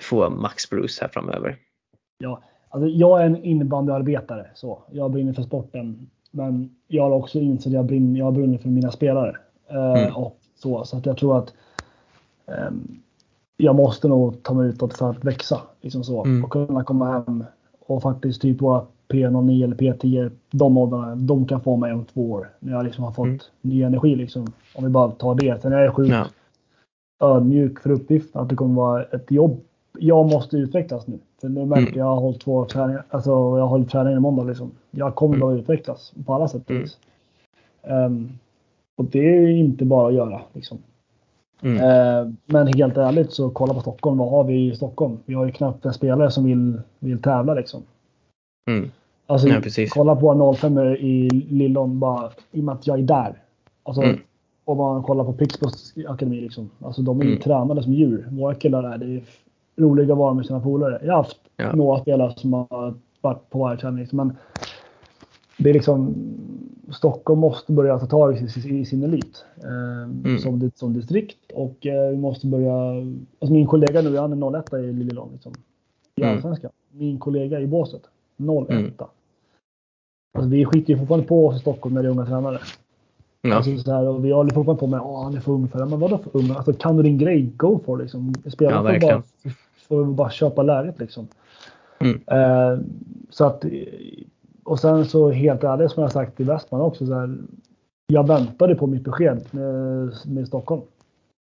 få 0.00 0.30
Max 0.30 0.70
Bruce 0.70 0.98
här 1.00 1.08
framöver. 1.08 1.56
Ja, 2.18 2.42
alltså 2.68 2.88
jag 2.88 3.20
är 3.20 3.26
en 3.26 3.44
innebandyarbetare. 3.44 4.50
Så. 4.54 4.82
Jag 4.90 5.10
brinner 5.10 5.32
för 5.32 5.42
sporten. 5.42 6.10
Men 6.30 6.76
jag 6.88 7.02
har 7.02 7.10
också 7.10 7.38
insett 7.38 7.66
att 7.66 7.72
jag 7.72 7.84
brinner, 7.84 8.18
jag 8.18 8.32
brinner 8.32 8.58
för 8.58 8.68
mina 8.68 8.92
spelare. 8.92 9.36
Eh, 9.70 10.02
Mm. 10.02 10.14
och 10.16 10.38
så, 10.54 10.84
så 10.84 10.96
att 10.96 11.06
jag 11.06 11.16
tror 11.16 11.38
att 11.38 11.54
ehm, 12.46 13.00
jag 13.64 13.74
måste 13.76 14.08
nog 14.08 14.42
ta 14.42 14.54
mig 14.54 14.68
utåt 14.68 14.94
för 14.96 15.10
att 15.10 15.24
växa. 15.24 15.60
Liksom 15.80 16.04
så. 16.04 16.24
Mm. 16.24 16.44
Och 16.44 16.50
kunna 16.50 16.84
komma 16.84 17.10
hem 17.12 17.44
och 17.86 18.02
faktiskt 18.02 18.42
typ 18.42 18.60
våra 18.62 18.82
P09 19.08 19.64
eller 19.64 19.76
P10, 19.76 20.30
de 20.50 20.78
åldrarna, 20.78 21.14
de 21.14 21.46
kan 21.46 21.60
få 21.60 21.76
mig 21.76 21.92
om 21.92 22.04
två 22.04 22.30
år. 22.32 22.48
När 22.60 22.72
jag 22.72 22.84
liksom 22.84 23.04
har 23.04 23.12
fått 23.12 23.26
Mm. 23.26 23.38
ny 23.60 23.82
energi. 23.82 24.16
Liksom. 24.16 24.46
Om 24.74 24.84
vi 24.84 24.90
bara 24.90 25.10
tar 25.10 25.34
det. 25.34 25.62
Sen 25.62 25.72
är 25.72 25.78
jag 25.78 25.94
sjuk. 25.94 26.10
Ja. 26.12 26.26
ödmjuk 27.20 27.78
för 27.80 27.90
uppgiften. 27.90 28.42
Att 28.42 28.48
det 28.48 28.54
kommer 28.56 28.74
vara 28.74 29.02
ett 29.04 29.30
jobb. 29.30 29.60
Jag 29.98 30.26
måste 30.26 30.56
utvecklas 30.56 31.06
nu. 31.06 31.18
För 31.40 31.48
nu 31.48 31.64
märker 31.66 31.82
Mm. 31.86 31.98
jag, 31.98 32.04
har 32.04 32.20
hållit 32.20 32.40
två 32.40 32.64
träningar. 32.64 33.04
Alltså 33.10 33.30
jag 33.30 33.36
har 33.60 33.66
hållit 33.66 33.90
träningar 33.90 34.16
i 34.16 34.20
måndag 34.20 34.44
liksom. 34.44 34.70
Jag 34.90 35.14
kommer 35.14 35.36
Mm. 35.36 35.48
att 35.48 35.58
utvecklas 35.60 36.12
på 36.26 36.34
alla 36.34 36.48
sätt 36.48 36.62
och 36.64 36.70
Mm. 36.70 36.82
vis. 36.82 36.98
Ehm, 37.82 38.28
och 38.96 39.04
det 39.04 39.18
är 39.36 39.48
inte 39.48 39.84
bara 39.84 40.08
att 40.08 40.14
göra 40.14 40.40
liksom. 40.52 40.78
Mm. 41.64 41.76
Eh, 41.76 42.32
men 42.46 42.66
helt 42.66 42.96
ärligt 42.96 43.32
så 43.32 43.50
kolla 43.50 43.74
på 43.74 43.80
Stockholm. 43.80 44.18
Vad 44.18 44.30
har 44.30 44.44
vi 44.44 44.70
i 44.72 44.76
Stockholm? 44.76 45.18
Vi 45.24 45.34
har 45.34 45.46
ju 45.46 45.52
knappt 45.52 45.84
en 45.84 45.92
spelare 45.92 46.30
som 46.30 46.44
vill, 46.44 46.80
vill 46.98 47.22
tävla 47.22 47.54
liksom. 47.54 47.82
Mm. 48.70 48.90
Alltså, 49.26 49.48
precis. 49.48 49.92
kolla 49.92 50.16
på 50.16 50.20
våra 50.34 50.54
05 50.54 50.78
i 50.78 51.28
Lillon 51.50 51.98
bara 52.00 52.30
i 52.52 52.60
och 52.60 52.64
med 52.64 52.74
att 52.74 52.86
jag 52.86 52.98
är 52.98 53.02
där. 53.02 53.42
Alltså, 53.82 54.02
Mm. 54.02 54.20
Om 54.66 54.78
man 54.78 55.02
kollar 55.02 55.24
på 55.24 55.32
Pixbos 55.32 55.94
akademi 56.08 56.40
liksom. 56.40 56.70
Alltså 56.80 57.02
de 57.02 57.20
är 57.20 57.24
ju 57.24 57.30
Mm. 57.30 57.42
tränade 57.42 57.82
som 57.82 57.92
djur. 57.92 58.28
Våra 58.30 58.54
killar 58.54 58.82
där, 58.82 58.98
det 58.98 59.06
är 59.16 59.22
roliga 59.76 60.12
att 60.12 60.18
vara 60.18 60.34
med 60.34 60.46
sina 60.46 60.60
polare. 60.60 60.98
Jag 61.02 61.12
har 61.12 61.16
haft 61.16 61.36
Ja. 61.56 61.72
några 61.76 62.00
spelare 62.00 62.32
som 62.36 62.52
har 62.52 62.94
varit 63.20 63.50
på 63.50 63.58
varje 63.58 63.80
träning. 63.80 64.00
Liksom, 64.00 64.16
men 64.16 64.36
det 65.58 65.70
är 65.70 65.74
liksom 65.74 66.14
Stockholm 66.92 67.40
måste 67.40 67.72
börja 67.72 67.98
ta 67.98 68.06
tag 68.06 68.34
i 68.34 68.48
sin, 68.48 68.76
i 68.76 68.84
sin 68.84 69.02
elit 69.02 69.44
eh, 69.56 70.38
som, 70.38 70.70
som 70.74 70.92
distrikt 70.92 71.52
och 71.54 71.86
eh, 71.86 72.10
vi 72.10 72.16
måste 72.16 72.46
börja. 72.46 72.74
Alltså 73.38 73.52
min 73.52 73.66
kollega 73.66 74.02
nu, 74.02 74.18
han 74.18 74.42
är 74.42 74.58
01 74.58 74.72
i 74.72 74.92
Lillelång 74.92 75.30
liksom. 75.32 75.52
I 76.16 76.22
Mm. 76.22 76.34
Allsvenskan. 76.34 76.70
Min 76.90 77.18
kollega 77.18 77.60
i 77.60 77.66
båset. 77.66 78.02
01. 78.36 78.70
Mm. 78.70 78.92
Alltså, 80.34 80.48
vi 80.48 80.64
skiter 80.64 80.92
ju 80.92 80.98
fortfarande 80.98 81.26
på 81.26 81.46
oss 81.46 81.56
i 81.56 81.60
Stockholm 81.60 81.94
när 81.94 82.02
det 82.02 82.08
är 82.08 82.10
unga 82.10 82.26
tränare. 82.26 82.58
Ja. 83.42 83.54
Alltså, 83.54 83.78
så 83.78 83.92
här, 83.92 84.08
och 84.08 84.24
vi 84.24 84.32
håller 84.32 84.54
fortfarande 84.54 84.80
på 84.80 84.86
med 84.86 85.00
att 85.00 85.24
han 85.24 85.36
är 85.36 85.40
för 85.40 85.52
ung 85.52 85.68
för 85.68 85.78
det. 85.78 85.86
Men 85.86 86.00
vadå 86.00 86.18
för 86.18 86.36
ung? 86.38 86.50
Alltså, 86.50 86.72
kan 86.72 86.96
du 86.96 87.02
din 87.02 87.18
grej, 87.18 87.42
go 87.56 87.80
for. 87.84 87.98
Liksom. 87.98 88.34
Ja, 88.44 88.50
Spelarna 88.50 88.92
får, 88.92 89.00
bara, 89.00 89.22
får 89.88 90.04
bara 90.04 90.30
köpa 90.30 90.62
läget 90.62 90.98
liksom. 90.98 91.28
Mm. 91.98 92.20
Eh, 92.26 92.78
så 93.30 93.44
att, 93.44 93.64
och 94.64 94.80
sen 94.80 95.04
så 95.04 95.30
helt 95.30 95.64
ärligt 95.64 95.90
som 95.90 96.02
jag 96.02 96.12
sagt 96.12 96.40
i 96.40 96.44
Västman 96.44 96.80
också. 96.80 97.06
Så 97.06 97.14
här, 97.14 97.38
jag 98.06 98.28
väntade 98.28 98.74
på 98.74 98.86
mitt 98.86 99.04
besked 99.04 99.48
med, 99.50 100.12
med 100.26 100.46
Stockholm. 100.46 100.82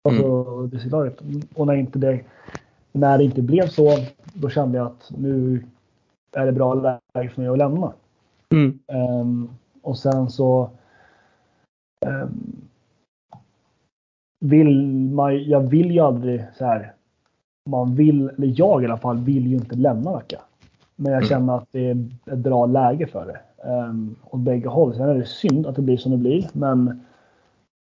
Alltså, 0.08 0.62
distriktslaget. 0.66 1.18
Och 1.54 1.66
när, 1.66 1.74
inte 1.74 1.98
det, 1.98 2.20
när 2.92 3.18
det 3.18 3.24
inte 3.24 3.42
blev 3.42 3.66
så, 3.66 3.88
då 4.34 4.48
kände 4.48 4.78
jag 4.78 4.86
att 4.86 5.10
nu 5.18 5.64
är 6.32 6.46
det 6.46 6.52
bra 6.52 6.74
läge 6.74 7.30
för 7.30 7.40
mig 7.40 7.50
att 7.50 7.58
lämna. 7.58 7.92
Mm. 8.50 8.78
Ehm, 8.86 9.48
och 9.82 9.98
sen 9.98 10.30
så 10.30 10.70
ehm, 12.06 12.68
vill 14.40 14.86
man, 15.12 15.44
jag 15.44 15.60
vill 15.60 15.90
ju 15.90 16.00
aldrig 16.00 16.44
så 16.54 16.64
här. 16.64 16.94
Man 17.70 17.94
vill, 17.94 18.28
eller 18.28 18.54
jag 18.56 18.82
i 18.82 18.86
alla 18.86 18.96
fall, 18.96 19.18
vill 19.18 19.46
ju 19.46 19.56
inte 19.56 19.76
lämna 19.76 20.10
Nacka. 20.10 20.40
Men 20.96 21.12
jag 21.12 21.18
Mm. 21.22 21.28
känner 21.28 21.56
att 21.56 21.68
det 21.70 21.86
är 21.90 22.08
ett 22.26 22.38
bra 22.38 22.66
läge 22.66 23.06
för 23.06 23.26
det. 23.26 23.40
Um, 23.68 24.16
åt 24.24 24.40
bägge 24.40 24.68
håll. 24.68 24.94
Sen 24.94 25.08
är 25.08 25.14
det 25.14 25.26
synd 25.26 25.66
att 25.66 25.76
det 25.76 25.82
blir 25.82 25.96
som 25.96 26.12
det 26.12 26.18
blir. 26.18 26.48
Men 26.52 27.00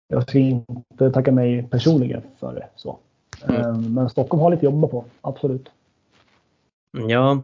jag 0.08 0.22
ska 0.22 0.38
inte 0.38 1.10
tacka 1.12 1.32
mig 1.32 1.62
personligen 1.70 2.22
för 2.40 2.54
det. 2.54 2.66
Så. 2.76 2.98
Mm. 3.48 3.62
Ehm, 3.62 3.94
men 3.94 4.10
Stockholm 4.10 4.40
har 4.42 4.50
lite 4.50 4.58
att 4.66 4.72
jobba 4.72 4.88
på. 4.88 5.04
Absolut. 5.20 5.68
Ja, 7.08 7.42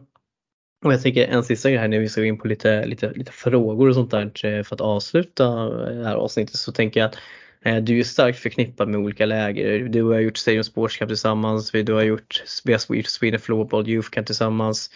och 0.85 0.93
jag 0.93 1.01
tänker 1.01 1.27
en 1.27 1.43
sista 1.43 1.69
grej 1.69 1.79
här 1.79 1.87
när 1.87 1.99
vi 1.99 2.09
ska 2.09 2.21
gå 2.21 2.27
in 2.27 2.37
på 2.37 2.47
lite, 2.47 2.85
lite, 2.85 3.11
lite 3.11 3.31
frågor 3.31 3.89
och 3.89 3.95
sånt 3.95 4.11
där 4.11 4.45
eh, 4.45 4.63
för 4.63 4.75
att 4.75 4.81
avsluta 4.81 5.69
det 5.69 6.03
här 6.05 6.15
avsnittet 6.15 6.55
så 6.55 6.71
tänker 6.71 6.99
jag 6.99 7.07
att 7.07 7.17
eh, 7.61 7.77
du 7.83 7.99
är 7.99 8.03
starkt 8.03 8.39
förknippad 8.39 8.87
med 8.87 8.99
olika 8.99 9.25
läger. 9.25 9.79
Du 9.79 10.03
har 10.03 10.19
gjort 10.19 10.37
Stadium 10.37 10.63
Sports 10.63 10.97
Cup 10.97 11.07
tillsammans, 11.07 11.75
vi- 11.75 11.83
du 11.83 11.93
har 11.93 12.01
gjort 12.03 12.43
vi 12.65 12.73
har 12.73 12.95
gjort 12.95 13.05
Sweden 13.07 13.39
Floorball 13.39 13.89
Youth 13.89 14.09
Camp 14.09 14.25
tillsammans. 14.27 14.89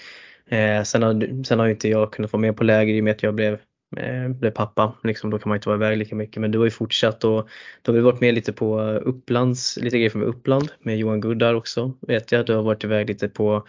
Eh, 0.50 0.84
sen, 0.84 1.04
har, 1.04 1.43
sen 1.43 1.60
har 1.60 1.66
ju 1.66 1.72
inte 1.72 1.89
jag 1.89 2.14
kunnat 2.14 2.34
vara 2.34 2.41
med 2.41 2.58
på 2.58 2.64
läger 2.64 2.93
i 2.93 3.00
och 3.00 3.04
med 3.04 3.12
att 3.12 3.24
jag 3.24 3.36
blev, 3.36 3.54
eh, 3.97 4.30
blev 4.30 4.52
pappa. 4.52 4.93
Liksom, 5.04 5.30
då 5.30 5.39
kan 5.39 5.50
man 5.50 5.56
inte 5.56 5.70
vara 5.70 5.78
iväg 5.78 5.97
lika 5.97 6.16
mycket 6.16 6.41
men 6.41 6.52
du 6.52 6.58
har 6.58 6.66
ju 6.66 6.72
fortsatt 6.72 7.24
och 7.24 7.50
du 7.82 7.91
har 7.91 7.93
väl 7.93 8.04
varit 8.04 8.22
med 8.22 8.34
lite 8.34 8.54
på 8.54 8.82
Upplands, 8.82 9.78
lite 9.78 9.97
grejer 9.97 10.18
med 10.18 10.28
Uppland 10.28 10.72
med 10.80 10.97
Johan 10.97 11.22
Guddar 11.22 11.54
också 11.54 11.93
vet 12.02 12.32
jag. 12.32 12.45
Du 12.45 12.54
har 12.54 12.64
varit 12.64 12.84
iväg 12.84 13.08
lite 13.08 13.30
på 13.30 13.64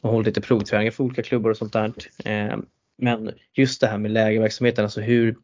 och 0.00 0.10
hållit 0.10 0.26
lite 0.26 0.40
provträningar 0.40 0.90
för 0.90 1.04
olika 1.04 1.22
klubbar 1.22 1.50
och 1.50 1.56
sånt 1.56 1.72
där. 1.72 1.92
Eh, 2.24 2.56
Men 2.98 3.30
just 3.54 3.80
det 3.80 3.86
här 3.86 3.98
med 3.98 4.10
lägerverksamheten, 4.10 4.84
alltså 4.84 5.00
hur, 5.00 5.36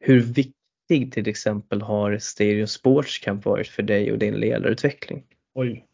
hur 0.00 0.20
viktig 0.20 1.12
till 1.12 1.28
exempel 1.28 1.82
har 1.82 2.18
Stadium 2.18 2.66
Sports 2.66 3.18
Camp 3.18 3.44
varit 3.44 3.68
för 3.68 3.82
dig 3.82 4.12
och 4.12 4.18
din 4.18 4.34
ledarutveckling? 4.34 5.22
Oj. 5.54 5.84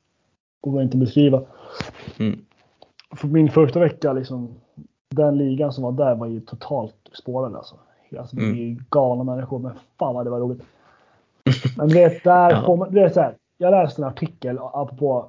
Går 0.60 0.82
inte 0.82 0.96
att 0.96 1.00
beskriva. 1.00 1.46
Mm. 2.18 2.44
För 3.16 3.28
min 3.28 3.50
första 3.50 3.80
vecka, 3.80 4.12
liksom, 4.12 4.48
den 5.10 5.38
ligan 5.38 5.72
som 5.72 5.84
var 5.84 5.92
där 5.92 6.14
var 6.14 6.26
ju 6.26 6.40
totalt 6.40 6.94
spårad 7.12 7.54
alltså. 7.56 7.74
alltså 8.18 8.36
det 8.36 8.42
är 8.42 8.50
Mm. 8.52 8.84
galna 8.90 9.24
människor, 9.24 9.58
men 9.58 9.72
fan 9.98 10.14
vad 10.14 10.26
det 10.26 10.30
var 10.30 10.40
roligt. 10.40 10.62
Men 11.76 11.88
du 11.88 11.94
vet, 11.94 12.24
där 12.24 12.50
Ja. 12.50 12.62
får 12.66 12.76
man, 12.76 12.94
det 12.94 13.00
är 13.00 13.08
så 13.08 13.20
här, 13.20 13.34
jag 13.58 13.70
läste 13.70 14.02
en 14.02 14.08
artikel 14.08 14.58
apropå 14.72 15.26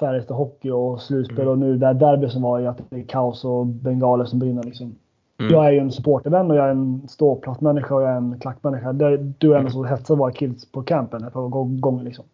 Färjestad 0.00 0.36
Hockey 0.36 0.70
och 0.70 1.00
slutspel 1.00 1.38
Mm. 1.40 1.48
och 1.48 1.58
nu 1.58 1.76
det 1.78 1.86
här 1.86 1.94
derby 1.94 2.28
som 2.28 2.42
var 2.42 2.60
i 2.60 2.66
att 2.66 2.80
det 2.90 2.96
är 3.00 3.04
kaos 3.04 3.44
och 3.44 3.66
bengaler 3.66 4.24
som 4.24 4.38
brinner 4.38 4.62
liksom. 4.62 4.94
Mm. 5.40 5.52
Jag 5.52 5.66
är 5.66 5.70
ju 5.70 5.78
en 5.78 5.92
supportervän 5.92 6.50
och 6.50 6.56
jag 6.56 6.64
är 6.66 6.70
en 6.70 7.08
ståplatsmänniska 7.08 7.94
och 7.94 8.02
jag 8.02 8.10
är 8.10 8.16
en 8.16 8.38
klackmänniska. 8.40 8.92
Du 8.92 9.04
är 9.06 9.12
ändå 9.18 9.54
Mm. 9.54 9.70
så 9.70 9.84
hetsad 9.84 10.18
våra 10.18 10.32
kids 10.32 10.72
på 10.72 10.82
campen 10.82 11.24
ett 11.24 11.32
par 11.32 11.48
gånger 11.80 12.04
liksom. 12.04 12.24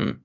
Mm. 0.00 0.16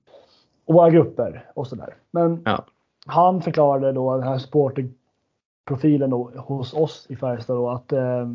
Och 0.66 0.74
våra 0.74 0.90
grupper 0.90 1.46
och 1.54 1.68
sådär. 1.68 1.94
Men 2.12 2.42
Ja. 2.46 2.64
Han 3.06 3.42
förklarade 3.42 3.92
då 3.92 4.18
den 4.18 4.28
här 4.28 4.38
supporterprofilen 4.38 6.10
då 6.10 6.32
hos 6.36 6.74
oss 6.74 7.06
i 7.10 7.16
Färjestad 7.16 7.56
då 7.58 7.70
att 7.70 7.92
eh, 7.92 8.28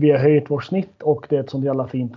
vi 0.00 0.10
har 0.10 0.18
höjt 0.18 0.50
vårt 0.50 0.64
snitt 0.64 1.02
och 1.02 1.26
det 1.28 1.36
är 1.36 1.40
ett 1.40 1.50
sånt 1.50 1.64
jävla 1.64 1.86
fint 1.86 2.14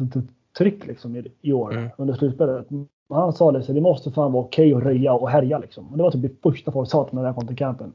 tryck 0.57 0.85
liksom 0.87 1.15
i, 1.15 1.31
i 1.41 1.53
år 1.53 1.71
Mm. 1.73 1.89
under 1.97 2.13
slutspelet. 2.13 2.67
Han 3.09 3.33
sa 3.33 3.51
det 3.51 3.63
så 3.63 3.73
det 3.73 3.81
måste 3.81 4.11
fan 4.11 4.31
vara 4.31 4.43
okej 4.43 4.73
att 4.73 4.83
röja 4.83 5.13
och 5.13 5.29
härja 5.29 5.57
liksom. 5.59 5.87
Och 5.91 5.97
det 5.97 6.03
var 6.03 6.11
typ 6.11 6.21
det 6.21 6.41
första 6.49 6.71
folk 6.71 6.89
sa 6.89 7.03
till 7.03 7.15
mig 7.15 7.21
när 7.21 7.29
jag 7.29 7.35
kom 7.35 7.47
till 7.47 7.57
campen. 7.57 7.93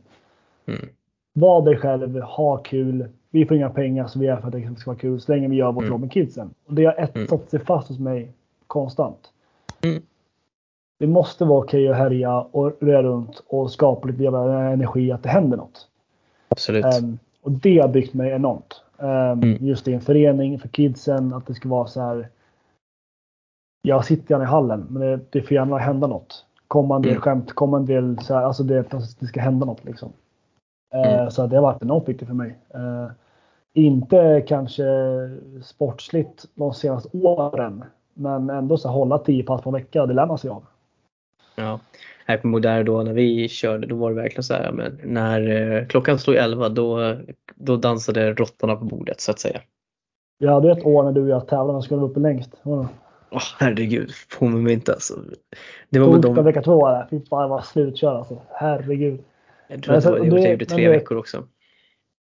Mm. 0.67 0.81
Var 1.33 1.63
dig 1.63 1.77
själv, 1.77 2.21
ha 2.21 2.57
kul. 2.57 3.09
Vi 3.31 3.47
får 3.47 3.57
inga 3.57 3.71
pengar 3.71 4.07
så 4.07 4.19
vi 4.19 4.27
är 4.27 4.37
för 4.37 4.47
att 4.47 4.53
det 4.53 4.75
ska 4.79 4.91
vara 4.91 4.99
kul 5.01 5.21
så 5.21 5.33
länge 5.33 5.49
vi 5.49 5.57
gör 5.57 5.73
vårt 5.73 5.83
Mm. 5.83 5.93
jobb 5.93 6.01
med 6.01 6.13
kidsen. 6.13 6.51
Och 6.67 6.75
det 6.75 6.85
har 6.85 6.93
Mm. 6.93 7.05
etsat 7.25 7.51
sig 7.51 7.61
fast 7.61 7.89
hos 7.89 7.99
mig 7.99 8.33
konstant. 8.67 9.31
Mm. 9.85 10.03
Det 11.01 11.07
måste 11.07 11.45
vara 11.45 11.59
okej 11.59 11.89
att 11.89 11.97
härja 11.97 12.41
och 12.41 12.73
röra 12.81 13.03
runt 13.03 13.43
och 13.47 13.71
skapa 13.71 14.09
lite 14.09 14.23
jävla 14.23 14.71
energi 14.71 15.13
att 15.13 15.23
det 15.23 15.29
händer 15.29 15.57
något. 15.57 15.89
Absolut. 16.49 16.85
Ehm, 16.85 17.19
och 17.43 17.51
det 17.53 17.79
har 17.79 17.89
byggt 17.89 18.15
mig 18.15 18.31
enormt. 18.33 18.83
Ehm, 18.99 19.41
Mm. 19.43 19.57
Just 19.67 19.89
i 19.89 19.93
en 19.95 20.01
förening 20.01 20.59
för 20.59 20.69
kidsen, 20.69 21.35
att 21.35 21.47
det 21.47 21.55
ska 21.55 21.69
vara 21.69 21.87
så 21.87 22.01
här. 22.01 22.29
Jag 23.83 24.05
sitter 24.05 24.31
gärna 24.35 24.45
i 24.45 24.47
hallen, 24.47 24.87
men 24.91 25.03
det, 25.03 25.21
det 25.31 25.43
får 25.43 25.53
gärna 25.53 25.79
hända 25.79 26.07
något. 26.07 26.47
Komma 26.69 26.97
en 26.97 27.03
del 27.03 27.11
Mm. 27.11 27.21
skämt, 27.23 27.53
komma 27.53 27.77
en 27.77 27.87
del 27.87 28.19
så 28.19 28.35
här, 28.35 28.43
alltså 28.43 28.63
det, 28.63 28.85
det 29.21 29.27
ska 29.27 29.41
hända 29.41 29.67
något 29.67 29.85
liksom. 29.85 30.13
Eh, 30.95 31.13
Mm. 31.19 31.31
Så 31.31 31.47
det 31.47 31.57
har 31.57 31.63
varit 31.63 31.83
enormt 31.83 32.09
viktigt 32.09 32.29
för 32.29 32.35
mig. 32.35 32.59
Eh, 32.75 33.07
inte 33.73 34.45
kanske 34.49 34.85
sportsligt 35.63 36.47
de 36.55 36.75
senaste 36.75 37.09
åren, 37.19 37.85
men 38.15 38.51
ändå 38.51 38.77
så 38.77 38.89
här, 38.89 38.95
hålla 38.95 39.19
10 39.19 39.43
pass 39.43 39.63
på 39.63 39.69
en 39.71 39.75
vecka, 39.75 40.07
det 40.07 40.15
lär 40.15 40.27
man 40.27 40.39
sig 40.39 40.51
av. 40.51 40.63
Ja. 41.61 41.81
Här 42.27 42.37
på 42.37 42.47
Modär 42.47 42.85
då 42.85 43.03
när 43.03 43.13
vi 43.13 43.49
körde 43.49 43.87
då 43.87 43.97
var 43.97 44.11
det 44.11 44.17
verkligen 44.17 44.43
så 44.43 44.55
här, 44.55 44.73
men 44.73 45.01
när 45.05 45.51
eh, 45.81 45.87
klockan 45.87 46.19
slog 46.19 46.37
11 46.37 46.69
då, 46.69 47.17
då 47.55 47.77
dansade 47.77 48.33
råttorna 48.35 48.77
på 48.77 48.85
bordet 48.85 49.21
så 49.21 49.31
att 49.31 49.39
säga. 49.39 49.61
Jag 50.39 50.53
hade 50.53 50.73
ett 50.73 50.87
år 50.87 51.03
när 51.03 51.13
du 51.13 51.23
och 51.23 51.29
jag 51.29 51.49
tävlade, 51.49 51.73
vem 51.73 51.83
skulle 51.83 52.01
vara 52.01 52.11
uppe 52.11 52.21
längst? 52.21 52.55
Åh 52.63 52.87
herregud, 53.59 54.11
påminn 54.39 54.63
mig 54.63 54.73
inte 54.73 54.93
alltså. 54.93 55.15
Det 55.91 55.99
var 55.99 56.07
väl 56.07 56.23
Torsdag 56.23 56.35
de, 56.35 56.45
vecka 56.45 56.63
två 56.63 56.89
där. 56.89 57.07
Fy 57.11 57.21
fan, 57.31 57.51
var 57.51 57.61
slutkörd 57.61 58.17
alltså. 58.17 58.39
Herregud. 58.53 59.21
jag 59.69 59.83
tror 59.83 59.95
att 59.95 60.03
det 60.05 60.11
var, 60.11 60.19
Men 60.19 60.27
jag 60.29 60.43
det- 60.43 60.51
gjorde 60.51 60.65
tre 60.65 60.77
men 60.85 60.93
det- 60.93 60.99
veckor 60.99 61.17
också. 61.19 61.45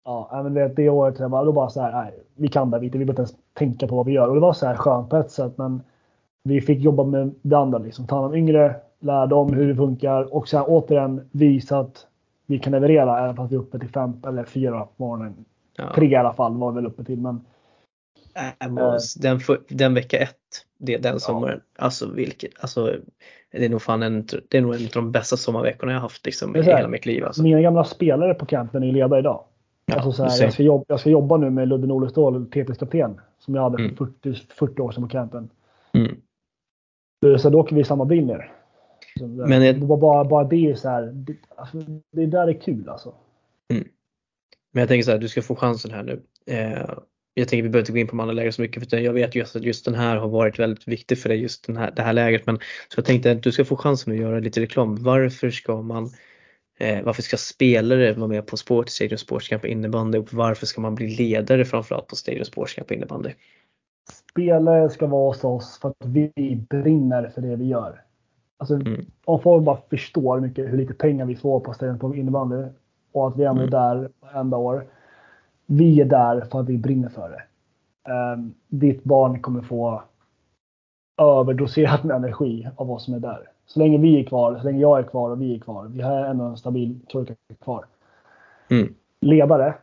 Ja, 0.04 0.40
men 0.44 0.54
det, 0.54 0.68
det 0.68 0.88
året 0.88 1.18
jag 1.18 1.30
bara, 1.30 1.44
då 1.44 1.52
bara 1.52 1.68
så 1.70 1.80
här, 1.80 1.92
nej, 1.92 2.12
vi 2.36 2.48
kan 2.48 2.70
det 2.70 2.76
inte, 2.84 2.98
vi 2.98 3.04
behöver 3.04 3.12
inte 3.12 3.32
ens 3.32 3.34
tänka 3.54 3.86
på 3.86 3.96
vad 3.96 4.06
vi 4.06 4.12
gör. 4.12 4.28
Och 4.28 4.34
det 4.34 4.40
var 4.40 4.52
så 4.52 4.66
här 4.66 4.74
skönt 4.76 5.10
på 5.10 5.16
ett 5.16 5.30
sätt, 5.30 5.58
men 5.58 5.82
vi 6.44 6.60
fick 6.60 6.78
jobba 6.84 7.04
med 7.04 7.34
det 7.42 7.56
andra, 7.58 7.78
liksom. 7.78 8.06
ta 8.06 8.14
hand 8.16 8.26
om 8.26 8.34
yngre, 8.34 8.74
lära 9.00 9.26
dem 9.26 9.52
hur 9.52 9.68
det 9.68 9.74
funkar 9.74 10.34
och 10.34 10.48
sen 10.48 10.62
återigen 10.62 11.28
visa 11.30 11.78
att 11.78 12.06
vi 12.46 12.58
kan 12.58 12.72
leverera 12.72 13.24
även 13.24 13.36
fast 13.36 13.52
vi 13.52 13.56
är 13.56 13.60
uppe 13.60 13.78
till 13.78 13.88
fem 13.88 14.22
eller 14.26 14.44
fyra 14.44 14.80
på 14.80 14.92
morgonen. 14.96 15.44
Ja. 15.76 15.92
Tre 15.94 16.06
i 16.06 16.16
alla 16.16 16.32
fall 16.32 16.56
var 16.56 16.72
vi 16.72 16.74
väl 16.74 16.86
uppe 16.86 17.04
till, 17.04 17.20
men 17.20 17.40
Äh, 18.60 18.68
Måns, 18.68 19.14
den, 19.14 19.40
för, 19.40 19.60
den 19.68 19.94
vecka 19.94 20.18
ett, 20.18 20.36
det, 20.78 20.96
den 20.96 21.20
sommaren, 21.20 21.60
alltså 21.78 22.10
vilket, 22.10 22.50
alltså 22.60 22.96
det 23.52 23.64
är 23.64 23.68
nog 23.68 23.82
fan 23.82 24.02
en, 24.02 24.26
det 24.48 24.58
är 24.58 24.62
nog 24.62 24.74
en 24.74 24.84
av 24.84 24.90
de 24.92 25.12
bästa 25.12 25.36
sommarveckorna 25.36 25.92
jag 25.92 26.00
haft 26.00 26.26
liksom, 26.26 26.56
i 26.56 26.62
hela 26.62 26.88
mitt 26.88 27.06
liv. 27.06 27.24
Alltså. 27.24 27.42
mina 27.42 27.60
gamla 27.60 27.84
spelare 27.84 28.34
på 28.34 28.46
campen 28.46 28.82
är 28.82 28.92
ledare 28.92 29.20
idag. 29.20 29.44
Ja, 29.86 29.94
alltså 29.94 30.12
så 30.12 30.24
här, 30.24 30.42
jag, 30.42 30.52
ska 30.52 30.62
jobba, 30.62 30.84
jag 30.88 31.00
ska 31.00 31.10
jobba 31.10 31.36
nu 31.36 31.50
med 31.50 31.68
Ludde 31.68 31.86
Norlestål, 31.86 32.46
TT's 32.46 32.78
kapten, 32.78 33.20
som 33.38 33.54
jag 33.54 33.62
hade 33.62 33.76
för 33.76 33.84
Mm. 33.84 33.96
40, 33.96 34.34
40 34.34 34.82
år 34.82 34.92
sedan 34.92 35.02
på 35.02 35.08
campen. 35.08 35.50
Mm. 35.92 36.16
Så 37.38 37.50
då 37.50 37.60
åker 37.60 37.74
vi 37.74 37.80
i 37.80 37.84
samma 37.84 38.04
bil 38.04 38.26
ner. 38.26 38.52
Men 39.26 39.62
jag... 39.62 39.78
bara, 39.78 40.24
bara 40.24 40.44
det 40.44 40.70
är 40.70 40.74
så 40.74 40.88
här, 40.88 41.02
det, 41.02 41.36
alltså, 41.56 41.78
det 42.12 42.26
där 42.26 42.48
är 42.48 42.60
kul 42.60 42.88
alltså. 42.88 43.14
Mm. 43.72 43.88
Men 44.72 44.80
jag 44.80 44.88
tänker 44.88 45.04
så 45.04 45.10
här, 45.10 45.18
du 45.18 45.28
ska 45.28 45.42
få 45.42 45.56
chansen 45.56 45.90
här 45.90 46.02
nu. 46.02 46.22
Eh, 46.46 46.90
jag 47.34 47.48
tänker 47.48 47.62
vi 47.62 47.68
behöver 47.68 47.82
inte 47.82 47.92
gå 47.92 47.98
in 47.98 48.06
på 48.06 48.10
de 48.10 48.20
andra 48.20 48.34
lägren 48.34 48.52
så 48.52 48.62
mycket 48.62 48.90
för 48.90 48.96
jag 48.96 49.12
vet 49.12 49.34
just 49.34 49.56
att 49.56 49.62
just 49.62 49.84
den 49.84 49.94
här 49.94 50.16
har 50.16 50.28
varit 50.28 50.58
väldigt 50.58 50.88
viktig 50.88 51.18
för 51.18 51.28
dig, 51.28 51.38
just 51.38 51.66
den 51.66 51.76
här, 51.76 51.92
det 51.96 52.02
här 52.02 52.12
lägret. 52.12 52.46
Men 52.46 52.56
så 52.88 52.98
jag 52.98 53.04
tänkte 53.04 53.32
att 53.32 53.42
du 53.42 53.52
ska 53.52 53.64
få 53.64 53.76
chansen 53.76 54.12
att 54.12 54.18
göra 54.18 54.38
lite 54.38 54.60
reklam. 54.60 54.96
Varför 55.02 55.50
ska 55.50 55.82
man 55.82 56.10
eh, 56.78 57.04
varför 57.04 57.22
ska 57.22 57.36
spelare 57.36 58.12
vara 58.12 58.28
med 58.28 58.46
på 58.46 58.56
Sport, 58.56 58.88
Stadium 58.88 59.18
Sports 59.18 59.48
Camp 59.48 59.64
innebandy 59.64 60.18
och 60.18 60.34
varför 60.34 60.66
ska 60.66 60.80
man 60.80 60.94
bli 60.94 61.08
ledare 61.08 61.64
framförallt 61.64 62.06
på 62.06 62.16
Stadium 62.16 62.44
Sports 62.44 62.74
Camp 62.74 62.90
innebandy? 62.90 63.30
Spelare 64.30 64.90
ska 64.90 65.06
vara 65.06 65.28
hos 65.28 65.44
oss 65.44 65.78
för 65.80 65.88
att 65.88 66.06
vi 66.06 66.66
brinner 66.70 67.28
för 67.28 67.40
det 67.40 67.56
vi 67.56 67.64
gör. 67.64 68.02
Alltså, 68.60 68.74
mm. 68.74 69.06
Om 69.24 69.40
folk 69.40 69.64
bara 69.64 69.78
förstår 69.90 70.40
mycket, 70.40 70.72
hur 70.72 70.78
lite 70.78 70.94
pengar 70.94 71.26
vi 71.26 71.36
får 71.36 71.60
på 71.60 71.72
Stadium 71.72 71.96
Sports 71.96 72.18
innebandy 72.18 72.64
och 73.12 73.28
att 73.28 73.36
vi 73.36 73.44
ändå 73.44 73.62
är 73.62 73.66
mm. 73.66 73.70
där 73.70 74.10
varenda 74.20 74.56
år 74.56 74.84
vi 75.70 76.00
är 76.00 76.04
där 76.04 76.40
för 76.40 76.60
att 76.60 76.68
vi 76.68 76.78
brinner 76.78 77.08
för 77.08 77.28
det. 77.28 77.42
Um, 78.12 78.54
ditt 78.68 79.04
barn 79.04 79.42
kommer 79.42 79.62
få 79.62 80.02
överdoserat 81.18 82.04
med 82.04 82.16
energi 82.16 82.68
av 82.76 82.86
vad 82.86 83.02
som 83.02 83.14
är 83.14 83.18
där. 83.18 83.48
Så 83.66 83.78
länge 83.80 83.98
vi 83.98 84.20
är 84.20 84.24
kvar, 84.24 84.58
så 84.58 84.64
länge 84.64 84.80
jag 84.80 84.98
är 84.98 85.02
kvar 85.02 85.30
och 85.30 85.42
vi 85.42 85.54
är 85.54 85.58
kvar. 85.58 85.86
Vi 85.88 86.02
har 86.02 86.24
ändå 86.24 86.44
en 86.44 86.56
stabil 86.56 87.00
turka 87.12 87.34
kvar. 87.64 87.84
Mm. 88.70 88.94
Ledare. 89.20 89.74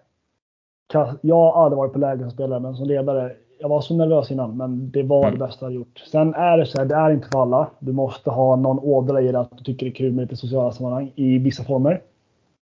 Jag 1.22 1.36
har 1.36 1.64
aldrig 1.64 1.78
varit 1.78 1.94
på 1.94 2.00
läger 2.00 2.24
som 2.24 2.32
spelare, 2.32 2.60
men 2.60 2.76
som 2.76 2.88
ledare. 2.88 3.36
Jag 3.60 3.70
var 3.70 3.82
så 3.82 3.96
nervös 3.96 4.32
innan, 4.32 4.58
men 4.58 4.92
det 4.92 5.04
var 5.04 5.28
mm. 5.28 5.40
det 5.40 5.46
bästa 5.46 5.66
jag 5.66 5.74
gjort. 5.74 6.04
Sen 6.12 6.34
är 6.34 6.58
det 6.58 6.66
så 6.66 6.78
här, 6.78 6.86
det 6.86 6.96
är 6.96 7.12
inte 7.12 7.28
för 7.28 7.42
alla. 7.42 7.70
Du 7.80 7.92
måste 7.92 8.30
ha 8.30 8.56
någon 8.56 8.80
ådra 8.80 9.22
i 9.22 9.32
det 9.32 9.40
att 9.40 9.58
du 9.58 9.64
tycker 9.64 9.86
det 9.86 9.92
är 9.92 9.96
kul 9.96 10.12
med 10.12 10.22
lite 10.22 10.36
sociala 10.36 10.72
sammanhang 10.72 11.12
i 11.16 11.38
vissa 11.38 11.64
former. 11.64 12.02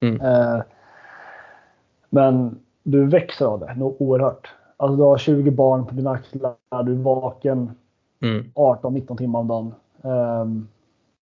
Mm. 0.02 0.22
Uh, 0.22 0.62
men 2.10 2.60
du 2.84 3.08
växer 3.08 3.46
av 3.46 3.60
det 3.60 3.76
något 3.76 3.96
oerhört. 4.00 4.48
Alltså 4.78 4.98
du 4.98 5.04
har 5.04 5.18
20 5.18 5.52
barn 5.52 5.86
på 5.86 5.96
dina 5.96 6.12
axlar, 6.12 6.56
du 6.84 6.92
är 6.92 7.04
vaken 7.04 7.72
mm. 8.22 8.52
18-19 8.56 9.18
timmar 9.18 9.40
om 9.40 9.48
dagen. 9.48 9.74
Um, 10.02 10.68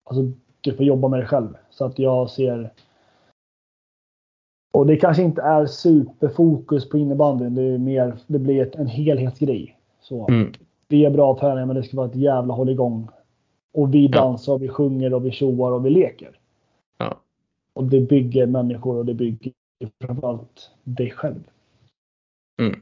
alltså 0.04 0.22
du 0.60 0.76
får 0.76 0.84
jobba 0.84 1.08
med 1.08 1.20
dig 1.20 1.26
själv. 1.26 1.56
Så 1.70 1.84
att 1.84 1.98
jag 1.98 2.30
ser 2.30 2.70
och 4.74 4.86
det 4.86 4.96
kanske 4.96 5.22
inte 5.22 5.42
är 5.42 5.66
superfokus 5.66 6.88
på 6.88 6.98
innebandyn. 6.98 7.54
Det, 7.54 7.62
är 7.62 7.78
mer, 7.78 8.18
det 8.26 8.38
blir 8.38 8.76
en 8.76 8.86
helhetsgrej. 8.86 9.78
Så, 10.00 10.28
mm. 10.28 10.52
Vi 10.88 11.04
är 11.04 11.10
bra 11.10 11.38
tränare 11.38 11.66
men 11.66 11.76
det 11.76 11.82
ska 11.82 11.96
vara 11.96 12.08
ett 12.08 12.16
jävla 12.16 12.54
hålligång. 12.54 13.08
Och 13.72 13.94
vi 13.94 14.08
dansar, 14.08 14.52
och 14.52 14.62
vi 14.62 14.68
sjunger 14.68 15.14
och 15.14 15.26
vi 15.26 15.30
tjoar 15.30 15.72
och 15.72 15.86
vi 15.86 15.90
leker. 15.90 16.38
Ja. 16.98 17.20
Och 17.72 17.84
det 17.84 18.00
bygger 18.00 18.46
människor 18.46 18.96
och 18.96 19.06
det 19.06 19.14
bygger 19.14 19.52
framförallt 20.04 20.70
dig 20.84 21.10
själv. 21.10 21.44
Mm. 22.60 22.80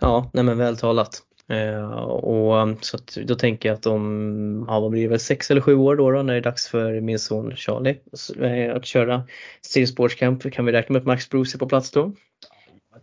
Ja, 0.00 0.30
nej 0.32 0.44
men 0.44 0.58
väl 0.58 0.76
talat. 0.76 1.22
Eh, 1.50 1.92
och 2.02 2.68
så 2.80 2.98
då 3.24 3.34
tänker 3.34 3.68
jag 3.68 3.76
att 3.76 3.86
om, 3.86 4.64
ja 4.68 4.80
vad 4.80 4.90
blir 4.90 5.02
det 5.02 5.08
väl, 5.08 5.20
sex 5.20 5.50
eller 5.50 5.60
sju 5.60 5.74
år 5.74 5.96
då, 5.96 6.10
då 6.10 6.22
när 6.22 6.32
det 6.32 6.40
är 6.40 6.42
dags 6.42 6.68
för 6.68 7.00
min 7.00 7.18
son 7.18 7.56
Charlie 7.56 8.00
eh, 8.40 8.76
att 8.76 8.86
köra 8.86 9.22
Steel 9.62 9.86
Sports 9.86 10.14
Camp. 10.14 10.52
Kan 10.52 10.64
vi 10.64 10.72
räkna 10.72 10.92
med 10.92 11.00
att 11.00 11.06
Max 11.06 11.30
Bruce 11.30 11.56
är 11.56 11.58
på 11.58 11.66
plats 11.66 11.90
då? 11.90 12.12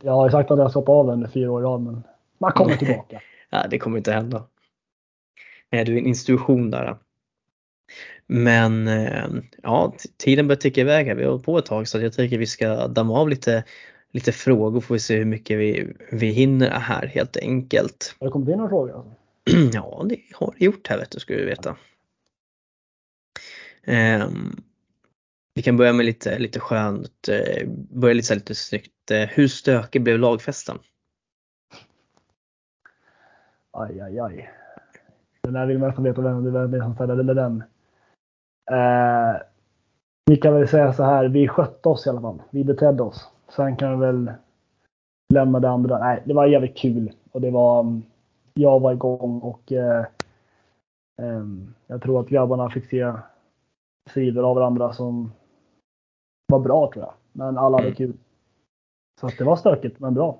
Jag 0.02 0.12
har 0.12 0.30
sagt 0.30 0.52
att 0.52 0.60
jag 0.60 0.72
ska 0.72 0.80
hoppa 0.80 0.92
av 0.92 1.10
under 1.10 1.28
fyra 1.28 1.52
år 1.52 1.62
i 1.62 1.66
rad 1.66 1.82
men 1.82 2.04
man 2.38 2.52
kommer 2.52 2.76
tillbaka. 2.78 3.22
ja, 3.50 3.66
det 3.70 3.80
kommer 3.80 3.98
inte 3.98 4.12
hända. 4.12 4.44
Eh, 5.72 5.86
du 5.86 5.94
är 5.94 5.98
en 5.98 6.08
institution 6.08 6.72
där. 6.72 6.98
Men 8.28 8.90
ja, 9.64 9.94
tiden 10.18 10.48
börjar 10.48 10.60
ticka 10.60 10.82
iväg 10.82 11.08
här. 11.08 11.16
Vi 11.16 11.24
har 11.24 11.32
hållit 11.32 11.46
på 11.46 11.58
ett 11.58 11.66
tag 11.66 11.88
så 11.88 12.00
jag 12.00 12.14
tänker 12.14 12.36
att 12.36 12.42
vi 12.42 12.46
ska 12.46 12.88
damma 12.88 13.20
av 13.20 13.30
lite, 13.30 13.64
lite 14.18 14.32
frågor 14.32 14.82
får 14.82 14.96
vi 14.96 15.00
se 15.00 15.18
hur 15.18 15.26
mycket 15.26 15.60
vi, 15.60 15.94
vi 16.12 16.28
hinner 16.28 16.70
här 16.70 17.08
helt 17.08 17.38
enkelt. 17.38 18.16
Har 18.20 18.28
det 18.28 18.32
kommit 18.32 18.50
in 18.50 18.58
några 18.58 18.70
frågor? 18.70 19.06
ja, 19.74 20.06
det 20.10 20.20
har 20.34 20.54
det 20.58 20.66
gjort 20.66 20.88
här 20.88 20.98
vet 20.98 21.12
du, 21.12 21.20
ska 21.20 21.34
du 21.34 21.46
veta. 21.46 21.76
Um, 23.88 24.64
vi 25.54 25.62
kan 25.62 25.78
börja 25.78 25.94
med 25.94 26.06
lite, 26.06 26.40
lite 26.40 26.60
skönt, 26.60 27.30
uh, 27.30 27.70
börja 27.90 28.14
lite, 28.14 28.36
lite 28.36 28.56
snyggt. 28.56 29.12
Uh, 29.12 29.18
hur 29.18 29.48
stökig 29.48 30.04
blev 30.04 30.20
lagfesten? 30.20 30.78
Aj, 33.72 34.02
aj, 34.02 34.20
aj. 34.20 34.50
Den 35.44 35.54
där 35.54 35.66
vill 35.66 35.80
man 35.80 35.88
nästan 35.88 36.04
veta 36.04 36.22
vem 36.22 36.72
det 36.72 36.78
är 36.78 36.82
som 36.82 36.96
ställde 36.96 37.34
den. 37.34 37.64
Eh, 38.72 39.42
vi 40.26 40.38
kan 40.38 40.54
väl 40.54 40.68
säga 40.68 40.94
så 40.94 41.04
här, 41.04 41.26
vi 41.26 41.48
skötte 41.48 41.90
oss 41.90 42.08
i 42.08 42.10
alla 42.10 42.22
fall. 42.22 42.42
Vi 42.50 42.64
betedde 42.64 43.04
oss. 43.04 43.32
Sen 43.50 43.78
kan 43.78 44.00
vi 44.00 44.06
väl 44.06 44.32
lämna 45.34 45.60
det 45.60 45.70
andra. 45.70 46.00
Nej, 46.00 46.24
det 46.26 46.34
var 46.34 46.46
jävligt 46.46 46.78
kul 46.78 47.12
och 47.32 47.42
det 47.42 47.52
var. 47.52 47.80
Mm, 47.80 48.04
jag 48.54 48.80
var 48.80 48.94
igång 48.94 49.40
och 49.40 49.72
eh, 49.72 50.06
eh, 51.22 51.46
jag 51.88 52.02
tror 52.02 52.20
att 52.20 52.30
grabbarna 52.30 52.70
fick 52.70 52.86
se 52.86 53.14
sidor 54.10 54.50
av 54.50 54.56
varandra 54.56 54.94
som 54.94 55.32
var 56.48 56.60
bra 56.60 56.92
tror 56.94 57.06
jag. 57.06 57.14
Men 57.32 57.58
alla 57.58 57.78
hade 57.78 57.88
mm. 57.88 57.96
kul. 57.96 58.14
Så 59.20 59.28
det 59.38 59.44
var 59.44 59.56
stökigt 59.56 60.00
men 60.00 60.14
bra. 60.14 60.40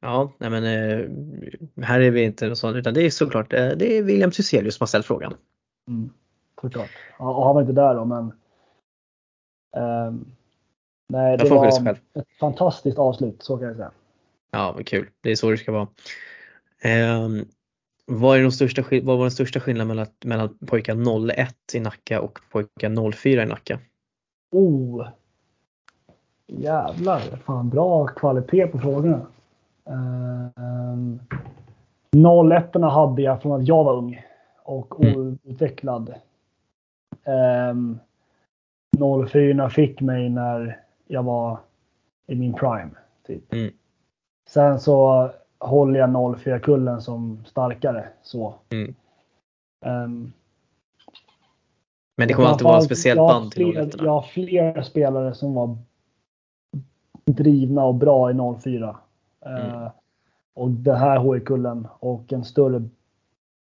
Ja, 0.00 0.32
nej 0.38 0.50
men 0.50 0.64
eh, 0.64 1.84
här 1.84 2.00
är 2.00 2.10
vi 2.10 2.24
inte 2.24 2.48
något 2.48 2.58
sånt 2.58 2.76
utan 2.76 2.94
det 2.94 3.02
är 3.02 3.10
såklart 3.10 3.52
eh, 3.52 3.68
det 3.68 3.98
är 3.98 4.02
William 4.02 4.30
Thyselius 4.30 4.74
som 4.74 4.82
har 4.82 4.86
ställt 4.86 5.06
frågan. 5.06 5.34
Mm 5.88 6.10
såklart. 6.64 6.90
Och 7.18 7.44
han 7.44 7.54
var 7.54 7.60
inte 7.60 7.72
där 7.72 7.94
då, 7.94 8.04
men. 8.04 8.32
Um, 9.76 10.36
nej, 11.08 11.36
det 11.36 11.50
var 11.50 11.66
ett 11.66 12.00
fantastiskt 12.40 12.98
avslut, 12.98 13.42
så 13.42 13.56
kan 13.56 13.66
jag 13.66 13.76
säga. 13.76 13.90
Ja, 14.50 14.72
vad 14.76 14.86
kul. 14.86 15.08
Det 15.20 15.30
är 15.30 15.36
så 15.36 15.50
det 15.50 15.56
ska 15.56 15.72
vara. 15.72 15.88
Um, 17.24 17.44
vad, 18.06 18.38
är 18.38 18.42
de 18.42 18.52
största, 18.52 18.82
vad 19.02 19.16
var 19.16 19.24
den 19.24 19.30
största 19.30 19.60
skillnaden 19.60 19.88
mellan, 19.88 20.06
mellan 20.24 20.58
pojkar 20.66 21.30
01 21.30 21.54
i 21.74 21.80
Nacka 21.80 22.20
och 22.20 22.38
pojkar 22.52 23.12
04 23.12 23.42
i 23.42 23.46
Nacka? 23.46 23.78
Oh! 24.52 25.06
Jävlar, 26.46 27.20
fan 27.20 27.68
bra 27.68 28.06
kvalitet 28.06 28.66
på 28.66 28.78
frågorna. 28.78 29.26
Um, 29.84 31.20
01 32.52 32.74
hade 32.74 33.22
jag 33.22 33.42
från 33.42 33.60
att 33.60 33.68
jag 33.68 33.84
var 33.84 33.96
ung 33.96 34.22
och 34.62 35.04
mm. 35.04 35.38
outvecklad. 35.44 36.14
Ehm, 37.24 37.98
04 39.28 39.70
fick 39.70 40.00
mig 40.00 40.30
när 40.30 40.83
jag 41.06 41.22
var 41.22 41.58
i 42.26 42.34
min 42.34 42.52
prime. 42.52 42.90
Typ. 43.26 43.52
Mm. 43.52 43.72
Sen 44.48 44.80
så 44.80 45.30
håller 45.58 46.00
jag 46.00 46.10
04-kullen 46.10 47.02
som 47.02 47.44
starkare. 47.46 48.08
Så. 48.22 48.54
Mm. 48.70 48.94
Um, 49.86 50.32
men 52.16 52.28
det 52.28 52.34
kommer 52.34 52.48
alltid 52.48 52.64
vara 52.64 52.78
ett 52.78 52.84
speciellt 52.84 53.18
band 53.18 53.52
till 53.52 53.72
fler, 53.72 54.04
Jag 54.04 54.10
har 54.10 54.22
fler 54.22 54.82
spelare 54.82 55.34
som 55.34 55.54
var 55.54 55.76
drivna 57.24 57.84
och 57.84 57.94
bra 57.94 58.30
i 58.30 58.34
04. 58.62 58.96
Mm. 59.46 59.66
Uh, 59.66 59.90
och 60.54 60.70
det 60.70 60.94
här 60.94 61.18
HI-kullen 61.18 61.88
och 61.98 62.32
en 62.32 62.44
större 62.44 62.82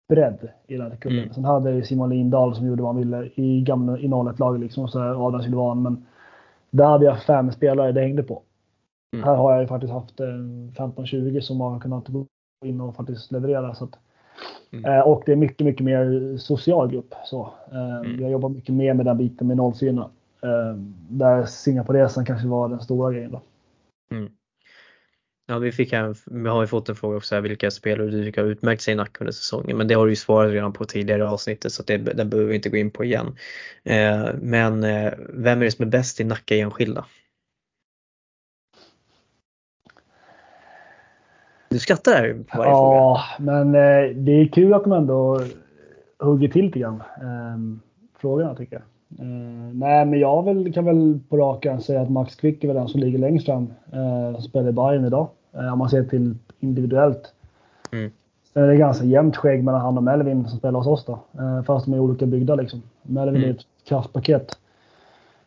bredd 0.09 0.49
i 0.67 0.77
den 0.77 0.91
här 0.91 0.97
kullen. 0.97 1.19
Mm. 1.19 1.33
Sen 1.33 1.45
hade 1.45 1.71
jag 1.71 1.85
Simon 1.85 2.09
Lindahl 2.09 2.55
som 2.55 2.67
gjorde 2.67 2.83
vad 2.83 2.95
han 2.95 3.01
ville 3.01 3.29
i, 3.35 3.61
gamla, 3.61 3.99
i 3.99 4.07
01-laget 4.07 4.61
liksom. 4.61 4.87
Så 4.87 4.99
Adam 4.99 5.43
Silvan. 5.43 5.81
Men 5.81 6.05
där 6.71 6.85
hade 6.85 7.05
jag 7.05 7.23
fem 7.23 7.51
spelare 7.51 7.91
det 7.91 8.01
hängde 8.01 8.23
på. 8.23 8.41
Mm. 9.13 9.25
Här 9.25 9.35
har 9.35 9.51
jag 9.51 9.61
ju 9.61 9.67
faktiskt 9.67 9.93
haft 9.93 10.19
15-20 10.19 11.39
som 11.39 11.61
har 11.61 11.79
kunnat 11.79 12.07
gå 12.07 12.25
in 12.65 12.81
och 12.81 12.95
faktiskt 12.95 13.31
leverera. 13.31 13.75
Så 13.75 13.83
att, 13.83 13.99
mm. 14.71 14.85
eh, 14.85 14.99
och 14.99 15.23
det 15.25 15.31
är 15.31 15.35
mycket, 15.35 15.65
mycket 15.65 15.85
mer 15.85 16.37
social 16.37 16.91
grupp. 16.91 17.13
Så, 17.25 17.53
eh, 17.71 17.95
mm. 17.95 18.21
Jag 18.21 18.31
jobbar 18.31 18.49
mycket 18.49 18.75
mer 18.75 18.93
med 18.93 19.05
den 19.05 19.17
biten 19.17 19.47
med 19.47 19.75
04. 19.75 20.09
Eh, 20.41 20.75
där 21.09 21.45
Singaporesan 21.45 22.25
kanske 22.25 22.47
var 22.47 22.69
den 22.69 22.79
stora 22.79 23.11
grejen. 23.13 23.31
Då. 23.31 23.41
Ja, 25.51 25.59
vi, 25.59 25.71
fick 25.71 25.93
här, 25.93 26.15
vi 26.25 26.49
har 26.49 26.61
ju 26.61 26.67
fått 26.67 26.89
en 26.89 26.95
fråga 26.95 27.17
också 27.17 27.35
här, 27.35 27.41
vilka 27.41 27.71
spelare 27.71 28.09
du 28.09 28.23
tycker 28.25 28.41
har 28.41 28.49
utmärkt 28.49 28.81
sig 28.81 28.93
i 28.93 28.97
Nacka 28.97 29.17
under 29.19 29.31
säsongen. 29.33 29.77
Men 29.77 29.87
det 29.87 29.93
har 29.93 30.05
du 30.05 30.11
ju 30.11 30.15
svarat 30.15 30.51
redan 30.51 30.73
på 30.73 30.85
tidigare 30.85 31.29
avsnittet 31.29 31.71
så 31.71 31.83
det, 31.83 31.97
den 31.97 32.29
behöver 32.29 32.49
vi 32.49 32.55
inte 32.55 32.69
gå 32.69 32.77
in 32.77 32.91
på 32.91 33.03
igen. 33.03 33.35
Eh, 33.83 34.27
men 34.41 34.83
eh, 34.83 35.13
vem 35.29 35.59
är 35.59 35.65
det 35.65 35.71
som 35.71 35.85
är 35.85 35.89
bäst 35.89 36.19
i 36.19 36.23
Nacka 36.23 36.55
enskilda? 36.55 37.05
Du 41.69 41.79
skrattar 41.79 42.11
här 42.11 42.43
varje 42.57 42.71
Ja, 42.71 43.21
fråga. 43.37 43.51
men 43.51 43.67
eh, 43.67 44.15
det 44.15 44.31
är 44.31 44.47
kul 44.47 44.73
att 44.73 44.83
de 44.83 44.91
ändå 44.91 45.41
hugger 46.19 46.47
till 46.47 46.65
lite 46.65 46.79
grann. 46.79 47.03
Eh, 47.21 47.81
frågorna 48.21 48.55
tycker 48.55 48.75
jag. 48.75 48.83
Uh, 49.19 49.73
nej, 49.73 50.05
men 50.05 50.19
jag 50.19 50.45
väl, 50.45 50.73
kan 50.73 50.85
väl 50.85 51.19
på 51.29 51.37
rakan 51.37 51.81
säga 51.81 52.01
att 52.01 52.09
Max 52.09 52.35
Quick 52.35 52.63
är 52.63 52.67
väl 52.67 52.77
den 52.77 52.87
som 52.87 52.99
ligger 52.99 53.19
längst 53.19 53.45
fram. 53.45 53.73
Uh, 53.93 54.39
spelar 54.39 54.69
i 54.69 54.71
Bayern 54.71 55.05
idag. 55.05 55.29
Uh, 55.55 55.73
om 55.73 55.79
man 55.79 55.89
ser 55.89 56.03
till 56.03 56.35
individuellt. 56.59 57.33
Mm. 57.91 58.11
Sen 58.53 58.63
är 58.63 58.67
det 58.67 58.75
ganska 58.75 59.05
jämnt 59.05 59.37
skägg 59.37 59.63
mellan 59.63 59.81
han 59.81 59.97
och 59.97 60.03
Melvin 60.03 60.47
som 60.47 60.59
spelar 60.59 60.79
hos 60.79 60.87
oss 60.87 61.05
då. 61.05 61.19
Eh, 61.39 61.63
fast 61.63 61.85
de 61.85 61.93
är 61.93 61.99
olika 61.99 62.25
byggda 62.25 62.55
liksom. 62.55 62.81
Melvin 63.01 63.35
Mm. 63.35 63.49
är 63.49 63.53
ett 63.53 63.65
kraftpaket. 63.83 64.57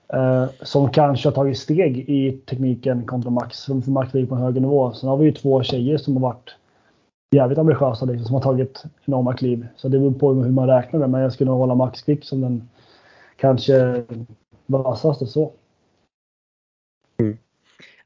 Eh, 0.08 0.46
som 0.62 0.90
kanske 0.90 1.28
har 1.28 1.34
tagit 1.34 1.58
steg 1.58 1.98
i 1.98 2.32
tekniken 2.32 3.06
kontra 3.06 3.30
Max. 3.30 3.58
Som 3.58 3.82
för 3.82 3.90
Max 3.90 4.14
ligger 4.14 4.26
på 4.26 4.34
en 4.34 4.40
högre 4.40 4.60
nivå. 4.60 4.92
Sen 4.92 5.08
har 5.08 5.16
vi 5.16 5.24
ju 5.24 5.32
två 5.32 5.62
tjejer 5.62 5.98
som 5.98 6.14
har 6.16 6.20
varit 6.20 6.56
jävligt 7.30 7.58
ambitiösa 7.58 8.04
liksom, 8.04 8.26
som 8.26 8.34
har 8.34 8.42
tagit 8.42 8.84
enorma 9.04 9.34
kliv. 9.34 9.66
Så 9.76 9.88
det 9.88 9.98
beror 9.98 10.12
på 10.12 10.32
hur 10.32 10.50
man 10.50 10.66
räknar 10.66 11.00
det. 11.00 11.06
Men 11.06 11.20
jag 11.20 11.32
skulle 11.32 11.50
nog 11.50 11.58
hålla 11.58 11.74
Max 11.74 12.02
Kvick 12.02 12.24
som 12.24 12.40
den 12.40 12.68
kanske 13.36 14.04
vassaste 14.66 15.26
så. 15.26 15.52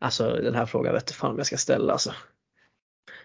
Alltså 0.01 0.33
den 0.33 0.55
här 0.55 0.67
frågan 0.67 0.95
vet 0.95 1.11
fan 1.11 1.31
om 1.31 1.37
jag 1.37 1.47
ska 1.47 1.57
ställa 1.57 1.93
alltså. 1.93 2.13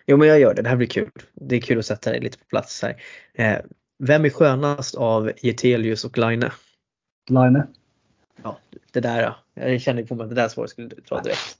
Jo 0.05 0.17
men 0.17 0.27
jag 0.27 0.39
gör 0.39 0.53
det, 0.53 0.61
det 0.61 0.69
här 0.69 0.75
blir 0.75 0.87
kul. 0.87 1.11
Det 1.33 1.55
är 1.55 1.61
kul 1.61 1.79
att 1.79 1.85
sätta 1.85 2.09
dig 2.09 2.19
lite 2.19 2.37
på 2.37 2.45
plats 2.45 2.81
här. 2.81 3.01
Eh, 3.33 3.57
vem 3.99 4.25
är 4.25 4.29
skönast 4.29 4.95
av 4.95 5.31
Getelius 5.41 6.05
och 6.05 6.17
Line? 6.17 6.49
Line. 7.29 7.63
Ja, 8.43 8.57
det 8.91 8.99
där 8.99 9.21
ja. 9.21 9.35
Jag 9.53 9.81
kände 9.81 10.05
på 10.05 10.15
mig 10.15 10.23
att 10.23 10.29
det 10.29 10.35
där 10.35 10.47
svaret 10.47 10.69
skulle 10.69 10.87
du 10.87 10.95
dra 10.95 11.21
direkt. 11.21 11.57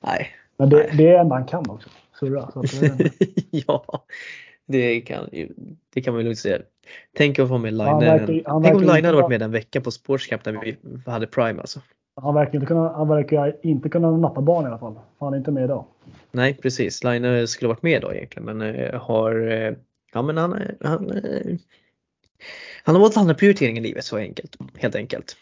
Nej. 0.00 0.36
Men 0.56 0.70
det, 0.70 0.90
det 0.96 1.08
är 1.08 1.20
enda 1.20 1.34
han 1.34 1.46
kan 1.46 1.70
också. 1.70 1.88
Surra. 2.20 2.50
Det, 2.62 3.10
ja, 3.50 4.04
det 4.66 5.00
kan, 5.00 5.28
det 5.94 6.02
kan 6.02 6.14
man 6.14 6.20
ju 6.20 6.24
lugnt 6.24 6.38
säga. 6.38 6.58
Tänk 7.16 7.38
att 7.38 7.48
få 7.48 7.58
med 7.58 7.72
Line. 7.72 8.00
Tänk 8.26 8.76
om 8.76 8.82
Line 8.82 9.04
hade 9.04 9.12
varit 9.12 9.28
med 9.28 9.42
en 9.42 9.50
vecka 9.50 9.80
på 9.80 9.90
Sportscamp 9.90 10.44
när 10.44 10.52
vi 10.52 10.76
hade 11.06 11.26
Prime 11.26 11.60
alltså. 11.60 11.80
Han, 12.16 12.34
verkar 12.34 12.54
inte 12.54 12.66
kunna, 12.66 12.92
han 12.92 13.08
verkar 13.08 13.56
inte 13.62 13.88
kunna 13.88 14.16
nappa 14.16 14.40
barn 14.40 14.64
i 14.64 14.68
alla 14.68 14.78
fall. 14.78 14.98
Han 15.18 15.32
är 15.32 15.38
inte 15.38 15.50
med 15.50 15.64
idag. 15.64 15.84
Nej 16.32 16.54
precis, 16.54 17.04
Line 17.04 17.48
skulle 17.48 17.68
varit 17.68 17.82
med 17.82 18.02
då 18.02 18.12
egentligen 18.12 18.44
men 18.44 18.74
eh, 18.74 19.00
har, 19.00 19.50
eh, 19.50 19.74
ja 20.12 20.22
men 20.22 20.36
han, 20.36 20.52
eh, 20.52 20.68
han, 20.80 21.10
han 22.84 22.94
har 22.94 23.02
valt 23.02 23.16
andra 23.16 23.34
prioriteringar 23.34 23.80
i 23.80 23.84
livet 23.84 24.04
så 24.04 24.16
enkelt, 24.16 24.56
helt 24.76 24.94
enkelt. 24.94 25.36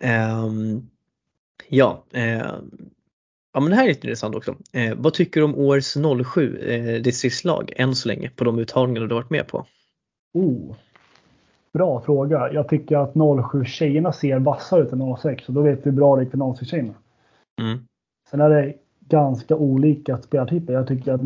Ehm, 0.00 0.88
ja, 1.68 2.04
ehm, 2.12 2.70
ja 3.52 3.60
men 3.60 3.70
det 3.70 3.76
här 3.76 3.84
är 3.84 3.88
lite 3.88 4.06
intressant 4.06 4.34
också. 4.34 4.56
Eh, 4.72 4.94
vad 4.96 5.14
tycker 5.14 5.40
du 5.40 5.44
om 5.44 5.54
årets 5.54 5.96
07 6.34 6.58
eh, 6.58 7.02
distriktslag 7.02 7.72
än 7.76 7.94
så 7.94 8.08
länge 8.08 8.30
på 8.30 8.44
de 8.44 8.58
uttagningar 8.58 9.00
du 9.00 9.14
har 9.14 9.22
varit 9.22 9.30
med 9.30 9.46
på? 9.46 9.66
Oh. 10.34 10.76
Bra 11.72 12.00
fråga. 12.00 12.52
Jag 12.52 12.68
tycker 12.68 12.96
att 12.96 13.14
07 13.50 13.64
tjejerna 13.64 14.12
ser 14.12 14.38
vassare 14.38 14.82
ut 14.82 14.92
än 14.92 15.16
06 15.16 15.48
och 15.48 15.54
då 15.54 15.62
vet 15.62 15.86
vi 15.86 15.90
bra 15.90 16.16
det 16.16 16.22
gick 16.22 16.30
för 16.30 16.54
06 16.54 16.70
tjejerna. 16.70 16.94
Mm. 17.60 17.78
Sen 18.30 18.40
är 18.40 18.50
det 18.50 18.74
ganska 19.08 19.56
olika 19.56 20.18
spelartyper. 20.18 20.72
Jag 20.72 20.86
tycker 20.86 21.12
att 21.12 21.20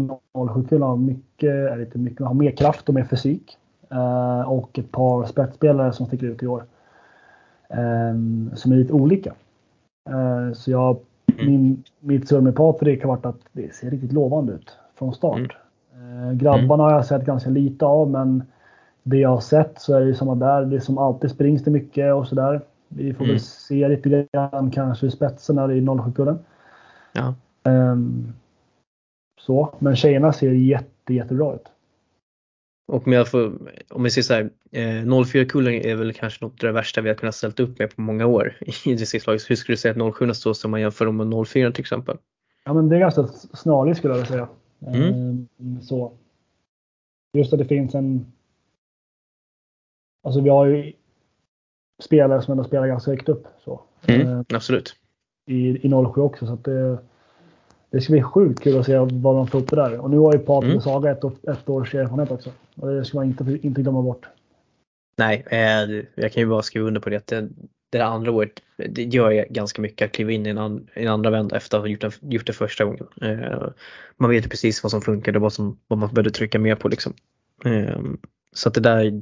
07 0.55 0.69
killarna 0.69 0.87
har 0.87 0.97
mycket, 0.97 1.51
eller 1.51 1.81
inte 1.81 1.99
mycket, 1.99 2.27
har 2.27 2.35
mer 2.35 2.51
kraft 2.51 2.89
och 2.89 2.95
mer 2.95 3.05
fysik. 3.05 3.59
Eh, 3.91 4.53
och 4.53 4.79
ett 4.79 4.93
par 4.93 5.25
spetsspelare 5.25 5.93
som 5.93 6.07
sticker 6.07 6.27
ut 6.27 6.43
i 6.43 6.47
år. 6.47 6.65
Eh, 7.69 8.15
som 8.55 8.73
är 8.73 8.77
lite 8.77 8.93
olika. 8.93 9.35
Eh, 10.11 10.53
så 10.55 10.71
jag, 10.71 10.99
min, 11.47 11.85
mitt 12.01 12.29
surr 12.29 12.41
med 12.41 12.57
Patrik 12.57 13.03
har 13.03 13.09
varit 13.09 13.27
att 13.27 13.41
det 13.53 13.75
ser 13.75 13.91
riktigt 13.91 14.13
lovande 14.13 14.53
ut 14.53 14.77
från 14.95 15.15
start. 15.15 15.57
Eh, 15.95 16.33
grabbarna 16.33 16.83
har 16.83 16.93
jag 16.93 17.07
sett 17.07 17.25
ganska 17.25 17.51
lite 17.51 17.85
av 17.85 18.11
men 18.11 18.45
det 19.07 19.17
jag 19.17 19.29
har 19.29 19.41
sett 19.41 19.81
så 19.81 19.95
är 19.95 20.01
det 20.01 20.15
samma 20.15 20.35
där. 20.35 20.65
Det 20.65 20.81
som 20.81 20.99
alltid 20.99 21.31
springs 21.31 21.65
det 21.65 21.71
mycket 21.71 22.15
och 22.15 22.29
sådär. 22.29 22.61
Vi 22.89 23.15
får 23.15 23.25
Mm. 23.25 23.35
väl 23.35 23.41
se 23.41 23.89
lite 23.89 24.27
grann 24.33 24.71
kanske 24.71 25.11
spetsen 25.11 25.59
här 25.59 25.73
i 25.73 25.81
07-kullen. 25.81 26.39
Ja. 27.13 27.35
Ehm, 27.65 28.33
så, 29.41 29.75
men 29.79 29.97
tjejerna 29.97 30.33
ser 30.33 30.53
jätte, 30.53 31.15
jättebra 31.15 31.55
ut. 31.55 31.67
Och 32.93 33.07
om 33.07 33.13
jag 33.13 33.31
får, 33.31 33.53
om 33.91 34.03
vi 34.03 34.11
säger 34.11 34.23
så 34.23 34.35
här, 34.35 34.51
eh, 34.73 35.05
04-kullen 35.05 35.75
är 35.75 35.95
väl 35.95 36.13
kanske 36.13 36.45
något 36.45 36.53
av 36.65 36.67
det 36.67 36.73
värsta 36.73 37.01
vi 37.01 37.09
har 37.09 37.17
kunnat 37.17 37.35
ställt 37.35 37.61
upp 37.61 37.79
med 37.79 37.97
på 37.97 38.01
många 38.01 38.27
år 38.27 38.57
i 38.85 38.95
distriktslaget. 38.95 39.51
Hur 39.51 39.57
skulle 39.57 39.73
du 39.73 39.77
säga 39.77 40.07
att 40.07 40.15
07 40.17 40.35
står 40.35 40.55
sig 40.55 40.69
om 40.69 40.71
man 40.71 40.81
jämför 40.81 41.07
dem 41.07 41.17
med 41.17 41.47
04 41.47 41.73
till 41.73 41.81
exempel? 41.81 42.17
Ja, 42.65 42.73
men 42.73 42.89
det 42.89 42.97
är 42.97 43.01
ganska 43.01 43.27
snarligt 43.57 43.99
skulle 43.99 44.15
jag 44.15 44.19
vilja 44.19 44.33
säga. 44.33 44.49
Mm. 44.87 45.49
Ehm, 45.61 45.81
så. 45.83 46.13
Just 47.37 47.53
att 47.53 47.59
det 47.59 47.65
finns 47.65 47.95
en... 47.95 48.33
Alltså 50.27 50.41
vi 50.41 50.51
har 50.51 50.67
ju 50.67 50.93
spelare 52.03 52.43
som 52.43 52.53
ändå 52.53 52.65
spelar 52.65 52.87
ganska 52.87 53.11
högt 53.11 53.29
upp. 53.29 53.47
Så. 53.65 53.81
Mm. 54.07 54.29
Ehm, 54.29 54.45
Absolut. 54.55 54.97
i, 55.47 55.87
i 55.87 55.91
07 56.15 56.21
också. 56.21 56.47
Så 56.47 56.53
att 56.53 56.65
det, 56.65 56.99
det 57.91 58.01
ska 58.01 58.13
bli 58.13 58.23
sjukt 58.23 58.61
kul 58.61 58.79
att 58.79 58.87
se 58.87 58.99
vad 58.99 59.37
de 59.37 59.47
får 59.47 59.59
upp 59.59 59.71
det 59.71 59.77
där. 59.77 59.99
Och 59.99 60.11
nu 60.11 60.19
har 60.19 60.33
ju 60.33 60.39
Patrik 60.39 60.65
Mm. 60.65 60.77
och 60.77 60.83
Saga 60.83 61.11
ett, 61.11 61.25
ett 61.25 61.69
års 61.69 61.95
erfarenhet 61.95 62.31
också. 62.31 62.51
Och 62.77 62.89
det 62.89 63.05
ska 63.05 63.19
man 63.19 63.27
inte, 63.27 63.59
inte 63.63 63.83
glömma 63.83 64.03
bort. 64.03 64.27
Nej, 65.19 65.45
eh, 65.51 66.05
jag 66.15 66.33
kan 66.33 66.43
ju 66.43 66.47
bara 66.47 66.63
skriva 66.63 66.87
under 66.87 67.01
på 67.01 67.11
det. 67.11 67.27
Det, 67.27 67.41
det 67.91 67.99
där 67.99 68.05
andra 68.05 68.33
året, 68.33 68.63
det 68.77 69.03
gör 69.03 69.31
jag 69.31 69.49
ganska 69.49 69.83
mycket 69.83 70.07
att 70.07 70.13
kliva 70.13 70.33
in 70.33 70.47
i 70.47 70.51
en, 70.51 70.59
an, 70.59 70.89
en 70.95 71.09
andra 71.09 71.31
vända 71.31 71.57
efter 71.57 71.77
att 71.77 71.83
ha 71.83 71.89
gjort, 71.89 72.01
den, 72.01 72.13
gjort 72.21 72.47
det 72.47 72.53
första 72.53 72.85
gången. 72.85 73.07
Eh, 73.23 73.69
man 74.17 74.31
vet 74.31 74.45
ju 74.45 74.49
precis 74.49 74.83
vad 74.83 74.91
som 74.91 75.03
funkade 75.03 75.39
och 75.39 75.43
vad, 75.43 75.53
som, 75.53 75.79
vad 75.89 75.99
man 75.99 76.15
behövde 76.15 76.31
trycka 76.31 76.59
mer 76.59 76.75
på 76.75 76.89
liksom. 76.89 77.13
Eh, 77.65 78.01
så 78.55 78.69
att 78.69 78.75
det 78.75 78.81
där, 78.81 79.13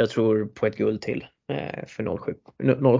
jag 0.00 0.10
tror 0.10 0.46
på 0.46 0.66
ett 0.66 0.76
guld 0.76 1.02
till 1.02 1.26
eh, 1.52 1.86
för 1.86 2.18
07, 2.18 2.34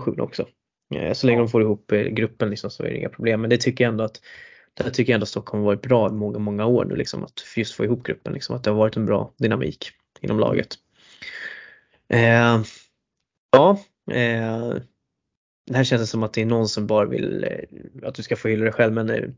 07 0.04 0.20
också. 0.20 0.48
Eh, 0.94 1.12
så 1.12 1.26
länge 1.26 1.38
de 1.38 1.48
får 1.48 1.62
ihop 1.62 1.92
eh, 1.92 2.02
gruppen 2.02 2.50
liksom, 2.50 2.70
så 2.70 2.82
är 2.82 2.90
det 2.90 2.96
inga 2.96 3.08
problem. 3.08 3.40
Men 3.40 3.50
det 3.50 3.56
tycker 3.56 3.84
jag 3.84 3.90
ändå 3.90 4.04
att 4.04 4.20
där 4.74 4.90
tycker 4.90 5.12
jag 5.12 5.14
ändå 5.14 5.24
att 5.24 5.28
Stockholm 5.28 5.62
har 5.62 5.66
varit 5.66 5.82
bra 5.82 6.08
i 6.08 6.12
många, 6.12 6.38
många 6.38 6.66
år 6.66 6.84
nu 6.84 6.96
liksom, 6.96 7.24
att 7.24 7.56
just 7.56 7.74
få 7.74 7.84
ihop 7.84 8.02
gruppen. 8.02 8.32
Liksom, 8.32 8.56
att 8.56 8.64
det 8.64 8.70
har 8.70 8.78
varit 8.78 8.96
en 8.96 9.06
bra 9.06 9.34
dynamik 9.38 9.90
inom 10.20 10.38
laget. 10.38 10.74
Eh, 12.08 12.62
ja, 13.52 13.78
eh, 14.12 14.74
det 15.66 15.76
här 15.76 15.84
känns 15.84 16.02
det 16.02 16.06
som 16.06 16.22
att 16.22 16.32
det 16.32 16.42
är 16.42 16.46
någon 16.46 16.68
som 16.68 16.86
bara 16.86 17.06
vill 17.06 17.44
eh, 17.44 18.08
att 18.08 18.14
du 18.14 18.22
ska 18.22 18.36
få 18.36 18.48
hylla 18.48 18.64
dig 18.64 18.72
själv 18.72 18.92
men 18.92 19.10
eh, 19.10 19.28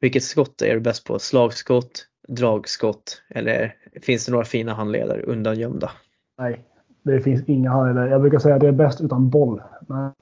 vilket 0.00 0.24
skott 0.24 0.62
är 0.62 0.74
du 0.74 0.80
bäst 0.80 1.04
på? 1.04 1.18
Slagskott, 1.18 2.06
dragskott 2.28 3.22
eller 3.28 3.76
finns 4.02 4.26
det 4.26 4.32
några 4.32 4.44
fina 4.44 4.74
handledare 4.74 5.22
undangömda? 5.22 5.90
Nej, 6.38 6.64
det 7.02 7.20
finns 7.20 7.48
inga 7.48 7.70
handledare. 7.70 8.10
Jag 8.10 8.20
brukar 8.20 8.38
säga 8.38 8.54
att 8.54 8.60
det 8.60 8.68
är 8.68 8.72
bäst 8.72 9.00
utan 9.00 9.30
boll. 9.30 9.62
Men 9.86 10.12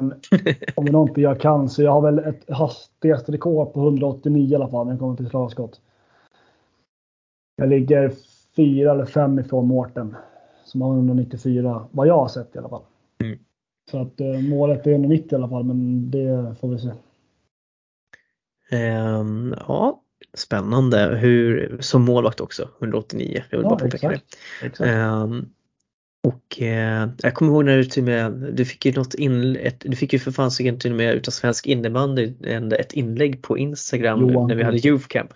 om 0.77 0.85
det 0.85 0.89
är 0.89 0.93
någonting 0.93 1.25
jag 1.25 1.41
kan 1.41 1.69
så 1.69 1.83
jag 1.83 1.93
har 1.93 2.01
väl 2.01 2.19
ett 2.19 2.51
hastighetsrekord 2.51 3.73
på 3.73 3.81
189 3.81 4.53
i 4.53 4.55
alla 4.55 4.69
fall 4.69 4.87
när 4.87 4.93
det 4.93 4.99
kommer 4.99 5.17
till 5.17 5.29
slagskott. 5.29 5.81
Jag 7.57 7.69
ligger 7.69 8.13
fyra 8.57 8.91
eller 8.93 9.05
fem 9.05 9.39
ifrån 9.39 9.67
Mårten 9.67 10.17
som 10.65 10.83
har 10.83 10.95
194, 10.95 11.87
vad 11.91 12.07
jag 12.07 12.19
har 12.19 12.29
sett 12.29 12.55
i 12.57 12.59
alla 12.59 12.69
fall. 12.69 12.83
Mm. 13.25 13.39
Så 13.91 13.99
att 14.03 14.21
eh, 14.21 14.41
målet 14.51 14.87
är 14.87 14.91
190 14.91 15.29
i 15.33 15.35
alla 15.35 15.49
fall, 15.49 15.65
men 15.65 16.11
det 16.11 16.55
får 16.61 16.69
vi 16.69 16.79
se. 16.79 16.91
Ehm, 18.71 19.55
ja, 19.69 20.03
spännande. 20.35 21.17
Hur, 21.17 21.77
som 21.81 22.05
målvakt 22.05 22.41
också, 22.41 22.69
189. 22.81 23.43
Jag 23.51 23.59
vill 23.59 23.65
Ja, 23.65 23.69
bara 23.71 23.79
påpeka 23.79 24.13
exakt. 24.13 24.39
det. 24.61 24.67
Exakt. 24.67 24.91
Ehm, 24.91 25.47
och 26.23 26.63
eh, 26.63 27.09
jag 27.23 27.35
kommer 27.35 27.53
ihåg 27.53 27.65
när 27.65 27.77
du 27.77 27.85
till 27.85 28.03
med, 28.03 28.33
du 28.33 28.65
fick 28.65 28.87
ju 28.87 28.93
något 28.93 29.15
in, 29.15 29.57
ett, 29.57 29.81
du 29.81 29.97
fick 29.97 30.13
ju 30.13 30.19
för 30.19 30.31
fan 30.31 30.51
till 30.79 30.91
och 30.91 30.97
med 30.97 31.15
utav 31.15 31.33
Svensk 31.33 31.67
innebandy 31.67 32.33
ett 32.77 32.93
inlägg 32.93 33.43
på 33.43 33.59
Instagram 33.59 34.21
Johan. 34.21 34.49
när 34.49 34.55
vi 34.55 34.63
hade 34.63 34.87
Youth 34.89 35.07
Camp. 35.07 35.31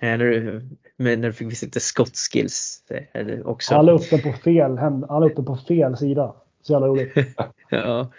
Eh, 0.00 0.08
när, 0.08 0.18
du, 0.18 0.62
när 0.96 1.16
du 1.16 1.32
fick 1.32 1.50
visa 1.50 1.66
lite 1.66 1.80
skottskills 1.80 2.82
eh, 3.12 3.40
också. 3.44 3.74
Han 3.74 3.86
la 3.86 3.92
upp 3.92 4.10
den 4.10 4.22
på 4.22 4.32
fel, 4.32 4.78
hem- 4.78 5.04
han 5.08 5.20
la 5.20 5.26
upp 5.26 5.36
den 5.36 5.44
på 5.44 5.56
fel 5.56 5.96
sida. 5.96 6.34
Så 6.62 6.72
jävla 6.72 6.86
roligt. 6.86 7.14
Ja, 7.70 8.12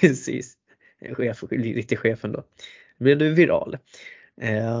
precis. 0.00 0.54
Chef, 1.12 1.42
riktig 1.50 1.98
chefen 1.98 2.32
då. 2.32 2.38
Då 2.98 3.04
blev 3.04 3.18
du 3.18 3.34
viral. 3.34 3.76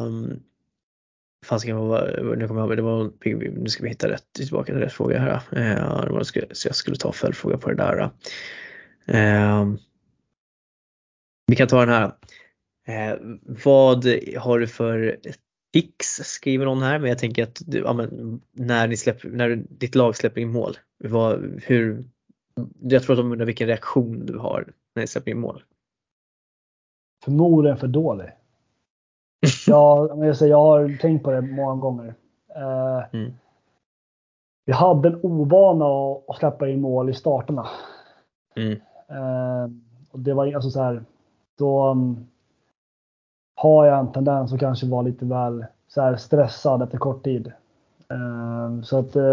Um, 0.06 0.40
Fasiken 1.44 1.76
ska 1.76 2.34
nu 2.36 2.48
kommer 2.48 2.60
jag 2.60 2.68
ihåg, 2.68 2.76
det 2.76 2.82
var, 2.82 3.10
nu 3.60 3.68
ska 3.68 3.82
vi 3.82 3.88
hitta 3.88 4.08
rätt, 4.08 4.32
tillbaka 4.32 4.72
till 4.72 4.80
rätt 4.80 4.92
fråga 4.92 5.18
här. 5.18 5.32
Eh, 5.52 6.04
det 6.04 6.10
var, 6.10 6.54
så 6.54 6.68
jag 6.68 6.76
skulle 6.76 6.96
ta 6.96 7.12
följdfråga 7.12 7.58
på 7.58 7.70
det 7.70 7.76
där. 7.76 8.10
Eh, 9.06 9.72
vi 11.46 11.56
kan 11.56 11.68
ta 11.68 11.80
den 11.80 11.88
här. 11.88 12.12
Eh, 12.86 13.18
vad 13.64 14.06
har 14.36 14.58
du 14.58 14.66
för 14.66 15.18
fix? 15.74 16.06
skriver 16.06 16.64
någon 16.64 16.82
här, 16.82 16.98
men 16.98 17.08
jag 17.08 17.18
tänker 17.18 17.42
att 17.42 17.62
du, 17.66 17.78
ja, 17.78 17.92
men, 17.92 18.40
när, 18.52 18.88
ni 18.88 18.96
släpper, 18.96 19.28
när 19.28 19.56
ditt 19.56 19.94
lag 19.94 20.16
släpper 20.16 20.40
in 20.40 20.52
mål, 20.52 20.76
vad, 21.04 21.60
hur, 21.64 22.04
jag 22.80 23.02
tror 23.02 23.14
att 23.14 23.18
de 23.18 23.32
undrar 23.32 23.46
vilken 23.46 23.66
reaktion 23.66 24.26
du 24.26 24.38
har 24.38 24.72
när 24.94 25.02
ni 25.02 25.06
släpper 25.06 25.30
in 25.30 25.40
mål. 25.40 25.62
Förmodligen 27.24 27.78
för 27.78 27.88
dålig. 27.88 28.28
Ja, 29.66 30.24
jag, 30.24 30.36
säger, 30.36 30.50
jag 30.50 30.62
har 30.62 30.98
tänkt 31.00 31.24
på 31.24 31.30
det 31.30 31.40
många 31.40 31.74
gånger. 31.74 32.14
Eh, 32.56 33.04
Mm. 33.12 33.32
Vi 34.64 34.72
hade 34.72 35.08
en 35.08 35.20
ovana 35.22 36.20
att, 36.28 36.36
släppa 36.36 36.68
in 36.68 36.80
mål 36.80 37.10
i 37.10 37.14
starterna. 37.14 37.68
Mm. 38.56 38.72
Eh, 39.08 39.70
och 40.10 40.18
det 40.18 40.34
var 40.34 40.54
alltså 40.54 40.70
så 40.70 40.82
här. 40.82 41.04
Då 41.58 41.90
um, 41.90 42.26
har 43.54 43.86
jag 43.86 43.98
en 43.98 44.12
tendens 44.12 44.52
att 44.52 44.60
kanske 44.60 44.86
vara 44.86 45.02
lite 45.02 45.24
väl 45.24 45.66
så 45.88 46.16
stressad 46.18 46.82
efter 46.82 46.98
kort 46.98 47.24
tid. 47.24 47.52
Eh, 48.10 48.82
så 48.82 48.98
att 48.98 49.16
eh, 49.16 49.24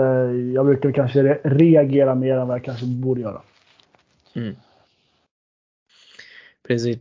jag 0.53 0.65
brukar 0.65 0.91
kanske 0.91 1.23
re 1.23 1.39
reagera 1.43 2.15
mer 2.15 2.37
än 2.37 2.47
vad 2.47 2.57
jag 2.57 2.63
kanske 2.63 2.85
borde 2.85 3.21
göra. 3.21 3.41
Mm. 4.35 4.55
Precis. 6.67 6.99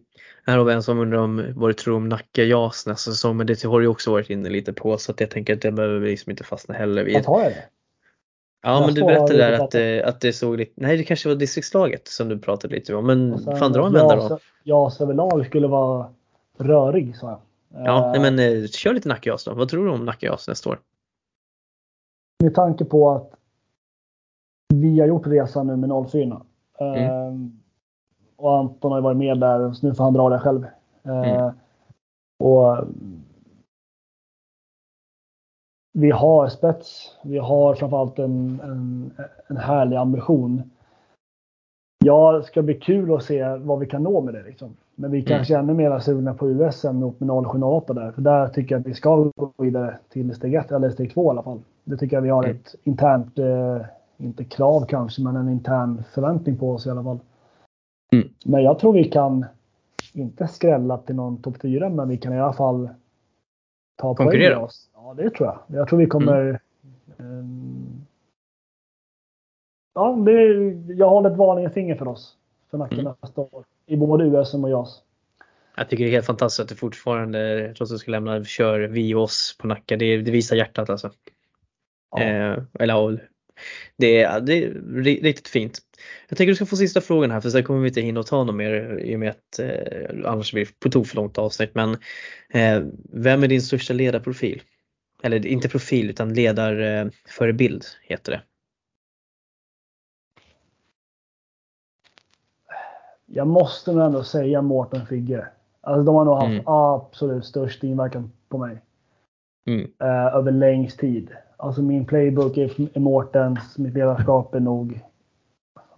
Här 0.49 0.59
har 0.59 0.65
vi 0.65 0.73
en 0.73 0.83
som 0.83 0.99
undrar 0.99 1.19
om 1.19 1.53
vad 1.57 1.71
du 1.71 1.75
tror 1.75 1.97
om 1.97 2.09
Nacka 2.09 2.43
JAS 2.45 2.87
nästa 2.87 3.11
säsong 3.11 3.37
men 3.37 3.47
det 3.47 3.63
har 3.65 3.81
du 3.81 3.87
också 3.87 4.11
varit 4.11 4.31
inne 4.31 4.49
lite 4.49 4.73
på 4.73 4.99
så 4.99 5.13
att 5.13 5.21
jag 5.21 5.31
tänker 5.31 5.55
att 5.55 5.63
det 5.63 5.73
behöver 5.73 5.99
vi 5.99 6.11
liksom 6.11 6.31
inte 6.31 6.45
fastna 6.45 6.75
heller 6.75 7.05
vid. 7.05 7.15
Vad 7.15 7.25
har 7.27 7.43
jag 7.43 7.53
det? 7.53 7.65
Ja 8.63 8.71
Jag 8.73 8.87
men 8.87 8.95
du 8.95 9.01
berättade 9.03 9.37
där 9.39 9.53
att, 9.65 9.71
det- 9.71 10.03
att 10.05 10.21
det 10.21 10.33
såg 10.33 10.57
lite, 10.57 10.73
nej 10.75 10.97
det 10.97 11.05
kanske 11.05 11.29
var 11.29 11.37
distriktslaget 11.37 12.09
som 12.09 12.29
du 12.29 12.39
pratade 12.39 12.75
lite 12.75 12.95
om 12.95 13.07
men 13.07 13.39
sen 13.39 13.57
fan 13.57 13.73
dra 13.73 13.87
en 13.87 13.93
vända 13.93 14.17
då. 14.29 14.39
JAS 14.65 15.01
överlag 15.01 15.47
skulle 15.47 15.67
vara 15.67 16.11
rörig 16.59 17.17
sa 17.17 17.31
jag. 17.31 17.41
Ja 17.87 18.05
Eh, 18.17 18.21
nej, 18.23 18.33
men 18.33 18.63
eh, 18.63 18.67
kör 18.69 18.93
lite 18.95 19.09
Nacka 19.09 19.31
JAS 19.31 19.45
då. 19.45 19.55
Vad 19.55 19.69
tror 19.69 19.85
du 19.87 19.91
om 19.93 20.05
Nacka 20.05 20.27
JAS 20.27 20.49
nästa 20.49 20.71
år? 20.71 20.79
Med 22.43 22.55
tanke 22.55 22.85
på 22.85 23.11
att 23.11 23.31
vi 24.75 25.01
har 25.01 25.07
gjort 25.07 25.27
resan 25.27 25.67
nu 25.67 25.77
med 25.77 25.91
04. 26.11 26.43
Mm. 26.81 27.61
Och 28.39 28.59
Anton 28.59 28.91
har 28.93 28.99
ju 28.99 29.03
varit 29.03 29.17
med 29.17 29.41
där 29.41 29.73
så 29.73 29.87
nu 29.87 29.95
får 29.95 30.05
han 30.05 30.13
dra 30.13 30.29
det 30.29 30.39
själv. 30.39 30.65
Eh, 31.03 31.23
Mm. 31.43 31.55
Och 32.45 32.85
vi 35.93 36.11
har 36.11 36.49
spets. 36.49 37.17
Vi 37.23 37.39
har 37.39 37.75
framförallt 37.75 38.19
en, 38.19 38.61
en, 38.65 39.11
en 39.47 39.57
härlig 39.57 39.97
ambition. 39.97 40.63
Ja, 42.05 42.33
det 42.33 42.43
ska 42.43 42.63
bli 42.63 42.75
kul 42.75 43.15
att 43.15 43.23
se 43.25 43.57
vad 43.57 43.79
vi 43.79 43.87
kan 43.87 44.03
nå 44.03 44.21
med 44.21 44.35
det. 44.35 44.43
Liksom. 44.43 44.77
Men 44.95 45.11
vi 45.11 45.23
kanske 45.23 45.55
är 45.55 45.59
ännu 45.59 45.75
mer 45.75 45.99
sugna 45.99 46.35
på 46.35 46.49
USM 46.51 47.03
upp 47.03 47.21
med 47.21 47.29
0708 47.47 47.93
där. 47.93 48.13
För 48.13 48.23
där 48.23 48.49
tycker 48.49 48.75
jag 48.75 48.81
att 48.81 48.87
vi 48.87 48.95
ska 48.95 49.17
gå 49.37 49.53
vidare 49.59 49.99
till 50.09 50.35
steg 50.35 50.55
1 50.55 50.71
eller 50.73 50.91
steg 50.91 51.15
2 51.15 51.25
i 51.27 51.31
alla 51.31 51.43
fall. 51.43 51.61
Det 51.85 51.97
tycker 51.97 52.17
jag 52.17 52.23
vi 52.23 52.29
har 52.31 52.45
Mm. 52.45 52.57
ett 52.57 52.75
internt, 52.85 53.39
eh, 53.39 53.81
inte 54.17 54.45
krav 54.45 54.85
kanske, 54.89 55.23
men 55.23 55.37
en 55.37 55.49
intern 55.49 56.05
förväntning 56.15 56.57
på 56.57 56.73
oss 56.73 56.87
i 56.87 56.91
alla 56.91 57.03
fall. 57.05 57.19
Mm. 58.13 58.29
Men 58.45 58.63
jag 58.63 58.79
tror 58.79 58.93
vi 58.93 59.05
kan, 59.05 59.47
inte 60.13 60.49
skrälla 60.49 60.99
till 60.99 61.15
någon 61.15 61.43
topp 61.43 61.57
4, 61.63 61.89
men 61.89 62.09
vi 62.09 62.17
kan 62.19 62.33
i 62.33 62.41
alla 62.41 62.53
fall 62.53 62.89
ta 63.97 64.15
poäng 64.15 64.27
Konkurrera. 64.27 64.55
med 64.57 64.65
oss. 64.65 64.91
Ja, 64.95 65.15
det 65.17 65.31
tror 65.31 65.49
jag. 65.49 65.59
Jag 65.79 65.89
tror 65.89 65.99
vi 65.99 66.07
kommer... 66.07 66.61
ehm, 67.19 68.07
ja, 69.95 70.13
det, 70.27 70.33
jag 70.95 71.09
håller 71.09 71.31
ett 71.31 71.37
varningens 71.37 71.75
finger 71.75 71.95
för 71.95 72.09
oss. 72.09 72.37
För 72.71 72.79
Nacka 72.79 72.95
Mm. 73.01 73.13
nästa 73.23 73.41
år. 73.41 73.65
I 73.87 73.97
både 73.97 74.25
USM 74.25 74.65
och 74.65 74.71
JAS. 74.71 75.03
Jag 75.77 75.89
tycker 75.89 76.05
det 76.05 76.11
är 76.11 76.13
helt 76.13 76.27
fantastiskt 76.27 76.61
att 76.61 76.69
du 76.69 76.75
fortfarande, 76.75 77.73
trots 77.77 77.93
att 77.93 77.95
du 77.95 77.99
ska 77.99 78.11
lämna, 78.11 78.45
kör 78.45 78.81
vi 78.81 79.15
och 79.15 79.23
oss 79.23 79.57
på 79.61 79.67
Nacka. 79.67 79.97
Det, 79.97 80.17
det 80.17 80.31
visar 80.31 80.57
hjärtat 80.57 80.91
alltså. 80.91 81.11
Ja. 82.11 82.23
Eh, 82.23 82.59
eller 82.79 83.29
det 83.97 84.23
är, 84.23 84.41
det 84.41 84.65
är 84.65 84.71
ri- 84.75 85.23
riktigt 85.23 85.49
fint. 85.49 85.79
Jag 86.29 86.39
tänker 86.39 86.51
du 86.51 86.55
ska 86.57 86.67
få 86.67 86.77
sista 86.77 87.01
frågan 87.01 87.31
här 87.31 87.41
för 87.41 87.51
sen 87.51 87.65
kommer 87.65 87.81
vi 87.81 87.89
inte 87.89 88.01
hinna 88.01 88.23
ta 88.23 88.45
något 88.45 88.55
mer 88.55 88.99
i 88.99 89.17
och 89.17 89.21
med 89.21 89.31
att 89.31 89.59
eh, 89.59 90.31
annars 90.33 90.53
blir 90.53 90.65
det 90.65 90.81
på 90.81 90.91
tok 90.91 91.07
för 91.07 91.17
långt 91.17 91.39
avsnitt. 91.39 91.75
Men 91.75 91.93
eh, 92.51 92.83
vem 93.13 93.43
är 93.43 93.49
din 93.49 93.63
största 93.63 93.95
ledarprofil? 93.95 94.63
Eller 95.23 95.47
inte 95.47 95.69
profil 95.69 96.11
utan 96.11 96.35
ledarförebild 96.35 97.85
heter 98.03 98.33
det. 98.33 98.43
Jag 103.27 103.47
måste 103.47 103.93
nog 103.93 104.07
ändå 104.07 104.25
säga 104.25 104.63
Mårten 104.63 105.07
Figge. 105.07 105.47
Alltså 105.81 106.03
de 106.03 106.15
har 106.15 106.25
nog 106.25 106.35
haft 106.35 106.47
Mm. 106.53 106.63
absolut 106.67 107.45
störst 107.45 107.85
inverkan 107.85 108.33
på 108.49 108.59
mig. 108.59 108.83
Mm. 109.67 109.93
eh, 110.01 110.35
över 110.37 110.53
längst 110.53 110.99
tid. 110.99 111.31
Alltså 111.61 111.83
min 111.83 112.05
playbook 112.05 112.57
är, 112.57 112.99
Mårtens, 112.99 113.79
mitt 113.79 113.95
ledarskap 113.95 114.55
är 114.55 114.61
nog 114.61 115.01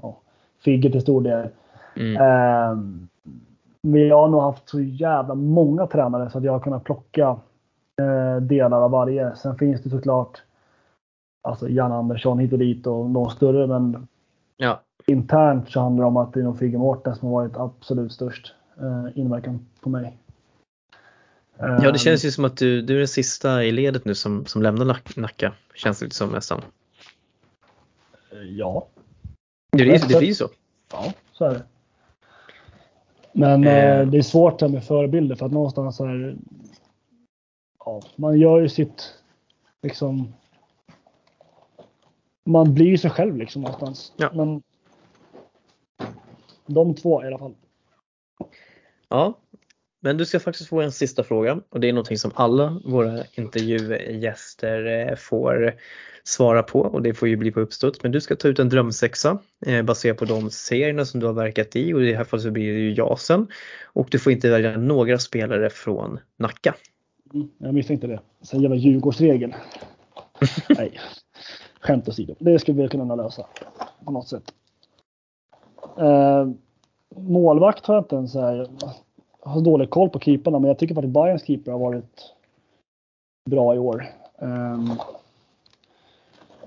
ja, 0.03 0.17
Figge 0.59 0.91
till 0.91 1.01
stor 1.01 1.21
del. 1.21 1.49
Mm. 1.97 2.23
Ehm, 2.23 3.09
men 3.83 4.07
jag 4.07 4.21
har 4.21 4.29
nog 4.29 4.43
haft 4.43 4.69
så 4.69 4.81
jävla 4.81 5.35
många 5.35 5.87
tränare 5.87 6.31
så 6.31 6.39
att 6.39 6.45
jag 6.45 6.53
har 6.53 6.61
kunnat 6.61 6.85
plocka 6.85 7.37
eh, 8.01 8.37
delar 8.43 8.83
av 8.83 8.91
varje. 8.91 9.37
Sen 9.37 9.57
finns 9.57 9.83
det 9.83 9.91
såklart 9.91 10.43
alltså 11.43 11.69
Jan 11.69 11.93
Andersson 11.93 12.39
hit 12.39 12.53
och 12.53 12.59
dit 12.59 12.87
och 12.87 13.11
de 13.11 13.31
större 13.31 13.67
men 13.67 14.07
Ja, 14.57 14.81
internt 15.07 15.71
så 15.71 15.81
handlar 15.81 16.05
det 16.05 16.09
om 16.09 16.17
att 16.17 16.33
det 16.33 16.41
är 16.41 16.45
nog 16.45 16.59
Figge 16.59 16.79
Mårten 16.79 17.17
som 17.17 17.29
har 17.29 17.35
varit 17.35 17.57
absolut 17.57 18.13
störst 18.13 18.55
eh, 18.81 19.19
inverkan 19.19 19.67
på 19.81 19.91
mig. 19.91 20.19
Ja 21.61 21.67
Ehm, 21.87 21.93
det 21.93 21.99
känns 21.99 22.25
ju 22.25 22.31
som 22.31 22.45
att 22.45 22.57
du, 22.57 22.83
du 22.83 22.95
är 22.95 22.99
den 22.99 23.09
sista 23.09 23.65
i 23.65 23.73
ledet 23.73 24.05
nu 24.05 24.15
som, 24.15 24.47
som 24.47 24.63
lämnar 24.63 24.85
Nack- 24.85 25.19
Nacka. 25.21 25.53
Känns 25.75 25.99
det 25.99 26.05
lite 26.05 26.17
som 26.17 26.31
nästan. 26.31 26.63
Ja, 28.49 28.87
Det, 29.73 29.85
det, 29.85 30.09
det 30.09 30.19
blir 30.19 30.29
ju 30.29 30.35
så. 30.35 30.49
Ja, 30.93 31.13
så 31.33 31.45
är 31.45 31.51
det. 31.55 31.63
Men 33.33 33.65
Eh. 33.65 34.01
eh, 34.01 34.07
det 34.09 34.19
är 34.19 34.23
svårt 34.23 34.59
det 34.59 34.69
med 34.69 34.85
förebilder 34.85 35.37
för 35.37 35.47
att 35.47 35.53
någonstans 35.53 35.97
så 35.97 36.07
här. 36.07 36.37
Ja, 37.85 38.03
man 38.17 38.39
gör 38.39 38.61
ju 38.61 38.69
sitt 38.69 39.15
liksom. 39.83 40.35
Man 42.45 42.75
blir 42.75 42.87
ju 42.87 42.99
sig 42.99 43.11
själv 43.11 43.37
liksom 43.37 43.63
någonstans. 43.63 44.13
Ja. 44.17 44.31
Men. 44.35 44.63
De 46.67 46.95
två 46.95 47.25
i 47.25 47.27
alla 47.27 47.39
fall. 47.39 47.55
Ja, 49.09 49.35
men 50.01 50.17
du 50.17 50.25
ska 50.25 50.41
faktiskt 50.41 50.69
få 50.69 50.81
en 50.81 50.93
sista 50.93 51.25
fråga 51.25 51.61
och 51.69 51.81
det 51.81 51.89
är 51.89 51.93
någonting 51.93 52.19
som 52.19 52.31
alla 52.35 52.81
våra 52.85 53.25
intervjugäster 53.35 55.09
eh, 55.11 55.17
får 55.17 55.75
svara 56.25 56.63
på 56.63 56.81
och 56.81 57.03
det 57.03 57.15
får 57.15 57.29
ju 57.29 57.37
bli 57.37 57.51
på 57.51 57.61
uppstuds. 57.61 58.03
Men 58.03 58.13
du 58.13 58.21
ska 58.21 58.37
ta 58.37 58.49
ut 58.49 58.59
en 58.59 58.69
drömsexa 58.69 59.39
eh, 59.67 59.83
baserat 59.83 60.17
på 60.17 60.25
de 60.25 60.51
serierna 60.51 61.05
som 61.05 61.21
du 61.21 61.27
har 61.27 61.33
verkat 61.33 61.77
i 61.77 61.95
och 61.95 62.03
i 62.03 62.07
det 62.11 62.17
här 62.17 62.25
fallet 62.25 62.43
så 62.43 62.51
blir 62.51 62.73
det 62.73 62.79
ju 62.79 62.95
JASen. 62.95 63.49
Och 63.85 64.09
du 64.11 64.19
får 64.19 64.33
inte 64.33 64.51
välja 64.51 64.77
några 64.77 65.19
spelare 65.19 65.71
från 65.71 66.19
Nacka. 66.37 66.75
Mm, 67.35 67.49
jag 67.59 67.75
misstänkte 67.75 68.07
det. 68.07 68.21
Sen 68.43 68.61
jävla 68.61 68.77
Djurgårdsregeln. 68.77 69.55
Nej, 70.69 71.01
skämt 71.81 72.09
åsido. 72.09 72.35
Det 72.39 72.59
skulle 72.59 72.83
vi 72.83 72.89
kunna 72.89 73.15
lösa 73.15 73.47
på 74.05 74.13
något 74.13 74.29
sätt. 74.29 74.45
Eh, 75.99 76.49
målvakt 77.17 77.87
har 77.87 77.95
jag 77.95 78.05
inte 78.05 78.17
ens 78.17 78.35
här, 78.35 78.67
har 79.43 79.61
dålig 79.61 79.91
koll 79.91 80.11
på 80.11 80.21
keeparna, 80.21 80.59
men 80.59 80.69
jag 80.69 80.79
tycker 80.79 80.95
faktiskt 80.95 81.15
Bayerns 81.15 81.45
keeper 81.47 81.73
har 81.73 81.79
varit 81.79 82.35
bra 83.51 83.75
i 83.75 83.79
år. 83.79 84.07
Eh, 84.39 84.93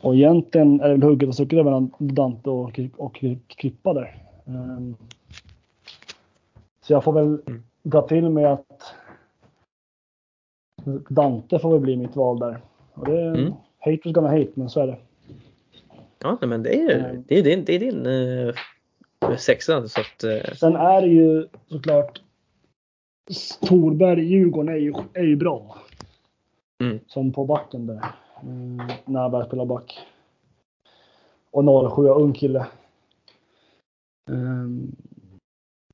och 0.02 0.16
egentligen 0.16 0.82
är 0.82 0.90
det 0.90 0.94
väl 0.94 1.04
hugget 1.04 1.28
och 1.30 1.34
stucket 1.36 1.66
mellan 1.66 1.92
Dante 1.98 2.50
och, 2.50 2.80
och 2.98 3.24
Krippa 3.48 3.94
där. 3.94 4.18
Eh, 4.46 4.80
så 6.82 6.94
jag 6.94 7.04
får 7.04 7.14
väl 7.14 7.42
Mm. 7.48 7.64
dra 7.84 8.02
till 8.02 8.30
med 8.30 8.54
att 8.54 8.94
Dante 11.10 11.60
får 11.60 11.72
väl 11.72 11.80
bli 11.80 11.96
mitt 11.98 12.16
val 12.16 12.40
där. 12.40 12.62
Och 12.94 13.06
det 13.06 13.22
är 13.22 13.34
Mm. 13.36 13.54
hate 13.80 14.00
was 14.06 14.14
gonna 14.14 14.30
hate, 14.30 14.52
men 14.54 14.70
så 14.70 14.80
är 14.80 14.88
det. 14.88 14.98
Ja, 16.20 16.38
men 16.42 16.64
det 16.64 16.76
är, 16.82 17.00
Mm. 17.10 17.24
det 17.28 17.40
är 17.40 17.44
din, 17.44 17.66
det 17.66 17.76
är 17.76 17.80
din 17.80 18.06
eh, 18.06 19.36
sexa 19.38 19.88
så 19.88 20.02
att 20.02 20.24
eh, 20.24 20.54
Sen 20.56 20.76
är 20.76 21.02
det 21.02 21.08
ju 21.08 21.48
såklart 21.68 22.22
Torberg, 23.62 24.24
Djurgården 24.24 24.76
är 24.76 24.78
ju, 24.78 24.94
är 25.14 25.24
ju 25.24 25.36
bra. 25.36 25.78
Mm. 26.84 27.00
Som 27.08 27.34
på 27.34 27.46
backen 27.46 27.88
där. 27.88 28.06
Mm, 28.42 28.78
när 29.06 29.22
han 29.22 29.32
börjar 29.32 29.46
spela 29.46 29.66
back. 29.66 30.00
Och 31.52 31.96
07, 31.96 32.08
ung 32.08 32.34
kille. 32.34 32.68
Ehm, 34.32 34.96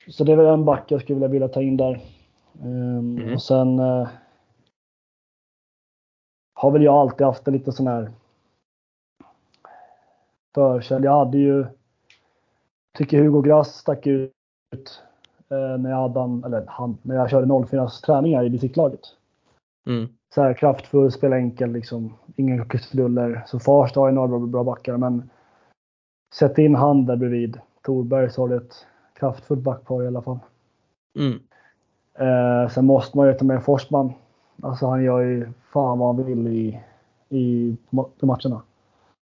så 0.08 0.24
det 0.24 0.32
är 0.32 0.36
väl 0.36 0.46
en 0.46 0.66
back 0.66 0.92
jag 0.92 1.02
skulle 1.02 1.16
vilja, 1.16 1.28
vilja 1.28 1.48
ta 1.48 1.62
in 1.62 1.78
där. 1.78 2.02
Ehm, 2.62 3.00
Mm. 3.18 3.34
Och 3.34 3.42
sen 3.42 3.80
eh, 3.80 4.10
har 6.54 6.72
väl 6.72 6.84
jag 6.84 6.96
alltid 6.96 7.28
haft 7.28 7.48
en 7.48 7.54
lite 7.54 7.72
sån 7.72 7.88
här 7.88 8.12
förkärlek. 10.56 11.06
Jag 11.06 11.26
hade 11.26 11.38
ju, 11.38 11.66
tycker 12.98 13.24
Hugo 13.24 13.42
Grass 13.42 13.76
stack 13.76 14.08
ut 14.08 15.04
när 15.56 15.90
jag 15.90 15.98
hade 15.98 16.20
han, 16.20 16.44
eller 16.44 16.64
han, 16.68 16.98
när 17.02 17.16
jag 17.16 17.30
körde 17.30 17.66
04 17.68 17.88
träningar 18.06 18.44
i 18.44 18.50
distriktslaget. 18.50 19.00
mm, 19.88 20.08
Så 20.36 20.42
här 20.42 20.54
kraftfull, 20.54 21.12
spela 21.12 21.38
enkel 21.38 21.72
liksom. 21.72 22.14
Inga 22.36 22.66
krusiduller. 22.66 23.44
Så 23.48 23.60
Farsta 23.60 24.00
har 24.00 24.08
ju 24.08 24.14
några 24.16 24.40
bra, 24.40 24.64
backar 24.64 24.98
men 24.98 25.30
sätt 26.34 26.58
in 26.58 26.76
han 26.76 27.06
där 27.06 27.16
bredvid 27.16 27.60
Torberg 27.82 28.30
så 28.30 28.42
har 28.42 28.50
du 28.50 28.58
ett 28.58 28.86
kraftfullt 29.14 29.62
backpar 29.62 30.04
i 30.04 30.08
alla 30.08 30.22
fall. 30.22 30.40
mm, 31.20 31.40
Eh, 32.14 32.70
sen 32.70 32.86
måste 32.86 33.18
man 33.18 33.28
ju 33.28 33.34
ta 33.34 33.46
med 33.46 33.64
Forsman. 33.64 34.14
Alltså 34.62 34.88
han 34.88 35.04
gör 35.04 35.20
ju 35.20 35.52
fan 35.72 36.00
vad 36.00 36.16
han 36.16 36.26
vill 36.26 36.48
i, 36.48 36.82
i 37.30 37.78
ma- 37.90 38.10
i 38.22 38.26
matcherna. 38.26 38.62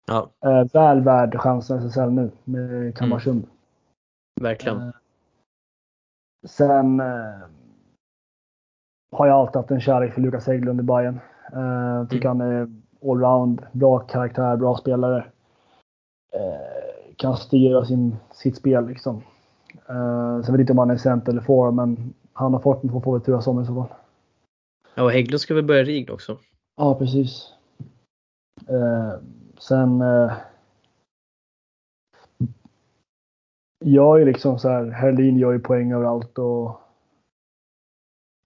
ja, 0.07 0.31
Eh, 0.45 0.65
väl 0.73 1.01
värd 1.01 1.37
chansen 1.41 1.77
i 1.83 1.87
SSL 1.87 2.11
nu 2.11 2.31
med 2.45 2.97
Kalmarsund. 2.97 3.47
verkligen. 4.41 4.79
Eh, 4.81 4.95
sen 6.45 7.01
eh, 7.01 7.41
har 9.12 9.27
jag 9.27 9.37
alltid 9.37 9.57
haft 9.57 9.71
en 9.71 9.81
kärlek 9.81 10.15
för 10.15 10.21
Lukas 10.21 10.47
Hägglund 10.47 10.81
i 10.81 10.83
Bayern. 10.83 11.21
Eh, 11.53 12.09
tycker 12.09 12.29
han 12.29 12.41
är 12.41 12.69
allround, 13.03 13.66
bra 13.73 13.99
karaktär, 13.99 14.57
bra 14.57 14.77
spelare. 14.77 15.27
Eh, 16.33 17.15
kan 17.16 17.37
styra 17.37 17.85
sin, 17.85 18.16
sitt 18.33 18.57
spel 18.57 18.87
liksom. 18.87 19.23
Sen 19.87 20.41
vet 20.41 20.49
jag 20.49 20.61
inte 20.61 20.73
om 20.73 20.79
han 20.79 20.91
är 20.91 20.97
center 20.97 21.33
eller 21.33 21.43
får 21.43 21.71
men 21.71 22.15
han 22.33 22.53
har 22.53 22.61
fått 22.61 22.81
får, 22.81 23.01
får 23.01 23.12
väl 23.12 23.25
turas 23.25 23.47
om 23.47 23.62
i 23.62 23.66
så 23.66 23.75
fall. 23.75 23.97
Ja, 24.95 25.03
och 25.03 25.11
Hägglund 25.11 25.41
ska 25.41 25.55
väl 25.55 25.65
börja 25.65 25.85
RIG 25.85 26.11
också? 26.11 26.39
Ja, 26.77 26.95
precis. 26.95 27.53
Sen 29.59 30.01
eh, 30.01 30.33
jag 33.85 34.20
är 34.20 34.24
liksom 34.27 34.59
så 34.59 34.69
här, 34.69 34.90
Herlin 34.90 35.39
gör 35.39 35.52
ju 35.52 35.59
poäng 35.59 35.93
överallt 35.93 36.39
och 36.39 36.81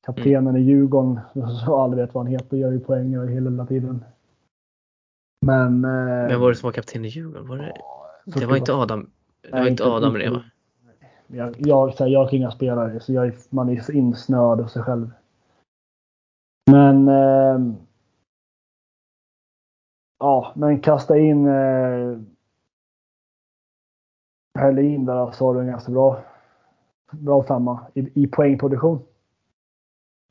kaptenen 0.06 0.56
i 0.56 0.60
Djurgården, 0.60 1.20
som 1.64 1.72
aldrig 1.74 2.04
vet 2.06 2.14
vad 2.14 2.24
han 2.24 2.32
heter, 2.32 2.56
gör 2.56 2.72
ju 2.72 2.80
poäng 2.80 3.14
över 3.14 3.26
hela 3.26 3.66
tiden. 3.66 4.04
Men... 5.46 5.84
Eh, 5.84 6.28
Vem 6.28 6.40
var 6.40 6.48
det 6.48 6.54
som 6.56 6.66
var 6.66 6.72
kapten 6.72 7.04
i 7.04 7.08
Djurgården? 7.08 7.48
Var 7.48 7.56
det, 7.56 7.72
det 8.40 8.46
var 8.46 8.56
inte 8.56 8.74
Adam, 8.74 9.10
det 9.42 9.50
var 9.52 9.58
Nej, 9.58 9.70
inte 9.70 9.84
Adam 9.84 10.14
det 10.14 10.30
va? 10.30 10.42
jag, 11.26 11.54
jag, 11.58 11.88
här, 11.88 12.06
jag 12.06 12.24
har 12.24 12.34
inga 12.34 12.50
spelare, 12.50 13.00
så 13.00 13.12
jag, 13.12 13.26
är- 13.26 13.54
man 13.54 13.68
är 13.68 13.80
så 13.80 13.92
insnöad 13.92 14.60
av 14.60 14.66
sig 14.66 14.82
själv. 14.82 15.10
Men... 16.70 17.08
Eh, 17.08 17.74
ja, 20.18 20.52
men 20.56 20.80
kasta 20.80 21.18
in 21.18 21.46
eh, 21.46 22.18
Herlin 24.58 25.06
där 25.06 25.30
så 25.30 25.46
har 25.46 25.54
du 25.54 25.60
en 25.60 25.66
ganska 25.66 25.92
bra, 25.92 26.18
bra 27.10 27.42
femma 27.42 27.80
i, 27.94 28.22
i 28.22 28.26
poängproduktion. 28.26 28.98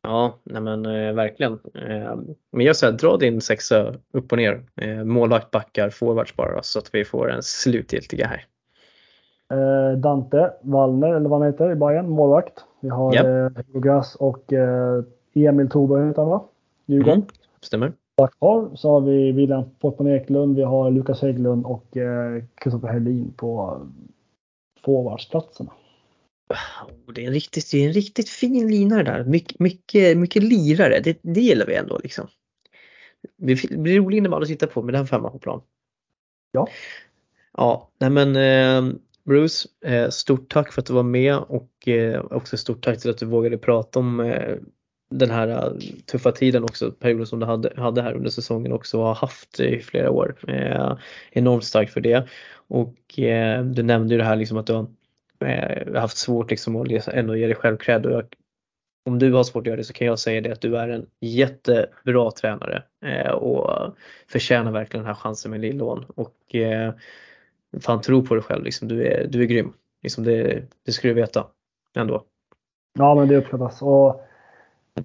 Ja, 0.02 0.34
nej 0.44 0.62
men 0.62 0.86
eh, 0.86 1.12
verkligen. 1.14 1.52
Eh, 1.52 2.16
men 2.50 2.66
jag 2.66 2.76
säger 2.76 2.92
dra 2.92 3.16
din 3.16 3.40
sexa 3.40 3.94
upp 4.12 4.32
och 4.32 4.38
ner. 4.38 4.62
Eh, 4.76 5.04
målvakt, 5.04 5.50
backar, 5.50 5.90
forwards 5.90 6.36
bara 6.36 6.62
så 6.62 6.78
att 6.78 6.94
vi 6.94 7.04
får 7.04 7.30
en 7.30 7.42
slutgiltiga 7.42 8.26
här. 8.26 8.44
Eh, 9.50 9.98
Dante 9.98 10.50
Wallner, 10.62 11.14
eller 11.14 11.28
vad 11.28 11.40
han 11.40 11.52
heter, 11.52 11.70
i 11.70 11.74
Bayern, 11.74 12.08
målvakt. 12.08 12.64
Vi 12.80 12.88
har 12.88 13.14
Japp. 13.14 13.56
eh, 13.56 13.80
Grass 13.80 14.14
och 14.14 14.52
eh, 14.52 15.02
Emil 15.34 15.70
Thorberg 15.70 16.06
heter 16.06 16.22
han 16.22 16.30
va? 16.30 16.44
Djurgården. 16.86 17.14
Mm. 17.14 17.28
Stämmer. 17.60 17.92
kvar 18.38 18.68
så 18.74 18.90
har 18.90 19.00
vi 19.00 19.32
William 19.32 19.64
Fortman 19.80 20.08
Eklund, 20.08 20.56
vi 20.56 20.62
har 20.62 20.90
Lukas 20.90 21.22
Hägglund 21.22 21.66
och 21.66 21.84
Kristoffer 22.54 22.88
Herlin 22.88 23.32
på 23.36 23.80
forwardsplatserna. 24.84 25.72
Och 27.06 27.14
Det 27.14 27.22
är 27.22 27.26
en 27.26 27.32
riktigt, 27.32 27.70
det 27.70 27.78
är 27.78 27.86
en 27.86 27.92
riktigt 27.92 28.28
fin 28.28 28.70
lina 28.70 29.02
där. 29.02 29.24
Mycket, 29.24 29.58
mycket, 29.58 30.16
mycket 30.16 30.42
lirare. 30.42 31.00
Det, 31.00 31.18
det 31.22 31.40
gillar 31.40 31.66
vi 31.66 31.74
ändå 31.74 32.00
liksom. 32.02 32.28
Det 33.36 33.78
blir 33.78 34.00
rolig 34.00 34.18
innebandy 34.18 34.44
att 34.44 34.48
titta 34.48 34.66
på 34.66 34.82
med 34.82 34.94
den 34.94 35.06
femman 35.06 35.32
på 35.32 35.38
plan. 35.38 35.62
Ja. 36.52 36.68
Ja, 37.52 37.90
nej 37.98 38.10
men 38.10 38.36
eh, 38.36 38.94
Bruce, 39.24 39.68
eh, 39.84 40.08
stort 40.08 40.52
tack 40.52 40.72
för 40.72 40.80
att 40.82 40.86
du 40.86 40.92
var 40.92 41.02
med 41.02 41.36
och 41.36 41.88
eh, 41.88 42.24
också 42.30 42.56
stort 42.56 42.84
tack 42.84 43.00
till 43.00 43.10
att 43.10 43.18
du 43.18 43.26
vågade 43.26 43.58
prata 43.58 43.98
om 43.98 44.20
den 45.10 45.30
här 45.30 45.48
äh, 45.48 45.72
tuffa 46.06 46.32
tiden 46.32 46.64
också, 46.64 46.90
perioden 46.90 47.26
som 47.26 47.40
du 47.40 47.46
hade, 47.46 47.72
hade 47.76 48.02
här 48.02 48.14
under 48.14 48.30
säsongen 48.30 48.72
också 48.72 48.98
och 48.98 49.06
har 49.06 49.14
haft 49.14 49.60
i 49.60 49.80
flera 49.80 50.10
år. 50.10 50.36
Eh, 50.48 50.96
enormt 51.30 51.64
starkt 51.64 51.92
för 51.92 52.00
det. 52.00 52.28
Och 52.68 53.18
eh, 53.18 53.64
du 53.64 53.82
nämnde 53.82 54.14
ju 54.14 54.18
det 54.18 54.24
här 54.24 54.36
liksom 54.36 54.58
att 54.58 54.66
du 54.66 54.72
har 54.72 54.86
eh, 55.44 56.00
haft 56.00 56.16
svårt 56.16 56.50
liksom 56.50 56.76
att 56.76 56.88
läsa- 56.88 57.12
ändå 57.12 57.36
ge 57.36 57.46
dig 57.46 57.54
själv 57.54 57.76
cred 57.76 58.06
och 58.06 58.12
jag, 58.12 58.34
om 59.06 59.18
du 59.18 59.32
har 59.32 59.44
svårt 59.44 59.60
att 59.62 59.66
göra 59.66 59.76
det 59.76 59.84
så 59.84 59.92
kan 59.92 60.06
jag 60.06 60.18
säga 60.18 60.40
det 60.40 60.52
att 60.52 60.60
du 60.60 60.76
är 60.76 60.88
en 60.88 61.06
jättebra 61.20 62.30
tränare 62.30 62.82
eh, 63.04 63.30
och 63.30 63.94
förtjänar 64.28 64.72
verkligen 64.72 65.04
den 65.04 65.14
här 65.14 65.20
chansen 65.20 65.50
med 65.50 65.60
Lillån 65.60 66.04
och 66.16 66.54
eh, 66.54 66.94
fan 67.80 68.00
tro 68.00 68.26
på 68.26 68.34
dig 68.34 68.44
själv 68.44 68.64
liksom. 68.64 68.88
Du 68.88 69.06
är, 69.06 69.26
du 69.26 69.42
är 69.42 69.46
grym. 69.46 69.72
Liksom 70.02 70.24
det, 70.24 70.62
det 70.86 70.92
ska 70.92 71.08
du 71.08 71.14
veta 71.14 71.46
ändå. 71.96 72.24
Ja, 72.98 73.14
men 73.14 73.28
det 73.28 73.36
uppskattas. 73.36 73.82
Och 73.82 74.27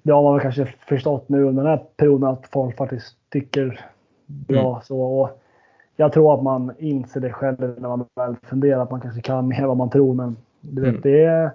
det 0.02 0.12
har 0.12 0.22
man 0.22 0.32
väl 0.32 0.42
kanske 0.42 0.66
förstått 0.66 1.28
nu 1.28 1.42
under 1.42 1.62
den 1.62 1.70
här 1.70 1.84
perioden 1.96 2.28
att 2.28 2.46
folk 2.46 2.76
faktiskt 2.76 3.16
tycker 3.32 3.80
bra. 4.26 4.70
Mm. 4.70 4.82
Så, 4.82 5.00
och 5.00 5.40
jag 5.96 6.12
tror 6.12 6.34
att 6.34 6.42
man 6.42 6.72
inser 6.78 7.20
det 7.20 7.32
själv 7.32 7.60
när 7.80 7.88
man 7.88 8.04
väl 8.14 8.36
funderar 8.42 8.82
att 8.82 8.90
man 8.90 9.00
kanske 9.00 9.20
kan 9.20 9.48
mer 9.48 9.60
än 9.62 9.68
vad 9.68 9.76
man 9.76 9.90
tror. 9.90 10.14
Men 10.14 10.36
du 10.60 10.82
vet, 10.82 10.88
Mm. 10.90 11.00
det 11.02 11.24
är, 11.24 11.50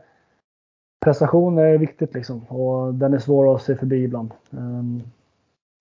prestation 1.06 1.58
är 1.58 1.78
viktigt 1.78 2.14
liksom. 2.14 2.46
Och 2.48 2.94
den 2.94 3.14
är 3.14 3.20
svår 3.20 3.56
att 3.56 3.62
se 3.62 3.76
förbi 3.76 4.04
ibland. 4.04 4.32
Ehm, 4.52 5.02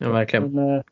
Ja, 0.01 0.13
verkligen. 0.13 0.53
Men, 0.53 0.77
eh, 0.77 0.83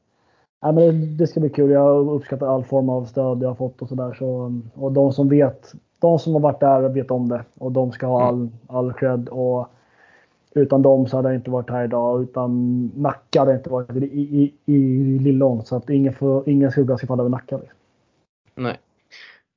ja, 0.61 0.73
men 0.73 1.01
det, 1.01 1.07
det 1.07 1.27
ska 1.27 1.41
bli 1.41 1.49
kul. 1.51 1.71
Jag 1.71 2.09
uppskattar 2.09 2.47
all 2.55 2.65
form 2.65 2.89
av 2.89 3.05
stöd 3.05 3.43
jag 3.43 3.49
har 3.49 3.55
fått 3.55 3.83
och 3.83 3.89
sådär. 3.89 4.15
Så, 4.19 4.61
och 4.75 4.93
de 4.93 5.13
som 5.13 5.29
vet, 5.29 5.73
de 5.99 6.19
som 6.19 6.33
har 6.33 6.41
varit 6.41 6.61
där 6.61 6.89
vet 6.89 7.11
om 7.11 7.29
det. 7.29 7.45
Och 7.59 7.73
de 7.73 7.93
ska 7.93 8.07
ha 8.07 8.23
all, 8.23 8.49
all 8.67 8.93
cred. 8.93 9.29
Och 9.29 9.69
utan 10.57 10.83
dem 10.83 11.07
så 11.07 11.17
hade 11.17 11.29
jag 11.29 11.37
inte 11.37 11.51
varit 11.51 11.71
här 11.71 11.85
idag. 11.85 12.23
Utan 12.23 12.85
Nacka 12.97 13.41
hade 13.41 13.51
jag 13.51 13.59
inte 13.59 13.71
varit 13.71 13.97
i, 13.97 14.05
i, 14.05 14.75
i 14.75 15.19
Lillån. 15.19 15.65
Så 15.65 15.77
att 15.77 15.91
ingen, 15.91 16.13
får, 16.13 16.49
ingen 16.49 16.71
skugga 16.71 16.97
ska 16.97 17.07
falla 17.07 17.23
över 17.23 17.31
Nacka. 17.31 17.57
Liksom. 17.57 17.79
Nej. 18.55 18.79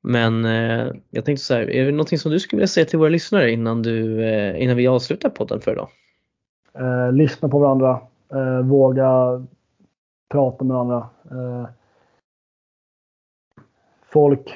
Men 0.02 0.44
eh, 0.44 0.92
jag 1.10 1.24
tänkte 1.24 1.44
så 1.44 1.54
här, 1.54 1.70
är 1.70 1.84
det 1.84 1.90
någonting 1.90 2.18
som 2.18 2.32
du 2.32 2.40
skulle 2.40 2.58
vilja 2.58 2.68
säga 2.68 2.86
till 2.86 2.98
våra 2.98 3.08
lyssnare 3.08 3.50
innan, 3.50 3.82
du, 3.82 4.24
eh, 4.24 4.62
innan 4.62 4.76
vi 4.76 4.86
avslutar 4.86 5.30
podden 5.30 5.60
för 5.60 5.72
idag? 5.72 5.88
Eh, 6.74 7.12
lyssna 7.12 7.48
på 7.48 7.58
varandra. 7.58 8.00
Eh, 8.32 8.60
våga 8.60 9.42
prata 10.28 10.64
med 10.64 10.74
varandra. 10.74 11.08
Eh, 11.30 11.68
folk, 14.02 14.54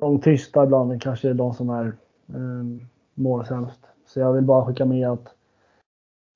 de 0.00 0.20
tysta 0.20 0.64
ibland 0.64 1.02
kanske 1.02 1.30
är 1.30 1.34
de 1.34 1.54
som 1.54 1.70
är 1.70 1.86
eh, 2.28 2.88
mår 3.14 3.44
sämst. 3.44 3.86
Så 4.16 4.20
jag 4.20 4.32
vill 4.32 4.44
bara 4.44 4.64
skicka 4.66 4.84
med 4.84 5.08
att 5.08 5.34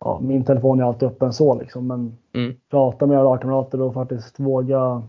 ja, 0.05 0.20
min 0.23 0.44
telefon 0.44 0.81
är 0.81 0.85
alltid 0.85 1.09
öppen 1.09 1.32
så 1.32 1.55
liksom. 1.61 1.86
Men 1.86 2.16
Mm. 2.32 2.57
prata 2.70 3.07
med 3.07 3.15
era 3.15 3.23
lagkamrater 3.24 3.81
och 3.81 3.94
faktiskt 3.94 4.40
våga 4.40 5.02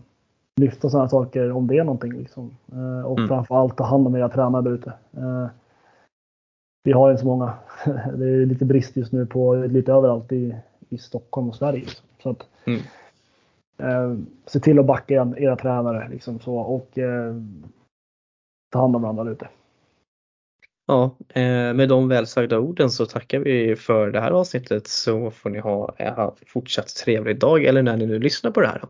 lyfta 0.60 0.90
sådana 0.90 1.08
saker 1.08 1.52
om 1.52 1.66
det 1.66 1.78
är 1.78 1.84
någonting. 1.84 2.12
Liksom. 2.12 2.56
Eh, 2.72 3.06
och 3.06 3.18
Mm. 3.18 3.28
framförallt 3.28 3.76
ta 3.76 3.84
hand 3.84 4.06
om 4.06 4.14
era 4.16 4.28
tränare 4.28 4.62
där 4.62 4.70
ute. 4.70 4.92
Eh, 5.16 5.46
vi 6.84 6.92
har 6.92 7.10
inte 7.10 7.20
så 7.20 7.26
många. 7.26 7.54
Det 8.16 8.28
är 8.28 8.46
lite 8.46 8.64
brist 8.64 8.96
just 8.96 9.12
nu 9.12 9.26
på 9.26 9.54
lite 9.54 9.92
överallt 9.92 10.32
i, 10.32 10.56
i 10.88 10.98
Stockholm 10.98 11.48
och 11.48 11.54
Sverige. 11.56 11.80
Liksom. 11.80 12.06
Så 12.22 12.30
att, 12.30 12.46
Mm. 12.66 12.80
eh, 13.78 14.18
se 14.46 14.60
till 14.60 14.78
att 14.78 14.86
backa 14.86 15.14
era, 15.14 15.34
era 15.38 15.56
tränare 15.56 16.08
liksom 16.08 16.40
så, 16.40 16.56
och 16.56 16.98
eh, 16.98 17.34
ta 18.72 18.78
hand 18.80 18.96
om 18.96 19.02
varandra 19.02 19.24
där 19.24 19.30
ute. 19.30 19.48
Ja, 20.86 21.18
eh, 21.34 21.74
med 21.74 21.88
de 21.88 22.08
välsagda 22.08 22.58
orden 22.58 22.90
så 22.90 23.06
tackar 23.06 23.38
vi 23.38 23.76
för 23.76 24.10
det 24.10 24.20
här 24.20 24.30
avsnittet 24.30 24.86
så 24.86 25.30
får 25.30 25.50
ni 25.50 25.58
ha 25.58 25.94
en 25.98 26.30
fortsatt 26.46 26.88
trevlig 26.88 27.38
dag 27.38 27.64
eller 27.64 27.82
när 27.82 27.96
ni 27.96 28.06
nu 28.06 28.18
lyssnar 28.18 28.50
på 28.50 28.60
det 28.60 28.66
här. 28.66 28.82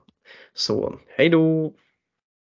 Så 0.54 0.98
hej 1.16 1.28
då! 1.28 1.72